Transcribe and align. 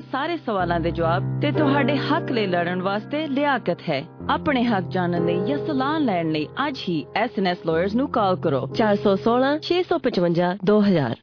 ਸਾਰੇ 0.00 0.36
ਸਵਾਲਾਂ 0.36 0.80
ਦੇ 0.80 0.90
ਜਵਾਬ 0.90 1.40
ਤੇ 1.40 1.52
ਤੁਹਾਡੇ 1.52 1.96
ਹੱਕ 1.96 2.32
ਲਈ 2.32 2.46
ਲੜਨ 2.46 2.82
ਵਾਸਤੇ 2.82 3.26
ਲਿਆਕਤ 3.26 3.78
ਹੈ। 3.88 4.04
ਆਪਣੇ 4.30 4.64
ਹੱਕ 4.64 4.84
ਜਾਣਨ 4.88 5.26
ਲਈ 5.26 5.44
ਜਾਂ 5.46 5.58
ਸਲਾਹ 5.58 6.00
ਲੈਣ 6.00 6.30
ਲਈ 6.30 6.46
ਅੱਜ 6.68 6.78
ਹੀ 6.88 7.06
ਐਸਐਨਐਸ 7.16 7.58
ਲਾਇਰਸ 7.66 7.94
ਨੂੰ 7.94 8.08
ਕਾਲ 8.08 8.36
ਕਰੋ। 8.36 8.68
416 8.74 9.54
655 9.62 10.56
2000 10.64 11.16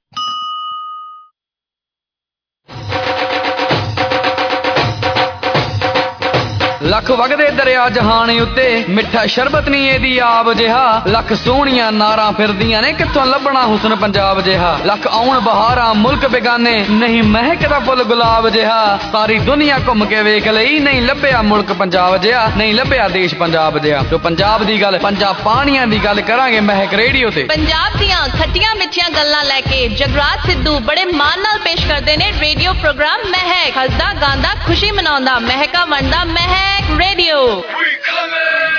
ਲੱਖ 6.86 7.12
ਵਗਦੇ 7.12 7.49
ਦਰਿਆ 7.52 7.90
ਜਹਾਨ 7.90 8.40
ਉੱਤੇ, 8.42 8.85
ਮਿੱਠਾ 8.90 9.26
ਸ਼ਰਬਤ 9.26 9.70
ਨਹੀਂ 9.70 9.90
ਇਹਦੀ 9.92 10.17
ਆਬ 10.17 10.54
ਜਿਹਾ। 10.54 11.02
ਲੱਖ 11.08 11.34
ਸੋਹਣੀਆਂ 11.34 11.92
ਨਾਰਾਂ 11.92 12.31
ਫਿਰਦੀਆਂ 12.31 12.81
ਨੇ, 12.81 12.94
ਕਿੱਥੋਂ 12.94 13.26
ਲੱਭਣਾ 13.26 13.65
ਹੁਸਨ 13.65 13.96
ਪੰਜਾਬ 13.96 14.42
ਜਿਹਾ? 14.42 14.79
ਲੱਖ 14.85 15.08
ਆਉਣ 15.08 15.40
ਬਹਾਰਾਂ 15.40 15.96
ਮੁਲਕ 15.96 16.27
ਬੇਗਾਨੇ, 16.27 16.85
ਨਹੀਂ 16.90 17.23
ਮਹਿਕਦਾ 17.23 17.80
ਫੁੱਲ 17.80 18.03
ਗੁਲਾਬ 18.03 18.49
ਜਿਹਾ। 18.49 18.99
ਸਾਰੀ 19.12 19.40
ਦੁਨੀਆ 19.40 19.80
ਘੁੰਮ 19.88 20.05
ਕੇ 20.05 20.21
ਵੇਖ 20.23 20.48
ਲਈ, 20.48 20.79
ਨਹੀਂ 20.79 21.02
ਲੱਭਿਆ 21.02 21.41
ਮੁਲਕ 21.41 21.73
ਪੰਜਾਬ 21.73 22.17
ਜਿਹਾ, 22.17 22.52
ਨਹੀਂ 22.57 22.76
ਲੱਭਿਆ 22.76 23.07
ਦੇਸ਼ 23.07 23.35
ਪੰਜਾਬ 23.35 23.79
ਜਿਹਾ। 23.79 24.04
ਜੋ 24.12 24.17
ਪੰਜਾਬ 24.17 24.63
ਦੀ 24.63 24.81
ਗੱਲ, 24.81 24.98
ਪੰਜਾਬ 24.98 25.35
ਪਾਣੀਆਂ 25.43 25.88
ਦੀ 25.88 25.99
ਗੱਲ 26.04 26.21
ਕਰਾਂਗੇ 26.21 26.59
ਮਹਿਕ 26.59 26.93
ਰੇਡੀਓ 26.93 27.29
ਤੇ। 27.29 27.43
ਪੰਜਾਬ 27.43 27.98
ਦੀਆਂ 27.99 28.27
ਖੱਟੀਆਂ 28.27 28.76
ਮਿੱਠੀਆਂ 28.76 29.09
ਗੱਲਾਂ 29.09 29.43
ਲੈ 29.43 29.62
ਕੇ 29.62 29.88
ਜਗਰਾਜ 29.88 30.48
ਸਿੱਧੂ 30.48 30.79
ਬੜੇ 30.79 31.05
ਮਾਣ 31.05 31.40
ਨਾਲ 31.40 31.59
ਪੇਸ਼ 31.59 31.88
ਕਰਦੇ 31.88 32.17
ਨੇ 32.17 32.31
ਰੇਡੀਓ 32.40 32.73
ਪ੍ਰੋਗਰਾਮ 32.73 33.29
ਮਹਿਕ। 33.29 33.77
ਹੱਸਦਾ, 33.77 34.13
ਗਾਉਂਦਾ, 34.21 34.49
ਖੁਸ਼ੀ 34.67 34.91
ਮਨਾਉਂਦਾ, 34.91 35.40
ਮਹਿਕਾ 35.40 35.85
ਵੰਡਦਾ 35.85 36.23
ਮਹਿਕ। 36.23 36.74
ਰੇਡੀਓ 36.99 37.63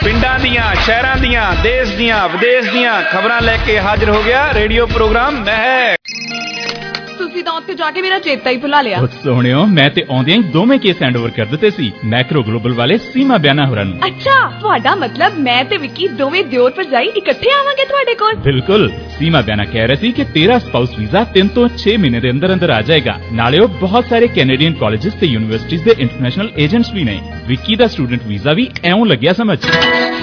ਪਿੰਡਾਂ 0.05 0.38
ਦੀਆਂ, 0.38 0.74
ਸ਼ਹਿਰਾਂ 0.74 1.16
ਦੀਆਂ, 1.16 1.52
ਦੇਸ਼ 1.62 1.92
ਦੀਆਂ, 1.92 2.28
ਵਿਦੇਸ਼ 2.28 2.70
ਦੀਆਂ 2.70 3.02
ਖਬਰਾਂ 3.02 3.41
ਲੈ 3.41 3.56
ਕੇ 3.56 3.78
ਹਾਜ਼ਰ 3.80 4.09
ਹੋ 4.09 4.22
ਗਿਆ 4.22 4.52
ਰੇਡੀਓ 4.52 4.86
ਪ੍ਰੋਗਰਾਮ 4.86 5.34
ਮਹਿਕ। 5.34 6.05
ਤੁਸੀਂ 7.19 7.43
ਤਾਂ 7.45 7.52
ਉੱਥੇ 7.52 7.75
ਜਾ 7.75 7.91
ਕੇ 7.91 8.02
ਮੇਰਾ 8.02 8.19
ਚੇਤਾ 8.19 8.51
ਹੀ 8.51 8.56
ਭੁਲਾ 8.56 8.80
ਲਿਆ। 8.80 9.01
ਉਹ 9.01 9.06
ਸੋਹਣਿਓ 9.25 9.65
ਮੈਂ 9.66 9.88
ਤੇ 9.91 10.05
ਆਉਂਦਿਆਂ 10.11 10.37
ਹੀ 10.38 10.43
ਦੋਵੇਂ 10.43 10.79
ਕੇਸ 10.79 11.02
ਹੈਂਡਓਵਰ 11.02 11.30
ਕਰ 11.30 11.45
ਦਿੱਤੇ 11.45 11.70
ਸੀ। 11.70 11.92
ਮੈਕਰੋ 12.05 12.42
ਗਲੋਬਲ 12.42 12.73
ਵਾਲੇ 12.73 12.98
ਸੀਮਾ 12.98 13.37
ਬਿਆਨਾ 13.37 13.66
ਹੋਰਾਂ 13.66 13.84
ਨੂੰ। 13.84 13.98
ਅੱਛਾ 14.06 14.34
ਤੁਹਾਡਾ 14.61 14.95
ਮਤਲਬ 14.95 15.39
ਮੈਂ 15.39 15.64
ਤੇ 15.64 15.77
ਵਿੱਕੀ 15.77 16.08
ਦੋਵੇਂ 16.08 16.45
ਦਿਓਰ 16.45 16.70
ਭਰਜਾਈ 16.70 17.06
ਇਕੱਠੇ 17.17 17.53
ਆਵਾਂਗੇ 17.53 17.84
ਤੁਹਾਡੇ 17.84 18.14
ਕੋਲ? 18.14 18.34
ਬਿਲਕੁਲ। 18.34 18.91
ਸੀਮਾ 19.19 19.41
ਬਿਆਨਾ 19.41 19.64
ਕਹਿ 19.64 19.86
ਰਹੀ 19.86 19.97
ਸੀ 19.97 20.12
ਕਿ 20.12 20.25
ਤੇਰਾ 20.25 20.58
ਸਪਾਊਸ 20.58 20.98
ਵੀਜ਼ਾ 20.98 21.25
3 21.34 21.48
ਤੋਂ 21.55 21.69
6 21.78 21.97
ਮਹੀਨੇ 21.98 22.20
ਦੇ 22.20 22.31
ਅੰਦਰ 22.31 22.53
ਅੰਦਰ 22.53 22.70
ਆ 22.70 22.81
ਜਾਏਗਾ। 22.83 23.19
ਨਾਲੇ 23.33 23.58
ਉਹ 23.58 23.69
ਬਹੁਤ 23.80 24.05
ਸਾਰੇ 24.08 24.28
ਕੈਨੇਡੀਅਨ 24.28 24.73
ਕਾਲਜਸ 24.73 25.14
ਤੇ 25.14 25.27
ਯੂਨੀਵਰਸਿਟੀਜ਼ 25.27 25.84
ਦੇ 25.84 25.95
ਇੰਟਰਨੈਸ਼ਨਲ 25.98 26.51
ਏਜੰਟਸ 26.58 26.92
ਵੀ 26.92 27.05
ਨੇ। 27.05 27.20
ਵਿੱਕੀ 27.47 27.77
ਦਾ 27.77 27.86
ਸਟੂਡੈਂਟ 27.86 28.27
ਵੀਜ਼ਾ 28.27 28.53
ਵੀ 28.53 28.69
ਐਉਂ 28.84 29.06
ਲੱਗਿਆ 29.06 29.33
ਸਮਝ। 29.33 29.58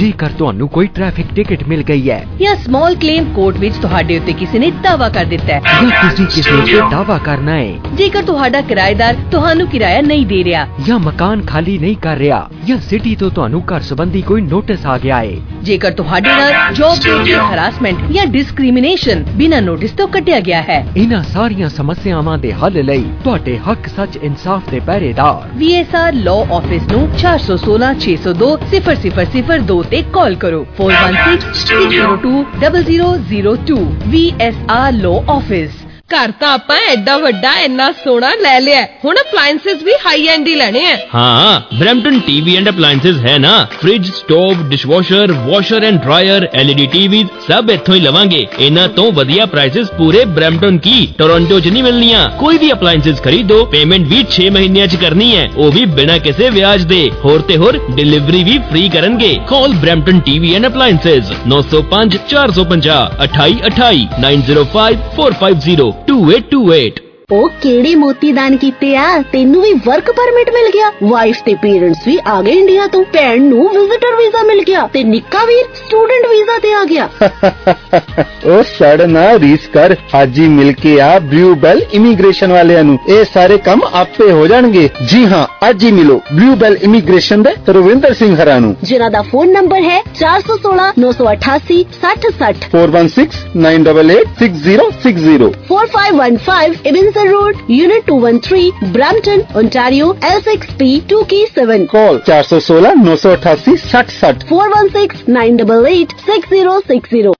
ਜੇਕਰ 0.00 0.28
ਤੁਹਾਨੂੰ 0.38 0.68
ਕੋਈ 0.68 0.86
ਟ੍ਰੈਫਿਕ 0.86 1.26
ਟਿਕਟ 1.36 1.64
ਮਿਲ 1.68 1.82
ਗਈ 1.82 2.10
ਹੈ। 2.10 2.26
ਜਾਂ 2.40 2.54
ਸਮਾਲ 2.56 2.94
ਕਲੇਮ 2.94 3.24
ਕੋਰਟ 3.34 3.56
ਵਿੱਚ 3.56 3.74
ਤੁਹਾਡੇ 3.76 4.18
ਉੱਤੇ 4.18 4.32
ਕਿਸੇ 4.32 4.58
ਨੇ 4.58 4.70
ਦਾਵਾ 4.70 5.08
ਕਰ 5.08 5.24
ਦਿੱਤਾ 5.24 5.54
ਹੈ। 5.54 5.60
ਜਾਂ 5.60 6.10
ਤੁਸੀਂ 6.10 6.26
ਕਿਸੇ 6.26 6.50
ਤੇ 6.50 6.90
ਦਾਵਾ 6.90 7.18
ਕਰਨਾ 7.18 7.54
ਹੈ। 7.54 7.74
ਜੇਕਰ 7.94 8.22
ਤੁਹਾਡਾ 8.22 8.60
ਕਿਰਾਏਦਾਰ 8.60 9.16
ਤੁਹਾਨੂੰ 9.30 9.66
ਕਿਰਾਇਆ 9.66 10.00
ਨਹੀਂ 10.00 10.26
ਦੇ 10.26 10.44
ਰਿਹਾ। 10.44 10.66
ਜਾਂ 10.86 10.98
ਮਕਾਨ 10.98 11.42
ਖਾਲੀ 11.42 11.78
ਨਹੀਂ 11.78 11.96
ਕਰ 11.96 12.16
ਰਿਹਾ। 12.16 12.50
ਜਾਂ 12.66 12.78
ਸਿਟੀ 12.78 13.16
ਤੋਂ 13.16 13.30
ਤੁਹਾਨੂੰ 13.30 13.62
ਘਰ 13.62 13.80
ਸੰਬੰਧੀ 13.80 14.22
ਕੋਈ 14.22 14.40
ਨੋਟਿਸ 14.40 14.86
ਆ 14.86 14.98
ਗਿਆ 14.98 15.18
ਹੈ। 15.18 15.36
ਜੇਕਰ 15.62 15.90
ਤੁਹਾਡੇ 15.90 16.28
ਨਾਲ 16.28 16.74
ਜੌਬ 16.74 16.96
ਦੇ 17.04 17.10
ਉੱਤੇ 17.10 17.34
ਹਰਾਸਮੈਂਟ 17.34 17.96
ਜਾਂ 18.10 18.26
ਡਿਸਕ੍ਰਿਮੀਨੇਸ਼ਨ 18.26 19.24
ਬਿਨਾਂ 19.34 19.62
ਨੋਟਿਸ 19.62 19.90
ਤੋਂ 19.90 20.08
ਕੱਟਿਆ 20.08 20.40
ਗਿਆ 20.40 20.62
ਹੈ। 20.62 20.86
ਇਹਨਾਂ 20.96 21.22
ਸਾਰੀਆਂ 21.22 21.68
ਸਮੱਸਿਆਵਾਂ 21.68 22.38
ਦੇ 22.38 22.52
ਹੱਲ 22.52 22.84
ਲਈ 22.84 23.04
ਤੁਹਾਡੇ 23.24 23.58
ਹੱਕ 23.58 23.86
ਸੱਚ 23.86 24.16
ਇਨਸਾਫ 24.22 24.62
ਦੇ 24.70 24.80
ਪਹਿਰੇਦਾਰ। 24.80 25.48
VSR 25.58 26.12
ਲਾਅ 26.12 26.52
ਆਫਿਸ 26.52 26.82
ਨੂੰ 26.92 27.08
416 27.18 27.94
602 28.00 28.56
0002 28.70 29.89
ਤੇ 29.90 30.02
ਕਾਲ 30.12 30.34
ਕਰੋ 30.34 30.66
4166020002 30.80 33.78
VSR 34.12 34.92
ਲਾਅ 34.92 35.18
ਆਫਿਸ 35.28 35.70
ਘਰ 36.10 36.30
ਤਾਂ 36.40 36.48
ਆਪਾਂ 36.50 36.76
ਐਡਾ 36.90 37.16
ਵੱਡਾ 37.18 37.52
ਇੰਨਾ 37.60 37.90
ਸੋਹਣਾ 37.94 38.30
ਲੈ 38.36 38.58
ਲਿਆ 38.60 38.82
ਹੁਣ 39.04 39.16
ਅਪਲਾਈਐਂਸਸ 39.16 39.82
ਵੀ 39.84 39.92
ਹਾਈ 40.06 40.26
ਐਂਡ 40.28 40.46
ਹੀ 40.48 40.54
ਲੈਣੇ 40.54 40.84
ਆ 40.86 40.96
ਹਾਂ 41.14 41.60
ਬ੍ਰੈਂਪਟਨ 41.74 42.18
ਟੀਵੀ 42.20 42.56
ਐਂਡ 42.56 42.68
ਅਪਲਾਈਐਂਸਸ 42.68 43.20
ਹੈ 43.20 43.36
ਨਾ 43.38 43.52
fridge 43.74 44.10
stove 44.12 44.62
dishwasher 44.70 45.32
washer 45.46 45.84
and 45.84 46.00
dryer 46.00 46.48
LED 46.54 46.86
TV 46.86 47.24
ਸਭ 47.48 47.70
ਇੱਥੋਂ 47.70 47.94
ਹੀ 47.94 48.00
ਲਵਾਂਗੇ 48.00 48.46
ਇਹਨਾਂ 48.58 48.88
ਤੋਂ 48.90 49.10
ਵਧੀਆ 49.12 49.46
ਪ੍ਰਾਈਸਸ 49.46 49.90
ਪੂਰੇ 49.98 50.24
ਬ੍ਰੈਂਪਟਨ 50.30 50.78
ਕੀ 50.78 51.06
ਟੋਰਾਂਟੋ 51.18 51.60
'ਚ 51.60 51.68
ਨਹੀਂ 51.68 51.82
ਮਿਲਣੀਆਂ 51.82 52.28
ਕੋਈ 52.38 52.58
ਵੀ 52.58 52.72
ਅਪਲਾਈਐਂਸਸ 52.72 53.22
ਖਰੀਦੋ 53.22 53.64
ਪੇਮੈਂਟ 53.72 54.08
ਵੀ 54.08 54.24
6 54.32 54.48
ਮਹੀਨਿਆਂ 54.50 54.86
'ਚ 54.86 55.00
ਕਰਨੀ 55.02 55.30
ਹੈ 55.30 55.48
ਉਹ 55.56 55.70
ਵੀ 55.72 55.84
ਬਿਨਾਂ 55.94 56.18
ਕਿਸੇ 56.20 56.50
ਵਿਆਜ 56.50 56.84
ਦੇ 56.86 57.00
ਹੋਰ 57.24 57.46
ਤੇ 57.48 57.56
ਹੋਰ 57.56 57.80
ਡਿਲੀਵਰੀ 57.92 58.42
ਵੀ 58.44 58.58
ਫ੍ਰੀ 58.70 58.88
ਕਰਨਗੇ 58.90 59.30
call 59.48 59.78
Brampton 59.80 60.20
TV 60.26 60.54
and 60.54 60.66
appliances 60.66 61.32
905 61.48 62.20
450 62.28 63.00
2828 63.20 64.04
905 64.20 65.02
450 65.16 65.99
to 66.06 66.26
wait 66.26 66.50
to 66.50 66.60
wait. 66.64 67.09
ਉਹ 67.32 67.50
ਕਿਹੜੇ 67.62 67.94
ਮੋਤੀ 67.94 68.32
ਦਾਨ 68.32 68.56
ਕੀਤੇ 68.56 68.96
ਆ? 68.96 69.22
ਤੈਨੂੰ 69.32 69.62
ਵੀ 69.62 69.72
ਵਰਕ 69.72 70.10
ਪਰਮਿਟ 70.10 70.50
ਮਿਲ 70.50 70.70
ਗਿਆ। 70.70 70.92
ਵਾਈਫ 71.02 71.36
ਤੇ 71.46 71.54
ਪੇਰੈਂਟਸ 71.54 71.98
ਵੀ 72.06 72.18
ਆ 72.26 72.42
ਗਏ 72.42 72.52
ਇੰਡੀਆ 72.52 72.86
ਤੋਂ। 72.86 73.04
ਭੈਣ 73.04 73.42
ਨੂੰ 73.42 73.68
ਵਿਜ਼ਿਟਰ 73.68 74.16
ਵੀਜ਼ਾ 74.16 74.42
ਮਿਲ 74.42 74.64
ਗਿਆ। 74.64 74.88
ਤੇ 74.92 75.04
ਨਿੱਕਾ 75.04 75.44
ਵੀਰ 75.44 75.64
ਸਟੂਡੈਂਟ 75.74 76.26
ਵੀਜ਼ਾ 76.26 76.58
ਤੇ 76.58 76.72
ਆ 76.72 76.84
ਗਿਆ। 76.84 77.08
ਉਹ 78.46 78.62
ਸੜ 78.62 79.02
ਨਾ 79.02 79.38
ਰੀਸ 79.38 79.60
ਕਰ। 79.72 79.96
ਅੱਜ 80.22 80.38
ਹੀ 80.38 80.48
ਮਿਲ 80.48 80.72
ਕੇ 80.72 81.00
ਆ 81.00 81.18
ਬਲੂਬੈਲ 81.18 81.84
ਇਮੀਗ੍ਰੇਸ਼ਨ 81.92 82.52
ਵਾਲਿਆਂ 82.52 82.84
ਨੂੰ। 82.84 82.98
ਇਹ 83.08 83.24
ਸਾਰੇ 83.34 83.58
ਕੰਮ 83.58 83.80
ਆਪੇ 83.94 84.30
ਹੋ 84.30 84.46
ਜਾਣਗੇ। 84.46 84.88
ਜੀ 85.08 85.26
ਹਾਂ 85.26 85.70
ਅੱਜ 85.70 85.84
ਹੀ 85.84 85.92
ਮਿਲੋ 85.92 86.20
ਬਲੂਬੈਲ 86.32 86.78
ਇਮੀਗ੍ਰੇਸ਼ਨ 86.82 87.42
ਦੇ 87.42 87.50
ਰਵਿੰਦਰ 87.68 88.14
ਸਿੰਘ 88.14 88.36
ਹਰਾਂ 88.36 88.60
ਨੂੰ। 88.60 88.76
ਜਿਨ੍ਹਾਂ 88.82 89.10
ਦਾ 89.10 89.22
ਫੋਨ 89.22 89.52
ਨੰਬਰ 89.52 89.82
ਹੈ 89.82 90.02
416 90.20 90.92
988 90.98 91.84
6060 91.96 92.68
4169886060 92.74 95.50
4515 95.70 97.19
Ebenezer 97.20 97.32
Road, 97.32 97.56
Unit 97.68 98.06
213, 98.06 98.92
Brampton, 98.92 99.44
Ontario, 99.54 100.14
L6P 100.14 101.02
2K7. 101.02 101.86
Call 101.86 102.20
416 102.20 102.94
988 102.96 103.76
6060 103.78 104.46
416 104.46 105.24
988 105.28 106.14
6060. 106.24 107.34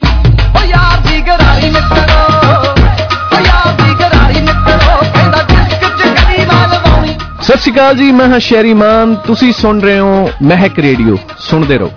ਓ 0.53 0.65
ਯਾਰ 0.67 1.01
ਦੀ 1.07 1.21
ਗਰਾਰੀ 1.29 1.71
ਮਿੱਤਰੋ 1.71 2.21
ਓ 3.31 3.41
ਯਾਰ 3.41 3.73
ਦੀ 3.81 3.95
ਗਰਾਰੀ 4.01 4.41
ਮਿੱਤਰੋ 4.41 4.99
ਕਹਿੰਦਾ 5.15 5.43
ਡਿਸਕ 5.51 5.85
ਚ 5.97 6.13
ਕਦੀ 6.19 6.45
ਨਾ 6.45 6.61
ਲਵਾਉਣੀ 6.67 7.17
ਸਤਿ 7.41 7.59
ਸ਼੍ਰੀ 7.59 7.73
ਅਕਾਲ 7.75 7.95
ਜੀ 7.97 8.11
ਮੈਂ 8.13 8.29
ਹਾਂ 8.29 8.39
ਸ਼ੈਰੀ 8.51 8.75
ਮਾਨ 8.85 9.15
ਤੁਸੀਂ 9.27 9.53
ਸੁਣ 9.63 9.81
ਰਹੇ 9.81 9.99
ਹੋ 9.99 10.29
ਮਹਿਕ 10.43 10.79
ਰੇਡੀਓ 10.89 11.17
ਸੁਣਦੇ 11.49 11.79
ਰਹੋ 11.79 11.91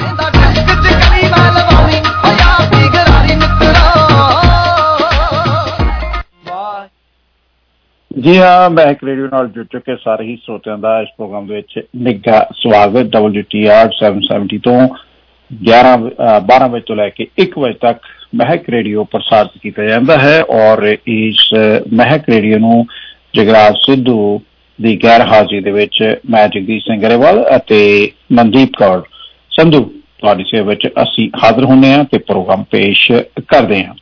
ਜੀ 8.13 8.37
ਹਾਂ 8.37 8.69
ਮੈਂ 8.69 8.85
ਇੱਕ 8.85 9.03
ਰੇਡੀਓ 9.03 9.27
ਨਾਲ 9.27 9.47
ਜੁੜ 9.47 9.65
ਚੁੱਕੇ 9.71 9.95
ਸਾਰੇ 9.95 10.25
ਹੀ 10.25 10.35
ਸਰੋਤਿਆਂ 10.35 10.77
ਦਾ 10.77 10.99
ਇਸ 11.01 11.07
ਪ੍ਰੋਗਰਾਮ 11.17 11.47
ਦੇ 11.47 11.55
ਵਿੱਚ 11.55 11.79
ਨਿੱਘਾ 11.95 12.45
ਸਵਾਗਤ 12.55 13.15
WTR 13.17 13.87
770 14.01 14.59
ਤੋਂ 14.63 14.79
11 15.51 15.93
ਅ, 15.95 16.39
12 16.49 16.67
ਵਜੇ 16.69 16.81
ਤੋਂ 16.81 16.95
ਲੈ 16.95 17.09
ਕੇ 17.09 17.27
1 17.41 17.57
ਵਜੇ 17.59 17.73
ਤੱਕ 17.81 17.99
ਮਹਿਕ 18.35 18.69
ਰੇਡੀਓ 18.69 19.03
ਪ੍ਰਸਾਰਿਤ 19.03 19.57
ਕੀਤਾ 19.61 19.83
ਜਾਂਦਾ 19.83 20.17
ਹੈ 20.17 20.41
ਔਰ 20.49 20.83
ਇਸ 21.07 21.49
ਮਹਿਕ 21.93 22.29
ਰੇਡੀਓ 22.29 22.59
ਨੂੰ 22.59 22.85
ਜਗਰਾਜ 23.35 23.75
ਸਿੱਧੂ 23.75 24.41
ਦੀ 24.79 24.95
ਗੈਰ 25.03 25.21
ਹਾਜ਼ਰੀ 25.21 25.59
ਦੇ 25.59 25.71
ਵਿੱਚ 25.71 26.19
ਮੈਂ 26.29 26.47
ਜਗਦੀਸ਼ 26.47 26.83
ਸਿੰਘ 26.83 27.01
ਗਰੇਵਾਲ 27.01 27.45
ਅਤੇ 27.55 27.81
ਮਨਦੀਪ 28.31 28.69
ਕੌਰ 28.77 29.03
ਸੰਧੂ 29.51 29.83
ਤੁਹਾਡੀ 30.19 30.43
ਸੇਵਾ 30.43 30.65
ਵਿੱਚ 30.65 30.87
ਅਸੀਂ 30.87 31.29
ਹਾਜ਼ਰ 31.43 31.65
ਹੁੰਦੇ 31.65 31.91
ਹਾਂ 31.93 32.03
ਤੇ 32.03 32.17
ਪ੍ਰੋਗਰਾਮ 32.17 32.63
ਪੇਸ਼ 32.63 33.11
ਕਰਦੇ 33.47 33.83
ਹਾਂ। 33.85 33.93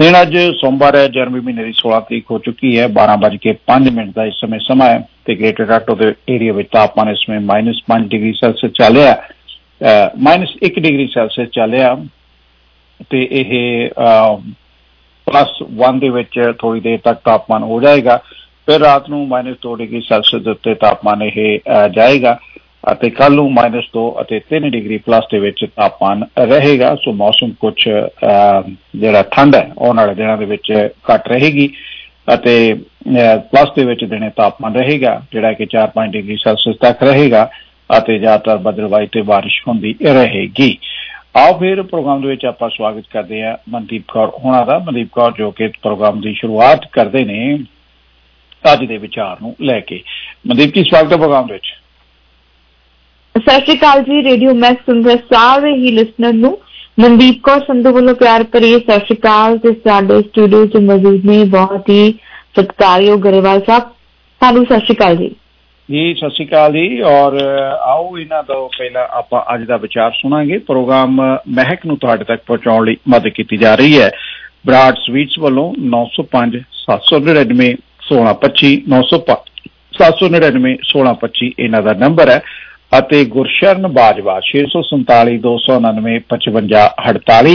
ਦਿਨ 0.00 0.22
ਅੱਜ 0.22 0.36
ਸੋਮਵਾਰ 0.60 0.96
ਹੈ 0.96 1.08
ਜਨਵਰੀ 1.08 1.40
ਮਹੀਨੇ 1.40 1.64
ਦੀ 1.64 1.72
16 1.78 2.00
ਤਰੀਕ 2.00 2.24
ਹੋ 2.30 2.38
ਚੁੱਕੀ 2.38 2.78
ਹੈ 2.78 2.88
12:05 2.88 3.92
ਮਿੰਟ 3.92 4.14
ਦਾ 4.14 4.24
ਇਸ 4.24 4.34
ਸਮੇਂ 4.40 4.58
ਸਮਾਂ 4.60 4.88
ਹੈ 4.88 5.08
ਤੇ 5.24 5.34
ਗ੍ਰੇਟਰ 5.34 5.64
ਟੋਰਾਂਟੋ 5.64 5.94
ਦੇ 5.94 6.12
ਏਰੀਆ 6.28 6.52
ਵਿੱਚ 6.52 6.68
ਤਾਪਮਾਨ 6.72 7.08
ਇਸ 7.08 7.18
ਸਮੇਂ 7.18 7.40
-5 7.40 8.08
ਡਿਗਰੀ 8.08 8.32
ਸੈਲਸੀਅਸ 8.32 8.72
ਚੱਲ 8.72 8.96
ਰਿਹਾ 8.96 9.12
ਹੈ। 9.12 9.28
-1 10.24 10.80
ਡਿਗਰੀ 10.80 11.06
ਸੈਲਸੀਅਸ 11.06 11.48
ਚੱਲ 11.48 11.70
ਰਿਹਾ 11.70 11.94
ਤੇ 13.10 13.28
ਇਹ 13.30 13.54
ਪਲੱਸ 15.26 15.62
1 15.88 15.98
ਦੇ 15.98 16.08
ਵਿੱਚ 16.08 16.52
ਥੋੜੀ 16.58 16.80
ਦੇਰ 16.80 16.98
ਤੱਕ 17.04 17.20
ਤਾਪਮਾਨ 17.24 17.62
ਹੋ 17.62 17.80
ਜਾਏਗਾ। 17.80 18.16
ਫਿਰ 18.66 18.80
ਰਾਤ 18.80 19.08
ਨੂੰ 19.08 19.28
-2 19.28 19.74
ਡਿਗਰੀ 19.76 20.00
ਸੈਲਸੀਅਸ 20.00 20.42
ਦੇ 20.42 20.50
ਉੱਤੇ 20.50 20.74
ਤਾਪਮਾਨ 20.74 21.22
ਇਹ 21.22 21.58
ਅਹ, 21.58 21.88
ਜਾਏਗਾ। 21.88 22.38
ਅਤੇ 22.86 23.08
ਕੱਲ 23.10 23.34
ਨੂੰ 23.34 23.50
-2 23.52 24.02
ਅਤੇ 24.20 24.40
3 24.50 24.68
ਡਿਗਰੀ 24.70 24.96
ਪਲੱਸ 25.06 25.24
ਦੇ 25.30 25.38
ਵਿੱਚ 25.38 25.64
ਤਾਪਮਾਨ 25.66 26.24
ਰਹੇਗਾ, 26.38 26.94
ਸੋ 26.94 27.12
ਮੌਸਮ 27.12 27.52
ਕੁਝ 27.60 27.74
ਜਿਹੜਾ 28.96 29.22
ਠੰਡ 29.30 29.56
ਹੈ, 29.56 29.70
ਆਉਣ 29.78 29.96
ਵਾਲੇ 29.96 30.14
ਦਿਨਾਂ 30.14 30.36
ਦੇ 30.38 30.44
ਵਿੱਚ 30.44 30.72
ਘਟ 31.10 31.28
ਰਹੇਗੀ 31.28 31.68
ਅਤੇ 32.34 32.74
ਪਲੱਸ 33.50 33.68
ਦੇ 33.76 33.84
ਵਿੱਚ 33.84 34.04
ਦਿਨੇ 34.04 34.30
ਤਾਪਮਾਨ 34.36 34.76
ਰਹੇਗਾ, 34.76 35.20
ਜਿਹੜਾ 35.32 35.52
ਕਿ 35.52 35.66
4-5 35.66 36.10
ਡਿਗਰੀ 36.12 36.36
ਸੈਲਸੀਅਸ 36.36 36.76
ਤੱਕ 36.80 37.02
ਰਹੇਗਾ 37.02 37.48
ਅਤੇ 37.90 38.18
ਜ਼ਿਆਦਾਤਰ 38.18 38.56
ਬੱਦਲਵਾਈ 38.58 39.06
ਤੇ 39.12 39.22
ਬਾਰਿਸ਼ 39.22 39.60
ਹੁੰਦੀ 39.68 39.94
ਰਹੇਗੀ। 40.04 40.76
ਆਓ 41.36 41.58
ਫਿਰ 41.58 41.82
ਪ੍ਰੋਗਰਾਮ 41.82 42.22
ਦੇ 42.22 42.28
ਵਿੱਚ 42.28 42.44
ਆਪਾਂ 42.46 42.68
ਸਵਾਗਤ 42.70 43.04
ਕਰਦੇ 43.12 43.42
ਹਾਂ 43.42 43.56
ਮਨਦੀਪ 43.68 44.04
ਕੌਰ 44.12 44.30
ਹੋਣਾ 44.44 44.62
ਦਾ। 44.64 44.78
ਮਨਦੀਪ 44.78 45.08
ਕੌਰ, 45.12 45.32
ਜੋ 45.38 45.50
ਕਿ 45.50 45.68
ਪ੍ਰੋਗਰਾਮ 45.82 46.20
ਦੀ 46.20 46.32
ਸ਼ੁਰੂਆਤ 46.34 46.86
ਕਰਦੇ 46.92 47.24
ਨੇ 47.24 47.58
ਅੱਜ 48.64 48.84
ਦੇ 48.84 48.96
ਵਿਚਾਰ 48.98 49.36
ਨੂੰ 49.42 49.54
ਲੈ 49.62 49.78
ਕੇ। 49.80 50.02
ਮਨਦੀਪ 50.46 50.74
ਜੀ, 50.74 50.84
ਸਵਾਗਤ 50.84 51.12
ਹੈ 51.12 51.16
ਪ੍ਰੋਗਰਾਮ 51.16 51.46
ਦੇ 51.46 51.54
ਵਿੱਚ। 51.54 51.74
ਸਤਿ 53.46 53.64
ਸ਼੍ਰੀ 53.64 53.78
ਅਕਾਲ 53.78 54.00
ਜੀ, 54.02 54.22
ਰੇਡੀਓ 54.22 54.52
ਮੈਕਸ 54.54 54.86
ਸੁਣ 54.86 55.02
ਰਹੇ 55.04 55.16
ਸਾਰੇ 55.32 55.72
ਹੀ 55.74 55.90
ਲਿਸਨਰ 55.90 56.32
ਨੂੰ। 56.32 56.50
ਮਨਦੀਪ 57.00 57.36
ਕੌਰ 57.42 57.60
ਸੰਧੂ 57.60 57.92
ਵੱਲੋਂ 57.92 58.14
ਪਿਆਰ 58.14 58.44
ਭਰੀ 58.44 58.72
ਸਤਿ 58.74 58.98
ਸ਼੍ਰੀ 58.98 59.16
ਅਕਾਲ 59.16 59.58
ਤੇ 59.58 59.72
ਸਾਡੇ 59.84 60.20
ਸਟੂਡੀਓ 60.20 60.66
'ਚ 60.66 60.76
ਮੌਜੂਦ 60.76 61.26
ਨੇ 61.26 61.44
ਬਹੁਤ 61.44 61.90
ਹੀ 61.90 62.14
ਸਤਿਕਾਰਯੋਗ 62.56 63.20
ਗਰੇਵਾਲ 63.20 63.60
ਸਾਹਿਬ। 63.66 63.82
ਤੁਹਾਨੂੰ 64.40 64.64
ਸਤਿ 64.64 64.80
ਸ਼੍ਰੀ 64.80 64.96
ਅਕਾਲ 64.96 65.16
ਜੀ। 65.16 65.28
ਜੀ, 65.88 66.14
ਸਤਿ 66.14 66.30
ਸ਼੍ਰੀ 66.30 66.46
ਅਕਾਲ 66.46 66.72
ਜੀ 66.72 67.00
ਔਰ 67.02 67.38
ਆਓ 67.82 68.18
ਇਹਨਾਂ 68.18 68.42
ਤੋਂ 68.42 68.68
ਪਹਿਲਾਂ 68.78 69.06
ਆਪਾਂ 69.12 69.44
ਅੱਜ 69.54 69.64
ਦਾ 69.64 69.76
ਵਿਚਾਰ 69.76 70.12
ਸੁਣਾਂਗੇ। 70.20 70.58
ਪ੍ਰੋਗਰਾਮ 70.58 71.20
ਮਹਿਕ 71.48 71.86
ਨੂੰ 71.86 71.98
ਤੁਹਾਡੇ 71.98 72.24
ਤੱਕ 72.24 72.42
ਪਹੁੰਚਾਉਣ 72.46 72.84
ਲਈ 72.84 72.96
ਮਦਦ 73.08 73.28
ਕੀਤੀ 73.28 73.56
ਜਾ 73.56 73.74
ਰਹੀ 73.74 74.00
ਹੈ। 74.00 74.10
ਬਰਾਡ 74.66 74.94
ਸਵੀਟਸ 74.98 75.38
ਵੱਲੋਂ 75.38 75.72
905 75.96 76.62
799 76.82 77.74
1625 78.10 78.76
905 78.92 79.42
799 79.98 80.78
1625 80.92 81.52
ਇਹਨਾਂ 81.58 81.82
ਦਾ 81.82 81.92
ਨੰਬਰ 82.06 82.28
ਹੈ। 82.28 82.40
ਅਤੇ 82.92 83.24
ਗੁਰਸ਼ਰਨ 83.24 83.86
ਬਾਜਵਾ 83.92 84.40
647 84.50 85.36
299 85.46 86.18
55 86.32 86.82
48 87.06 87.54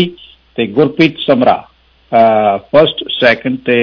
ਤੇ 0.56 0.68
ਗੁਰਪ੍ਰੀਤ 0.68 1.20
ਸਮਰਾ 1.20 1.56
ਫਰਸਟ 2.74 3.04
ਸੈਕੰਡ 3.20 3.58
ਤੇ 3.66 3.78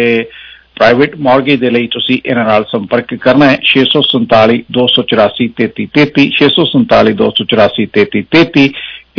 ਪ੍ਰਾਈਵੇਟ 0.76 1.16
ਮਾਰਗੇਜ 1.18 1.60
ਦੇ 1.60 1.70
ਲਈ 1.70 1.86
ਤੁਸੀਂ 1.86 2.18
ਇਹਨਾਂ 2.26 2.44
ਨਾਲ 2.44 2.64
ਸੰਪਰਕ 2.64 3.14
ਕਰਨਾ 3.14 3.46
ਹੈ। 3.50 3.58
647 3.70 4.58
284 4.78 5.46
3333 5.60 6.26
647 6.40 7.14
284 7.22 7.86
3333 7.94 8.66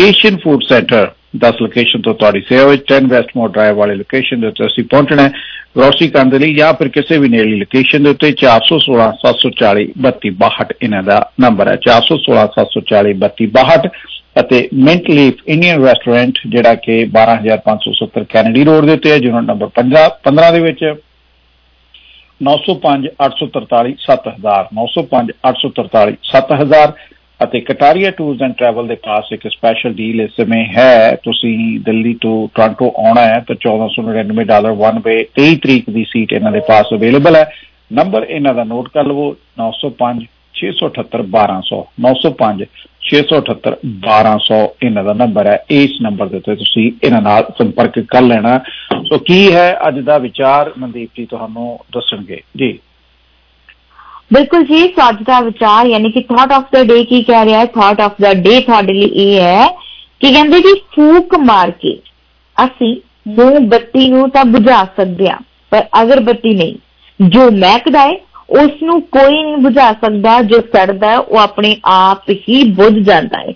ਏਸ਼ੀਅਨ 0.05 0.37
ਫੂਡ 0.37 0.63
ਸੈਂਟਰ 0.63 1.09
10 1.37 1.61
ਲੋਕੇਸ਼ਨ 1.61 2.01
ਤੋਂ 2.01 2.13
ਤੁਹਾਡੀ 2.13 2.41
ਸੇਵਾ 2.41 2.65
ਵਿੱਚ 2.65 2.83
10 2.93 3.07
ਵੈਸਟਮੋਰ 3.07 3.49
ਡਰਾਈਵ 3.49 3.75
ਵਾਲੀ 3.75 3.95
ਲੋਕੇਸ਼ਨ 3.95 4.41
ਦੇ 4.41 4.47
ਉੱਤੇ 4.47 4.65
ਅਸੀਂ 4.65 4.83
ਪਹੁੰਚਣਾ 4.83 5.23
ਹੈ। 5.23 5.31
ਗ੍ਰੋਸਰੀ 5.77 6.07
ਕਰਨ 6.07 6.29
ਦੇ 6.29 6.39
ਲਈ 6.39 6.53
ਜਾਂ 6.55 6.73
ਫਿਰ 6.73 6.87
ਕਿਸੇ 6.87 7.17
ਵੀ 7.17 7.29
ਨੇੜਲੀ 7.29 7.55
ਲੋਕੇਸ਼ਨ 7.55 8.03
ਦੇ 8.03 8.09
ਉੱਤੇ 8.09 8.31
416 8.43 9.09
740 9.25 9.83
3262 10.05 10.73
ਇਹਨਾਂ 10.81 11.03
ਦਾ 11.03 11.19
ਨੰਬਰ 11.39 11.67
ਹੈ। 11.67 11.75
416 11.89 12.47
740 12.55 13.13
3262 13.25 13.91
ਅਤੇ 14.39 14.69
ਮਿੰਟ 14.73 15.09
ਲੀਫ 15.09 15.33
ਇੰਡੀਅਨ 15.47 15.85
ਰੈਸਟੋਰੈਂਟ 15.85 16.39
ਜਿਹੜਾ 16.47 16.73
ਕਿ 16.75 16.97
12570 17.19 18.25
ਕੈਨੇਡੀ 18.29 18.63
ਰੋਡ 18.63 18.85
ਦੇ 18.85 18.93
ਉੱਤੇ 18.93 19.11
ਹੈ, 19.11 19.17
ਜਿਹਨਾਂ 19.17 19.41
ਨੰਬਰ 19.41 19.69
15 19.77 20.03
15 20.27 20.51
ਦੇ 20.53 20.59
ਵਿੱਚ 20.59 20.83
905 22.41 23.07
843 23.25 23.95
7000 24.03 24.67
905 24.75 25.33
843 25.49 26.19
7000 26.33 26.93
ਅਤੇ 27.43 27.59
ਕਟਾਰੀਆ 27.59 28.11
ਟੂਰਸ 28.11 28.41
ਐਂਡ 28.41 28.53
ਟਰੈਵਲ 28.53 28.87
ਦੇ 28.87 28.95
ਪਾਸ 28.95 29.25
ਇੱਕ 29.31 29.47
ਸਪੈਸ਼ਲ 29.47 29.93
ਡੀਲ 29.93 30.21
ਇਸ 30.21 30.31
ਸਮੇਂ 30.41 30.65
ਹੈ। 30.65 31.15
ਤੁਸੀਂ 31.15 31.79
ਦਿੱਲੀ 31.79 32.17
ਤੋਂ 32.21 32.47
ਟੋਰਾਂਟੋ 32.55 32.93
ਆਉਣਾ 32.97 33.21
ਹੈ 33.21 33.45
ਤਾਂ 33.47 33.55
1499 33.55 34.43
ਡਾਲਰ 34.43 34.71
ਵਨ 34.71 34.99
ਵੇ 35.05 35.25
23 35.39 35.55
ਤਰੀਕ 35.55 35.89
ਦੀ 35.89 36.03
ਸੀਟ 36.03 36.33
ਇਹਨਾਂ 36.33 36.51
ਦੇ 36.51 36.59
ਪਾਸ 36.59 36.85
ਅਵੇਲੇਬਲ 36.93 37.35
ਹੈ। 37.35 37.51
ਨੰਬਰ 37.93 38.23
ਇਹਨਾਂ 38.23 38.53
ਦਾ 38.53 38.63
ਨੋਟ 38.63 38.89
ਕਰ 38.89 39.03
ਲਵੋ 39.03 39.35
905 39.59 40.27
678 40.55 41.23
1200 41.23 41.79
905 41.99 42.67
678 43.01 43.75
1200 44.09 44.59
ਇਹਨਾਂ 44.83 45.03
ਦਾ 45.03 45.13
ਨੰਬਰ 45.13 45.47
ਹੈ। 45.47 45.65
ਇਸ 45.69 45.91
ਨੰਬਰ 46.01 46.27
ਦੇ 46.27 46.37
ਉੱਤੇ 46.37 46.55
ਤੁਸੀਂ 46.55 46.91
ਇਹਨਾਂ 47.03 47.21
ਨਾਲ 47.21 47.43
ਸੰਪਰਕ 47.57 47.99
ਕਰ 47.99 48.21
ਲੈਣਾ। 48.21 48.59
ਸੋ 49.03 49.17
ਕੀ 49.17 49.53
ਹੈ 49.53 49.77
ਅੱਜ 49.87 49.99
ਦਾ 49.99 50.17
ਵਿਚਾਰ? 50.17 50.71
ਮਨਦੀਪ 50.77 51.09
ਜੀ 51.17 51.25
ਤੁਹਾਨੂੰ 51.25 51.79
ਦੱਸਣਗੇ। 51.93 52.41
ਜੀ। 52.57 52.79
ਬਿਲਕੁਲ 54.31 54.63
ਜੀ 54.63 54.81
ਸੋ 54.87 55.09
ਅੱਜ 55.09 55.23
ਦਾ 55.23 55.39
ਵਿਚਾਰ 55.39 55.85
ਯਾਨੀ 55.85 56.11
ਕਿ 56.11 56.21
ਥਾਟ 56.21 56.51
ਆਫ 56.51 56.63
ਦਾ 56.73 56.83
ਡੇ 56.83 57.03
ਕੀ 57.03 57.21
ਕਹਿ 57.23 57.45
ਰਿਹਾ 57.45 57.59
ਹੈ? 57.59 57.65
ਥਾਟ 57.65 58.01
ਆਫ 58.01 58.11
ਦਾ 58.21 58.33
ਡੇ 58.33 58.59
ਤੁਹਾਡੇ 58.61 58.93
ਲਈ 58.93 59.09
ਇਹ 59.15 59.41
ਹੈ 59.41 59.67
ਕਿ 60.19 60.33
ਕਹਿੰਦੇ 60.33 60.59
ਜੀ 60.59 60.73
ਫੂਕ 60.95 61.35
ਮਾਰ 61.35 61.71
ਕੇ 61.71 61.97
ਅਸੀਂ 62.57 62.95
ਮੂੰਹ 63.27 63.59
ਬੱਤੀ 63.59 64.09
ਨੂੰ 64.09 64.29
ਤਾਂ 64.29 64.45
ਬੁਝਾ 64.45 64.83
ਸਕਦੇ 64.97 65.29
ਹਾਂ, 65.29 65.37
ਪਰ 65.71 65.83
ਅਗਰ 66.01 66.19
ਬੱਤੀ 66.19 66.53
ਨਹੀਂ, 66.53 66.75
ਜੋ 67.19 67.49
ਮਹਿਕਦਾ 67.51 67.99
ਹੈ 67.99 68.13
ਉਸ 68.59 68.83
ਨੂੰ 68.83 69.01
ਕੋਈ 69.01 69.43
ਨਹੀਂ 69.43 69.57
ਬੁਝਾ 69.57 69.91
ਸਕਦਾ, 69.93 70.41
ਜੋ 70.41 70.59
ਸੜਦਾ 70.59 71.09
ਹੈ, 71.09 71.17
ਉਹ 71.17 71.37
ਆਪਣੇ 71.37 71.75
ਆਪ 71.85 72.29
ਹੀ 72.29 72.63
ਬੁਝ 72.71 72.93
ਜਾਂਦਾ 72.99 73.39
ਹੈ। 73.39 73.53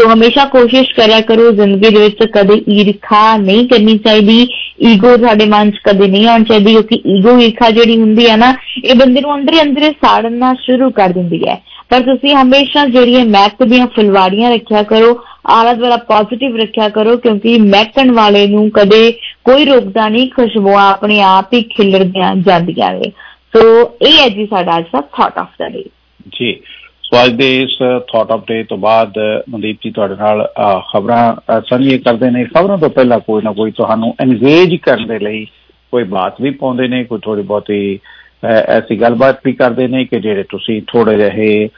ਸੋ 0.00 0.08
ਹਮੇਸ਼ਾ 0.12 0.44
ਕੋਸ਼ਿਸ਼ 0.44 0.94
ਕਰਿਆ 0.94 1.20
ਕਰੋ, 1.20 1.50
ਜ਼ਿੰਦਗੀ 1.50 1.94
ਦੇ 1.94 2.00
ਵਿੱਚ 2.00 2.30
ਕਦੇ 2.32 2.62
ਈਰਖਾ 2.68 3.36
ਨਹੀਂ 3.36 3.68
ਕਰਨੀ 3.68 3.98
ਚਾਹੀਦੀ। 3.98 4.48
ਈਗੋ 4.82 5.16
ਸਾਡੇ 5.16 5.46
ਮਨ 5.46 5.70
'ਚ 5.70 5.78
ਕਦੇ 5.84 6.06
ਨਹੀਂ 6.06 6.26
ਆਉਣੀ 6.28 6.44
ਚਾਹੀਦੀ, 6.44 6.72
ਕਿਉਂਕਿ 6.72 7.02
ਈਗੋ 7.06 7.38
ਈਰਖਾ 7.40 7.70
ਜਿਹੜੀ 7.70 8.00
ਹੁੰਦੀ 8.00 8.28
ਹੈ 8.28 8.36
ਨਾ, 8.36 8.54
ਇਹ 8.84 8.94
ਬੰਦੇ 8.94 9.20
ਨੂੰ 9.20 9.34
ਅੰਦਰੇ 9.34 9.62
ਅੰਦਰੇ 9.62 9.90
ਸਾੜਨਾ 9.90 10.54
ਸ਼ੁਰੂ 10.54 10.90
ਕਰ 10.90 11.08
ਦਿੰਦੀ 11.08 11.42
ਹੈ। 11.48 11.62
ਪਰ 11.88 12.00
ਤੁਸੀਂ 12.00 12.34
ਹਮੇਸ਼ਾ 12.34 12.86
ਜਿਹੜੀਆਂ 12.86 13.24
ਮੈਕ 13.24 13.62
ਦੀਆਂ 13.64 13.86
ਫੁਲਵਾੜੀਆਂ 13.86 14.50
ਰੱਖਿਆ 14.50 14.82
ਕਰੋ, 14.82 15.22
ਆਲਾ 15.46 15.72
ਦੁਆਲਾ 15.72 15.96
ਪੋਜ਼ਿਟਿਵ 15.96 16.56
ਰੱਖਿਆ 16.56 16.88
ਕਰੋ, 16.88 17.16
ਕਿਉਂਕਿ 17.16 17.58
ਮਹਿਕਣ 17.58 18.10
ਵਾਲੇ 18.10 18.46
ਨੂੰ 18.46 18.70
ਕਦੇ 18.70 19.10
ਕੋਈ 19.44 19.64
ਰੋਕਦਾ 19.64 20.08
ਨਹੀਂ, 20.08 20.30
ਖੁਸ਼ਬੂਆਂ 20.30 20.90
ਆਪਣੇ 20.90 21.20
ਆਪ 21.20 21.54
ਹੀ 21.54 21.62
ਖਿਲਰਦੀਆਂ 21.62 22.34
ਜਾਂਦੀਆਂ 22.36 22.92
ਨੇ। 22.92 23.12
ਸੋ 23.56 23.60
ਇਹ 24.02 24.12
ਹੈ 24.12 24.28
ਜੀ 24.28 24.46
ਸਾਡਾ 24.46 24.78
ਅੱਜ 24.78 24.84
ਦਾ 24.92 25.00
ਥਾਟ 25.00 25.38
ਆਫ 25.38 25.48
ਦਾ 25.58 25.68
ਡੇ 25.68 25.84
ਜੀ। 26.28 26.60
ਸੋ 27.06 27.16
ਅੱਜ 27.24 27.32
ਦੇ 27.36 27.48
ਇਸ 27.62 27.76
ਥਾਟ 28.12 28.30
ਆਫ 28.32 28.40
ਡੇ 28.46 28.62
ਤੋਂ 28.68 28.76
ਬਾਅਦ, 28.78 29.12
ਮਨਦੀਪ 29.50 29.76
ਜੀ 29.84 29.90
ਤੁਹਾਡੇ 29.90 30.14
ਨਾਲ 30.16 30.46
ਖਬਰਾਂ 30.92 31.60
ਸਾਂਝੀਆਂ 31.68 31.98
ਕਰਦੇ 32.06 32.30
ਨੇ। 32.30 32.44
ਖਬਰਾਂ 32.46 32.78
ਤੋਂ 32.78 32.90
ਪਹਿਲਾਂ 32.90 33.18
ਕੋਈ 33.26 33.42
ਨਾ 33.42 33.52
ਕੋਈ 33.52 33.70
ਤੁਹਾਨੂੰ 33.70 34.14
ਐਂਗੇਜ 34.20 34.74
ਕਰਨ 34.76 35.06
ਦੇ 35.06 35.18
ਲਈ 35.18 35.44
ਕੋਈ 35.92 36.04
ਬਾਤ 36.04 36.40
ਵੀ 36.40 36.50
ਪਾਉਂਦੇ 36.50 36.88
ਨੇ, 36.88 37.02
ਕੋਈ 37.04 37.18
ਥੋੜੀ 37.24 37.42
ਬਹੁਤੀ 37.42 37.98
ਐਸੀ 38.44 39.00
ਗੱਲਬਾਤ 39.00 39.40
ਵੀ 39.44 39.52
ਕਰਦੇ 39.52 39.86
ਨੇ 39.88 40.04
ਕਿ 40.04 40.20
ਜਿਹੜੇ 40.20 40.42
ਤੁਸੀਂ 40.50 40.80
ਥੋੜੇ 40.88 41.16
ਜਿਹੇ 41.16 41.68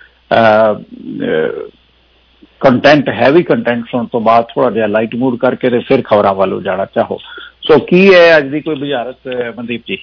ਕੰਟੈਂਟ 2.61 3.09
ਹੈਵੀ 3.09 3.43
ਕੰਟੈਂਟ 3.43 3.85
ਸੁਣ 3.91 4.07
ਤੋਂ 4.13 4.21
ਬਾਅਦ 4.21 4.45
ਥੋੜਾ 4.55 4.71
ਜਿਹਾ 4.71 4.87
ਲਾਈਟ 4.87 5.15
ਮੂਡ 5.17 5.39
ਕਰਕੇ 5.39 5.71
ਤੇ 5.71 5.79
ਫਿਰ 5.89 6.03
ਖਬਰਾਂ 6.03 6.35
ਵੱਲੋਂ 6.35 6.61
ਜਾਣਾ 6.63 6.85
ਚਾਹੋ। 6.95 7.19
ਸੋ 7.63 7.79
ਕੀ 7.79 8.15
ਹੈ 8.15 8.37
ਅੱਜ 8.39 8.49
ਦੀ 8.49 8.61
ਕੋਈ 8.61 8.75
ਬੁਝਾਰਤ, 8.75 9.29
ਮਨਦੀਪ 9.59 9.83
ਜੀ? 9.89 9.99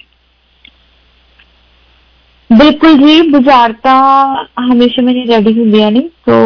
ਬਿਲਕੁਲ 2.50 2.96
ਜੀ 2.98 3.20
ਬੁਝਾਰਤਾਂ 3.30 4.00
ਹਮੇਸ਼ਾ 4.62 5.02
ਮੇਰੀ 5.02 5.26
ਰੈਡੀ 5.28 5.52
ਹੁੰਦੀਆਂ 5.52 5.90
ਨੇ 5.92 6.00
ਸੋ 6.28 6.36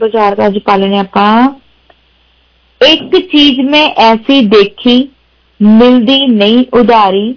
ਬੁਝਾਰਤਾਂ 0.00 0.46
ਅੱਜ 0.46 0.58
ਪਾਲਣੇ 0.58 0.98
ਆਪਾਂ। 0.98 1.28
ਇੱਕ 2.80 3.16
ਚੀਜ਼ 3.30 3.60
ਮੈਂ 3.60 3.88
ਐਸੀ 4.02 4.40
ਦੇਖੀ 4.48 4.96
ਮਿਲਦੀ 5.60 6.26
ਨਹੀਂ 6.26 6.64
ਉਧਾਰੀ 6.74 7.34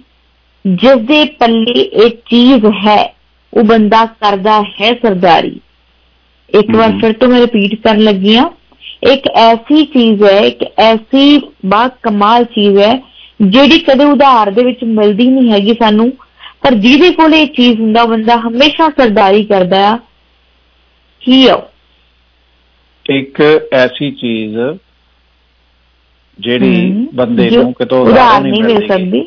ਜਿਸ 0.64 1.00
ਦੇ 1.06 1.24
ਪੱਲੇ 1.38 1.80
ਇੱਕ 2.06 2.20
ਚੀਜ਼ 2.30 2.66
ਹੈ 2.86 3.02
ਉਹ 3.52 3.64
ਬੰਦਾ 3.64 4.04
ਕਰਦਾ 4.20 4.60
ਹੈ 4.80 4.92
ਸਰਦਾਰੀ। 5.02 5.58
ਇੱਕ 6.50 6.74
ਵਾਰ 6.76 6.92
ਫਿਰ 7.00 7.12
ਤੋਂ 7.12 7.28
ਮੈਂ 7.28 7.40
ਰਿਪੀਟ 7.40 7.74
ਕਰਨ 7.84 8.02
ਲੱਗੀ 8.04 8.36
ਆ 8.36 8.50
ਇੱਕ 9.02 9.26
ਐਸੀ 9.36 9.84
ਚੀਜ਼ 9.84 10.22
ਹੈ 10.24 10.38
ਇੱਕ 10.40 10.64
ਐਸੀ 10.80 11.40
ਬਾ 11.66 11.86
ਕਮਾਲ 12.02 12.44
ਚੀਜ਼ 12.44 12.78
ਹੈ 12.78 12.92
ਜਿਹੜੀ 13.42 13.78
ਕਦੇ 13.78 14.04
ਉਧਾਰ 14.04 14.50
ਦੇ 14.50 14.64
ਵਿੱਚ 14.64 14.84
ਮਿਲਦੀ 14.84 15.26
ਨਹੀਂ 15.28 15.50
ਹੈਗੀ 15.52 15.74
ਸਾਨੂੰ। 15.74 16.10
ਪਰ 16.62 16.74
ਜਿਹਦੇ 16.74 17.10
ਕੋਲ 17.10 17.34
ਇਹ 17.34 17.46
ਚੀਜ਼ 17.46 17.80
ਹੁੰਦਾ 17.80 18.04
ਬੰਦਾ 18.04 18.36
ਹਮੇਸ਼ਾ 18.36 18.88
ਸਰਦਾਰੀ 18.90 19.44
ਕਰਦਾ 19.44 19.88
ਆ। 19.90 19.98
ਕੀ 21.20 21.46
ਆ 21.46 21.60
ਇੱਕ 23.06 23.40
ਐਸੀ 23.72 24.10
ਚੀਜ਼ 24.10 24.58
ਜਿਹੜੀ 26.38 27.06
ਬੰਦੇ 27.14 27.50
ਨੂੰ 27.50 27.72
ਕਿਤੋਂ 27.72 28.06
ਉਧਾਰ 28.06 28.40
ਨਹੀਂ 28.40 28.62
ਮਿਲ 28.64 28.88
ਸਕਦੀ। 28.88 29.20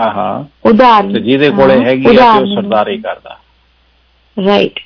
ਹਾਂ 0.00 0.10
ਹਾਂ 0.10 0.44
ਉਧਾਰ 0.68 1.12
ਤੇ 1.12 1.20
ਜਿਹਦੇ 1.20 1.50
ਕੋਲੇ 1.50 1.84
ਹੈਗੀ 1.84 2.16
ਆ 2.16 2.32
ਉਹ। 2.32 2.46
ਸਰਦਾਰੀ 2.46 2.98
ਕਰਦਾ। 2.98 3.38
ਰਾਈਟ 4.36 4.80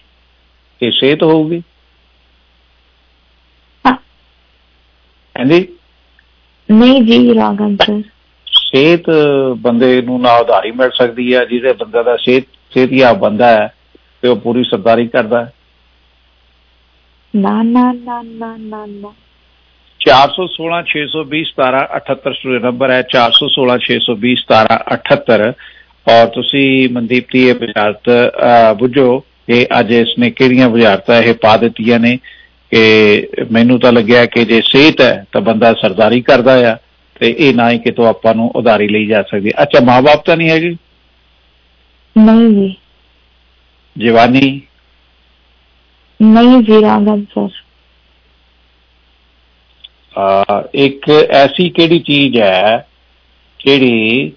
ਇਹ 0.82 0.92
ਸਿਹਤ 0.92 1.22
ਹੋਊਗੀ। 1.22 1.62
ਹਾਂ। 3.84 3.96
ਹਾਂਜੀ? 5.36 5.68
ਨਹੀਂ 6.70 7.02
ਜੀ 7.02 7.34
ਰੌਂਗ 7.34 7.60
ਆਨਸਰ 7.60 8.02
ਸਿਹਤ 8.74 9.10
ਬੰਦੇ 9.56 10.02
ਨੂੰ 10.02 10.20
ਨਾ 10.20 10.36
ਉਧਾਰੀ 10.36 10.70
ਮਿਲ 10.70 10.90
ਸਕਦੀ 10.90 11.34
ਹੈ 11.34 11.44
ਜਿਹਦੇ 11.44 11.72
ਬੰਦੇ 11.72 12.02
ਦਾ 12.04 12.16
ਸਿਹਤ 12.16 12.44
ਸਿਹਤੀਆ 12.74 13.12
ਬੰਦਾ 13.12 13.46
ਹੈ 13.46 13.72
ਤੇ 14.22 14.28
ਉਹ 14.28 14.36
ਪੂਰੀ 14.36 14.64
ਸਰਦਾਰੀ 14.64 15.06
ਕਰਦਾ 15.06 15.44
ਹੈ। 15.44 15.52
ਨਾ 17.36 17.62
ਨਾ 17.62 17.92
ਨਾ 17.92 18.22
ਨਾ 18.22 18.56
ਨਾ 18.56 18.86
ਨਾ। 18.86 19.12
416 20.00 20.82
620 20.86 21.42
17 21.50 21.82
78 21.96 22.32
ਸਟੂਡੀਓ 22.32 22.58
ਨੰਬਰ 22.58 22.90
ਹੈ। 22.90 23.02
416 23.12 23.78
620 23.86 24.34
17 24.42 24.78
78 24.94 25.52
ਔਰ 26.08 26.26
ਤੁਸੀਂ 26.26 26.88
ਮਨਦੀਪ 26.92 27.26
ਦੀ 27.32 27.48
ਇਹ 27.48 27.54
ਬੁਝਾਰਤ 27.54 28.10
ਬੁੱਝੋ 28.78 29.18
ਕਿ 29.18 29.66
ਅੱਜ 29.80 29.90
ਇਸਨੇ 29.92 30.30
ਕਿਹੜੀਆਂ 30.30 30.68
ਬੁਝਾਰਤਾਂ 30.68 31.22
ਇਹ 31.22 31.34
ਪਾ 31.34 31.56
ਦਿੱਤੀਆਂ 31.56 31.98
ਨੇ 32.00 32.16
ਕਿ 32.70 32.82
ਮੈਨੂੰ 33.52 33.80
ਤਾਂ 33.80 33.92
ਲੱਗਿਆ 33.92 34.26
ਕਿ 34.26 34.44
ਜੇ 34.44 34.60
ਸਿਹਤ 34.60 35.00
ਹੈ 35.00 35.26
ਤਾਂ 35.32 35.40
ਬੰਦਾ 35.40 35.72
ਸਰਦਾਰੀ 35.72 36.20
ਕਰਦਾ 36.20 36.72
ਆ। 36.72 36.76
ਤੇ 37.20 37.36
ਇਹ 37.38 37.54
ਨਾ 37.54 37.70
ਹੀ 37.70 37.78
ਕਿਤੋਂ 37.78 38.06
ਆਪਾਂ 38.06 38.34
ਨੂੰ 38.34 38.52
ਉਧਾਰੀ 38.56 38.88
ਲਈ 38.88 39.06
ਜਾ 39.06 39.22
ਸਕਦੀ। 39.22 39.48
ਹੈ। 39.48 39.62
ਅੱਛਾ 39.62 39.80
ਮਾਪੇ 39.80 40.22
ਤਾਂ 40.26 40.36
ਨਹੀਂ 40.36 40.50
ਹੈਗੇ? 40.50 40.76
ਨਹੀਂ 42.18 42.50
ਜੀ। 42.50 42.76
ਜਵਾਨੀ? 43.98 44.60
ਨਹੀਂ 46.22 46.62
ਜੀ 46.62 46.72
ਰੌਂਗ 46.72 47.08
ਆਨਸਰ 47.08 47.48
ਅਹ, 50.18 50.62
ਇੱਕ 50.74 51.10
ਐਸੀ 51.10 51.70
ਕਿਹੜੀ 51.70 51.98
ਚੀਜ਼ 51.98 52.36
ਹੈ 52.38 52.88
ਜਿਹੜੀ 53.64 54.32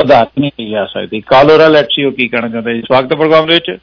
ਉਧਾਰੀ 0.00 0.40
ਨਹੀਂ 0.40 0.50
ਲਈ 0.60 0.70
ਜਾ 0.70 0.86
ਸਕਦੀ? 0.86 1.20
ਕਾਲੋਰਾ 1.20 1.68
ਲੈਟਸੀ 1.68 2.04
ਉਹ 2.04 2.12
ਕੀ 2.12 2.28
ਕਹਿਣਾ 2.28 2.48
ਚਾਹੁੰਦੇ 2.48 2.74
ਜੀ? 2.74 2.80
ਸਵਾਗਤ 2.80 3.12
ਹੈ 3.12 3.16
ਪ੍ਰੋਗਰਾਮ 3.16 3.46
ਦੇ 3.46 3.54
ਵਿੱਚ? 3.54 3.78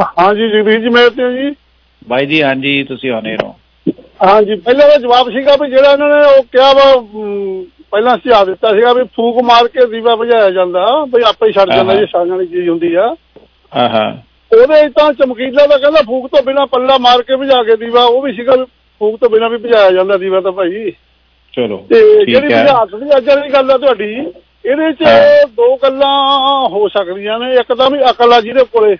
ਹਾਂਜੀ 0.00 0.48
ਜਗਦੀਸ਼ 0.48 0.80
ਜੀ 0.80 0.88
ਮੈਂ 0.88 1.10
ਤੇ 1.10 1.42
ਜੀ। 1.42 1.56
ਬਾਈ 2.08 2.26
ਜੀ 2.26 2.42
ਹਾਂਜੀ 2.42 2.84
ਤੁਸੀਂ 2.84 3.10
ਆਨੇ 3.10 3.36
ਰਹੋ। 3.36 3.60
ਹਾਂਜੀ 4.20 4.54
ਪਹਿਲਾਂ 4.56 4.88
ਦਾ 4.88 4.96
ਜਵਾਬ 4.96 5.30
ਸੀਗਾ 5.30 5.56
ਵੀ 5.60 5.68
ਜਿਹੜਾ 5.70 5.92
ਇਹਨਾਂ 5.92 6.08
ਨੇ 6.08 6.24
ਉਹ 6.28 6.42
ਕਿਹਾ 6.52 6.72
ਵਾ 6.72 6.92
ਅਮ, 6.94 7.64
ਪਹਿਲਾਂ 7.90 8.16
ਸੁਝਾਅ 8.18 8.44
ਦਿੱਤਾ 8.44 8.72
ਸੀਗਾ 8.72 8.92
ਵੀ 8.92 9.02
ਫੂਕ 9.16 9.42
ਮਾਰ 9.44 9.68
ਕੇ 9.68 9.86
ਦੀਵਾ 9.86 10.14
ਬੁਝਾਇਆ 10.16 10.50
ਜਾਂਦਾ 10.50 10.84
ਵੀ 11.14 11.22
ਆਪੇ 11.22 11.46
ਹੀ 11.46 11.52
ਛੱਡ 11.52 11.70
ਜਾਂਦਾ 11.70 11.92
ਹਾਂ। 11.92 11.98
ਜੇ 12.00 12.06
ਸਾਗਣ 12.06 12.30
ਵਾਲੀ 12.30 12.46
ਚੀਜ਼ 12.46 12.68
ਹੁੰਦੀ 12.68 12.94
ਆ। 12.94 13.06
ਹਾਂ 13.72 13.88
ਹਾਂ। 13.88 14.12
ਉਹਦੇ 14.50 14.88
'ਚ 14.88 14.92
ਤਾਂ 14.96 15.12
ਚਮਕੀਲਾ 15.12 15.66
ਦਾ 15.66 15.76
ਕਹਿੰਦਾ 15.78 16.00
ਫੂਕ 16.06 16.26
ਤੋਂ 16.26 16.42
ਬਿਨਾ 16.42 16.64
ਪੱਲਾ 16.66 16.98
ਮਾਰ 16.98 17.22
ਕੇ 17.22 17.36
ਬੁਝਾ 17.36 17.62
ਕੇ 17.62 17.76
ਦੀਵਾ 17.76 18.04
ਉਹ 18.04 18.20
ਵੀ 18.22 18.32
ਸੀਗਾ 18.32 18.56
ਫੂਕ 19.00 19.18
ਤੋਂ 19.20 19.30
ਬਿਨਾ 19.30 19.48
ਵੀ 19.48 19.56
ਬੁਝਾਇਆ 19.56 19.90
ਜਾਂਦਾ 19.90 20.16
ਦੀਵਾ 20.16 20.40
ਤਾਂ 20.40 20.52
ਭਾਈ। 20.52 20.90
ਚਲੋ 21.54 21.76
ਤੇ 21.90 22.00
ਠੀਕ 22.18 22.28
ਜਿਹੜੀ 22.28 22.52
ਹੈ। 22.52 22.62
ਬੁਝਾਰਤ 22.62 22.94
ਦੀ 22.94 23.16
ਅੱਜ 23.16 23.28
ਵਾਲੀ 23.28 23.48
ਗੱਲ 23.52 23.70
ਆ 23.70 23.78
ਤੁਹਾਡੀ 23.78 24.12
ਇਹਦੇ 24.64 24.92
'ਚ 24.92 25.04
ਦੋ 25.56 25.76
ਗੱਲਾਂ 25.76 26.68
ਹੋ 26.68 26.88
ਸਕਦੀਆਂ 26.88 27.38
ਨੇ 27.38 27.54
ਇੱਕ 27.54 27.72
ਤਾਂ 27.74 27.90
ਵੀ 27.90 27.98
ਅਕਲ 28.10 28.32
ਆ 28.32 28.40
ਜਿਹਦੇ 28.40 28.64
ਕੋਲੇ 28.72 28.96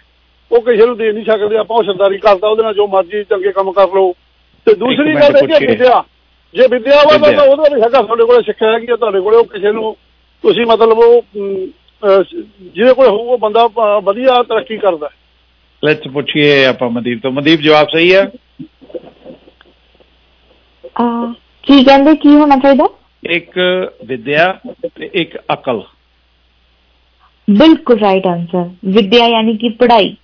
ਉਹ 0.50 0.60
ਕਿਸੇ 0.60 0.86
ਨੂੰ 0.86 0.96
ਦੇ 0.96 1.12
ਨਹੀਂ 1.12 1.24
ਸਕਦੇ 1.24 1.56
ਆਪਾਂ 1.56 1.76
ਉਹ 1.76 1.82
ਸਰਦਾਰੀ 1.82 2.18
ਕਰਦਾ 2.18 2.48
ਉਹਦੇ 2.48 2.62
ਨਾਲ 2.62 2.74
ਜੋ 2.74 2.86
ਮਰਜ਼ੀ 2.86 3.22
ਚੰਗੇ 3.24 3.52
ਕੰਮ 3.52 3.72
ਕਰ 3.72 3.88
ਲਓ। 3.94 4.12
ਤੇ 4.66 4.74
ਦੂਸਰੀ 4.74 5.14
ਗੱਲ 5.14 5.36
ਇਹ। 5.36 5.46
ਕਿ 5.48 5.66
ਵਿਦਿਆ 5.66 6.02
ਜੇ 6.54 6.66
ਵਿਦਿਆ 6.70 6.96
ਵਾ। 6.96 7.16
ਤਾਂ 7.18 7.44
ਉਹਦਾ 7.44 7.74
ਵੀ 7.74 7.80
ਹੈਗਾ 7.82 8.00
ਤੁਹਾਡੇ 8.02 8.24
ਕੋਲੇ 8.24 8.42
ਸਿੱਖਿਆ 8.42 8.72
ਹੈਗੀ 8.72 8.92
ਆ 8.92 8.96
ਤੁਹਾਡੇ 8.96 9.20
ਕੋਲੇ 9.20 9.36
ਉਹ 9.36 9.44
ਕਿਸੇ 9.44 9.72
ਨੂੰ 9.72 9.96
ਤੁਸੀਂ 10.44 10.66
ਮਤਲਬ 10.66 10.98
ਉਹ 10.98 11.22
ਜਿਹਦੇ 11.32 12.92
ਕੋਲੇ 12.94 13.08
ਹੋਊ 13.08 13.32
ਉਹ 13.32 13.38
ਬੰਦਾ 13.38 13.66
ਵਧੀਆ 14.04 14.42
ਤਰੱਕੀ 14.42 14.76
ਕਰਦਾ 14.78 15.08
ਲੈਟਸ 15.82 16.08
ਪੁੱਛੀਏ 16.12 16.64
ਆਪਾਂ 16.66 16.88
ਮਨਦੀਪ 16.90 17.22
ਤੋਂ। 17.22 17.30
ਮਨਦੀਪ 17.32 17.60
ਜਵਾਬ 17.60 17.88
ਸਹੀ 17.94 18.14
ਹੈ 18.14 18.22
ਆ 21.00 21.06
ਕੀ 21.64 21.82
ਕਹਿੰਦੇ 21.84 22.14
ਕੀ 22.16 22.34
ਹੋਣਾ 22.36 22.56
ਚਾਹੀਦਾ? 22.56 22.88
ਇੱਕ 23.22 23.58
ਵਿਦਿਆ 24.04 24.52
ਤੇ 24.96 25.10
ਇੱਕ 25.14 25.36
ਅਕਲ। 25.52 25.82
ਬਿਲਕੁਲ 27.48 27.98
ਰਾਈਟ 27.98 28.26
ਆਨਸਰ 28.26 28.68
ਵਿਦਿਆ 28.84 29.26
ਯਾਨੀ 29.28 29.56
ਕਿ 29.56 29.68
ਪੜ੍ਹਾਈ। 29.78 30.14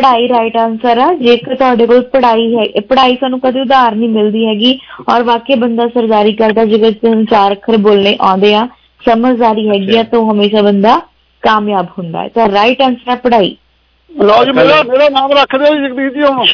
ਪੜ੍ਹਾਈ 0.00 0.28
ਰਾਈਟ 0.28 0.56
ਆਨਸਰ 0.56 0.98
ਆ। 0.98 1.12
ਜੇਕਰ 1.14 1.54
ਤੁਹਾਡੇ 1.54 1.86
ਕੋਲ 1.86 2.00
ਪੜ੍ਹਾਈ 2.12 2.54
ਹੈ 2.54 2.80
ਪੜ੍ਹਾਈ 2.88 3.16
ਸਾਨੂੰ 3.20 3.40
ਕਦੇ 3.40 3.60
ਉਧਾਰ 3.60 3.94
ਨਹੀਂ 3.94 4.08
ਮਿਲਦੀ 4.08 4.46
ਹੈਗੀ 4.46 4.78
ਔਰ 5.08 5.22
ਵਾਕਈ 5.22 5.54
ਬੰਦਾ 5.60 5.86
ਸਰਦਾਰੀ 5.88 6.32
ਕਰਦਾ 6.36 6.64
ਜੇਕਰ 6.64 6.92
ਤੁਹਾਨੂੰ 6.92 7.24
ਚਾਰ 7.30 7.52
ਅੱਖਰ 7.52 7.76
ਬੋਲਣੇ 7.86 8.16
ਆਉਂਦੇ 8.20 8.54
ਆ 8.54 8.66
ਸਮਝਦਾਰੀ 9.02 9.68
ਹੈਗੀ 9.68 9.96
ਆ 9.96 10.02
ਤਾਂ 10.12 10.20
ਹਮੇਸ਼ਾ 10.30 10.62
ਬੰਦਾ 10.62 11.00
ਕਾਮਯਾਬ 11.42 11.86
ਹੁੰਦਾ 11.98 12.22
ਹੈ। 12.22 12.28
ਤਾਂ 12.28 12.48
ਰਾਈਟ 12.52 12.82
ਆਨਸਰ 12.82 13.10
ਹੈ 13.10 13.16
ਪੜ੍ਹਾਈ। 13.16 13.56
ਲਓ 14.10 14.44
ਜੀ 14.44 14.52
ਮੇਰਾ 14.52 14.82
ਮੇਰਾ 14.82 15.08
ਨਾਮ 15.08 15.32
ਰੱਖ 15.32 15.56
ਦਿਓ 15.56 15.74
ਜੀ 15.74 15.82
ਜਗਦੀਸ਼ 15.82 16.14
ਜੀ 16.14 16.22
ਹੁਣ। 16.22 16.46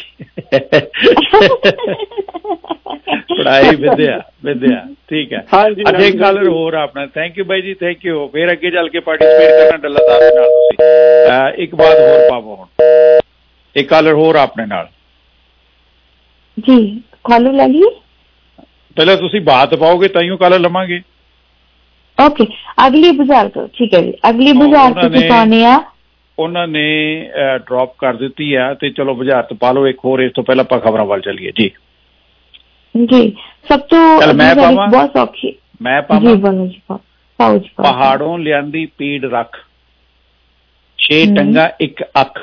ਪੜਾਈ 3.37 3.75
ਵਿਦਿਆ 3.75 4.19
ਵਿਦਿਆ 4.45 4.81
ਠੀਕ 5.09 5.33
ਹੈ। 5.33 5.43
ਹਾਂਜੀ, 5.53 5.83
ਅੱਛਾ 5.89 6.03
ਇੱਕ। 6.05 6.17
ਕਾਲਰ 6.19 6.47
ਹੋਰ 6.49 6.73
ਆ 6.73 6.81
ਆਪਣਾ। 6.83 7.05
ਥੈਂਕ 7.15 7.37
ਯੂ 7.37 7.45
ਬਾਈ 7.45 7.61
ਜੀ 7.61 7.73
ਥੈਂਕ 7.81 8.05
ਯੂ 8.05 8.27
ਫੇਰ 8.33 8.51
ਅੱਗੇ 8.51 8.71
ਚੱਲ 8.71 8.89
ਕੇ 8.89 8.99
ਪਾਰਟਿਸਿਪੇਟ 8.99 9.51
ਕਰਨਾ 9.59 9.77
ਡੱਲਾਦਾਰ 9.77 10.19
ਦੇ 10.19 10.35
ਨਾਲ 10.35 10.49
ਤੁਸੀਂ। 10.49 11.63
ਇੱਕ 11.63 11.75
ਬਾਤ 11.75 11.99
ਹੋਰ 11.99 12.29
ਪਾਵੋ 12.29 12.55
ਹੁਣ। 12.55 12.67
ਇੱਕ 13.77 13.89
ਕਾਲਰ 13.89 14.13
ਹੋਰ 14.13 14.35
ਆਪਣੇ 14.35 14.65
ਨਾਲ। 14.65 14.87
ਜੀ 16.59 17.01
ਕਾਲੂ 17.23 17.51
ਲੈ 17.51 17.67
ਲਈਏ? 17.67 17.89
ਪਹਿਲਾਂ 18.95 19.17
ਤੁਸੀਂ 19.17 19.41
ਬਾਤ 19.41 19.75
ਪਾਓਗੇ 19.75 20.07
ਤਾਂ 20.07 20.21
ਹੀ 20.21 20.29
ਕਾਲਰ 20.37 20.59
ਲਵਾਂਗੇ। 20.59 21.01
ਓਕੇ 22.25 22.45
ਅਗਲੀ 22.87 23.11
ਬੁਝਾਰਤ 23.11 23.69
ਠੀਕ 23.73 23.93
ਹੈ 23.93 24.01
ਜੀ। 24.01 24.13
ਅਗਲੀ 24.29 24.53
ਤੁਸੀਂ 25.01 25.19
ਨੇ- 25.19 25.29
ਪਾਉਣੇ 25.29 25.65
ਆ 25.65 25.83
ਉਹਨਾਂ 26.39 26.67
ਨੇ 26.67 26.85
ਡ੍ਰੌਪ 27.57 27.95
ਕਰ 27.97 28.13
ਦਿੱਤੀ 28.13 28.53
ਆ 28.53 28.73
ਤੇ 28.73 28.89
ਚਲੋ 28.89 29.15
ਬੁਝਾਰਤ 29.15 29.53
ਪਾ 29.53 29.71
ਲਓ 29.71 29.87
ਇੱਕ 29.87 29.99
ਹੋਰ 30.05 30.19
ਇਸ 30.19 30.31
ਤੋਂ 30.35 30.43
ਪਹਿਲਾਂ 30.43 30.63
ਆਪਾਂ 30.63 30.79
ਖਬਰਾਂ 30.79 31.05
ਵੱਲ 31.05 31.21
ਚੱਲੀਏ 31.21 31.51
ਜੀ। 31.59 31.71
ਜੀ 33.05 33.35
ਸਭ 33.67 33.79
ਤੋਂ 33.79 34.33
ਮੈਂ 34.33 34.55
ਪਾਵਾਂ? 34.55 34.87
ਬਹੁਤ 34.87 35.13
ਸੌਖੀ 35.13 35.55
ਮੈਂ 35.81 36.01
ਜੀ 36.01 36.07
ਪਾਵਾਂ 36.07 36.35
ਬੋਲੋ 36.35 36.67
ਜੀ 36.67 36.81
ਪਾਓ 37.39 37.57
ਜੀ 37.57 37.69
ਪਹਾੜੋਂ 37.77 38.37
ਲਿਆਂਦੀ 38.39 38.85
ਪੀੜ 38.85 39.25
ਰੱਖ। 39.25 39.57
ਛੇ। 40.97 41.25
ਟੰਗਾ 41.35 41.71
ਇੱਕ 41.81 42.03
ਅੱਖ 42.21 42.39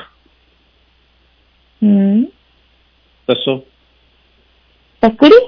ਹੂੰ 1.83 2.25
ਦੱਸੋ। 3.27 3.57
ਤਕੜੀ? 5.01 5.39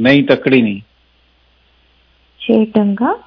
ਨਹੀਂ 0.00 0.24
ਤੱਕੜੀ 0.24 0.62
ਨਹੀਂ। 0.62 0.80
ਛੇ 2.40 2.64
ਟੰਗਾ 2.64 3.18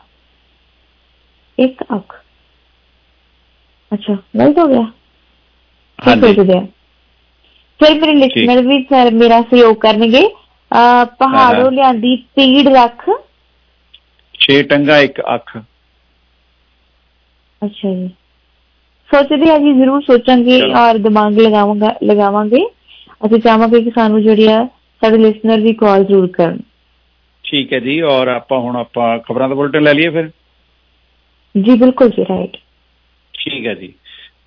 ਇੱਕ 1.59 1.83
ਅੱਖ। 1.95 2.15
ਅੱਛਾ 3.93 4.13
ਗਲਤ 4.13 4.57
ਹੋ 4.59 4.67
ਗਿਆ। 4.67 4.81
ਹਾਂਜੀ। 6.07 6.33
ਫਿਰ 7.79 7.93
ਮੇਰੇ 8.01 8.13
ਲਿਸਨਰ 8.13 8.61
ਵੀ 8.67 8.83
ਸਰ 8.83 9.11
ਮੇਰਾ 9.11 9.41
ਸਹਿਯੋਗ 9.41 9.75
ਕਰਨਗੇ। 9.75 10.27
ਪਹਾੜੋਂ। 11.19 11.71
ਲਿਆਂਦੀ 11.71 12.15
ਪੀੜ 12.15 12.67
ਰੱਖ। 12.67 13.09
ਛੇ 14.33 14.63
ਟੰਗਾ 14.63 14.97
ਇੱਕ 14.99 15.21
ਅੱਖ। 15.35 15.57
ਅੱਛਾ 17.65 17.93
ਜੀ। 17.93 18.09
ਸੋਚਦੇ 19.09 19.49
ਆ 19.51 19.57
ਜੀ 19.57 19.73
ਜ਼ਰੂਰ 19.73 20.01
ਸੋਚਾਂਗੇ। 20.01 20.61
ਔਰ 20.77 20.97
ਦਿਮਾਗ 20.97 21.37
ਲਗਾਵਾਂਗਾ 21.39 21.93
ਲਗਾਵਾਂਗੇ। 22.03 22.63
ਅਸੀਂ 23.25 23.39
ਚਾਹਾਂਗੇ 23.39 23.81
ਕਿ 23.81 23.91
ਸਾਨੂੰ 23.95 24.21
ਜਿਹੜੀ 24.23 24.47
ਆ 24.47 24.65
ਸਾਡੇ 25.01 25.17
ਲਿਸਨਰ 25.17 25.61
ਵੀ 25.61 25.73
ਕਾਲ 25.73 26.03
ਜ਼ਰੂਰ 26.05 26.27
ਕਰਨ। 26.27 26.59
ਠੀਕ 27.45 27.73
ਹੈ 27.73 27.79
ਜੀ 27.79 27.99
ਔਰ 28.01 28.27
ਆਪਾਂ 28.27 28.59
ਹੁਣ 28.59 28.75
ਆਪਾਂ 28.75 29.17
ਖਬਰਾਂ 29.19 29.49
ਦਾ 29.49 29.55
ਬੁਲਟਨ 29.55 29.83
ਲੈ 29.83 29.93
ਲਈਏ 29.93 30.09
ਫਿਰ? 30.09 30.29
ਜੀ 31.55 31.75
ਬਿਲਕੁਲ 31.77 32.09
ਜੀ 32.09 32.23
ਰਾਈਟ 32.23 32.57
ਠੀਕ 33.33 33.65
ਹੈ 33.67 33.73
ਜੀ। 33.73 33.93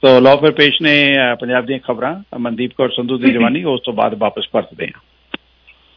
ਤੋ 0.02 0.18
ਲਓ 0.20 0.36
ਫਿਰ 0.36 0.50
ਪੇਸ਼ 0.50 0.82
ਨੇ 0.82 0.94
ਪੰਜਾਬ 1.40 1.66
ਦੀਆਂ 1.66 1.78
ਖਬਰਾਂ। 1.78 2.38
ਮਨਦੀਪ 2.38 2.72
ਕੌਰ 2.76 2.90
ਸੰਧੂ 2.90 3.18
ਦੀ 3.18 3.30
ਜਵਾਨੀ 3.34 3.64
ਉਸ 3.64 3.80
ਤੋਂ 3.80 3.92
ਬਾਅਦ 3.92 4.14
ਵਾਪਸ 4.14 4.48
ਪਰਤਦੇ 4.52 4.86
ਹਾਂ। 4.86 5.00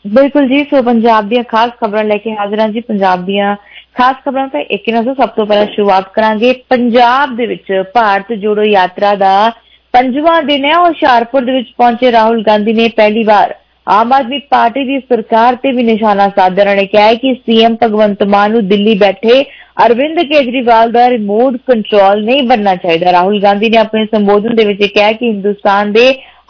ਬਿਲਕੁਲ 0.05 0.47
ਜੀ, 0.47 0.63
ਸੋ 0.63 0.81
ਪੰਜਾਬ 0.83 1.27
ਦੀਆਂ 1.29 1.43
ਖਾਸ 1.43 1.71
ਖਬਰਾਂ 1.81 2.03
ਲੈ 2.03 2.17
ਕੇ 2.17 2.31
ਹਾਜ਼ਰ 2.35 2.59
ਹਾਂ 2.59 2.67
ਜੀ, 2.69 2.79
ਪੰਜਾਬ 2.81 3.25
ਦੀਆਂ 3.25 3.55
ਖਾਸ 3.95 4.15
ਖਬਰਾਂ 4.25 4.47
ਤਾਂ 4.47 4.59
ਇੱਕ 4.61 4.87
ਇਹਨਾਂ 4.87 5.03
ਤੋਂ 5.03 5.13
ਸਭ 5.15 5.29
ਤੋਂ 5.29 5.45
ਪਹਿਲਾਂ 5.45 5.65
ਸ਼ੁਰੂਆਤ 5.65 6.11
ਕਰਾਂਗੇ। 6.13 6.51
ਪੰਜਾਬ 6.69 7.35
ਦੇ 7.37 7.45
ਵਿੱਚ 7.45 7.71
ਭਾਰਤ 7.93 8.33
ਜੋੜੋ 8.33 8.63
ਯਾਤਰਾ 8.63 9.13
ਦਾ 9.15 9.51
ਪੰਜਵਾਂ 9.93 10.41
ਦਿਨ 10.43 10.65
ਹੈ। 10.65 10.77
ਹੁਸ਼ਿਆਰਪੁਰ 10.77 11.41
ਦੇ 11.41 11.51
ਵਿੱਚ 11.51 11.67
ਪਹੁੰਚੇ 11.77 12.11
ਰਾਹੁਲ 12.11 12.43
ਗਾਂਧੀ 12.43 12.73
ਨੇ 12.73 12.87
ਪਹਿਲੀ 12.97 13.23
ਵਾਰ 13.23 13.53
ਆਮ 13.87 14.13
ਆਦਮੀ 14.13 14.37
ਪਾਰਟੀ 14.49 14.83
ਦੀ 14.85 14.99
ਸਰਕਾਰ 14.99 15.55
ਤੇ 15.55 15.71
ਵੀ 15.71 15.83
ਨਿਸ਼ਾਨਾ 15.83 16.27
ਸਾਧਿਆ 16.29 16.63
ਉਹਨਾਂ 16.63 16.75
ਨੇ 16.75 16.85
ਕਿਹਾ 16.85 17.05
ਹੈ 17.05 17.15
ਕਿ 17.15 17.33
ਸੀਐਮ 17.35 17.75
ਭਗਵੰਤ 17.83 18.23
ਮਾਨ 18.23 18.51
ਨੂੰ 18.51 18.67
ਦਿੱਲੀ 18.67 18.97
ਬੈਠੇ 18.97 19.41
ਅਰਵਿੰਦ 19.85 20.19
ਕੇਜਰੀਵਾਲ 20.21 20.91
ਦਾ 20.91 21.09
ਰਿਮੋਟ 21.09 21.55
ਕੰਟਰੋਲ 21.67 22.23
ਨਹੀਂ 22.25 22.43
ਬਣਨਾ 22.43 22.75
ਚਾਹੀਦਾ। 22.75 23.11
ਰਾਹੁਲ 23.11 23.41
ਗਾਂਧੀ 23.41 23.69
ਨੇ 23.69 23.77
ਆਪਣੇ 23.77 24.05
ਸੰਬੋਧਨ 24.05 24.55
ਦੇ 24.55 24.65
ਵਿੱਚ 24.65 24.81
ਇਹ 24.81 24.89
ਕਿਹਾ 24.89 25.11
ਕਿ 25.11 25.27
ਹਿੰਦੁਸਤਾਨ 25.27 25.91
ਦੇ 25.91 26.05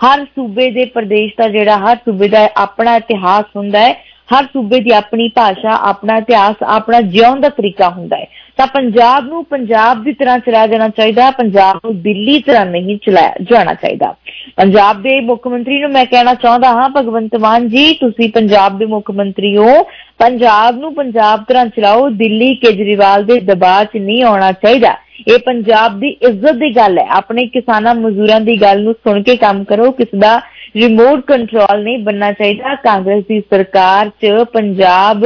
ਹਰ 0.05 0.25
ਸੂਬੇ 0.25 0.72
ਦੇ 0.72 0.86
ਪ੍ਰਦੇਸ਼ 0.86 1.33
ਦਾ 1.38 1.48
ਜਿਹੜਾ, 1.48 1.77
ਹਰ 1.77 1.95
ਸੂਬੇ 1.95 2.27
ਦਾ 2.27 2.50
ਆਪਣਾ 2.57 2.95
ਇਤਿਹਾਸ 2.95 3.45
ਹੁੰਦਾ 3.55 3.79
ਹੈ, 3.79 3.93
ਹਰ 4.29 4.45
ਸੂਬੇ 4.45 4.79
ਦੀ 4.79 4.91
ਆਪਣੀ 4.91 5.27
ਭਾਸ਼ਾ, 5.27 5.72
ਆਪਣਾ 5.72 6.17
ਇਤਿਹਾਸ, 6.17 6.55
ਆਪਣਾ 6.63 7.01
ਜਿਉਣ 7.01 7.39
ਦਾ 7.39 7.50
ਤਰੀਕਾ 7.50 7.89
ਹੁੰਦਾ 7.89 8.17
ਹੈ। 8.17 8.27
ਤਾਂ 8.57 8.67
ਪੰਜਾਬ 8.67 9.25
ਨੂੰ 9.25 9.45
ਪੰਜਾਬ 9.45 10.03
ਦੀ 10.03 10.13
ਤਰ੍ਹਾਂ 10.13 10.39
ਚਲਾਇਆ 10.39 10.67
ਜਾਣਾ 10.67 10.89
ਚਾਹੀਦਾ, 10.89 11.31
ਪੰਜਾਬ 11.31 11.79
ਨੂੰ 11.86 12.01
ਦਿੱਲੀ 12.01 12.39
ਤਰ੍ਹਾਂ 12.39 12.65
ਨਹੀਂ 12.65 12.98
ਚਲਾਇਆ 12.98 13.33
ਜਾਣਾ 13.41 13.74
ਚਾਹੀਦਾ। 13.74 14.15
ਪੰਜਾਬ 14.55 15.01
ਦੇ 15.01 15.19
ਮੁੱਖ 15.19 15.48
ਮੰਤਰੀ 15.48 15.79
ਨੂੰ 15.79 15.91
ਮੈਂ 15.91 16.05
ਕਹਿਣਾ 16.05 16.33
ਚਾਹੁੰਦਾ 16.33 16.67
ਹਾਂ, 16.67 16.89
ਭਗਵੰਤ 16.89 17.36
ਮਾਨ 17.36 17.69
ਜੀ, 17.69 17.93
ਤੁਸੀਂ 17.93 18.29
ਪੰਜਾਬ 18.29 18.77
ਦੇ 18.77 18.86
ਮੁੱਖ 18.86 19.12
ਮੰਤਰੀ 19.12 19.57
ਹੋ, 19.57 19.83
ਪੰਜਾਬ 20.19 20.77
ਨੂੰ 20.77 20.93
ਪੰਜਾਬ 20.95 21.43
ਤਰ੍ਹਾਂ 21.48 21.65
ਚਲਾਓ, 21.65 22.10
ਦਿੱਲੀ 22.10 22.55
ਕੇਜਰੀਵਾਲ 22.55 23.24
ਦੇ 23.24 23.39
ਦਬਾਅ 23.39 23.83
'ਚ 23.83 23.98
ਨਹੀਂ 23.98 24.24
ਆਉਣਾ 24.24 24.51
ਚਾਹੀਦਾ। 24.51 24.95
ਇਹ 25.27 25.39
ਪੰਜਾਬ 25.39 26.00
ਦੀ 26.00 26.07
ਇੱਜ਼ਤ 26.07 26.51
ਦੀ 26.51 26.75
ਗੱਲ 26.75 27.00
ਹੈ। 27.00 27.07
ਆਪਣੇ 27.07 27.45
ਕਿਸਾਨਾਂ 27.45 27.95
ਮਜ਼ਦੂਰਾਂ 27.95 28.41
ਦੀ 28.41 28.62
ਗੱਲ 28.62 28.83
ਨੂੰ 28.83 28.93
ਸੁਣ 28.93 29.24
ਕੇ 29.24 29.36
ਕੰਮ 29.36 29.63
ਕਰੋ 29.63 29.91
ਕਿਸ 29.91 30.07
ਦਾ 30.19 30.41
ਰਿਮੋਟ 30.75 31.19
ਕੰਟਰੋਲ 31.19 31.83
ਨਹੀਂ 31.83 31.98
ਬੰਨਣਾ 32.00 32.31
ਚਾਹੀਦਾ। 32.31 32.75
ਕਾਂਗਰਸ 32.75 33.24
ਦੀ 33.29 33.39
ਸਰਕਾਰ 33.39 34.10
'ਚ 34.10 34.43
ਪੰਜਾਬ 34.53 35.25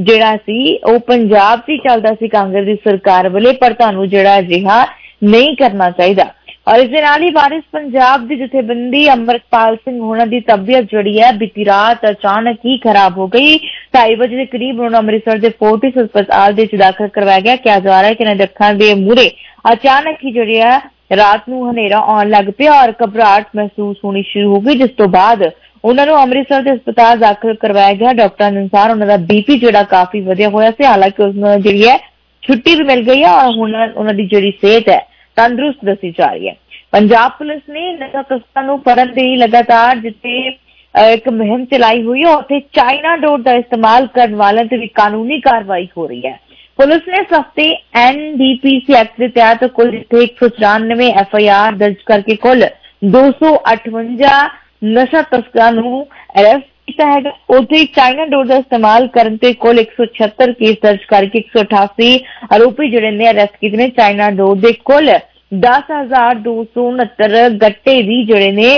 ਜਿਹੜਾ 0.00 0.36
ਸੀ, 0.36 0.74
ਉਹ 0.76 0.98
ਪੰਜਾਬ 0.98 1.60
'ਚ 1.60 1.70
ਹੀ 1.70 1.76
ਚੱਲਦਾ 1.78 2.14
ਸੀ 2.14 2.28
ਕਾਂਗਰਸ 2.28 2.64
ਦੀ 2.64 2.74
ਸਰਕਾਰ 2.84 3.28
ਵੱਲੇ, 3.28 3.52
ਪਰ 3.52 3.72
ਤੁਹਾਨੂੰ 3.72 4.08
ਜਿਹੜਾ 4.08 4.38
ਅਜਿਹਾ 4.38 4.84
ਨਹੀਂ 5.24 5.56
ਕਰਨਾ 5.56 5.90
ਚਾਹੀਦਾ। 5.90 6.24
ਔਰ 6.68 6.78
ਇਸ 6.78 6.88
ਦੇ 6.90 7.00
ਨਾਲ 7.02 7.22
ਹੀ 7.22 7.30
ਵਾਰਿਸ 7.30 7.62
ਪੰਜਾਬ 7.72 8.26
ਦੀ 8.28 8.36
ਜਥੇਬੰਦੀ 8.36 9.08
ਅਮਰਪਾਲ 9.12 9.76
ਸਿੰਘ 9.76 9.98
ਹੋਣਾ 10.00 10.24
ਦੀ 10.24 10.40
ਤਬੀਅਤ 10.40 10.84
ਜਿਹੜੀ 10.84 11.20
ਹੈ, 11.20 11.30
ਬੀਤੀ 11.32 11.64
ਰਾਤ 11.64 12.04
ਅਚਾਨਕ 12.10 12.58
ਹੀ 12.66 12.76
ਖਰਾਬ 12.78 13.18
ਹੋ 13.18 13.26
ਗਈ। 13.28 13.58
2:30 13.92 14.14
ਵਜੇ 14.16 14.36
ਦੇ 14.36 14.44
ਕਰੀਬ 14.46 14.78
ਉਹਨਾਂ 14.78 14.90
ਨੂੰ 14.90 14.98
ਅੰਮ੍ਰਿਤਸਰ 14.98 15.38
ਦੇ 15.38 15.48
ਫੋਰਟਿਸ 15.60 15.98
ਹਸਪਤਾਲ 15.98 16.52
ਦੇ 16.52 16.62
ਵਿੱਚ 16.62 16.76
ਦਾਖਲ 16.76 17.08
ਕਰਵਾਇਆ 17.08 17.40
ਗਿਆ। 17.40 17.56
ਕਿਹਾ 17.56 17.78
ਜਾ 17.78 18.00
ਰਿਹਾ 18.00 18.08
ਹੈ 18.08 18.14
ਕਿ 18.14 18.22
ਇਹਨਾਂ 18.22 18.36
ਦੇ 18.36 18.44
ਅੱਖਾਂ 18.44 18.72
ਦੇ 18.74 18.92
ਮੂਰੇ 18.96 19.30
ਅਚਾਨਕ 19.72 20.24
ਹੀ 20.24 20.32
ਜਿਹੜੀ 20.32 20.60
ਹੈ, 20.60 20.78
ਰਾਤ 21.16 21.48
ਨੂੰ 21.48 21.70
ਹਨੇਰਾ 21.70 21.98
ਆਉਣ 22.08 22.28
ਲੱਗ 22.30 22.50
ਪਿਆ 22.58 22.72
ਔਰ 22.72 22.92
ਘਬਰਾਹਟ 23.02 23.46
ਮਹਿਸੂਸ 23.56 23.96
ਹੋਣੀ 24.04 24.22
ਸ਼ੁਰੂ 24.22 24.54
ਹੋ 24.54 24.60
ਗਈ, 24.60 24.74
ਜਿਸ 24.74 24.90
ਤੋਂ 24.90 25.08
ਬਾਅਦ 25.08 25.42
ਉਹਨਾਂ 25.84 26.06
ਨੂੰ 26.06 26.22
ਅੰਮ੍ਰਿਤਸਰ 26.22 26.62
ਦੇ 26.62 26.70
ਹਸਪਤਾਲ 26.70 27.18
ਦਾਖਲ 27.18 27.54
ਕਰਵਾਇਆ 27.54 27.92
ਗਿਆ। 27.92 28.12
ਡਾਕਟਰਾਂ 28.12 28.52
ਦੇ 28.52 28.58
ਅਨੁਸਾਰ 28.58 28.90
ਉਹਨਾਂ 28.90 29.06
ਦਾ 29.06 29.16
ਬੀਪੀ 29.16 29.58
ਜਿਹੜਾ 29.58 29.82
ਕਾਫੀ 29.82 30.20
ਵਧਿਆ 30.20 30.48
ਹੋਇਆ 30.48 30.70
ਸੀ। 30.70 30.84
ਹਾਲਾਂਕਿ 30.84 31.22
ਉਸ 31.22 31.34
ਨੂੰ 31.34 31.62
ਜਿਹੜੀ 31.62 31.88
ਹੈ 31.88 31.98
ਛੁੱਟੀ 32.42 32.74
ਵੀ 32.74 32.84
ਮਿਲ 32.84 33.02
ਗਈ 33.02 33.22
ਹੈ 33.22 33.32
ਔਰ 33.32 33.54
ਹੁਣ 33.56 33.74
ਉਹਨਾਂ 33.96 34.14
ਦੀ 34.14 34.26
ਜਿਹੜੀ 34.26 34.50
ਸਿਹਤ 34.50 34.88
ਹੈ 34.88 35.06
ਤੰਦਰੁਸਤ 35.36 35.84
ਦੱਸੀ 35.84 36.10
ਜਾ 36.10 36.26
ਰਹੀ 36.26 36.48
ਹੈ। 36.48 36.54
ਪੰਜਾਬ 36.92 37.30
ਪੁਲਿਸ 37.38 37.62
ਨੇ 37.70 37.92
ਨਸ਼ਾ 37.92 38.22
ਤਸਕਰਾਂ 38.22 38.62
ਨੂੰ 38.62 38.78
ਫੜਨ 38.78 39.12
ਦੇ 39.12 39.22
ਲਈ 39.22 39.36
ਲਗਾਤਾਰ 39.36 39.96
ਜਿੱਥੇ 39.96 40.50
ਅਹ, 40.50 41.10
ਇੱਕ 41.10 41.28
ਮੁਹਿੰਮ 41.28 41.64
ਚਲਾਈ 41.64 42.02
ਹੋਈ 42.02 42.24
ਹੈ 42.24 42.28
ਉੱਥੇ 42.28 42.60
ਚਾਈਨਾ 42.60 43.16
ਡੋਰ 43.16 43.40
ਦਾ 43.40 43.52
ਇਸਤੇਮਾਲ 43.52 44.06
ਕਰਨ 44.06 44.34
ਵਾਲਿਆਂ 44.34 44.64
ਤੇ 44.64 44.76
ਵੀ 44.76 44.86
ਕਾਨੂੰਨੀ 44.86 45.40
ਕਾਰਵਾਈ 45.40 45.88
ਹੋ 45.96 46.06
ਰਹੀ 46.06 46.22
ਹੈ। 46.26 46.40
ਪੁਲਿਸ 46.76 47.08
ਨੇ 47.08 47.18
ਇਸ 47.18 47.38
ਹਫ਼ਤੇ 47.38 47.76
ਐਨਡੀਪੀਸੀ 47.94 48.92
ਐਕਟ 48.92 49.20
ਦੇ 49.20 49.28
ਤਹਿਤ 49.28 49.64
ਕੁੱਲ 49.64 49.90
ਜਿੱਥੇ 49.90 50.22
194 50.24 51.10
ਐਫਆਈਆਰ 51.10 51.72
ਦਰਜ 51.72 51.94
ਕਰਕੇ 52.06 52.36
ਕੁੱਲ 52.36 52.66
258 53.06 54.48
ਨਸ਼ਾ 54.82 55.22
ਤਸਕਰਾਂ 55.22 55.70
ਨੂੰ 55.72 56.06
ਅਰੈਸਟ 56.40 56.68
ਕੀਤਾ 56.86 57.06
ਹੈਗਾ 57.10 57.30
ਉੱਥੇ 57.56 57.84
ਚਾਈਨਾ 57.96 58.24
ਡੋਰ 58.26 58.46
ਦਾ 58.46 58.56
ਇਸਤੇਮਾਲ 58.56 59.06
ਕਰਨ 59.08 59.36
ਤੇ 59.36 59.52
ਕੁੱਲ 59.64 59.80
176 59.80 60.52
ਕੇਸ 60.60 60.78
ਦਰਜ 60.82 61.04
ਕਰਕੇ 61.08 61.42
188 61.56 62.08
ਆਰੋਪੀ 62.54 62.90
ਜਿਹੜੇ 62.90 63.10
ਨੇ 63.10 63.28
ਅਰੈਸਟ 63.30 63.56
ਕੀਤੇ 63.60 63.76
ਨੇ 63.76 63.88
ਚਾਈਨਾ 63.98 64.30
ਡੋਰ 64.40 64.56
ਦੇ 64.56 64.72
ਕੁੱਲ। 64.84 65.10
10269 65.58 67.44
ਗੱਟੇ 67.62 67.94
ਵੀ 68.02 68.22
ਜਿਹੜੇ 68.24 68.50
ਨੇ 68.52 68.72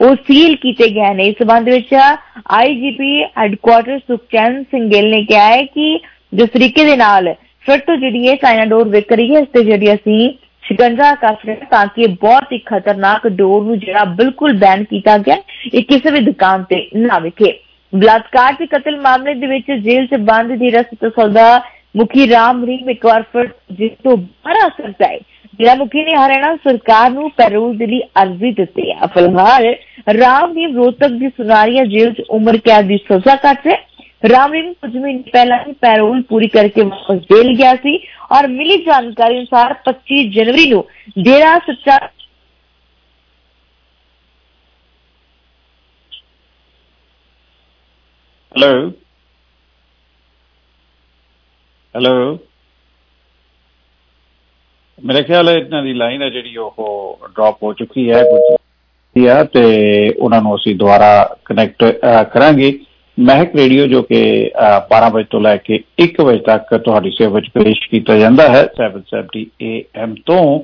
ਉਹ 0.00 0.14
ਸੀਲ 0.26 0.54
ਕੀਤੇ 0.62 0.88
ਗਏ 0.94 1.12
ਨੇ। 1.14 1.26
ਇਸ 1.26 1.36
ਸੰਬੰਧ 1.38 1.68
ਵਿੱਚ 1.68 1.94
ਆਈਜੀਪੀ 1.94 3.12
ਹੈੱਡਕੁਆਰਟਰ 3.38 3.98
ਸੁਖਚੈਨ 3.98 4.62
ਸਿੰਘ 4.70 4.82
ਗਿੱਲ 4.90 5.10
ਨੇ 5.10 5.20
ਕਿਹਾ 5.24 5.46
ਹੈ 5.50 5.62
ਕਿ 5.74 5.86
ਜਿਸ 6.34 6.48
ਤਰੀਕੇ 6.54 6.84
ਦੇ 6.84 6.96
ਨਾਲ 6.96 7.32
ਫਿਰ 7.66 7.78
ਤੋਂ 7.86 7.96
ਜਿਹੜੀ 7.96 8.28
ਹੈ 8.28 8.34
ਚਾਈਨਾ 8.42 8.64
ਡੋਰ 8.64 8.88
ਵਿਕ 8.88 9.12
ਰਹੀ 9.12 9.34
ਹੈ, 9.34 9.40
ਇਸ 9.40 9.48
ਤੇ 9.52 9.62
ਜਿਹੜੀ 9.64 9.92
ਅਸੀਂ 9.94 10.18
ਸ਼ਿਕੰਜਾ 10.66 11.14
ਕੱਸ 11.14 11.36
ਰਹੇ 11.46 11.54
ਹਾਂ 11.54 11.66
ਤਾਂ 11.70 11.86
ਕਿ 11.86 12.02
ਇਹ 12.02 12.08
ਬਹੁਤ 12.08 12.52
ਹੀ 12.52 12.58
ਖਤਰਨਾਕ 12.58 13.28
ਡੋਰ 13.28 13.64
ਨੂੰ 13.64 13.78
ਜਿਹੜਾ 13.78 14.04
ਬਿਲਕੁਲ 14.04 14.52
ਬੈਨ 14.52 14.84
ਕੀਤਾ 14.84 15.18
ਗਿਆ 15.18 15.36
ਇਹ 15.74 15.82
ਕਿਸੇ 15.82 16.10
ਵੀ 16.10 16.20
ਦੁਕਾਨ 16.20 16.64
ਤੇ 16.64 16.88
ਨਾ 16.96 17.18
ਵਿਕੇ 17.18 17.52
ਬਲਾਤਕਾਰ 17.92 18.54
ਤੇ 18.54 18.66
ਕਤਲ 18.66 19.00
ਮਾਮਲੇ 19.00 19.34
ਦੇ 19.34 19.46
ਵਿੱਚ 19.46 19.72
ਜੇਲ੍ਹ 19.72 20.06
'ਚ 20.06 20.20
ਬੰਦ 20.20 20.52
ਦੀ 20.52 20.70
ਰਸਤ 20.70 21.06
ਸੌਦਾ 21.06 21.62
ਮੁਖੀ 21.96 22.28
ਰਾਮ 22.30 22.64
ਰੀਮ 22.64 22.90
ਇੱਕ 22.90 23.06
ਵਾਰ 23.06 23.22
ਫਿਰ 23.22 23.48
ਜਿਸ 23.72 23.92
ਤੋਂ 24.04 24.16
ਬਾਹਰ 24.16 24.68
ਅਸਰ 24.68 24.90
ਜਾਏ 24.90 25.18
ਜ਼ਿਲ੍ਹਾ 25.58 25.74
ਮੁਖੀ 25.74 26.04
ਨੇ 26.04 26.14
ਹਰਿਆਣਾ 26.14 26.56
ਸਰਕਾਰ 26.56 27.10
ਨੂੰ 27.10 27.30
ਪੈਰੋਲ 27.30 27.76
ਦੇ 27.76 27.86
ਲਈ 27.86 28.00
ਅਰਜ਼ੀ 28.22 28.52
ਦਿੱਤੀ 28.52 28.90
ਹੈ। 28.90 29.06
ਫਿਲਹਾਲ 29.06 29.64
ਰਾਮ 30.20 30.54
ਰੀਮ 30.54 30.76
ਰੋਹਤਕ 30.76 31.08
ਦੀ 31.08 31.28
ਸੁਨਾਰੀਆ 31.28 31.84
ਜੇਲ੍ਹ 31.84 32.12
'ਚ 32.12 32.22
ਉਮਰ 32.30 32.56
ਕੈਦ 32.56 32.86
ਦੀ 32.86 32.96
ਸਜ਼ਾ 32.96 33.36
ਕੱਟ 33.36 33.66
ਰਿਹਾ 33.66 33.76
ਰਾਮ 34.26 34.52
ਰੀਮ 34.52 34.72
ਕੁਝ 34.74 34.96
ਮਹੀਨੇ 34.96 35.30
ਪਹਿਲਾਂ 35.32 35.58
ਹੀ 35.60 35.72
ਪੂਰੀ 36.28 36.48
ਕਰਕੇ 36.48 36.82
ਵਾਪਸ 36.82 37.16
ਜੇਲ੍ਹ 37.30 37.56
ਗਿਆ 37.56 37.74
ਸੀ 37.76 37.98
ਔਰ 38.32 38.46
ਮਿਲੀ 38.48 38.76
ਜਾਣਕਾਰੀ 38.84 39.36
ਅਨੁਸਾਰ 39.36 39.74
25 39.84 40.22
ਜਨਵਰੀ 40.32 40.68
ਨੂੰ 40.70 40.84
ਡੇਰਾ 41.20 41.58
ਸੱਚਾ 41.66 41.98
ਹੈਲੋ 48.54 48.90
ਹੈਲੋ 51.94 52.16
ਮੇਰੇ 54.98 55.22
ਖਿਆਲ 55.22 55.48
ਹੈ 55.48 55.54
ਇਹਨਾਂ 55.54 55.82
ਦੀ 55.82 55.92
ਲਾਈਨ 55.94 56.22
ਹੈ 56.22 56.28
ਜਿਹੜੀ 56.30 56.56
ਉਹ 56.58 57.28
ਡ੍ਰੌਪ 57.28 57.62
ਹੋ 57.62 57.72
ਚੁੱਕੀ 57.74 58.10
ਹੈ, 58.10 58.22
ਕੁਝ 58.24 58.42
ਤੇ 59.52 59.62
ਉਹਨਾਂ 60.10 60.40
ਨੂੰ 60.42 60.54
ਅਸੀਂ 60.56 60.74
ਦੁਬਾਰਾ 60.76 61.36
ਕਨੈਕਟ 61.44 61.84
ਕਰਾਂਗੇ। 62.32 62.70
ਮਹਿਕ 63.20 63.56
ਰੇਡੀਓ 63.56 63.86
ਜੋ 63.86 64.02
ਕਿ 64.02 64.48
ਅਹ, 64.48 64.88
12 64.88 65.12
ਵਜੇ 65.12 65.26
ਤੋਂ 65.30 65.40
ਲੈ 65.40 65.56
ਕੇ 65.56 65.80
1 66.02 66.24
ਵਜੇ 66.24 66.38
ਤੱਕ 66.38 66.76
ਤੁਹਾਡੀ 66.76 67.10
ਸੇਵਾ 67.10 67.34
ਵਿੱਚ 67.34 67.46
ਪੇਸ਼ 67.54 67.90
ਕੀਤਾ 67.90 68.16
ਜਾਂਦਾ 68.16 68.48
ਹੈ 68.48 68.68
770 68.80 69.46
AM 69.70 70.14
ਤੋਂ। 70.26 70.60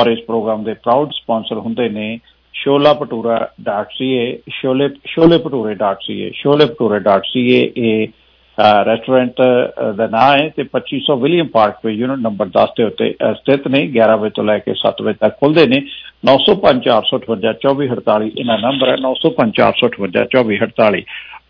ਔਰ 0.00 0.10
ਇਸ 0.10 0.18
ਪ੍ਰੋਗਰਾਮ 0.26 0.64
ਦੇ 0.64 0.74
ਪ੍ਰਾਊਡ 0.74 1.10
ਸਪਾਂਸਰ 1.12 1.58
ਹੁੰਦੇ 1.58 1.88
ਨੇ 1.88 2.18
sholapura.ca 2.54 4.36
ਸ਼ੋਲੇ 4.50 4.88
ਸ਼ੋਲੇ 5.06 5.38
ਭਟੂਰੇ.ca 5.38 6.30
ਸ਼ੋਲੇ 6.34 6.66
ਭਟੂਰੇ.ca 6.66 7.72
ਇਹ 7.76 8.06
ਅਹ, 8.58 8.84
ਰੈਸਟੋਰੈਂਟ 8.84 9.40
ਅਹ, 9.40 9.92
ਦਾ 9.92 10.06
ਨਾਮ 10.06 10.36
ਹੈ 10.36 10.52
ਤੇ 10.56 10.62
2500 10.62 11.20
ਵਿਲੀਅਮ 11.20 11.46
ਪਾਰਕ 11.46 11.74
ਤੇ 11.82 11.90
ਯੂਨਿਟ 11.90 12.18
ਨੰਬਰ 12.18 12.46
10 12.58 12.66
ਦੇ 12.78 12.84
ਉੱਤੇ 12.84 13.14
ਅਹ, 13.22 13.34
ਸਥਿਤ 13.34 13.68
ਨੇ। 13.68 13.90
11 13.98 14.16
ਵਜੇ 14.16 14.30
ਤੋਂ 14.34 14.44
ਲੈ 14.44 14.58
ਕੇ 14.58 14.74
7 14.74 15.02
ਵਜੇ 15.02 15.16
ਤੱਕ 15.20 15.34
ਖੁੱਲਦੇ 15.40 15.66
ਨੇ। 15.66 15.82
9054582448 16.24 18.30
ਇਹਨਾਂ 18.38 18.58
ਨੰਬਰ 18.58 18.88
ਹੈ। 18.88 18.96
9054582448 19.00 21.04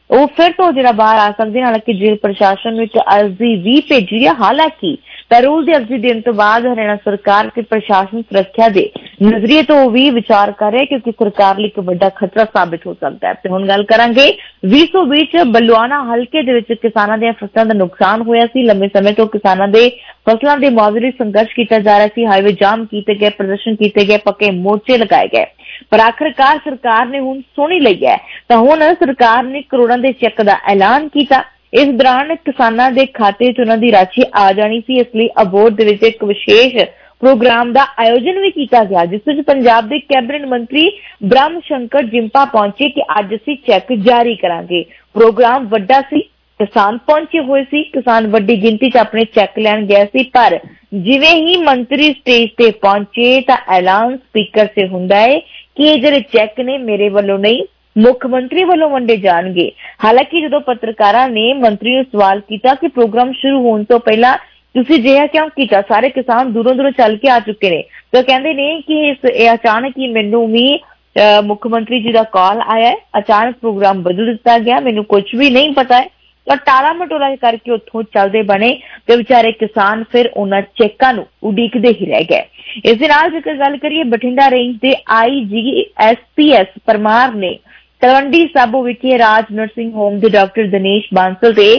ਉਹ 0.10 0.28
ਫਿਰ 0.28 0.52
ਤੋਂ 0.52 0.72
ਜਿਹੜਾ 0.74 0.92
ਬਾਹਰ 0.92 1.18
ਆ 1.18 1.32
ਸਕਦੇ 1.32 1.60
ਨੇ 1.60 1.66
ਹਾਲਾਂਕਿ 1.66 1.94
ਜੇਲ੍ਹ 1.94 2.18
ਪ੍ਰਸ਼ਾਸਨ 2.18 2.74
ਨੂੰ 2.74 2.84
ਇੱਕ 2.84 2.98
ਅਰਜ਼ੀ 2.98 3.56
ਵੀ 3.56 3.80
ਭੇਜੀ 3.82 4.28
ਹੈ। 4.28 4.34
ਹਾਲਾਂਕਿ 4.34 4.98
ਪੈਰੋਲ 5.30 5.66
ਦੀ 5.66 5.76
ਅਰਜ਼ੀ 5.76 5.98
ਦੇਣ 5.98 6.22
ਤੋਂ 6.22 6.34
ਬਾਅਦ 6.34 6.66
ਹਰਿਆਣਾ 6.66 6.96
ਸਰਕਾਰ 6.96 7.50
ਤੇ 7.56 7.62
ਪ੍ਰਸ਼ਾਸਨ 7.62 8.22
ਸੁਰੱਖਿਆ 8.22 8.70
ਦੇ 8.70 8.90
ਨਜ਼ਰੀਏ 9.24 9.64
ਤੋਂ 9.64 9.92
ਵੀ 9.92 10.10
ਵਿਚਾਰ 10.10 10.52
ਕਰ 10.52 10.72
ਰਿਹਾ 10.72 10.82
ਹੈ 10.82 10.86
ਕਿਉਂਕਿ 10.86 11.12
ਸਰਕਾਰ 11.12 11.58
ਲਈ 11.58 11.66
ਇੱਕ 11.66 11.80
ਵੱਡਾ 11.80 12.10
ਖਤਰਾ 12.10 12.46
ਸਾਬਿਤ 12.46 12.88
ਹੋ 12.88 12.94
ਸਕਦਾ 12.94 13.28
ਹੈ। 13.28 13.34
ਤੇ 13.34 13.50
ਹੁਣ 13.50 13.68
ਗੱਲ 13.68 13.84
ਕਰਾਂਗੇ 13.84 14.38
2020 14.66 15.24
ਚ 15.24 15.44
ਬਲਵਾਨਾ 15.48 16.04
ਹਲਕੇ 16.04 16.42
ਦੇ 16.42 16.54
ਵਿੱਚ 16.54 16.74
ਕਿਸਾਨਾਂ 16.74 17.18
ਦੀਆਂ 17.18 17.34
ਫਸਲਾਂ 17.34 17.66
ਦਾ 17.66 17.74
ਨੁਕਸਾਨ 17.74 18.22
ਹੋਇਆ 18.22 18.46
ਸੀ। 18.46 18.64
ਲੰਬੇ 18.64 18.88
ਸਮੇਂ 18.88 19.14
ਤੋਂ 19.14 19.28
ਕਿਸਾਨਾਂ 19.28 19.68
ਦੇ 19.68 19.90
ਫਸਲਾਂ 20.30 20.58
ਦੇ 20.58 20.70
ਮੁਆਵਜ਼ੇ 20.70 21.00
ਲਈ 21.00 21.12
ਸੰਘਰਸ਼ 21.12 21.56
ਕੀਤਾ 21.56 21.80
ਜਾ 21.80 21.98
ਰਿਹਾ 21.98 22.08
ਸੀ। 22.08 22.26
ਹਾਈਵੇ 22.26 22.52
ਜਾਮ 22.52 22.86
ਕੀਤੇ 22.86 23.16
ਗਏ, 23.16 23.30
ਪ੍ਰਦਰਸ਼ਨ 23.30 23.76
ਕੀਤੇ 23.76 24.06
ਗਏ, 24.06 24.18
ਪੱਕੇ 24.18 24.52
ਮੋਰਚੇ 24.52 24.98
ਲਗਾਏ 24.98 25.28
ਗਏ। 25.28 25.46
ਪਰ 25.92 26.00
ਆਖਰਕਾਰ 26.00 26.58
ਸਰਕਾਰ 26.58 27.06
ਨੇ 27.06 27.20
ਹੁਣ 27.20 27.42
ਸੁਣੀ 27.42 27.80
ਲਈ 27.80 28.06
ਹੈ। 28.06 28.18
ਤਾਂ 28.50 28.58
ਹੁਣ 28.58 28.80
ਸਰਕਾਰ 28.80 29.44
ਨੇ 29.44 29.62
ਕਰੋੜਾਂ 29.62 29.98
ਦੇ 29.98 30.12
ਚੈੱਕ 30.12 30.42
ਦਾ 30.42 30.58
ਐਲਾਨ 30.68 31.08
ਕੀਤਾ। 31.08 31.59
ਇਸ 31.74 31.90
ਦੌਰਾਨ 31.90 32.36
ਕਿਸਾਨਾਂ 32.36 32.92
ਦੇ 32.92 33.06
ਖਾਤੇ 33.06 33.52
'ਚ 33.52 33.60
ਉਹਨਾਂ 33.60 33.78
ਦੀ 33.78 33.92
ਰਾਸ਼ੀ 33.92 34.24
ਆ 34.36 34.52
ਜਾਣੀ 34.54 34.80
ਸੀ, 34.80 35.00
ਇਸ 35.00 35.08
ਲਈ 35.16 35.28
ਅਬੋਰਡ 35.42 35.76
ਦੇ 35.76 35.86
ਵਿੱਚ 35.86 36.04
ਇੱਕ 36.04 36.24
ਵਿਸ਼ੇਸ਼ 36.24 36.76
ਪ੍ਰੋਗਰਾਮ 37.22 37.72
ਦਾ 37.74 37.86
ਆਯੋਜਨ 38.00 38.40
ਵੀ 38.40 38.50
ਕੀਤਾ 38.52 38.84
ਗਿਆ, 38.84 39.06
ਜਿਸ 39.06 39.22
ਵਿੱਚ 39.28 39.42
ਪੰਜਾਬ 39.48 39.88
ਦੇ 39.90 40.00
ਕੈਬਨਿਟ 40.00 40.46
ਮੰਤਰੀ 40.46 40.90
ਬ੍ਰਹਮ 41.24 41.60
ਸ਼ੰਕਰ 41.66 42.04
ਜਿੰਪਾ 42.06 42.46
ਪਹੁੰਚੇ 42.46 42.90
ਕਿ 42.90 43.02
ਅੱਜ 43.20 43.36
ਅਸੀਂ 43.36 43.58
ਚੈੱਕ 43.68 43.94
ਜਾਰੀ 44.06 44.36
ਕਰਾਂਗੇ। 44.36 44.84
ਪ੍ਰੋਗਰਾਮ 45.16 45.68
ਵੱਡਾ 45.68 46.02
ਸੀ, 46.02 46.20
ਕਿਸਾਨ 46.60 46.98
ਪਹੁੰਚੇ 47.08 47.40
ਹੋਏ 47.40 47.64
ਸੀ, 47.64 47.84
ਕਿਸਾਨ 47.84 48.28
ਵੱਡੀ 48.28 48.62
ਗਿਣਤੀ 48.64 48.90
'ਚ 48.90 48.98
ਆਪਣੇ 48.98 49.26
ਚੈੱਕ 49.36 49.60
ਲੈਣ 49.60 49.86
ਗਏ 49.86 50.06
ਸੀ, 50.06 50.24
ਪਰ 50.24 50.60
ਜਿਵੇਂ 50.94 51.36
ਹੀ 51.38 51.56
ਮੰਤਰੀ 51.64 52.12
ਸਟੇਜ 52.12 52.50
ਤੇ 52.58 52.72
ਪਹੁੰਚੇ 52.82 53.42
ਤਾਂ 53.42 53.58
ਐਲਾਨ 53.76 54.16
ਸਪੀਕਰ 54.18 54.68
ਸੇ 54.76 54.88
ਹੁੰਦਾ 54.88 55.20
ਹੈ 55.20 55.38
ਕਿ 55.76 55.84
ਇਹ 55.84 56.00
ਜਿਹੜੇ 56.02 56.22
ਚੈੱਕ 56.34 56.60
ਨੇ 56.60 56.78
ਮੇਰੇ 56.78 57.10
ਵੱਲੋਂ 57.10 57.38
ਨਹੀਂ 57.40 57.64
ਮੁੱਖ 58.00 58.28
ਮੰਤਰੀ 58.28 58.64
ਵੱਲੋਂ 58.64 58.90
ਵੰਡੇ 58.90 59.18
ਜਾਣਗੇ। 59.18 59.72
ਹਾਲਾਂਕਿ 60.06 60.42
ਜਦੋਂ 60.42 60.62
ਪੱਤਰਕਾਰਾਂ 60.62 61.30
ਨੇ 61.30 61.54
ਮੰਤਰੀ 61.54 61.96
ਨੂੰ 61.96 62.04
ਸਵਾਲ 62.04 62.40
ਕੀਤਾ 62.40 62.74
ਕਿ 62.74 62.88
ਪ੍ਰੋਗਰਾਮ 62.88 63.32
ਸ਼ੁਰੂ 63.32 63.62
ਹੋਣ 63.62 63.84
ਤੋਂ 63.84 64.00
ਪਹਿਲਾਂ 64.00 64.38
ਤੁਸੀਂ 64.76 65.04
ਜਿਹਾ 65.04 65.28
ਕਿਉਂ 65.28 65.50
ਕੀਤਾ? 65.50 65.82
ਸਾਰੇ 65.82 66.10
ਕਿਸਾਨ 66.10 66.54
ਦੂਰੋਂ 66.54 66.76
ਦੂਰੋਂ 66.76 66.92
ਚੱਲ 66.92 67.18
ਕੇ 67.18 67.30
ਆ 67.30 67.40
ਚੁੱਕੇ 67.40 67.70
ਨੇ। 67.70 67.84
ਤਾਂ 68.12 68.24
ਕਹਿੰਦੇ 68.24 68.54
ਨੇ 68.54 68.82
ਕਿ 68.88 69.10
ਇਸ 69.10 69.30
ਇਹ 69.30 69.54
ਅਚਾਨਕ 69.54 69.94
ਹੀ 69.98 70.08
ਮੈਨੂੰ 70.08 70.52
ਵੀ 70.52 70.78
ਅਹ, 70.78 71.42
ਮੁੱਖ 71.42 71.68
ਮੰਤਰੀ 71.68 72.04
ਜੀ 72.04 72.12
ਦਾ 72.12 72.24
ਕਾਲ 72.24 72.62
ਆਇਆ 72.62 72.90
ਹੈ। 72.90 72.96
ਅਚਾਨਕ 73.18 73.56
ਪ੍ਰੋਗਰਾਮ 73.62 74.04
ਬਦਲ 74.04 74.26
ਦਿੱਤਾ 74.26 74.60
ਗਿਆ। 74.60 74.80
ਮੈਨੂੰ 74.80 75.06
ਕੁਝ 75.06 75.24
ਵੀ 75.36 75.50
ਨਹੀਂ 75.50 75.74
ਪਤਾ 75.74 76.02
ਹੈ। 76.02 76.08
ਤਾਂ 76.46 76.58
ਟਾਲਾ 76.58 76.94
ਮਟੋਲਾ 76.94 77.36
ਕਰਕੇ 77.36 77.72
ਉੱਥੋਂ 77.72 78.04
ਚੱਲਦੇ 78.04 78.42
ਬਣੇ 78.42 78.80
ਤੇ 79.08 79.16
ਵਿਚਾਰੇ 79.16 79.52
ਕਿਸਾਨ 79.52 80.04
ਫਿਰ 80.12 80.30
ਉਹਨਾਂ 80.34 80.62
ਚੈੱਕਾਂ 80.62 81.14
ਨੂੰ 81.14 81.28
ਉਡੀਕਦੇ 81.44 81.90
ਹੀ 82.02 82.06
ਰਹਿ 82.06 82.24
ਗਏ। 82.24 82.46
ਇਸ 82.86 82.98
ਦੇ 82.98 83.08
ਨਾਲ 83.08 83.32
ਜੇਕਰ 83.32 83.56
ਗੱਲ 83.56 83.78
ਕਰੀਏ 83.78 84.04
ਬਠਿੰਡਾ 84.04 84.50
ਰੇਂਜ 84.52 84.76
ਦੇ 84.76 84.96
ਆਈਜੀ 85.10 85.86
ਐਸਪੀਐਸ 85.98 86.68
ਪਰਮਾਰ 86.86 87.34
ਨੇ 87.34 87.60
ਤਲਵੰਡੀ 88.02 88.46
ਸਾਬੋ 88.48 88.82
ਵਿਖੇ 88.84 89.18
ਰਾਜ 89.18 89.46
ਨਰਸਿੰਗ 89.54 89.94
ਹੋਮ 89.94 90.20
ਦੇ 90.20 90.30
ਡਾਕਟਰ 90.30 90.68
ਦਿਨੇਸ਼ 90.68 91.08
ਬਾਂਸਲ 91.14 91.54
ਤੇ 91.54 91.70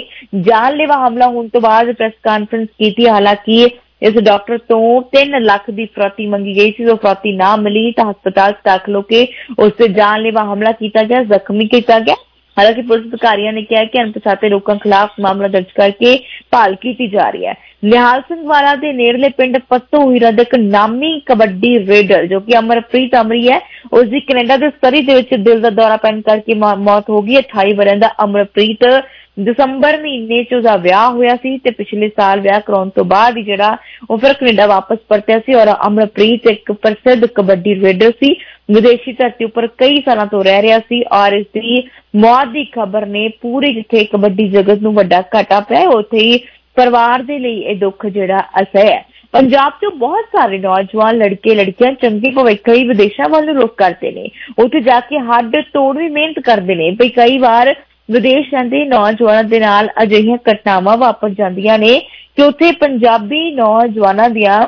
ਜਾਨਲੇਵਾ 0.48 0.96
ਹਮਲਾ 1.06 1.26
ਹੋਣ 1.26 1.48
ਤੋਂ 1.48 1.60
ਬਾਅਦ 1.60 1.92
ਪ੍ਰੈਸ 1.92 2.12
ਕਾਨਫਰੰਸ 2.22 2.68
ਕੀਤੀ। 2.78 3.06
ਹਾਲਾਂਕਿ 3.08 3.68
ਇਸ 4.02 4.14
ਡਾਕਟਰ 4.24 4.58
ਤੋਂ 4.68 4.80
3 5.14 5.38
ਲੱਖ 5.40 5.70
ਦੀ 5.70 5.84
ਫਰੋਤੀ 5.86 6.26
ਮੰਗੀ 6.26 6.56
ਗਈ 6.56 6.72
ਸੀ। 6.72 6.84
ਜੋ 6.84 6.96
ਫਰੋਤੀ 6.96 7.32
ਨਾ 7.36 7.54
ਮਿਲੀ 7.56 7.90
ਤਾਂ 7.92 8.10
ਹਸਪਤਾਲ 8.10 8.52
'ਚ 8.52 8.64
ਦਾਖਲ 8.64 8.96
ਹੋ 8.96 9.02
ਕੇ 9.02 9.26
ਉਸ 9.58 9.72
ਤੇ 9.78 9.88
ਜਾਨਲੇਵਾ 9.88 10.42
ਹਮਲਾ 10.44 10.72
ਕੀਤਾ 10.72 11.02
ਗਿਆ, 11.02 11.22
ਜ਼ਖਮੀ 11.24 11.66
ਕੀਤਾ 11.68 11.98
ਗਿਆ। 11.98 12.14
ਹਾਲਾਂਕਿ 12.60 12.82
ਪੁਲਿਸ 12.82 13.06
ਅਧਿਕਾਰੀਆਂ 13.06 13.52
ਨੇ 13.52 13.62
ਕਿਹਾ 13.62 13.84
ਕਿ 13.84 14.02
ਅਣਪਛਾਤੇ 14.02 14.48
ਲੋਕਾਂ 14.48 14.76
ਖਿਲਾਫ 14.76 15.10
ਮਾਮਲਾ 15.20 15.48
ਦਰਜ 15.48 15.70
ਕਰਕੇ 15.74 16.18
ਭਾਲ 16.50 16.74
ਕੀਤੀ 16.74 17.06
ਜਾ 17.06 17.30
ਰਹੀ 17.30 17.46
ਹੈ। 17.46 17.54
ਨਿਹਾਲ 17.84 18.20
ਸਿੰਘ 18.20 18.46
ਵਾਲਾ 18.46 18.74
ਦੇ 18.74 18.92
ਨੇੜਲੇ 18.92 19.28
ਪਿੰਡ 19.28 19.58
ਪੱਤੋ 19.68 20.12
ਹੀਰਾ 20.12 20.30
ਦੇ 20.30 20.42
ਇੱਕ 20.42 20.54
ਨਾਮੀ 20.54 21.20
ਕਬੱਡੀ 21.20 21.78
ਰੇਡਰ 21.86 22.26
ਜੋ 22.26 22.40
ਕਿ 22.40 22.58
ਅਮਰਪ੍ਰੀਤ 22.58 23.10
ਅਮਰੀ 23.20 23.50
ਹੈ, 23.50 23.60
ਉਸ 23.92 24.08
ਦੀ 24.08 24.20
ਕੈਨੇਡਾ 24.20 24.56
ਦੇ 24.56 24.70
ਸਰੀ 24.70 25.00
ਦੇ 25.00 25.14
ਵਿੱਚ 25.14 25.34
ਦਿਲ 25.34 25.60
ਦਾ 25.60 25.70
ਦੌਰਾ 25.70 25.96
ਪੈਣ 25.96 26.20
ਕਰਕੇ 26.20 26.54
ਮੌ- 26.54 26.76
ਮੌਤ 26.76 27.10
ਹੋ 27.10 27.22
ਗਈ 27.22 27.36
28 27.36 27.72
ਵਰ੍ਹਿਆਂ 27.74 27.96
ਦਾ 27.96 28.10
ਅਮਰਪ੍ਰੀਤ 28.24 29.02
ਦਸੰਬਰ 29.44 29.96
ਮਹੀਨੇ 29.96 30.42
'ਚ 30.44 30.54
ਉਹਦਾ 30.54 30.76
ਵਿਆਹ 30.76 31.10
ਹੋਇਆ 31.10 31.34
ਸੀ 31.36 31.56
ਤੇ 31.58 31.70
ਪਿਛਲੇ 31.70 32.08
ਸਾਲ 32.08 32.40
ਵਿਆਹ 32.40 32.60
ਕਰਾਉਣ 32.60 32.88
ਤੋਂ 32.88 33.04
ਬਾਅਦ 33.04 33.36
ਹੀ 33.36 33.42
ਜਿਹੜਾ 33.42 33.76
ਉਹ 34.10 34.18
ਫਿਰ 34.18 34.32
ਕੈਨੇਡਾ 34.32 34.66
ਵਾਪਸ 34.66 34.98
ਪਰਤਿਆ 35.08 35.38
ਸੀ 35.38 35.54
ਔਰ 35.54 35.72
ਅਮਰਪ੍ਰੀਤ 35.86 36.46
ਇੱਕ 36.50 36.72
ਪ੍ਰਸਿੱਧ 36.72 37.26
ਕਬੱਡੀ 37.26 37.74
ਰੇਡਰ 37.74 38.10
ਸੀ 38.10 38.34
ਵਿਦੇਸ਼ੀ 38.70 39.12
ਧਰਤੀ 39.12 39.44
ਉੱਪਰ 39.44 39.66
ਕਈ 39.78 40.00
ਸਾਲਾਂ 40.00 40.26
ਤੋਂ 40.26 40.42
ਰਹਿ 40.44 40.62
ਰਿਹਾ 40.62 40.78
ਸੀ 40.78 41.02
ਔਰ 41.12 41.32
ਇਸ 41.32 41.46
ਦੀ 41.54 41.82
ਮੌਤ 42.16 42.48
ਦੀ 42.48 42.64
ਖਬਰ 42.64 43.06
ਨੇ 43.06 43.28
ਪੂਰੇ 43.42 43.72
ਜਿੱਥੇ 43.72 44.04
ਕਬੱਡੀ 44.04 44.48
ਜਗਤ 44.48 44.82
ਨੂੰ 44.82 44.94
ਵੱਡਾ 44.94 45.22
ਘਾਟਾ 45.34 45.60
ਪਿਆ 45.60 45.78
ਹੈ, 45.78 45.86
ਉੱਥੇ 45.86 46.18
ਹੀ 46.18 46.38
ਪਰਿਵਾਰ 46.76 47.22
ਦੇ 47.22 47.38
ਲਈ 47.38 47.58
ਇਹ 47.60 47.76
ਦੁੱਖ 47.76 48.06
ਜਿਹੜਾ 48.06 48.40
ਅਸਹਿ 48.62 48.92
ਹੈ। 48.92 49.04
ਪੰਜਾਬ 49.32 49.72
ਤੋਂ 49.80 49.90
ਬਹੁਤ 49.90 50.24
ਸਾਰੇ 50.32 50.58
ਨੌਜਵਾਨ 50.58 51.18
ਲੜਕੇ 51.18 51.54
ਲੜਕੀਆਂ 51.54 51.92
ਚੰਗੇ 51.92 52.30
ਭਵਿੱਖ 52.30 52.68
ਲਈ 52.68 52.84
ਵਿਦੇਸ਼ਾਂ 52.84 53.28
ਵੱਲ 53.28 53.44
ਨੂੰ 53.46 53.54
ਰੁਖ 53.54 53.74
ਕਰਦੇ 53.76 54.10
ਨੇ। 54.10 54.28
ਉੱਥੇ 54.58 54.80
ਜਾ 54.80 54.98
ਕੇ 55.00 55.18
ਹੱਡ 55.18 55.56
ਤੋੜ 55.72 55.96
ਵੀ 55.98 56.08
ਮਿਹਨਤ 56.08 56.38
ਕਰਦੇ 56.38 56.74
ਨੇ। 56.74 56.90
ਬਈ 56.90 57.08
ਕਈ 57.08 57.38
ਵਾਰ 57.38 57.74
ਵਿਦੇਸ਼ 58.10 58.50
ਜਾਂਦੇ 58.50 58.84
ਨੌਜਵਾਨਾਂ 58.84 59.44
ਦੇ 59.44 59.60
ਨਾਲ 59.60 59.88
ਅਜਿਹੀਆਂ 60.02 60.36
ਘਟਨਾਵਾਂ 60.50 60.96
ਵਾਪਰ 60.96 61.30
ਜਾਂਦੀਆਂ 61.30 61.78
ਨੇ 61.78 61.98
ਕਿ 62.36 62.42
ਉੱਥੇ 62.42 62.72
ਪੰਜਾਬੀ 62.72 63.50
ਨੌਜਵਾਨਾਂ 63.54 64.28
ਦੀਆਂ 64.30 64.66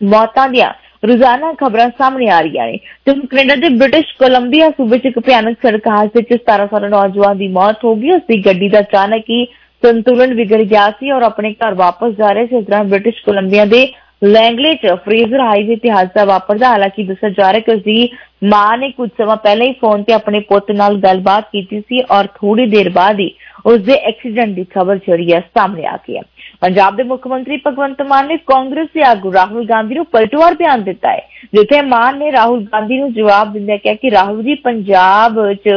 ਮੌਤਾਂ 0.00 0.48
ਦੀਆਂ 0.48 0.72
ਰੋਜ਼ਾਨਾ 1.06 1.52
ਖਬਰਾਂ 1.52 1.88
ਸਾਹਮਣੇ 1.98 2.28
ਆ 2.28 2.40
ਰਹੀਆਂ 2.40 2.66
ਨੇ। 2.66 2.78
ਤੇ 3.04 3.12
ਹੁਣ 3.12 3.26
ਕੈਨੇਡਾ 3.26 3.54
ਦੇ 3.56 3.68
ਬ੍ਰਿਟਿਸ਼ 3.68 4.14
ਕੋਲੰਬੀਆ 4.18 4.70
ਸੂਬੇ 4.70 4.98
'ਚ 4.98 5.06
ਇੱਕ 5.06 5.18
ਭਿਆਨਕ 5.18 5.58
ਸੜਕ 5.66 5.88
ਹਾਦਸੇ 5.88 6.22
'ਚ 6.22 6.38
17 6.42 6.66
ਸਾਲਾ 6.66 6.88
ਨੌਜਵਾਨ 6.88 7.38
ਦੀ 7.38 7.48
ਮੌਤ 7.48 7.84
ਹੋ 7.84 7.94
ਗਈ। 7.94 8.10
ਉਸ 8.10 8.22
ਦੀ 8.28 8.40
ਗੱਡੀ 8.46 8.68
ਦਾ 8.68 8.80
ਅਚਾਨਕ 8.80 9.24
ਹੀ 9.30 9.44
ਸੰਤੁਲਨ 9.82 10.34
ਵਿਗੜ 10.34 10.60
ਗਿਆ 10.62 10.88
ਸੀ 10.90 11.10
ਔਰ 11.10 11.22
ਆਪਣੇ 11.22 11.52
ਘਰ 11.52 11.74
ਵਾਪਸ 11.74 12.12
ਜਾ 12.12 12.32
ਰਹੇ 12.32 12.46
ਸੀ। 12.46 12.56
ਇਸ 12.56 12.64
ਦੌਰਾਨ 12.64 12.88
ਬ੍ਰਿਟਿਸ਼ 12.88 13.22
ਕੋਲੰਬੀਆ 13.24 13.64
ਦੇ 13.64 13.86
ਲੈਂਗਲੇ 14.24 14.74
'ਚ 14.74 14.92
ਫਰੇਜ਼ਰ 15.04 15.40
ਹਾਈਵੇ 15.40 15.76
ਤੇ 15.76 15.90
ਹਾਦਸਾ 15.90 16.24
ਵਾਪਰਦਾ 16.24 16.68
ਹਾਲਾਂਕਿ 16.68 17.02
ਦੱਸਿਆ 17.02 17.28
ਜਾ 17.28 17.52
ਰਿਹਾ 17.52 17.60
ਕਿ 17.60 17.72
ਉਸ 17.72 17.80
ਦੀ 17.82 18.08
ਮਾਂ 18.44 18.76
ਨੇ 18.78 18.90
ਕੁਝ 18.90 19.08
ਸਮਾਂ 19.18 19.36
ਪਹਿਲਾਂ 19.36 19.66
ਹੀ 19.66 19.72
ਫੋਨ 19.72 20.02
ਤੇ 20.02 20.12
ਆਪਣੇ 20.12 20.40
ਪੁੱਤ 20.40 20.70
ਨਾਲ 20.70 20.96
ਗੱਲਬਾਤ 20.96 21.44
ਕੀਤੀ 21.52 21.80
ਸੀ 21.80 22.02
ਔਰ 22.10 22.26
ਥੋੜੀ 22.26 22.66
ਦੇਰ 22.66 22.90
ਬਾਅਦ 22.90 23.20
ਹੀ 23.20 23.30
ਉਸ 23.66 23.80
ਦੇ 23.80 23.94
ਐਕਸੀਡੈਂਟ 23.94 24.54
ਦੀ 24.54 24.64
ਖਬਰ 24.64 24.96
ਜਿਹੜੀ 24.96 25.32
ਹੈ 25.32 25.40
ਸਾਹਮਣੇ 25.40 25.86
ਆ 25.86 25.96
ਗਈ 25.96 26.16
ਹੈ। 26.16 26.22
ਪੰਜਾਬ 26.60 26.96
ਦੇ 26.96 27.02
ਮੁੱਖ 27.02 27.26
ਮੰਤਰੀ 27.26 27.56
ਭਗਵੰਤ 27.66 28.02
ਮਾਨ 28.02 28.26
ਨੇ 28.26 28.36
ਕਾਂਗਰਸ 28.36 28.88
ਦੇ 28.94 29.02
ਆਗੂ 29.02 29.32
ਰਾਹੁਲ 29.32 29.66
ਗਾਂਧੀ 29.66 29.94
ਨੂੰ 29.94 30.04
ਪਲਟਵਾਰ 30.06 30.54
ਬਿਆਨ 30.54 30.82
ਦਿੱਤਾ 30.82 31.12
ਹੈ 31.12 31.28
ਜਿੱਥੇ 31.54 31.80
ਮਾਨ 31.82 32.18
ਨੇ 32.18 32.32
ਰਾਹੁਲ 32.32 32.64
ਗਾਂਧੀ 32.64 32.98
ਨੂੰ 32.98 33.12
ਜਵਾਬ 33.12 33.52
ਦਿੰਦਿਆਂ 33.52 33.78
ਕਿਹਾ 33.78 33.94
ਕਿ 33.94 34.10
ਰਾਹੁਲ 34.10 34.42
ਜੀ 34.42 34.54
ਪੰਜਾਬ 34.54 35.52
'ਚ 35.52 35.70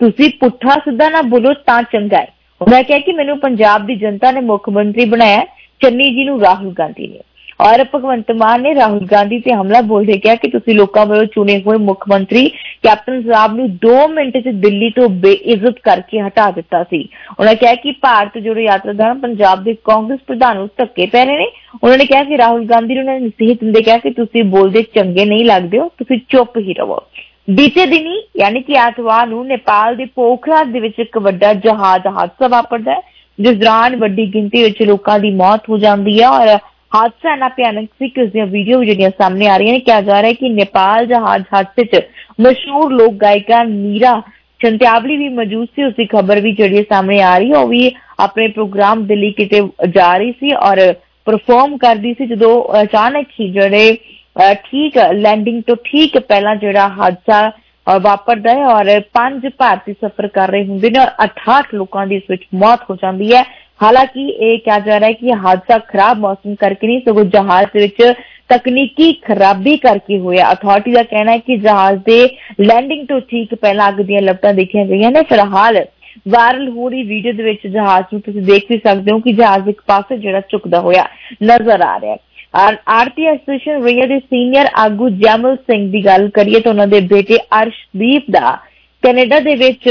ਤੁਸੀਂ 0.00 0.30
ਪੁੱਠਾ 0.40 0.74
ਸਿੱਧਾ 0.74 1.08
ਨਾ 1.08 1.22
ਬੋਲੋ 1.22 1.52
ਤਾਂ 1.66 1.82
ਚੰਗਾ 1.82 2.18
ਹੈ। 2.18 2.26
ਉਹਨਾਂ 2.60 2.82
ਕਿਹਾ 2.82 2.98
ਕਿ 2.98 3.12
ਮੈਨੂੰ 3.12 3.38
ਪੰਜਾਬ 3.38 3.86
ਦੀ 3.86 3.94
ਜਨਤਾ 3.94 4.30
ਨੇ 4.30 4.40
ਮੁੱਖ 4.40 4.68
ਮੰਤਰੀ 4.68 5.04
ਬਣਾਇਆ 5.04 5.38
ਹੈ, 5.38 5.46
ਚੰਨੀ 5.80 6.10
ਜੀ 6.10 6.24
ਨੂੰ 6.24 6.40
ਰਾਹੁਲ 6.40 6.74
ਗਾਂਧੀ 6.78 7.06
ਨੇ। 7.06 7.20
ਔਰ 7.60 7.82
ਭਗਵੰਤ 7.94 8.30
ਮਾਨ 8.32 8.60
ਨੇ 8.62 8.74
ਰਾਹੁਲ 8.74 9.06
ਗਾਂਧੀ 9.10 9.38
ਤੇ 9.40 9.52
ਹਮਲਾ 9.52 9.80
ਬੋਲਦੇ 9.82 10.16
ਕਿਹਾ 10.18 10.34
ਕਿ 10.34 10.48
ਤੁਸੀਂ 10.48 10.74
ਲੋਕਾਂ 10.74 11.04
ਵੱਲੋਂ 11.06 11.24
ਚੁਣੇ 11.24 11.58
ਹੋਏ 11.62 11.76
ਮੁੱਖ 11.78 12.04
ਮੰਤਰੀ 12.08 12.48
ਕੈਪਟਨ 12.82 13.22
ਸਾਹਿਬ 13.22 13.56
ਨੂੰ 13.56 13.68
2 13.86 13.94
ਮਿੰਟ 14.10 14.36
'ਚ 14.36 14.48
ਦਿੱਲੀ 14.56 14.90
ਤੋਂ 14.90 15.08
ਬੇਇੱਜ਼ਤ 15.24 15.78
ਕਰਕੇ 15.84 16.20
ਹਟਾ 16.20 16.50
ਦਿੱਤਾ 16.50 16.82
ਸੀ। 16.84 17.08
ਉਹਨਾਂ 17.38 17.54
ਕਿਹਾ 17.54 17.74
ਕਿ 17.74 17.92
ਭਾਰਤ 18.02 18.38
ਜੋੜੋ 18.38 18.60
ਯਾਤਰਾ 18.60 18.92
ਦੌਰਾਨ 18.92 19.18
ਪੰਜਾਬ 19.18 19.64
ਦੇ 19.64 19.74
ਕਾਂਗਰਸ 19.84 20.20
ਪ੍ਰਧਾਨ 20.26 20.56
ਨੂੰ 20.56 20.68
ਧੱਕੇ 20.78 21.06
ਪੈ 21.06 21.24
ਰਹੇ 21.24 21.38
ਨੇ। 21.38 21.50
ਉਹਨਾਂ 21.82 21.98
ਨੇ 21.98 22.04
ਕਿਹਾ 22.04 22.22
ਕਿ 22.24 22.38
ਰਾਹੁਲ 22.38 22.64
ਗਾਂਧੀ 22.66 22.94
ਨੂੰ 22.94 23.02
ਉਹਨਾਂ 23.02 23.18
ਨੇ 23.20 23.26
ਨਸੀਹਤ 23.26 23.60
ਦਿੰਦੇ 23.60 23.82
ਕਿਹਾ 23.82 23.98
ਕਿ 23.98 24.10
ਤੁਸੀਂ 24.12 24.44
ਬੋਲਦੇ 24.46 24.82
ਚੰਗੇ 24.94 25.24
ਨਹੀਂ 25.24 25.44
ਲੱਗਦੇ 25.44 25.78
ਹੋ, 25.78 25.88
ਤੁਸੀਂ 25.98 26.20
ਚੁੱਪ 26.28 26.58
ਹੀ 26.58 26.74
ਰਹੋ। 26.74 27.02
ਬੀਤੇ 27.50 27.86
ਦਿਨੀ 27.86 28.22
ਯਾਨੀ 28.38 28.60
ਕਿ 28.62 28.74
ਐਤਵਾਰ 28.78 29.26
ਨੂੰ 29.26 29.46
ਨੇਪਾਲ 29.46 29.94
ਦੇ 29.96 30.04
ਪੋਖਰਾ 30.14 30.62
ਦੇ 30.64 30.80
ਵਿੱਚ 30.80 30.98
ਇੱਕ 31.00 31.18
ਵੱਡਾ 31.18 31.52
ਜਹਾਜ਼ 31.56 32.06
ਹਾਦਸਾ 32.08 32.48
ਵਾਪਰਦਾ 32.48 32.92
ਹੈ, 32.92 33.00
ਜਿਸ 33.38 33.56
ਦੌਰਾਨ 33.58 33.96
ਵੱਡੀ 33.96 34.26
ਗਿਣਤੀ 34.34 34.62
ਵਿੱਚ 34.62 34.82
ਲੋਕਾਂ 34.82 35.18
ਦੀ 35.18 35.30
ਮੌਤ 35.34 35.68
ਹੋ 35.70 35.78
ਜਾਂਦੀ 35.78 36.20
ਹੈ 36.20 36.28
ਔਰ 36.28 36.58
ਹਾਦਸਾ 36.92 37.34
ਨਾ 37.36 37.48
ਭਿਆਨਕ 37.48 37.88
ਸੀ 37.98 38.08
ਕਿ 38.08 38.22
ਉਸ 38.22 38.30
ਦੀਆਂ 38.30 38.46
ਵੀਡੀਓ 38.46 38.82
ਜਿਹੜੀਆਂ 38.84 39.10
ਸਾਹਮਣੇ 39.10 39.46
ਆ 39.48 39.56
ਰਹੀਆਂ 39.56 39.72
ਨੇ 39.72 39.80
ਕਿਹਾ 39.80 40.00
ਜਾ 40.00 40.20
ਰਿਹਾ 40.22 40.28
ਹੈ 40.28 40.32
ਕਿ 40.32 40.48
ਨੇਪਾਲ 40.48 41.06
ਜਹਾਜ਼ 41.06 41.42
ਹਾਦਸੇ 41.54 41.84
'ਚ 41.84 42.00
ਮਸ਼ਹੂਰ 42.40 42.92
ਲੋਕ 42.92 43.14
ਗਾਇਕਾ 43.14 43.62
ਨੀਰਾ 43.64 44.20
ਚੰਤਿਆਵਲੀ 44.60 45.16
ਵੀ 45.16 45.28
ਮੌਜੂਦ 45.28 45.66
ਸੀ। 45.66 45.84
ਉਸ 45.84 45.92
ਦੀ 45.94 46.04
ਖਬਰ 46.06 46.40
ਵੀ 46.40 46.52
ਜਿਹੜੀ 46.52 46.76
ਹੈ 46.78 46.82
ਸਾਹਮਣੇ 46.82 47.20
ਆ 47.22 47.36
ਰਹੀ 47.38 47.50
ਹੈ 47.52 47.58
ਉਹ 47.58 47.68
ਵੀ 47.68 47.90
ਆਪਣੇ 48.20 48.46
ਪ੍ਰੋਗਰਾਮ 48.48 49.04
ਦੇ 49.06 49.16
ਲਈ 49.16 49.30
ਕਿਤੇ 49.32 49.60
ਜਾ 49.90 50.16
ਰਹੀ 50.16 50.32
ਸੀ 50.32 50.52
ਔਰ 50.62 50.80
ਪਰਫਾਰਮ 51.26 51.76
ਕਰਦੀ 51.78 52.14
ਸੀ 52.14 52.26
ਜਦੋਂ 52.26 52.52
ਅਚਾਨਕ 52.82 53.26
ਹੀ 53.40 53.48
ਜਿਹੜੇ 53.52 53.96
ਅਹ, 54.36 54.54
ਠੀਕ 54.54 54.96
ਲੈਂਡਿੰਗ 55.14 55.62
ਤੋਂ 55.62 55.76
ਠੀਕ 55.84 56.18
ਪਹਿਲਾਂ 56.18 56.54
ਜਿਹੜਾ 56.56 56.88
ਹਾਦਸਾ 56.88 57.48
ਅਹ, 57.48 57.98
ਵਾਪਰਦਾ 58.00 58.52
ਹੈ 58.54 58.66
ਔਰ 58.66 59.00
ਪੰਜ 59.14 59.46
ਭਾਰਤੀ 59.58 59.92
ਸਫ਼ਰ 59.92 60.26
ਕਰ 60.28 60.48
ਰਹੇ 60.48 60.64
ਹੁੰਦੇ 60.64 60.90
ਨੇ 60.90 60.98
ਔਰ 60.98 61.10
68 61.24 61.74
ਲੋਕਾਂ 61.74 62.06
ਦੀ 62.06 62.16
ਇਸ 62.16 62.22
ਵਿੱਚ 62.30 62.42
ਮੌਤ 62.54 62.82
ਹੋ 62.90 62.96
ਜਾਂਦੀ 62.96 63.34
ਹੈ। 63.34 63.42
ਹਾਲਾਂਕਿ 63.82 64.28
ਇਹ 64.28 64.58
ਕਿਹਾ 64.58 64.78
ਜਾ 64.78 64.98
ਰਿਹਾ 65.00 65.08
ਹੈ 65.08 65.12
ਕਿ 65.12 65.26
ਇਹ 65.26 65.36
ਹਾਦਸਾ 65.44 65.78
ਖਰਾਬ 65.78 66.18
ਮੌਸਮ 66.18 66.54
ਕਰਕੇ 66.54 66.86
ਨਹੀਂ, 66.86 67.00
ਸਗੋਂ 67.00 67.24
ਜਹਾਜ਼ 67.24 67.68
ਦੇ 67.74 67.80
ਵਿੱਚ 67.80 68.14
ਤਕਨੀਕੀ 68.48 69.12
ਖਰਾਬੀ 69.24 69.76
ਕਰਕੇ 69.76 70.18
ਹੋਇਆ। 70.18 70.52
ਅਥਾਰਟੀ 70.52 70.92
ਦਾ 70.92 71.02
ਕਹਿਣਾ 71.02 71.32
ਹੈ 71.32 71.38
ਕਿ 71.38 71.56
ਜਹਾਜ਼ 71.56 71.98
ਦੇ 72.04 72.22
ਲੈਂਡਿੰਗ 72.60 73.06
ਤੋਂ 73.06 73.20
ਠੀਕ 73.20 73.54
ਪਹਿਲਾਂ 73.54 73.88
ਅੱਗ 73.88 74.00
ਦੀਆਂ 74.00 74.22
ਲਪਟਾਂ 74.22 74.52
ਦੇਖੀਆਂ 74.54 74.84
ਗਈਆਂ 74.84 75.10
ਨੇ। 75.10 75.22
ਫਿਲਹਾਲ 75.22 75.84
ਵਾਇਰਲ 76.28 76.68
ਹੋ 76.68 76.88
ਰਹੀ 76.88 77.02
ਵੀਡੀਓ 77.02 77.32
ਦੇ 77.32 77.42
ਵਿੱਚ 77.42 77.66
ਜਹਾਜ਼ 77.66 78.06
ਨੂੰ 78.12 78.20
ਤੁਸੀਂ 78.20 78.42
ਦੇਖ 78.42 78.64
ਵੀ 78.70 78.78
ਸਕਦੇ 78.78 79.12
ਹੋ 79.12 79.18
ਕਿ 79.18 79.32
ਜਹਾਜ਼ 79.32 79.68
ਇੱਕ 79.68 79.80
ਪਾਸੇ 79.86 80.16
ਜਿਹੜਾ 80.16 80.40
ਝੁਕਦਾ 80.50 80.80
ਹੋਇਆ 80.80 81.04
ਨਜ਼ਰ 81.42 81.80
ਆ 81.80 81.98
ਰਿਹਾ 82.00 82.12
ਹੈ। 82.12 82.18
ਔਰ 82.56 82.76
ਆਰਤੀ 82.88 83.26
ਐਸੋਸੀਏਸ਼ਨ 83.26 83.84
ਰਈਆ 83.84 84.06
ਦੇ 84.06 84.18
ਸੀਨੀਅਰ 84.18 84.68
ਆਗੂ 84.76 85.08
ਜੈਮਲ 85.22 85.56
ਸਿੰਘ 85.56 85.90
ਦੀ 85.92 86.04
ਗੱਲ 86.04 86.28
ਕਰੀਏ 86.28 86.60
ਤਾਂ 86.60 86.72
ਉਹਨਾਂ 86.72 86.86
ਦੇ 86.86 87.00
ਬੇਟੇ 87.10 87.36
ਅਰਸ਼ਦੀਪ 87.62 88.30
ਦਾ, 88.30 88.58
ਕੈਨੇਡਾ 89.02 89.40
ਦੇ 89.40 89.54
ਵਿੱਚ 89.54 89.88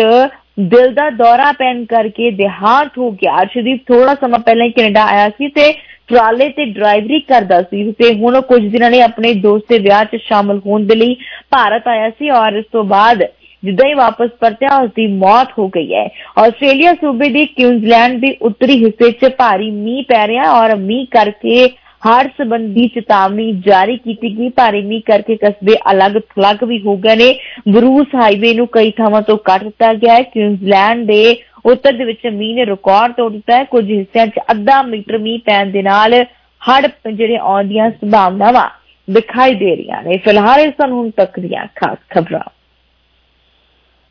ਦਿਲ 0.58 0.94
ਦਾ 0.94 1.10
ਦੌਰਾ 1.10 1.52
ਪੈਣ 1.52 1.84
ਕਰਕੇ 1.86 2.30
ਦੇਹਾਂਤ 2.32 2.98
ਹੋ 2.98 3.12
ਗਿਆ। 3.12 3.36
ਅਰਸ਼ਦੀਪ 3.42 3.82
ਥੋੜਾ 3.88 4.14
ਸਮਾਂ 4.16 4.40
ਪਹਿਲਾਂ 4.40 4.66
ਹੀ 4.66 4.72
ਕੈਨੇਡਾ 4.72 5.04
ਆਇਆ 5.06 5.30
ਸੀ 5.30 5.48
ਤੇ 5.48 5.72
ਟਰਾਲੇ 6.08 6.48
ਤੇ 6.50 6.66
ਡਰਾਈਵਰੀ 6.66 7.20
ਕਰਦਾ 7.20 7.62
ਸੀ 7.62 7.92
ਤੇ 7.92 8.14
ਹੁਣ 8.14 8.36
ਉਹ 8.36 8.42
ਕੁਝ 8.42 8.62
ਦਿਨਾਂ 8.68 8.90
ਲਈ 8.92 9.02
ਆਪਣੇ 9.02 9.34
ਦੋਸਤ 9.42 9.70
ਦੇ 9.70 9.80
ਵਿਆਹ 9.80 10.04
'ਚ 10.06 10.22
ਸ਼ਾਮਲ 10.24 10.62
ਹੋਣ 10.66 10.86
ਦੇ 10.88 10.96
ਲਈ 10.96 11.16
ਭਾਰਤ 11.52 11.88
ਆਇਆ 11.88 12.10
ਸੀ 12.10 12.30
ਔਰ 12.30 12.54
ਇਸ 12.54 12.66
ਤੋਂ 12.72 12.84
ਬਾਅਦ 12.84 13.24
ਜਿੱਦਾਂ 13.64 13.88
ਹੀ 13.90 13.94
ਵਾਪਸ 13.94 14.30
ਪਰਤਿਆ, 14.40 14.78
ਉਸ 14.78 14.90
ਦੀ 14.96 15.06
ਮੌਤ 15.08 15.52
ਹੋ 15.60 15.68
ਗਈ 15.68 15.94
ਹੈ। 15.94 16.08
ਆਸਟ੍ਰੇਲੀਆ 16.38 16.94
ਸੂਬੇ 16.94 17.30
ਦੇ 17.30 17.46
ਕਿਊਜ਼ਲੈਂਡ 17.46 18.20
ਦੇ 18.22 18.36
ਉੱਤਰੀ 18.42 18.84
ਹਿੱਸੇ 18.84 19.12
'ਚ 19.12 19.32
ਭਾਰੀ 19.38 19.70
ਮੀਂਹ 19.72 20.04
ਪੈ 20.04 20.26
ਰਿਹਾ 20.28 20.52
ਔਰ 20.52 20.76
ਮੀਂਹ 20.76 21.06
ਕਰਕੇ 21.12 21.68
ਹੜ੍ਹ 22.02 22.28
ਸੰਬੰਧੀ 22.38 22.88
ਚੇਤਾਵਨੀ 22.88 23.52
ਜਾਰੀ 23.66 23.98
ਕੀਤੀ 23.98 24.30
ਗਈ 24.38 24.50
ਭਾਰੀ 24.50 24.82
ਮੀਂਹ 24.82 25.02
ਕਰਕੇ 25.06 25.36
ਕਸਬੇ 25.36 25.76
ਅਲੱਗ-ਥਲੱਗ 25.92 26.64
ਵੀ 26.64 26.80
ਹੋ 26.82 26.96
ਗਏ 26.98 27.16
ਨੇ। 27.16 27.34
ਬਰੂਸ 27.74 28.16
ਹਾਈਵੇ 28.16 28.54
ਨੂੰ 28.54 28.68
ਕਈ 28.72 28.92
ਥਾਵਾਂ 28.92 29.22
ਤੋਂ 29.22 29.38
ਕੱਟ 29.46 29.64
ਦਿੱਤਾ 29.64 29.94
ਗਿਆ 29.94 30.14
ਹੈ। 30.14 30.22
ਕਿਊਜ਼ਲੈਂਡ 30.24 31.06
ਦੇ 31.08 31.22
ਉੱਤਰ 31.66 31.94
ਦੇ 31.94 32.06
ਵਿੱਚ 32.06 32.26
ਮੀਂਹ 32.28 32.56
ਨੇ 32.56 32.66
ਰਿਕਾਰਡ 32.66 33.14
ਤੋੜ 33.14 33.32
ਦਿੱਤਾ 33.32 33.58
ਹੈ। 33.58 33.64
ਕੁਝ 33.64 33.86
ਹਿੱਸਿਆਂ 33.92 34.28
'ਚ 34.28 34.40
ਅੱਧਾ 34.52 34.82
ਮੀਟਰ 34.82 35.18
ਮੀਂਹ 35.18 35.40
ਪੈਣ 35.46 35.72
ਦੇ 35.72 35.82
ਨਾਲ 35.82 36.14
ਹੜ੍ਹ 36.62 36.88
ਜਿਹੜੇ 37.12 37.38
ਆਉਣ 37.38 37.68
ਦੀਆਂ 37.68 37.90
ਸੰਭਾਵਨਾਵਾਂ 37.92 38.70
ਦਿਖਾਈ 39.08 39.54
ਦੇ 39.56 39.76
ਰਹੀਆਂ 39.76 40.02
ਨੇ। 40.04 40.18
ਫਿਲਹਾਲ 40.18 40.60
ਇਸ 40.60 40.74
ਨੂੰ 40.88 40.98
ਹੁਣ 41.00 41.10
ਤੱਕ 41.18 41.40
ਦੀਆਂ 41.40 41.66
ਖਾਸ 41.76 41.98
ਖਬਰਾਂ। 42.10 42.44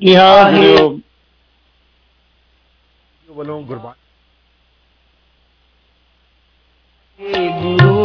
ਇਹ 0.00 0.16
ਆ 0.16 0.50
ਜੋ 0.52 0.98
ਵੱਲੋਂ 3.28 3.60
ਗੁਰਬਾਣੀ 3.62 4.05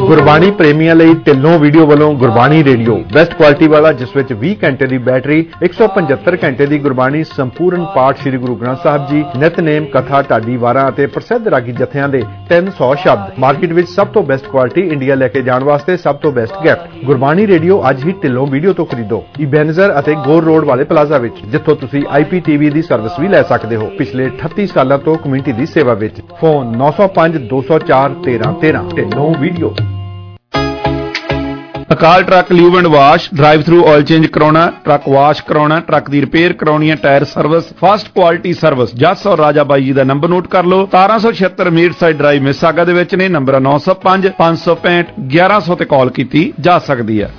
ਗੁਰਬਾਣੀ 0.01 0.49
ਪ੍ਰੇਮੀਆਂ 0.51 0.95
ਲਈ 0.95 1.13
ਢਿੱਲੋਂ 1.25 1.57
ਵੀਡੀਓ 1.59 1.85
ਵੱਲੋਂ 1.85 2.11
ਗੁਰਬਾਣੀ 2.13 2.63
ਰੇਡੀਓ 2.63 2.95
ਬੈਸਟ 3.13 3.33
ਕੁਆਲਿਟੀ 3.33 3.67
ਵਾਲਾ, 3.67 3.91
ਜਿਸ 3.91 4.15
ਵਿੱਚ 4.15 4.31
20 4.33 4.53
ਘੰਟੇ 4.63 4.85
ਦੀ 4.85 4.97
ਬੈਟਰੀ 4.97 5.45
175 5.63 6.37
ਘੰਟੇ 6.43 6.65
ਦੀ 6.65 6.79
ਗੁਰਬਾਣੀ, 6.79 7.23
ਸੰਪੂਰਨ 7.23 7.85
ਪਾਠ 7.95 8.17
ਸ੍ਰੀ 8.17 8.37
ਗੁਰੂ 8.37 8.55
ਗ੍ਰੰਥ 8.55 8.77
ਸਾਹਿਬ 8.83 9.07
ਜੀ 9.07 9.23
ਨਿਤਨੇਮ 9.37 9.85
ਕਥਾ, 9.85 10.21
ਢਾਡੀ 10.21 10.55
ਵਾਰਾਂ 10.57 10.87
ਅਤੇ 10.89 11.05
ਪ੍ਰਸਿੱਧ 11.07 11.47
ਰਾਗੀ 11.47 11.71
ਜਥਿਆਂ 11.71 12.07
ਦੇ 12.09 12.23
300 12.49 12.93
ਸ਼ਬਦ। 12.95 13.39
ਮਾਰਕੀਟ 13.39 13.73
ਵਿੱਚ 13.73 13.89
ਸਭ 13.89 14.07
ਤੋਂ 14.07 14.23
ਬੈਸਟ 14.23 14.47
ਕੁਆਲਿਟੀ 14.47 14.81
ਇੰਡੀਆ 14.87 15.15
ਲੈ 15.15 15.27
ਕੇ 15.27 15.41
ਜਾਣ 15.41 15.63
ਵਾਸਤੇ 15.63 15.97
ਸਭ 15.97 16.15
ਤੋਂ 16.15 16.31
ਬੈਸਟ 16.31 16.63
ਗਿਫਟ 16.63 17.05
ਗੁਰਬਾਣੀ 17.05 17.47
ਰੇਡੀਓ 17.47 17.81
ਅੱਜ 17.89 18.05
ਹੀ 18.05 18.13
ਢਿੱਲੋਂ 18.23 18.47
ਵੀਡੀਓ 18.47 18.73
ਤੋਂ 18.73 18.85
ਖਰੀਦੋ। 18.85 19.23
ਇਬੈਨਜ਼ਰ 19.39 19.99
ਅਤੇ 19.99 20.15
ਗੋਰ 20.25 20.43
ਰੋਡ 20.43 20.65
ਵਾਲੇ 20.65 20.83
ਪਲਾਜ਼ਾ 20.83 21.17
ਵਿੱਚ, 21.17 21.45
ਜਿੱਥੋਂ 21.45 21.75
ਤੁਸੀਂ 21.75 22.03
IPTV 22.21 22.71
ਦੀ 22.71 22.81
ਸਰਵਿਸ 22.81 23.19
ਵੀ 23.19 23.27
ਲੈ 23.27 23.43
ਸਕਦੇ 23.43 23.75
ਹੋ। 23.75 23.91
ਪਿਛਲੇ 23.97 24.29
38 24.29 24.67
ਸਾਲਾਂ 24.67 24.97
ਤੋਂ 24.97 25.15
ਕਮਿਊਨਿਟੀ 25.15 25.51
ਦੀ 25.51 25.65
ਸੇਵਾ 25.65 25.93
ਵਿੱਚ। 25.93 26.21
Phone 26.41 26.75
905 26.77 27.37
204 27.47 28.15
1313 28.23 28.83
Dhillon 29.00 29.34
video 29.40 29.74
Akal 31.92 32.22
truck 32.22 32.50
lube 32.52 32.76
and 32.78 32.86
wash 32.86 33.28
drive 33.34 33.62
through 33.62 33.84
oil 33.88 34.02
change 34.02 34.26
ਕਰਾਉਣਾ 34.26 34.66
ਟਰੱਕ 34.84 35.08
ਵਾਸ਼ 35.08 35.42
ਕਰਾਉਣਾ 35.42 35.78
ਟਰੱਕ 35.80 36.10
ਦੀ 36.10 36.20
ਰਿਪੇਅਰ 36.20 36.52
ਕਰਾਉਣੀ 36.52 36.90
ਹੈ 36.90 36.96
tyre 36.96 37.24
service 37.24 37.72
first 37.84 38.08
quality 38.14 38.52
service 38.52 38.94
Jass 38.94 39.26
ਔਰ 39.26 39.38
ਰਾਜਾ 39.38 39.64
ਬਾਈ 39.64 39.84
ਜੀ 39.84 39.92
ਦਾ 39.92 40.04
ਨੰਬਰ 40.04 40.28
ਨੋਟ 40.28 40.48
ਕਰ 40.48 40.64
ਲਓ 40.64 40.88
1776 40.88 41.72
ਮੀਟ 41.72 41.94
ਸਾਈਡ 42.00 42.16
ਡਰਾਈਵ 42.16 42.42
ਮਿਸਾਗਾ 42.42 42.84
ਦੇ 42.84 42.92
ਵਿੱਚ 42.92 43.14
ਨੇ 43.14 43.28
ਨੰਬਰ 43.30 43.60
905 43.62 44.34
565 44.40 45.14
1100 45.30 45.78
ਤੇ 45.78 45.90
ਕਾਲ 45.94 46.10
ਕੀਤੀ 46.10 46.52
ਜਾ 46.60 46.78
ਸਕਦੀ 46.86 47.22
ਹੈ 47.22 47.30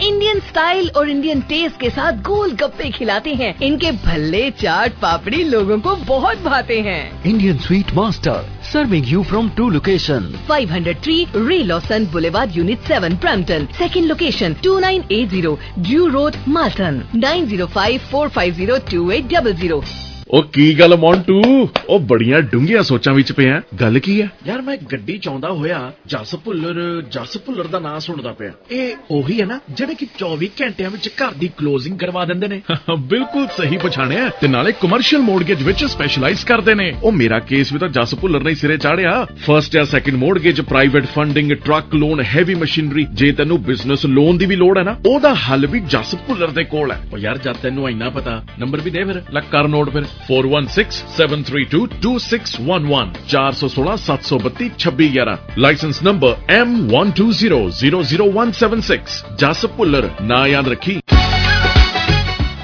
इंडियन 0.00 0.38
स्टाइल 0.40 0.88
और 0.90 1.08
इंडियन 1.10 1.40
टेस्ट 1.42 1.78
के 1.80 1.88
साथ 1.90 2.20
गोल 2.22 2.52
गप्पे 2.54 2.90
खिलाते 2.90 3.32
हैं 3.34 3.54
इनके 3.62 3.90
भल्ले 4.00 4.50
चाट 4.52 4.92
पापड़ी 5.00 5.42
लोगों 5.46 5.78
को 5.80 5.94
बहुत 6.04 6.38
भाते 6.42 6.78
हैं 6.82 7.00
Indian 7.24 7.58
Sweet 7.60 7.90
Master, 7.92 8.36
serving 8.73 9.05
you 9.05 9.23
from 9.23 9.55
two 9.55 9.69
locations. 9.69 10.35
503 10.47 11.27
Ray 11.35 11.63
Lawson 11.63 12.05
Boulevard 12.07 12.55
Unit 12.55 12.79
7 12.87 13.15
Brampton. 13.17 13.69
Second 13.77 14.07
location 14.07 14.55
2980 14.63 15.57
Drew 15.83 16.09
Road 16.11 16.35
Malton 16.47 17.03
9054502800 17.13 20.12
ਉਹ 20.27 20.43
ਕੀ 20.43 20.79
ਗੱਲ 20.79 20.95
ਮੌਂਟੂ? 20.95 21.69
ਉਹ 21.89 21.99
ਬੜੀਆਂ 21.99 22.41
ਡੂੰਘੀਆਂ 22.41 22.83
ਸੋਚਾਂ 22.83 23.13
ਵਿੱਚ 23.13 23.31
ਪਿਆ। 23.31 23.61
ਗੱਲ 23.81 23.99
ਕੀ 23.99 24.21
ਹੈ 24.21 24.29
ਯਾਰ 24.47 24.61
ਮੈਂ 24.61 24.77
ਗੱਡੀ 24.91 25.17
ਚਾਉਂਦਾ 25.17 25.51
ਹੋਇਆ 25.51 25.91
ਜਸ 26.07 26.35
ਭੁੱਲਰ 26.35 27.01
ਜਸ 27.01 27.37
ਭੁੱਲਰ 27.37 27.67
ਦਾ 27.67 27.79
ਨਾਂ 27.79 27.99
ਸੁਣਦਾ 27.99 28.31
ਪਿਆ। 28.31 28.51
ਇਹ 28.71 28.95
ਉਹੀ 29.11 29.41
ਹੈ 29.41 29.45
ਨਾ 29.45 29.59
ਜਿਹੜੇ 29.69 29.95
ਕਿ 29.95 30.07
24 30.19 30.49
ਘੰਟਿਆਂ 30.61 30.89
ਵਿੱਚ 30.89 31.09
ਘਰ 31.09 31.31
ਦੀ 31.31 31.47
ਕਲੋਜ਼ਿੰਗ 31.57 31.99
ਕਰਵਾ 31.99 32.25
ਦਿੰਦੇ 32.25 32.47
ਨੇ। 32.47 32.61
ਬਿਲਕੁਲ 32.99 33.47
ਸਹੀ 33.47 33.77
ਪਛਾਣਿਆ 33.77 34.29
ਤੇ 34.41 34.47
ਨਾਲੇ 34.47 34.71
ਕਮਰਸ਼ੀਅਲ 34.71 35.21
ਮੋਰਗੇਜ 35.21 35.63
ਵਿੱਚ 35.63 35.85
ਸਪੈਸ਼ਲਾਈਜ਼ 35.85 36.45
ਕਰਦੇ 36.45 36.75
ਨੇ। 36.75 36.93
ਉਹ 37.03 37.11
ਮੇਰਾ 37.11 37.39
ਕੇਸ 37.39 37.73
ਵੀ 37.73 37.79
ਤਾਂ 37.79 37.89
ਜਸ 37.89 38.15
ਭੁੱਲਰ 38.15 38.43
ਨੇ 38.43 38.55
ਸਿਰੇ 38.55 38.77
ਚਾੜਿਆ। 38.77 39.27
ਫਰਸਟ 39.45 39.71
ਜਾਂ 39.71 39.85
second 39.85 40.17
mortgage 40.17 40.61
private 40.61 41.05
funding 41.05 41.51
truck 41.51 41.95
loan 41.95 42.21
heavy 42.21 42.55
machinery 42.55 43.07
ਜੇ 43.11 43.31
ਤੈਨੂੰ 43.31 43.63
ਬਿਜ਼ਨਸ 43.63 44.05
ਲੋਨ 44.05 44.37
ਦੀ 44.37 44.45
ਵੀ 44.45 44.55
ਲੋੜ 44.55 44.77
ਹੈ 44.77 44.83
ਨਾ 44.83 44.95
ਉਹਦਾ 45.05 45.33
ਹੱਲ 45.33 45.67
ਵੀ 45.67 45.79
ਜਸ 45.79 46.15
ਭੁੱਲਰ 46.15 46.47
ਦੇ 46.47 46.63
ਕੋਲ 46.63 46.91
ਹੈ। 46.91 47.01
ਉਹ 47.13 47.17
ਯਾਰ 47.17 47.37
ਜਦ 47.37 47.53
ਤੈਨੂੰ 47.53 47.89
ਇੰਨਾ 47.89 48.09
ਪਤਾ 48.09 48.43
ਨੰਬਰ 48.59 48.81
ਵੀ 48.81 48.91
ਦੇ 48.91 49.03
ਫਿਰ 49.03 49.21
ਲੱਕ 49.31 49.45
ਕਰ 49.51 49.67
ਨੋਟ 49.67 49.89
ਫਿਰ। 49.89 50.03
4167322611 50.29 53.07
4167322611 53.27 55.37
ਲਾਇਸੈਂਸ 55.57 56.03
ਨੰਬਰ 56.03 56.35
M12000176 56.57 59.23
ਜਸ 59.37 59.65
ਭੁੱਲਰ 59.77 60.09
ਨਾ 60.21 60.47
ਯਾਦ 60.47 60.67
ਰੱਖੀ 60.67 60.99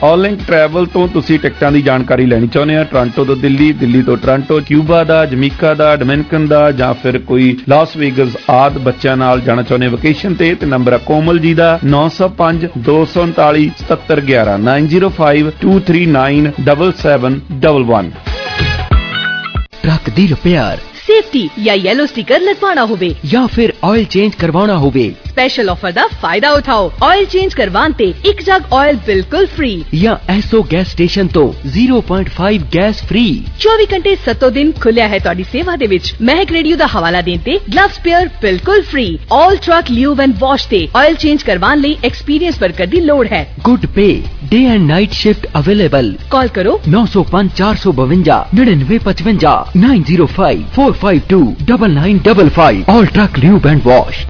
ਆਨਲਾਈਨ 0.04 0.36
ਟਰੈਵਲ 0.48 0.86
ਤੋਂ 0.86 1.08
ਤੁਸੀਂ 1.08 1.38
ਟਿਕਟਾਂ 1.40 1.72
ਦੀ 1.72 1.82
ਜਾਣਕਾਰੀ 1.82 2.26
ਲੈਣੀ 2.26 2.48
ਚਾਹੁੰਦੇ 2.48 2.76
ਆ 2.78 2.84
ਟੋਰਾਂਟੋ 2.84 3.24
ਤੋਂ 3.26 3.36
ਦਿੱਲੀ 3.36 3.72
ਦਿੱਲੀ 3.74 4.02
ਤੋਂ 4.02 4.16
ਟੋਰਾਂਟੋ 4.18 4.60
ਕਿਊਬਾ 4.68 5.04
ਦਾ 5.04 5.26
ਜਮੀਕਾ 5.26 5.74
ਦਾ 5.74 5.96
ਡੋਮਿਨਿਕਨ 5.96 6.48
ਦਾ, 6.48 6.72
ਜਾਂ 6.72 6.94
ਫਿਰ 6.94 7.18
ਕੋਈ 7.28 7.56
ਲਾਸ 7.70 7.96
ਵੇਗਸ 7.98 8.38
ਆਦ 8.50 8.78
ਬੱਚਿਆਂ 8.78 9.16
ਨਾਲ 9.18 9.42
ਜਾਣਾ 9.42 9.62
ਚਾਹੁੰਦੇ 9.62 9.88
ਵਕੇਸ਼ਨ 9.88 10.34
ਤੇ 10.34 10.54
ਤੇ 10.56 10.66
ਨੰਬਰ 10.66 10.94
ਆ 10.94 10.98
ਕੋਮਲ 11.06 11.40
ਜੀ 11.40 11.54
ਦਾ 11.54 11.70
905 11.88 12.68
239 12.90 13.66
7711 13.84 14.58
905 14.64 15.52
239 15.64 16.52
7711 16.66 18.14
ਟਰੱਕ 19.84 20.10
ਦੀ 20.16 20.28
ਰਿਪੇਅਰ 20.28 20.89
ਸੇਫਟੀ 21.10 21.48
ਜਾਂ 21.60 21.76
ਯੈਲੋ 21.76 22.04
ਸਟicker 22.06 22.40
ਲਗਵਾਉਣਾ 22.42 22.86
ਹੋਵੇ 22.86 23.14
ਜਾਂ 23.26 23.48
ਫਿਰ 23.48 23.74
ਆਇਲ 23.86 24.04
ਚੇਂਜ 24.10 24.34
ਕਰਵਾਉਣਾ 24.40 24.76
ਹੋਵੇ 24.78 25.04
ਸਪੈਸ਼ਲ 25.30 25.70
ਆਫਰ 25.70 25.92
ਦਾ 25.92 26.06
ਫਾਇਦਾ 26.22 26.50
ਉਠਾਓ 26.52 26.90
ਆਇਲ 27.04 27.26
ਚੇਂਜ 27.26 27.54
ਕਰਵਾਉਣ 27.54 27.92
ਤੇ 27.92 28.06
ਇੱਕ 28.26 28.42
ਜਗ 28.42 28.74
ਆਇਲ 28.74 28.98
ਬਿਲਕੁਲ 29.06 29.46
ਫ੍ਰੀ 29.56 29.72
ਜਾਂ 29.96 30.16
ਐਸੋ 30.30 30.62
ਗੈਸ 30.72 30.92
ਸਟੇਸ਼ਨ 30.92 31.28
ਤੋਂ 31.28 31.46
0.5 31.76 32.68
ਗੈਸ 32.76 33.02
ਫ੍ਰੀ 33.04 33.24
24 33.62 33.88
ਘੰਟੇ 33.94 34.16
7 34.26 34.50
ਦਿਨ 34.54 34.72
ਖੁੱਲਿਆ 34.80 35.08
ਹੈ 35.08 35.20
ਤੁਹਾਡੀ 35.20 35.44
ਸੇਵਾ 35.52 35.76
ਦੇ 35.76 35.88
ਵਿੱਚ 35.88 36.14
ਮਹਿਕ 36.22 36.52
ਰੇਡੀਓ 36.52 36.78
ਦਾ 36.78 36.88
ਹਵਾਲਾ 36.96 37.22
ਦੇਣ 37.22 37.40
ਤੇ 37.46 37.58
ਗਲਵ 37.70 37.92
ਸਪੇਅਰ 37.94 38.30
ਬਿਲਕੁਲ 38.42 38.82
free 38.92 39.08
all 39.34 39.58
truck 39.60 39.92
lube 39.92 40.22
and 40.22 40.36
wash 40.40 40.68
ਤੇ 40.68 40.88
ਆਇਲ 40.96 41.16
ਚੇਂਜ 41.16 41.44
ਕਰਵਾਉਣ 41.44 41.80
ਲਈ 41.80 41.98
ਐਕਸਪੀਰੀਅੰਸ 42.04 42.62
ਵਰਕਰ 42.62 42.86
ਦੀ 42.88 43.02
ਲੋੜ 43.02 43.26
ਹੈ 43.28 43.46
good 43.64 43.86
pay 43.96 44.08
day 44.52 44.64
and 44.68 44.88
night 44.88 45.12
shift 45.14 45.48
available 45.58 46.14
call 46.30 46.48
ਕਰੋ 46.54 46.78
905 46.90 47.50
452 47.58 48.40
9955 48.56 49.58
905 49.80 50.99
452 51.02 51.38
9955 51.68 52.80
all 52.94 53.06
truck 53.16 53.40
lube 53.40 53.68
and 53.68 53.82
wash 53.86 54.28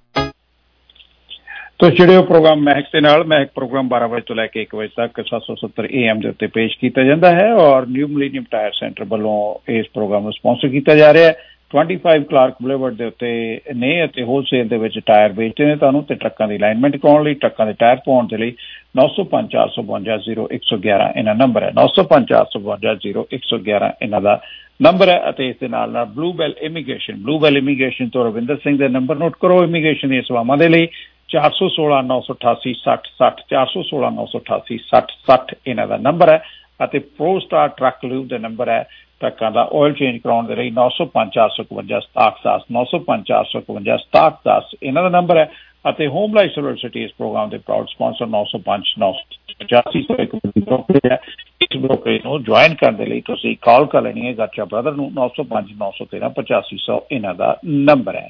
ਤੋ 1.80 1.90
ਜਿਹੜੇ 1.90 2.22
ਪ੍ਰੋਗਰਾਮ 2.22 2.60
ਮਹਿਕ 2.60 2.86
ਦੇ 2.94 3.02
ਨਾਲ, 3.02 3.24
ਮਹਿਕ 3.24 3.50
ਪ੍ਰੋਗਰਾਮ 3.56 3.90
12 3.94 4.10
ਵਜੇ 4.10 4.22
ਤੋਂ 4.26 4.36
ਲੈ 4.36 4.48
ਕੇ 4.48 4.62
1 4.62 4.78
ਵਜੇ 4.78 4.90
ਤੱਕ 4.98 5.24
770 5.30 5.88
AM 6.00 6.22
ਦੇ 6.22 6.30
ਉੱਤੇ 6.30 6.48
ਪੇਸ਼ 6.48 6.80
ਕੀਤਾ 6.80 7.04
ਜਾਂਦਾ 7.04 7.32
ਹੈ 7.32 7.54
ਔਰ 7.54 7.88
ਨਿਊ 7.88 8.08
ਮਿਲੀਨੀਅਮ 8.08 8.44
ਟਾਇਰ 8.52 8.72
ਸੈਂਟਰ 8.80 9.04
ਵੱਲੋਂ 9.04 9.72
ਇਸ 9.72 9.86
ਪ੍ਰੋਗਰਾਮ 9.94 10.24
ਨੂੰ 10.24 10.34
ਸਪਾਂਸਰ 10.34 10.68
ਕੀਤਾ 10.68 10.96
ਜਾ 10.96 11.14
ਰਿਹਾ 11.14 11.28
ਹੈ। 11.28 11.36
25 11.74 12.24
ਕਲਾਰਕ 12.30 12.56
ਬੁਲੇਵਰਡ 12.62 12.94
ਦੇ 12.94 13.06
ਉੱਤੇ 13.06 13.62
ਨੇ 13.76 14.06
ਅਤੇ 14.06 14.24
ਹੋਲਸੇਲ 14.24 14.68
ਦੇ 14.68 14.78
ਵਿੱਚ 14.78 15.00
ਟਾਇਰ 15.06 15.32
ਵੇਚਦੇ 15.32 15.66
ਨੇ 15.66 15.76
ਤੁਹਾਨੂੰ 15.76 16.04
ਤੇ 16.04 16.16
ਟਰੱਕਾਂ 16.16 16.48
ਦੀ 16.48 16.58
ਅਲਾਈਨਮੈਂਟ 16.58 16.98
ਕਰਾਉਣ 16.98 17.24
ਲਈ, 17.24 17.34
ਟਰੱਕਾਂ 17.34 17.66
ਦੇ 17.66 17.74
ਟਾਇਰ 17.80 17.98
ਪਾਉਣ 18.06 18.28
ਦੇ 18.28 18.38
ਲਈ 18.38 18.54
9054520111 19.00 21.14
ਇਹਨਾਂ 21.18 21.36
ਨੰਬਰ 21.36 21.64
ਹੈ। 21.64 21.72
9054520111 21.82 23.92
ਇਹਨਾਂ 24.02 24.22
ਦਾ 24.22 24.42
ਨੰਬਰ 24.82 25.10
ਹੈ 25.10 25.20
ਅਤੇ 25.30 25.48
ਇਸ 25.50 25.56
ਦੇ 25.62 25.68
ਨਾਲ 25.68 25.92
ਨਾਲ 25.92 26.06
ਬਲੂਬੈਲ 26.06 26.54
ਇਮੀਗ੍ਰੇਸ਼ਨ 26.62 27.16
ਬਲੂਬੈਲ 27.16 27.58
ਇਮੀਗ੍ਰੇਸ਼ਨ 27.58 28.10
ਤੋਂ 28.10 28.24
ਰਵਿੰਦਰ 28.26 28.58
ਸਿੰਘ 28.58 28.78
ਦੇ 28.78 28.88
ਨੰਬਰ 28.88 29.16
ਨੋਟ 29.16 29.36
ਕਰੋ 29.40 29.64
ਇਮੀਗ੍ਰੇਸ਼ਨ 29.64 30.10
ਦੀਆਂ 30.10 30.22
ਸੇਵਾਵਾਂ 30.22 30.58
ਦੇ 30.58 30.68
ਲਈ। 30.70 30.88
416 31.34 31.98
988 32.06 32.72
60 32.76 33.10
60 33.16 33.44
416 33.50 34.12
988 34.14 34.78
60 34.86 35.12
60 35.26 35.58
ਇਹਨਾਂ 35.68 35.88
ਦਾ 35.88 35.98
ਨੰਬਰ 36.06 36.30
ਹੈ 36.30 36.38
ਅਤੇ 36.80 37.00
ਪ੍ਰੋ 37.20 37.34
ਸਟਾਰ 37.40 37.68
ਟਰੱਕ 37.78 38.06
ਲਿਊ 38.06 38.24
ਦਾ 38.26 38.38
ਨੰਬਰ 38.38 38.70
ਹੈ 38.70 38.80
ਟਰੱਕਾਂ 39.20 39.52
ਦਾ 39.52 39.62
ਆਇਲ 39.62 39.94
ਚੇਂਜ 39.94 40.18
ਕਰਾਉਣ 40.18 40.48
ਦੇ 40.48 40.56
ਲਈ 40.56 40.72
905 40.72 41.32
451 41.36 42.04
6710 42.10 42.68
905 42.76 43.44
451 43.50 43.98
6710 43.98 44.78
ਇਹਨਾਂ 44.84 45.04
ਦਾ 45.04 45.10
ਨੰਬਰ 45.10 45.38
ਹੈ 45.38 45.52
ਅਤੇ 45.90 46.08
ਹੋਮ 46.08 46.34
ਲਾਈਫ 46.34 46.52
ਸਿਟੀ 46.82 47.04
ਇਸ 47.04 47.12
ਪ੍ਰੋਗਰਾਮ 47.18 47.50
ਦੇ 47.50 47.58
ਪ੍ਰਾਊਡ 47.58 47.88
ਸਪਾਂਸਰ 47.88 48.26
905 48.26 48.82
985 49.00 50.02
ਸੌ 50.02 50.16
ਇੱਕ 50.16 50.36
ਬ੍ਰੋਕਰੇਜ 50.36 51.12
ਹੈ। 51.12 51.18
ਇਸ 51.62 51.78
ਬ੍ਰੋਕਰੇਜ 51.78 52.22
ਨੂੰ 52.26 52.44
ਜੁਆਇਨ 52.44 52.74
ਕਰਨ 52.74 52.96
ਦੇ 52.96 53.06
ਲਈ 53.06 53.22
ਤੁਸੀਂ 53.22 53.58
ਕਾਲ 53.62 53.86
ਕਰ 53.86 54.02
ਲੈਣੀ 54.02 54.28
ਹੈ 54.28 54.38
ਗਾਚਾ 54.38 54.66
ਬ੍ਰਦਰ 54.66 54.92
ਨੂੰ 54.92 55.12
905 55.14 55.76
913 55.78 56.30
8500 56.30 57.00
ਇਹਨਾਂ 57.12 57.36
ਦਾ 57.36 57.60
ਨੰਬਰ 57.66 58.16
ਹੈ। 58.16 58.30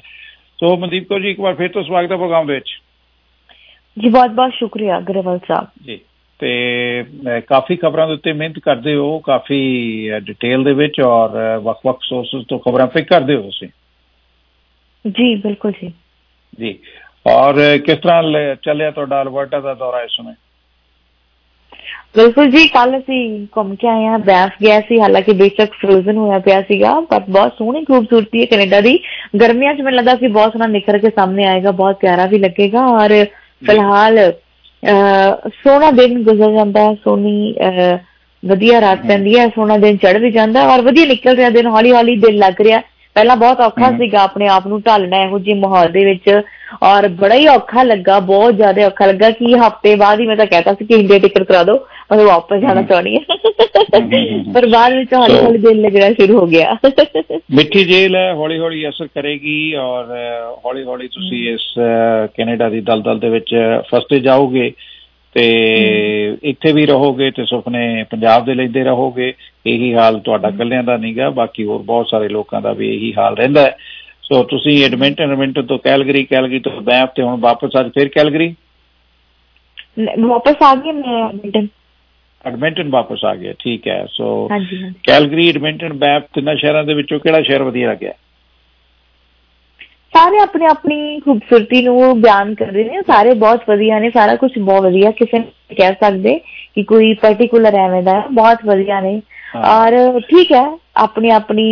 ਸੋ 0.60 0.76
ਮਨਦੀਪ 0.76 1.08
ਕੌਰ 1.08 1.20
ਜੀ 1.20 1.30
ਇੱਕ 1.30 1.40
ਵਾਰ 1.40 1.54
ਫਿਰ 1.54 1.68
ਤੋਂ 1.68 1.82
ਸਵਾਗਤ 1.82 2.12
ਹੈ 2.12 2.16
ਪ੍ਰੋਗਰਾਮ 2.16 2.46
ਦੇ 2.46 2.54
ਵਿੱਚ। 2.54 2.80
ਜੀ 3.98 4.08
ਬਹੁਤ 4.08 4.30
ਬਹੁਤ 4.30 4.52
ਸ਼ੁਕਰੀਆ 4.52 5.00
ਗਰੇਵਾਲ 5.00 5.38
ਸਾਹਿਬ। 5.38 5.66
ਜੀ। 5.86 6.00
ਤੇ 6.40 7.04
ਕਾਫੀ 7.46 7.76
ਖਬਰਾਂ 7.76 8.06
ਦੇ 8.06 8.12
ਉੱਤੇ 8.12 8.32
ਮਿਹਨਤ 8.32 8.58
ਕਰਦੇ 8.58 8.94
ਹੋ 8.94 9.18
ਕਾਫੀ 9.18 9.58
ਡਿਟੇਲ 10.18 10.64
ਦੇ 10.64 10.72
ਵਿੱਚ 10.72 11.00
ਔਰ 11.00 11.58
ਵੱਖ-ਵੱਖ 11.58 11.98
ਸੋਰਸਸ 12.02 12.46
ਤੋਂ 12.48 12.58
ਖਬਰਾਂ 12.58 12.86
ਪਿਕ 12.86 13.08
ਕਰਦੇ 13.08 13.36
ਹੋ 13.36 13.42
ਤੁਸੀਂ? 13.42 13.68
ਜੀ 15.04 15.34
ਬਿਲਕੁਲ 15.34 15.72
ਜੀ। 15.72 15.92
ਜੀ। 16.60 16.78
ਔਰ 17.26 17.78
ਕਿਸ 17.78 17.98
ਤਰ੍ਹਾਂ 17.98 18.22
ਚੱਲਿਆ 18.62 18.90
ਤੁਹਾਡਾ 18.90 19.22
ਅਲਬਰਟਾ 19.22 19.60
ਦਾ 19.60 19.74
ਦੌਰਾ 19.74 20.02
ਇਸ 20.02 20.10
ਸਮੇਂ? 20.10 20.34
ਬਿਲਕੁਲ 22.16 22.50
ਜੀ 22.50 22.68
ਕੱਲ 22.68 22.98
ਅਸੀਂ 22.98 23.46
ਘੁੰਮ 23.56 23.74
ਕੇ 23.74 23.88
ਆਏ 23.88 24.04
ਹਾਂ 24.04 24.18
ਬੈਫ 24.18 24.50
ਗਿਆ 24.62 24.80
ਸੀ 24.80 25.00
ਹਾਲਾਂਕਿ 25.00 25.32
ਬੇਸ਼ੱਕ 25.32 25.72
ਫਰੋਜ਼ਨ 25.72 26.16
ਹੋਇਆ 26.16 26.38
ਪਿਆ 26.38 26.62
ਸੀਗਾ 26.62 27.00
ਪਰ 27.00 27.20
ਬਹੁਤ 27.30 27.52
ਸੋਹਣੀ 27.58 27.84
ਖੂਬਸੂਰਤੀ 27.84 28.40
ਹੈ 28.40 28.46
ਕੈਨੇਡਾ 28.46 28.80
ਦੀ। 28.80 28.98
ਗਰਮੀਆਂ 29.40 29.74
'ਚ 29.74 29.80
ਮੈਨੂੰ 29.80 29.96
ਲੱਗਦਾ 29.96 30.14
ਕਿ 30.14 30.26
ਬਹੁਤ 30.26 30.52
ਸੋਹਣਾ 30.52 30.66
ਨਿਖਰ 30.66 30.98
ਕੇ 30.98 31.10
ਸਾਹਮਣੇ 31.10 31.44
ਆਏਗਾ 31.44 31.70
ਬਹੁਤ 31.70 31.96
ਪਿਆਰਾ 32.00 32.26
ਵੀ 32.26 32.38
ਲੱਗੇਗਾ 32.38 32.86
ਔਰ 32.86 33.24
ਫਿਲਹਾਲ 33.66 34.32
ਸੋਹਣਾ 34.82 35.90
ਦਿਨ 35.90 36.22
ਗੁਜ਼ਰ 36.22 36.52
ਜਾਂਦਾ 36.52 36.82
ਹੈ 36.82 36.94
ਸੋਹਣੀ 36.94 37.54
ਵਧੀਆ 38.42 38.80
ਰਾਤ 38.80 39.06
ਪੈਂਦੀ 39.08 39.38
ਹੈ 39.38 39.48
ਸੋਹਣਾ 39.48 39.76
ਦਿਨ 39.76 39.96
ਚੜ 39.96 40.16
ਵੀ 40.16 40.30
ਜਾਂਦਾ 40.30 40.62
ਔਰ 40.66 40.82
ਵਧੀਆ 40.82 41.04
ਨਿਕਲ 41.06 41.36
ਰਿਹਾ 41.36 41.50
ਦਿਨ 41.50 41.66
ਹੌਲੀ 41.66 41.92
ਹੌਲੀ 41.92 42.16
ਦਿਨ 42.16 42.36
ਲੱਗ 42.36 42.60
ਰਿਹਾ। 42.60 42.80
ਪਹਿਲਾਂ 43.16 43.36
ਬਹੁਤ 43.36 43.60
ਔਖਾ 43.60 43.90
ਸੀਗਾ 43.98 44.22
ਆਪਣੇ 44.22 44.48
ਆਪ 44.48 44.66
ਨੂੰ 44.66 44.80
ਢਾਲਣਾ 44.80 45.22
ਇਹੋ 45.22 45.38
ਜਿਹੇ 45.38 45.58
ਮਾਹੌਲ 45.60 45.88
ਦੇ 45.92 46.04
ਵਿੱਚ। 46.04 46.42
ਔਰ 46.82 47.06
ਬੜਾ 47.20 47.34
ਹੀ 47.34 47.46
ਔਖਾ 47.48 47.82
ਲੱਗਾ 47.82 48.18
ਬਹੁਤ 48.26 48.54
ਜ਼ਿਆਦਾ 48.56 48.86
ਔਖਾ 48.86 49.06
ਲੱਗਾ 49.06 49.30
ਕਿ 49.30 49.54
ਹਫ਼ਤੇ 49.58 49.94
ਬਾਅਦ 49.96 50.20
ਹੀ 50.20 50.26
ਮੈਂ 50.26 50.36
ਤਾਂ 50.36 50.46
ਕਹਿਤਾ 50.46 50.74
ਸੀ 50.74 50.84
ਕਿ 50.84 50.94
ਇੰਡੀਆ 50.94 51.18
ਟਿਕਟ 51.18 51.42
ਕਰਾ 51.42 51.62
ਦਿਓ 51.62 51.86
ਮੈਂ 52.12 52.24
ਵਾਪਸ 52.24 52.60
ਜਾਣਾ 52.60 52.82
ਚਾਹਣੀ 52.82 53.16
ਹੈ। 53.16 53.22
ਪਰ 54.54 54.66
ਬਾਅਦ 54.66 54.94
ਵਿੱਚ 54.94 55.14
ਹੌਲੀ 55.14 55.38
ਹੌਲੀ 55.38 55.58
ਦਿਲ 55.58 55.80
ਲੱਗਣਾ 55.82 56.12
ਸ਼ੁਰੂ 56.12 56.38
ਹੋ 56.38 56.46
ਗਿਆ। 56.46 56.76
ਮਿੱਠੀ 57.54 57.84
ਜੇਲ 57.84 58.16
ਹੈ 58.16 58.32
ਹੌਲੀ 58.34 58.58
ਹੌਲੀ 58.58 58.88
ਅਸਰ 58.88 59.06
ਕਰੇਗੀ 59.06 59.74
ਔਰ 59.74 60.16
ਹੌਲੀ 60.64 60.84
ਹੌਲੀ 60.84 61.08
ਤੁਸੀਂ 61.08 61.48
ਇਸ 61.52 61.74
ਕੈਨੇਡਾ 62.36 62.68
ਦੀ 62.68 62.80
ਦਲਦਲ 62.80 63.18
ਦੇ 63.18 63.28
ਵਿੱਚ 63.28 63.54
ਫਸਦੇ 63.90 64.20
ਜਾਓਗੇ। 64.20 64.72
ਤੇ 65.34 65.42
ਇੱਥੇ 66.42 66.72
ਵੀ 66.72 66.86
ਰਹੋਗੇ 66.86 67.30
ਤੇ 67.30 67.44
ਸੁਪਨੇ 67.44 68.04
ਪੰਜਾਬ 68.10 68.44
ਦੇ 68.44 68.54
ਲੈਂਦੇ 68.54 68.84
ਰਹੋਗੇ 68.84 69.32
ਇਹੀ 69.66 69.94
ਹਾਲ 69.94 70.20
ਤੁਹਾਡਾ 70.20 70.50
ਕੱਲਿਆਂ 70.50 70.82
ਦਾ 70.82 70.96
ਨਹੀਂਗਾ 70.96 71.30
ਬਾਕੀ 71.30 71.64
ਹੋਰ 71.64 71.82
ਬਹੁਤ 71.82 72.08
ਸਾਰੇ 72.08 72.28
ਲੋਕਾਂ 72.28 72.60
ਦਾ 72.62 72.72
ਵੀ 72.72 72.88
ਇਹੀ 72.94 73.12
ਹਾਲ 73.18 73.36
ਰਹਿੰਦਾ 73.36 73.62
ਹੈ। 73.62 73.76
ਸੋ 74.22 74.42
ਤੁਸੀਂ 74.44 74.84
ਐਡਮਿੰਟਨ 74.84 75.30
ਐਡਮਿੰਟਨ 75.30 75.66
ਤੋਂ 75.66 75.78
ਕੈਲਗਰੀ 75.78 76.24
ਕੈਲਗਰੀ 76.24 76.58
ਤੋਂ 76.58 76.80
ਬੈਂਫ 76.80 77.08
ਤੇ 77.16 77.22
ਹੁਣ 77.22 77.40
ਵਾਪਸ 77.40 77.80
ਅੱਜ 77.80 77.88
ਫਿਰ 77.88 78.08
ਕੈਲਗਰੀ? 78.08 78.54
ਵਾਪਸ 80.20 80.62
ਆ 80.62 80.74
ਗਈ 80.74 80.92
ਮੈਂ 80.92 81.28
ਐਡਮਿੰਟਨ 81.28 81.66
ਐਡਮਿੰਟਨ 82.46 82.88
ਵਾਪਸ 82.88 83.24
ਆ 83.24 83.34
ਗਿਆ 83.34 83.52
ਠੀਕ 83.58 83.88
ਹੈ। 83.88 84.06
ਸੋ 84.10 84.48
ਕੈਲਗਰੀ 85.04 85.48
ਐਡਮਿੰਟਨ 85.48 85.92
ਬੈਂਫ 85.92 86.22
ਤਿੰਨਾਂ 86.34 86.56
ਸ਼ਹਿਰਾਂ 86.56 86.84
ਦੇ 86.84 86.94
ਵਿੱਚੋਂ 86.94 87.20
ਕਿਹੜਾ 87.20 87.42
ਸ਼ਹਿਰ 87.42 87.62
ਵਧੀਆ 87.62 87.88
ਲੱਗਿਆ? 87.88 88.12
ਸਾਰੇ 90.12 90.38
ਆਪਣੀ 90.38 90.66
ਆਪਣੀ 90.66 91.18
ਖੂਬਸੂਰਤੀ 91.20 91.82
ਨੂੰ 91.82 92.20
ਬਿਆਨ 92.20 92.54
ਕਰ 92.54 92.66
ਰਹੇ 92.66 92.84
ਨੇ। 92.84 93.00
ਸਾਰੇ 93.06 93.34
ਬਹੁਤ 93.34 93.60
ਵਧੀਆ 93.68 93.98
ਨੇ। 94.00 94.10
ਸਾਰਾ 94.10 94.34
ਕੁਝ 94.36 94.50
ਬਹੁਤ 94.58 94.82
ਵਧੀਆ। 94.84 95.10
ਕਿਸੇ 95.18 95.38
ਨੇ 95.38 95.74
ਕਹਿ 95.76 95.94
ਸਕਦੇ 96.00 96.38
ਕਿ 96.74 96.82
ਕੋਈ 96.84 97.12
ਪਾਰਟਿਕੂਲਰ 97.22 97.74
ਐਵੇਂ 97.78 98.02
ਦਾ 98.02 98.18
ਬਹੁਤ 98.32 98.64
ਵਧੀਆ 98.66 99.00
ਨੇ। 99.00 99.20
ਔਰ 99.66 100.20
ਠੀਕ 100.20 100.52
ਹੈ 100.52 100.64
ਆਪਣੀ 100.96 101.30
ਆਪਣੀ 101.30 101.64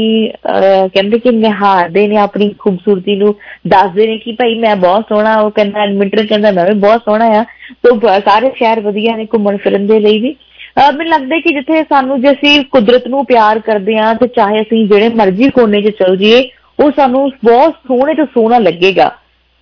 ਕਹਿੰਦੇ 0.94 1.18
ਕਿ 1.18 1.31
ਨਿਹਾਰਦੇ 1.33 2.07
ਨੇ 2.09 2.16
ਆਪਣੀ 2.18 2.48
ਖੂਬਸੂਰਤੀ 2.59 3.14
ਨੂੰ 3.16 3.35
ਦੱਸਦੇ 3.68 4.07
ਨੇ 4.07 4.16
ਕਿ 4.18 4.33
ਭਾਈ 4.33 4.59
ਮੈਂ 4.59 4.74
ਬਹੁਤ 4.77 5.05
ਸੋਹਣਾ 5.09 5.37
ਉਹ 5.40 5.51
ਕਹਿੰਦਾ 5.51 5.81
ਐਡਮਿਟਰ 5.83 6.27
ਕਹਿੰਦਾ 6.27 6.51
ਮੈਂ 6.51 6.64
ਵੀ 6.66 6.74
ਬਹੁਤ 6.81 7.03
ਸੋਹਣਾ 7.05 7.24
ਆ। 7.40 7.44
ਤੋਂ 7.85 7.96
ਸਾਰੇ 8.27 8.51
ਸ਼ਹਿਰ 8.57 8.81
ਵਧੀਆ 8.81 9.16
ਨੇ 9.16 9.27
ਘੁੰਮਣ 9.35 9.57
ਫਿਰਨ 9.57 9.87
ਦੇ 9.87 9.98
ਲਈ 10.01 10.18
ਵੀ। 10.20 10.35
ਮੈਨੂੰ 10.79 11.07
ਲੱਗਦਾ 11.07 11.38
ਕਿ 11.40 11.53
ਜਿੱਥੇ 11.55 11.83
ਸਾਨੂੰ 11.83 12.20
ਜੇ 12.22 12.31
ਅਸੀਂ 12.31 12.61
ਕੁਦਰਤ 12.72 13.07
ਨੂੰ 13.09 13.24
ਪਿਆਰ 13.27 13.59
ਕਰਦੇ 13.59 13.96
ਹਾਂ 13.98 14.14
ਤੇ 14.14 14.27
ਚਾਹੇ 14.27 14.61
ਅਸੀਂ 14.61 14.87
ਜਿਹੜੇ 14.88 15.09
ਮਰਜ਼ੀ 15.14 15.48
ਕੋਨੇ 15.51 15.81
'ਚ 15.83 15.90
ਚਲ 15.98 16.16
ਜਾਈਏ 16.16 16.42
ਉਹ 16.81 16.91
ਸਾਨੂੰ 16.91 17.31
ਬਹੁਤ 17.45 17.75
ਸੋਹਣੇ 17.88 18.14
ਤੋਂ 18.14 18.27
ਸੋਹਣਾ 18.27 18.59
ਲੱਗੇਗਾ। 18.59 19.11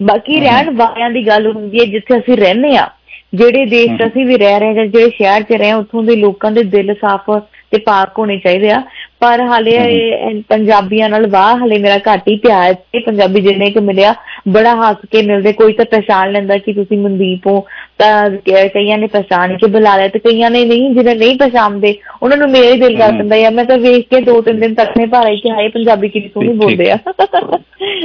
ਬਾਕੀ 0.03 0.41
ਰਹਿਣ 0.41 0.71
ਵਾਲਿਆਂ 0.71 1.11
ਦੀ 1.11 1.27
ਗੱਲ 1.27 1.47
ਹੁੰਦੀ 1.47 1.81
ਹੈ 1.81 1.85
ਜਿੱਥੇ 1.85 2.19
ਅਸੀਂ 2.19 2.37
ਰਹਿੰਦੇ 2.37 2.77
ਆ 2.77 2.89
ਜਿਹੜੇ 3.35 3.65
ਦੇਸ਼ 3.67 3.93
'ਚ 3.93 4.07
ਅਸੀਂ 4.07 4.27
ਵੀ 4.27 4.37
ਰਹਿ 4.37 4.59
ਰਹੇ 4.61 4.67
ਹਾਂ 4.69 4.75
ਜਾਂ 4.75 4.87
ਜਿਹੜੇ 4.87 5.11
ਸ਼ਹਿਰ 5.11 5.43
'ਚ 5.43 5.53
ਰਹੇ 5.53 5.71
ਹਾਂ 5.71 5.77
ਉੱਥੋਂ 5.77 6.03
ਦੇ 6.03 6.17
ਲੋਕਾਂ 6.17 6.51
ਦੇ 6.51 6.63
ਦਿਲ 6.63 6.95
ਸਾਫ਼ 6.95 7.31
ਤੇ 7.71 7.79
ਪਾਕ 7.79 8.19
ਹੋਣੇ 8.19 8.37
ਚਾਹੀਦੇ 8.39 8.71
ਆ। 8.71 8.83
ਪਰ 9.21 9.41
ਹਾਲੇ 9.41 9.71
ਇਹ 9.71 10.43
ਪੰਜਾਬੀਆਂ 10.49 11.09
ਨਾਲ 11.09 11.27
ਵਾਹ 11.27 11.57
ਹਲੇ 11.57 11.79
ਮੇਰਾ 11.79 11.99
ਘੱਟ 11.99 12.29
ਹੀ 12.29 12.37
ਪਿਆਰ 12.37 12.75
ਤੇ 12.75 12.99
ਪੰਜਾਬੀ 12.99 13.41
ਜਿੰਨੇ 13.41 13.71
ਕਿ 13.71 13.81
ਮਿਲਿਆ 13.81 14.15
ਬੜਾ 14.49 14.75
ਹੱਸ 14.75 14.97
ਕੇ 15.11 15.23
ਮਿਲਦੇ। 15.23 15.53
ਕੋਈ 15.53 15.73
ਤਾਂ 15.73 15.85
ਪਛਾਣ 15.85 16.33
ਲੈਂਦਾ 16.33 16.59
ਕਿ 16.59 16.73
ਤੁਸੀਂ 16.73 16.99
ਮਨਦੀਪ 16.99 17.47
ਹੋ। 17.47 17.67
ਤਾਂ 17.99 18.31
ਕਈਆਂ 18.75 18.99
ਨੇ 18.99 19.07
ਪਛਾਣ 19.07 19.57
ਕੇ 19.57 19.67
ਬੁਲਾ 19.67 19.97
ਲਿਆ 19.97 20.09
ਤੇ 20.09 20.19
ਕਈਆਂ 20.19 20.51
ਨੇ 20.51 20.65
ਨਹੀਂ 20.65 20.91
ਜਿਹਨੇ 20.95 21.15
ਨਹੀਂ 21.15 21.37
ਪਛਾਣਦੇ 21.39 21.95
ਉਹਨਾਂ 22.23 22.37
ਨੂੰ 22.37 22.51
ਮੇਰੇ 22.51 22.73
ਦਿਲ 22.73 22.97
ਕਰ 22.97 23.11
ਦਿੰਦਾ 23.11 23.37
ਯਾਰ 23.37 23.53
ਮੈਂ 23.53 23.65
ਤਾਂ 23.65 23.79
ਵੇਖ 23.79 24.09
ਕੇ 24.09 24.21
ਦੋ 24.21 24.41
ਤਿੰਨ 24.41 24.61
ਦਿਨ 24.61 24.75
ਤੱਕ 24.75 24.97
ਨੇ 24.99 25.07
ਭਾਰਾ 25.07 25.35
ਕਿ 25.35 25.51
ਹਾਏ 25.51 25.69
ਪੰਜਾਬੀ 25.69 26.09
ਕਿੰਨੀ 26.09 26.29
ਸੋਹਣੀ 26.29 26.53
ਬੋਲਦੇ 26.53 26.91
ਆ। 26.91 26.99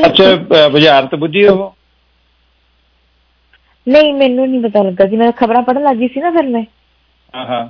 ਅੱਛਾ 0.05 0.23
ਅਹ, 0.23 0.69
ਬਾਜ਼ਾਰ 0.69 1.05
ਤੇ 1.05 1.17
ਬੁੱਝੀ 1.17 1.45
ਉਹ? 1.45 1.73
ਨਹੀਂ 3.88 4.13
ਮੈਨੂੰ 4.13 4.48
ਨਹੀਂ 4.50 4.62
ਪਤਾ 4.62 4.84
ਲੱਗਾ 4.84 5.06
ਜੀ 5.06 5.15
ਮੈਂ 5.17 5.32
ਖਬਰਾਂ 5.32 5.62
ਪੜ੍ਹਨ 5.62 5.84
ਲੱਗੀ 5.84 6.08
ਸੀ 6.08 6.20
ਨਾ 6.20 6.32
ਫਿਰ 6.32 6.48
ਮੈਂ। 6.48 6.63
ਹਾਂ 7.36 7.46
ਹਾਂ। 7.46 7.67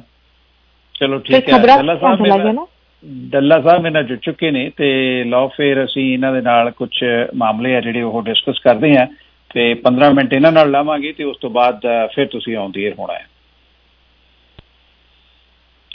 ਚਲੋ 0.93 1.19
ਠੀਕ 1.19 1.53
ਹੈ। 1.53 1.59
ਡੱਲਾ 1.59 1.95
ਸਾਹਿਬ 1.95 2.21
ਮੇਰਾ- 2.21 2.53
ਨਾ। 2.53 2.67
ਡੱਲਾ 3.05 3.61
ਸਾਹਿਬ 3.61 3.81
ਮੇਰੇ 3.81 4.03
ਜੁੜ 4.03 4.17
ਚੁੱਕੇ 4.17 4.51
ਨੇ 4.51 4.71
ਤੇ 4.77 5.23
ਲਓ 5.23 5.47
ਫਿਰ 5.47 5.85
ਅਸੀਂ 5.85 6.13
ਇਹਨਾਂ 6.13 6.33
ਦੇ 6.33 6.41
ਨਾਲ 6.41 6.71
ਕੁਝ 6.71 7.03
ਮਾਮਲੇ 7.35 7.75
ਆ 7.75 7.81
ਜਿਹੜੇ 7.81 8.01
ਉਹ 8.01 8.21
ਡਿਸਕਸ 8.21 8.59
ਕਰਦੇ 8.59 8.97
ਆ 8.97 9.07
ਤੇ 9.53 9.73
15 9.73 10.13
ਮਿੰਟ 10.13 10.33
ਇਹਨਾਂ 10.33 10.51
ਨਾਲ 10.51 10.71
ਲਾਵਾਂਗੇ 10.71 11.13
ਤੇ 11.13 11.23
ਉਸ 11.23 11.37
ਤੋਂ 11.37 11.49
ਬਾਅਦ 11.49 11.81
ਫਿਰ 12.15 12.27
ਤੁਸੀਂ 12.27 12.55
ਆਉਂਦੀ 12.55 12.85
ਹੈ 12.85 12.91
ਹੋਣਾ 12.99 13.13
ਹੈ। 13.13 13.27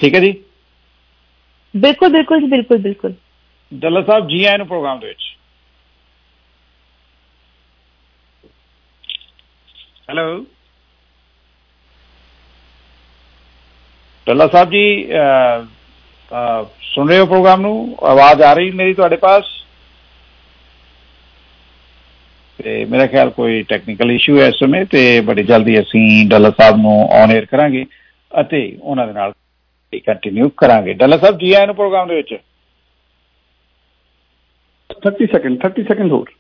ਠੀਕ 0.00 0.14
ਹੈ 0.14 0.20
ਜੀ? 0.20 0.35
ਬਿਲਕੁਲ 1.76 2.09
ਬਿਲਕੁਲ 2.09 2.40
ਜੀ 2.40 2.46
ਬਿਲਕੁਲ 2.46 2.79
ਬਿਲਕੁਲ। 2.79 3.14
ਡੱਲਾ 3.74 4.02
ਸਾਹਿਬ 4.02 4.29
ਜੀ 4.29 4.44
ਆਇਆਂ 4.44 4.59
ਨੂੰ 4.59 4.66
ਪ੍ਰੋਗਰਾਮ 4.66 4.98
ਦੇ 4.98 5.07
ਵਿੱਚ। 5.07 5.37
ਹੈਲੋ 10.08 10.44
ਡੱਲਾ 14.26 14.46
ਸਾਹਿਬ 14.46 14.70
ਜੀ 14.70 14.84
ਸੁਣ 16.82 17.08
ਰਹੇ 17.08 17.18
ਹੋ 17.18 17.26
ਪ੍ਰੋਗਰਾਮ 17.26 17.60
ਨੂੰ 17.60 17.96
ਆਵਾਜ਼ 18.02 18.42
ਆ 18.42 18.52
ਰਹੀ 18.52 18.70
ਮੇਰੀ 18.70 18.94
ਤੁਹਾਡੇ 18.94 19.16
ਪਾਸ 19.16 19.44
ਤੇ 22.58 22.84
ਮੇਰਾ 22.84 23.06
ਖਿਆਲ 23.06 23.30
ਕੋਈ 23.30 23.62
ਟੈਕਨੀਕਲ 23.62 24.10
ਇਸ਼ੂ 24.10 24.38
ਹੈ 24.38 24.46
ਇਸ 24.48 24.54
ਸਮੇਂ 24.54 24.84
ਤੇ 24.86 25.02
ਬੜੀ 25.20 25.42
ਜਲਦੀ 25.42 25.78
ਅਸੀਂ 25.80 26.28
ਡੱਲਾ 26.28 26.50
ਸਾਹਿਬ 26.50 26.76
ਨੂੰ 26.76 26.96
ਔਨ 27.12 27.30
에ਅਰ 27.30 27.46
ਕਰਾਂਗੇ 27.46 27.84
ਅਤੇ 28.32 28.62
ਉਹਨਾਂ 28.82 29.06
ਦੇ 29.06 29.12
ਨਾਲ 29.12 29.32
ਕੰਟੀਨਿਊ 30.06 30.48
ਕਰਾਂਗੇ 30.56 30.94
ਡੱਲਾ 30.94 31.16
ਸਾਹਿਬ 31.16 31.38
ਜੀ 31.38 31.52
ਆਇਆਂ 31.52 31.66
ਨੂੰ 31.66 31.74
ਪ੍ਰੋਗਰਾਮ 31.74 32.08
ਦੇ 32.08 32.14
ਵਿੱਚ 32.14 32.34
30 35.06 35.26
ਸੈਕਿੰਡ 35.32 35.58
30 35.66 35.88
ਸੈਕਿੰਡ 35.88 36.12
ਹੋਰ। 36.12 36.36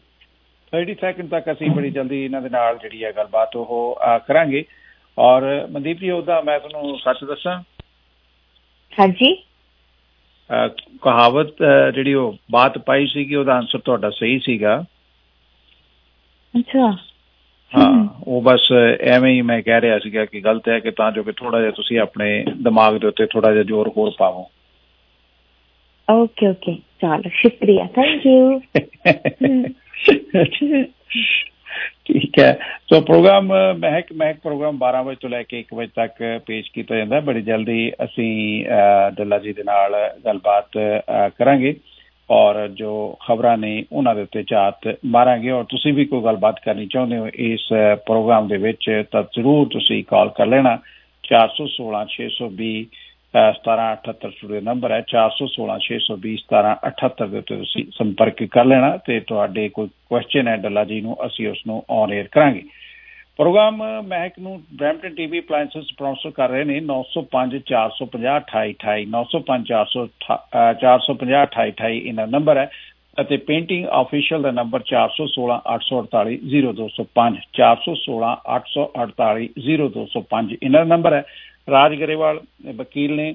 30 0.72 0.94
ਸੈਕਿੰਡ 1.00 1.30
ਤੱਕ 1.30 1.52
ਅਸੀਂ 1.52 1.70
ਬੜੀ 1.70 1.90
ਜਲਦੀ 1.90 2.24
ਇਹਨਾਂ 2.24 2.42
ਦੇ 2.42 2.48
ਨਾਲ 2.48 2.78
ਜਿਹੜੀ 2.78 3.04
ਹੈ 3.04 3.12
ਗੱਲਬਾਤ 3.12 3.56
ਉਹ 3.56 3.98
ਅਹ, 4.04 4.18
ਕਰਾਂਗੇ। 4.18 4.64
ਔਰ 5.18 5.66
ਮਨਦੀਪ 5.70 5.98
ਜੀ 5.98 6.10
ਉਹਦਾ 6.10 6.40
ਮੈਂ 6.40 6.60
ਤੁਹਾਨੂੰ 6.60 6.98
ਸੱਚ 6.98 7.24
ਦੱਸਾਂ? 7.24 7.62
ਹਾਂਜੀ। 8.98 9.34
ਅਹ, 10.50 10.68
ਕਹਾਵਤ 11.02 11.48
ਅਹ, 11.48 11.90
ਜਿਹੜੀ 11.90 12.14
ਉਹ 12.14 12.36
ਬਾਤ 12.50 12.78
ਪਾਈ 12.78 13.06
ਸੀਗੀ 13.06 13.34
ਉਹਦਾ 13.34 13.54
ਆਨਸਰ 13.54 13.78
ਤੁਹਾਡਾ 13.78 14.10
ਸਹੀ 14.10 14.38
ਸੀਗਾ। 14.38 14.84
ਅੱਛਾ। 16.58 16.96
ਹਾਂ 17.76 18.08
ਉਹ 18.26 18.42
ਬਸ 18.42 18.72
ਐਵੇਂ 19.00 19.32
ਹੀ 19.34 19.42
ਮੈਂ 19.42 19.62
ਕਹਿ 19.62 19.80
ਰਿਹਾ 19.80 19.98
ਸੀਗਾ 19.98 20.24
ਕਿ 20.24 20.40
ਗਲਤ 20.40 20.68
ਹੈ 20.68 20.78
ਕਿ 20.78 20.90
ਤਾਂ 20.90 21.12
ਜੋ 21.12 21.22
ਕਿ 21.22 21.32
ਥੋੜਾ 21.32 21.60
ਜਿਹਾ 21.60 21.70
ਤੁਸੀਂ 21.70 21.98
ਆਪਣੇ 21.98 22.44
ਦਿਮਾਗ 22.62 22.96
ਦੇ 22.96 23.06
ਉੱਤੇ 23.06 23.26
ਥੋੜਾ 23.26 23.52
ਜਿਹਾ 23.52 23.62
ਜ਼ੋਰ 23.62 23.88
ਹੋਰ 23.88 24.12
ਪਾਵੋ। 24.18 24.50
Okay 26.10 26.48
okay. 26.48 26.74
ਚਲੋ 26.74 27.22
ਸ਼ੁਕਰੀਆ। 27.28 27.84
ਥੈਂਕ 27.84 28.26
ਯੂ 28.26 28.60
ਠੀਕ 32.04 32.38
ਹੈ। 32.38 32.58
ਸੋ 32.90 33.00
ਪ੍ਰੋਗਰਾਮ 33.00 33.52
ਅ, 33.54 33.72
ਮਹਿਕ 33.78 34.06
ਮਹਿਕ 34.16 34.36
ਪ੍ਰੋਗਰਾਮ 34.36 34.76
12 34.78 35.02
ਵਜੇ 35.02 35.16
ਤੋਂ 35.20 35.30
ਲੈ 35.30 35.42
ਕੇ 35.42 35.58
1 35.60 35.74
ਵਜੇ 35.74 35.90
ਤੱਕ 35.94 36.40
ਪੇਸ਼ 36.46 36.70
ਕੀਤਾ 36.72 36.96
ਜਾਂਦਾ। 36.96 37.16
ਹੈ 37.16 37.20
ਬੜੀ 37.20 37.42
ਜਲਦੀ 37.42 37.92
ਅਸੀਂ 38.04 38.64
ਅ, 38.66 39.10
ਡੱਲਾ 39.10 39.38
ਜੀ 39.38 39.52
ਦੇ 39.52 39.62
ਨਾਲ 39.62 39.96
ਗੱਲਬਾਤ 40.24 40.68
ਅ, 40.76 41.28
ਕਰਾਂਗੇ 41.28 41.74
ਔਰ 42.30 42.68
ਜੋ 42.68 43.18
ਖਬਰਾਂ 43.28 43.58
ਨੇ 43.58 43.84
ਉਹਨਾਂ 43.92 44.14
ਦੇ 44.14 44.22
ਉੱਤੇ 44.22 44.42
ਝਾਤ 44.42 44.98
ਮਾਰਾਂਗੇ। 45.06 45.50
ਔਰ 45.50 45.64
ਤੁਸੀਂ 45.64 45.92
ਵੀ 45.92 46.04
ਕੋਈ 46.04 46.22
ਗੱਲਬਾਤ 46.24 46.60
ਕਰਨੀ 46.64 46.86
ਚਾਹੁੰਦੇ 46.86 47.18
ਹੋ 47.18 47.28
ਇਸ 47.34 47.68
ਅ, 47.72 47.94
ਪ੍ਰੋਗਰਾਮ 47.94 48.48
ਦੇ 48.48 48.56
ਵਿੱਚ 48.56 49.04
ਤਾਂ 49.12 49.22
ਜ਼ਰੂਰ 49.22 49.68
ਤੁਸੀਂ 49.68 50.04
ਕਾਲ 50.04 50.28
ਕਰ 50.28 50.46
ਲੈਣਾ। 50.46 50.78
416 51.24 52.04
620 52.08 52.86
1778 53.34 54.30
ਸਟੂਡੀਓ 54.30 54.60
ਨੰਬਰ 54.60 54.92
ਹੈ 54.92 55.00
416 55.12 55.76
620 55.86 56.34
1778 56.42 57.28
ਦੇ 57.32 57.38
ਉੱਤੇ 57.38 57.56
ਤੁਸੀਂ 57.56 57.84
ਸੰਪਰਕ 57.98 58.42
ਕਰ 58.56 58.64
ਲੈਣਾ 58.64 58.90
ਤੇ 59.06 59.20
ਤੁਹਾਡੇ 59.20 59.68
ਕੋਈ 59.68 59.88
ਕੁਐਸਚਨ 60.08 60.48
ਹੈ, 60.48 60.56
ਡੱਲਾ 60.56 60.84
ਜੀ 60.84 61.00
ਨੂੰ 61.00 61.16
ਅਸੀਂ 61.26 61.48
ਉਸ 61.48 61.62
ਨੂੰ 61.66 61.84
ਔਨ 61.90 62.12
에ਅਰ 62.12 62.28
ਕਰਾਂਗੇ। 62.32 62.62
ਪ੍ਰੋਗਰਾਮ 63.38 63.82
ਮਹਿਕ 64.06 64.38
ਨੂੰ 64.38 64.52
ਬ੍ਰੈਂਪਟਨ 64.74 65.14
ਟੀਵੀ 65.14 65.40
ਅਪਲਾਈਐਂਸਸ 65.40 65.88
ਸਪਾਂਸਰ 65.88 66.30
ਕਰ 66.30 66.48
ਰਹੇ 66.50 66.64
ਨੇ 66.64 66.76
905 66.90 67.58
450 67.70 68.06
2828 68.12 69.02
905 69.14 69.66
450 69.70 70.04
2828 70.84 71.98
ਇਹਨਾਂ 71.98 72.26
ਨੰਬਰ 72.36 72.56
ਹੈ 72.56 72.70
ਅਤੇ 73.20 73.36
ਪੇਂਟਿੰਗ 73.50 73.84
ਆਫੀਸ਼ੀਅਲ 73.98 74.42
ਦਾ 74.42 74.50
ਨੰਬਰ 74.60 74.86
416 74.92 75.58
848 75.74 76.38
0205 76.54 77.44
416 77.58 78.32
848 78.56 79.46
0205 79.68 80.56
ਇਹਨਾਂ 80.62 80.80
ਦਾ 80.80 80.88
ਨੰਬਰ 80.94 81.18
ਹੈ। 81.18 81.22
ਰਾਜ 81.68 81.94
ਗਰੇਵਾਲ 82.00 82.40
ਵਕੀਲ 82.76 83.14
ਨੇ, 83.16 83.34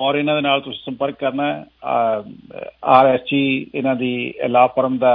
ਔਰ 0.00 0.16
ਇਹਨਾਂ 0.16 0.34
ਦੇ 0.34 0.40
ਨਾਲ 0.40 0.60
ਤੁਸੀਂ 0.60 0.80
ਸੰਪਰਕ 0.84 1.14
ਕਰਨਾ 1.20 1.46
ਹੈ। 1.52 1.64
ਆਰ 2.84 3.06
ਐਸ 3.06 3.20
ਜੀ 3.30 3.66
ਇਹਨਾਂ 3.74 3.94
ਦੀ 3.96 4.32
ਲਾ 4.48 4.66
ਫਰਮ 4.66 4.98
ਦਾ 4.98 5.14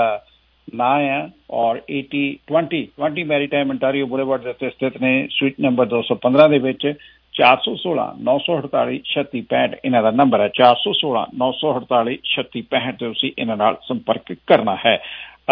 ਨਾਂ 0.67 0.99
ਹੈ, 0.99 1.29
ਔਰ 1.51 1.81
80 1.91 2.23
20 2.51 2.81
20 2.99 3.23
ਮੈਰੀਟਾਈਮ 3.25 3.71
ਅੰਟਾਰੀਓ 3.71 4.05
ਬੁਲੇਵਾਰਡ 4.05 4.43
ਦੇ 4.43 4.49
ਉੱਤੇ 4.49 4.69
ਸਥਿਤ 4.69 5.01
ਨੇ 5.01 5.27
ਸਵੀਟ 5.31 5.59
ਨੰਬਰ 5.59 5.87
215 5.87 6.47
ਦੇ 6.49 6.59
ਵਿੱਚ 6.59 6.85
416 7.35 8.07
948 8.27 8.99
3665 9.05 9.77
ਇਹਨਾਂ 9.85 10.01
ਦਾ 10.03 10.11
ਨੰਬਰ 10.19 10.41
ਹੈ। 10.41 10.49
416 10.59 11.23
948 11.41 12.17
3665 12.33 12.93
ਤੇ 12.99 13.07
ਤੁਸੀਂ 13.07 13.31
ਇਹਨਾਂ 13.37 13.57
ਨਾਲ 13.57 13.77
ਸੰਪਰਕ 13.87 14.33
ਕਰਨਾ 14.47 14.75
ਹੈ। 14.85 14.95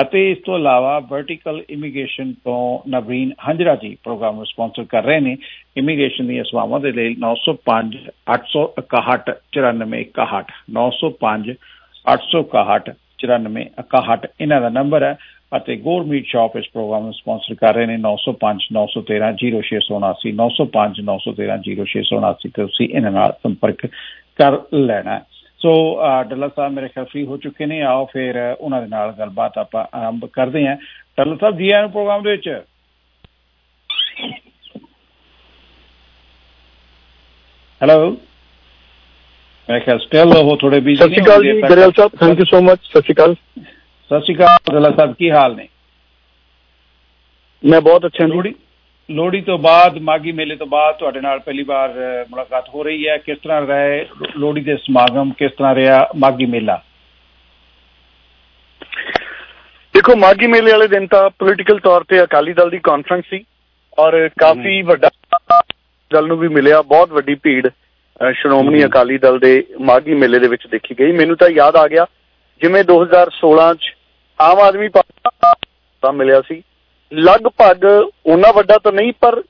ਅਤੇ 0.02 0.32
ਇਸ 0.32 0.38
ਤੋਂ 0.46 0.58
ਇਲਾਵਾ 0.58 1.00
ਵਰਟੀਕਲ 1.00 1.64
ਇਮੀਗ੍ਰੇਸ਼ਨ 1.70 2.34
ਤੋਂ 2.34 2.90
ਨਵੀਨ 2.90 3.32
ਹੰਜਰਾ 3.50 3.76
ਜੀ 3.76 3.98
ਪ੍ਰੋਗਰਾਮ 4.04 4.36
ਨੂੰ 4.36 4.46
ਸਪਾਂਸਰ 4.46 4.84
ਕਰ 4.84 5.04
ਰਹੇ 5.04 5.20
ਨੇ। 5.20 5.38
ਇਮੀਗ੍ਰੇਸ਼ਨ 5.78 6.28
ਦੀਆਂ 6.28 6.44
ਸੇਵਾਵਾਂ 6.44 6.80
ਦੇ 6.80 6.92
ਲਈ 6.92 7.16
905 7.26 8.00
861 8.34 9.36
9461 9.54 10.52
905 10.70 11.56
861 12.06 12.94
9461 13.24 14.28
ਇਹਨਾਂ 14.42 14.62
ਦਾ 14.62 14.70
ਨੰਬਰ 14.70 15.04
ਹੈ 15.04 15.18
ਅਤੇ 15.58 15.76
ਗੋਰ 15.76 16.04
ਮੀਟ 16.04 16.26
ਸ਼ਾਪ 16.26 16.58
ਇਸ 16.58 16.66
ਪ੍ਰੋਗਰਾਮ 16.74 17.04
ਨੂੰ 17.04 17.14
ਸਪਾਂਸਰ 17.14 17.56
ਕਰ 17.56 17.74
ਰਹੇ 17.74 17.86
ਨੇ। 17.86 17.98
905 17.98 18.66
913 18.74 19.32
0679 19.38 20.34
905 20.34 21.04
913 21.10 21.62
0679 21.76 22.34
ਤੇ 22.44 22.66
ਤੁਸੀਂ 22.68 22.90
ਇਹਨਾਂ 22.90 23.12
ਨਾਲ 23.12 23.32
ਸੰਪਰਕ 23.44 23.86
ਕਰ 24.40 24.58
ਲੈਣਾ 24.74 25.16
ਹੈ। 25.16 25.43
ਸੋ 25.64 25.72
ਅਹ, 26.00 26.24
ਡੱਲਾ 26.24 26.48
ਸਾਹਿਬ 26.48 26.72
ਮੇਰੇ 26.74 26.88
ਖਿਆਲ 26.88 27.06
ਫ੍ਰੀ 27.06 27.26
ਹੋ 27.26 27.38
ਚੁੱਕੇ 27.38 27.66
ਨੇ 27.66 27.82
ਆਓ 27.84 28.06
ਫਿਰ 28.06 28.38
ਅਹ, 28.42 28.56
ਉਹਨਾਂ 28.56 28.82
ਦੇ 28.82 28.88
ਨਾਲ 28.88 29.12
ਗੱਲਬਾਤ 29.12 29.58
ਆਪਾਂ 29.58 29.86
ਆਰੰਭ 29.96 30.26
ਕਰਦੇ 30.34 30.68
ਹਾਂ 30.68 30.76
ਡੱਲਾ 31.18 31.36
ਸਾਹਿਬ 31.36 31.58
ਜੀ 31.58 31.70
ਆਇਆਂ 31.70 31.82
ਨੂੰ 31.82 31.92
ਪ੍ਰੋਗਰਾਮ 31.92 32.24
ਦੇ 32.24 32.32
ਵਿੱਚ 32.32 32.50
ਹੈਲੋ 37.82 38.10
ਮੇਰੇ 39.70 39.80
ਖਿਆਲ 39.80 40.00
ਸਟਿਲ 40.00 40.34
ਉਹ 40.38 40.56
ਥੋੜੇ 40.58 40.80
busy 40.80 40.96
Sat 40.96 41.14
Sri 41.14 41.24
Akal 41.24 41.44
ji 41.44 41.62
Grewal 41.62 41.92
Sahib 41.92 42.12
thank 42.20 42.40
you 42.40 42.46
so 42.46 42.62
much 42.62 42.80
Sat 42.84 43.02
Sri 43.02 43.14
Akal 43.14 43.34
ਸਤਿ 43.36 44.20
ਸ਼੍ਰੀ 44.22 44.36
ਅਕਾਲ 44.36 44.74
ਡੱਲਾ 44.74 44.90
ਸਾਹਿਬ 44.92 45.14
ਕੀ 45.14 45.30
ਹਾਲ 45.32 45.56
ਨੇ 45.56 45.68
ਮੈਂ 47.64 47.82
ਬਹੁਤ 47.82 48.06
ਅੱਛਾ 48.06 48.28
ਜੀ 48.28 48.54
ਲੋਹੜੀ 49.10 49.42
ਤੋਂ 49.42 49.58
ਬਾਅਦ 49.60 49.98
ਮਾਗੀ 50.02 50.32
ਮੇਲੇ 50.32 50.56
ਤੋਂ 50.56 50.68
ਬਾਅਦ 50.68 50.96
ਤੁਹਾਡੇ 50.96 51.22
ਨਾਲ 51.22 51.40
ਪਹਿਲੀ 51.40 51.64
ਵਾਰ 51.64 51.94
ਮੁਲਾਕਾਤ 52.30 52.70
ਹੋ 52.70 52.84
ਰਹੀ 52.84 53.08
ਹੈ। 53.08 53.18
ਕਿਸ 53.18 53.38
ਤਰ੍ਹਾਂ 53.44 53.62
ਰਹੇ 53.62 54.06
ਲੋਹੜੀ 54.38 54.62
ਦੇ 54.62 54.76
ਸਮਾਗਮ 54.78 55.32
ਕਿਸ 55.38 55.52
ਤਰ੍ਹਾਂ 55.52 55.74
ਰਿਹਾ 55.76 56.08
ਮਾਗੀ 56.18 56.46
ਮੇਲਾ? 56.46 56.82
ਦੇਖੋ 59.94 60.16
ਮਾਗੀ 60.16 60.48
ਮੇਲੇ 60.48 60.72
ਵਾਲੇ 60.72 60.88
ਦਿਨ 60.88 61.08
ਤਾਂ 61.08 61.30
ਪੋਲੀਟੀਕਲ 61.30 61.80
ਤੌਰ 61.80 62.04
ਤੇ 62.04 62.24
ਅਕਾਲੀ 62.24 62.54
ਦਲ 62.54 62.70
ਦੀ 62.70 62.80
ਕਾਨਫਰੰਸ 62.84 63.26
ਸੀ 63.30 63.44
ਔਰ 64.00 64.30
ਕਾਫੀ 64.40 64.82
ਵੱਡਾ 64.82 65.10
ਦਲ 66.12 66.28
ਨੂੰ 66.28 66.38
ਵੀ 66.38 66.48
ਮਿਲਿਆ। 66.48 66.82
ਬਹੁਤ 66.82 67.12
ਵੱਡੀ 67.12 67.36
ਭੀੜ 67.44 67.70
ਸ਼੍ਰੋਮਣੀ 68.34 68.84
ਅਕਾਲੀ 68.86 69.18
ਦਲ 69.18 69.40
ਦੇ 69.40 69.64
ਮਾਗੀ 69.82 70.14
ਮੇਲੇ 70.16 70.40
ਦੇ 70.40 70.48
ਵਿੱਚ 70.48 70.68
ਦੇਖੀ 70.68 70.96
ਗਈ। 71.00 71.12
ਮੈਨੂੰ 71.12 71.38
ਤਾਂ 71.38 71.50
ਯਾਦ 71.50 71.76
ਆ 71.76 71.88
ਗਿਆ 71.88 72.06
ਜਿਵੇਂ 72.62 72.84
2016 72.84 73.74
ਚ 73.76 73.96
ਆਮ 74.40 74.60
ਆਦਮੀ 74.62 74.88
ਪਾਰਟੀ 74.88 75.56
ਦਾ 76.04 76.12
ਮਿਲਿਆ 76.12 76.42
ਸੀ। 76.48 76.62
ਲਗਭਗ 77.14 77.86
ਉਹਨਾਂ 78.26 78.52
ਵੱਡਾ 78.54 78.78
ਤਾਂ 78.84 78.92
ਨਹੀਂ 78.92 79.12
ਪਰ 79.22 79.42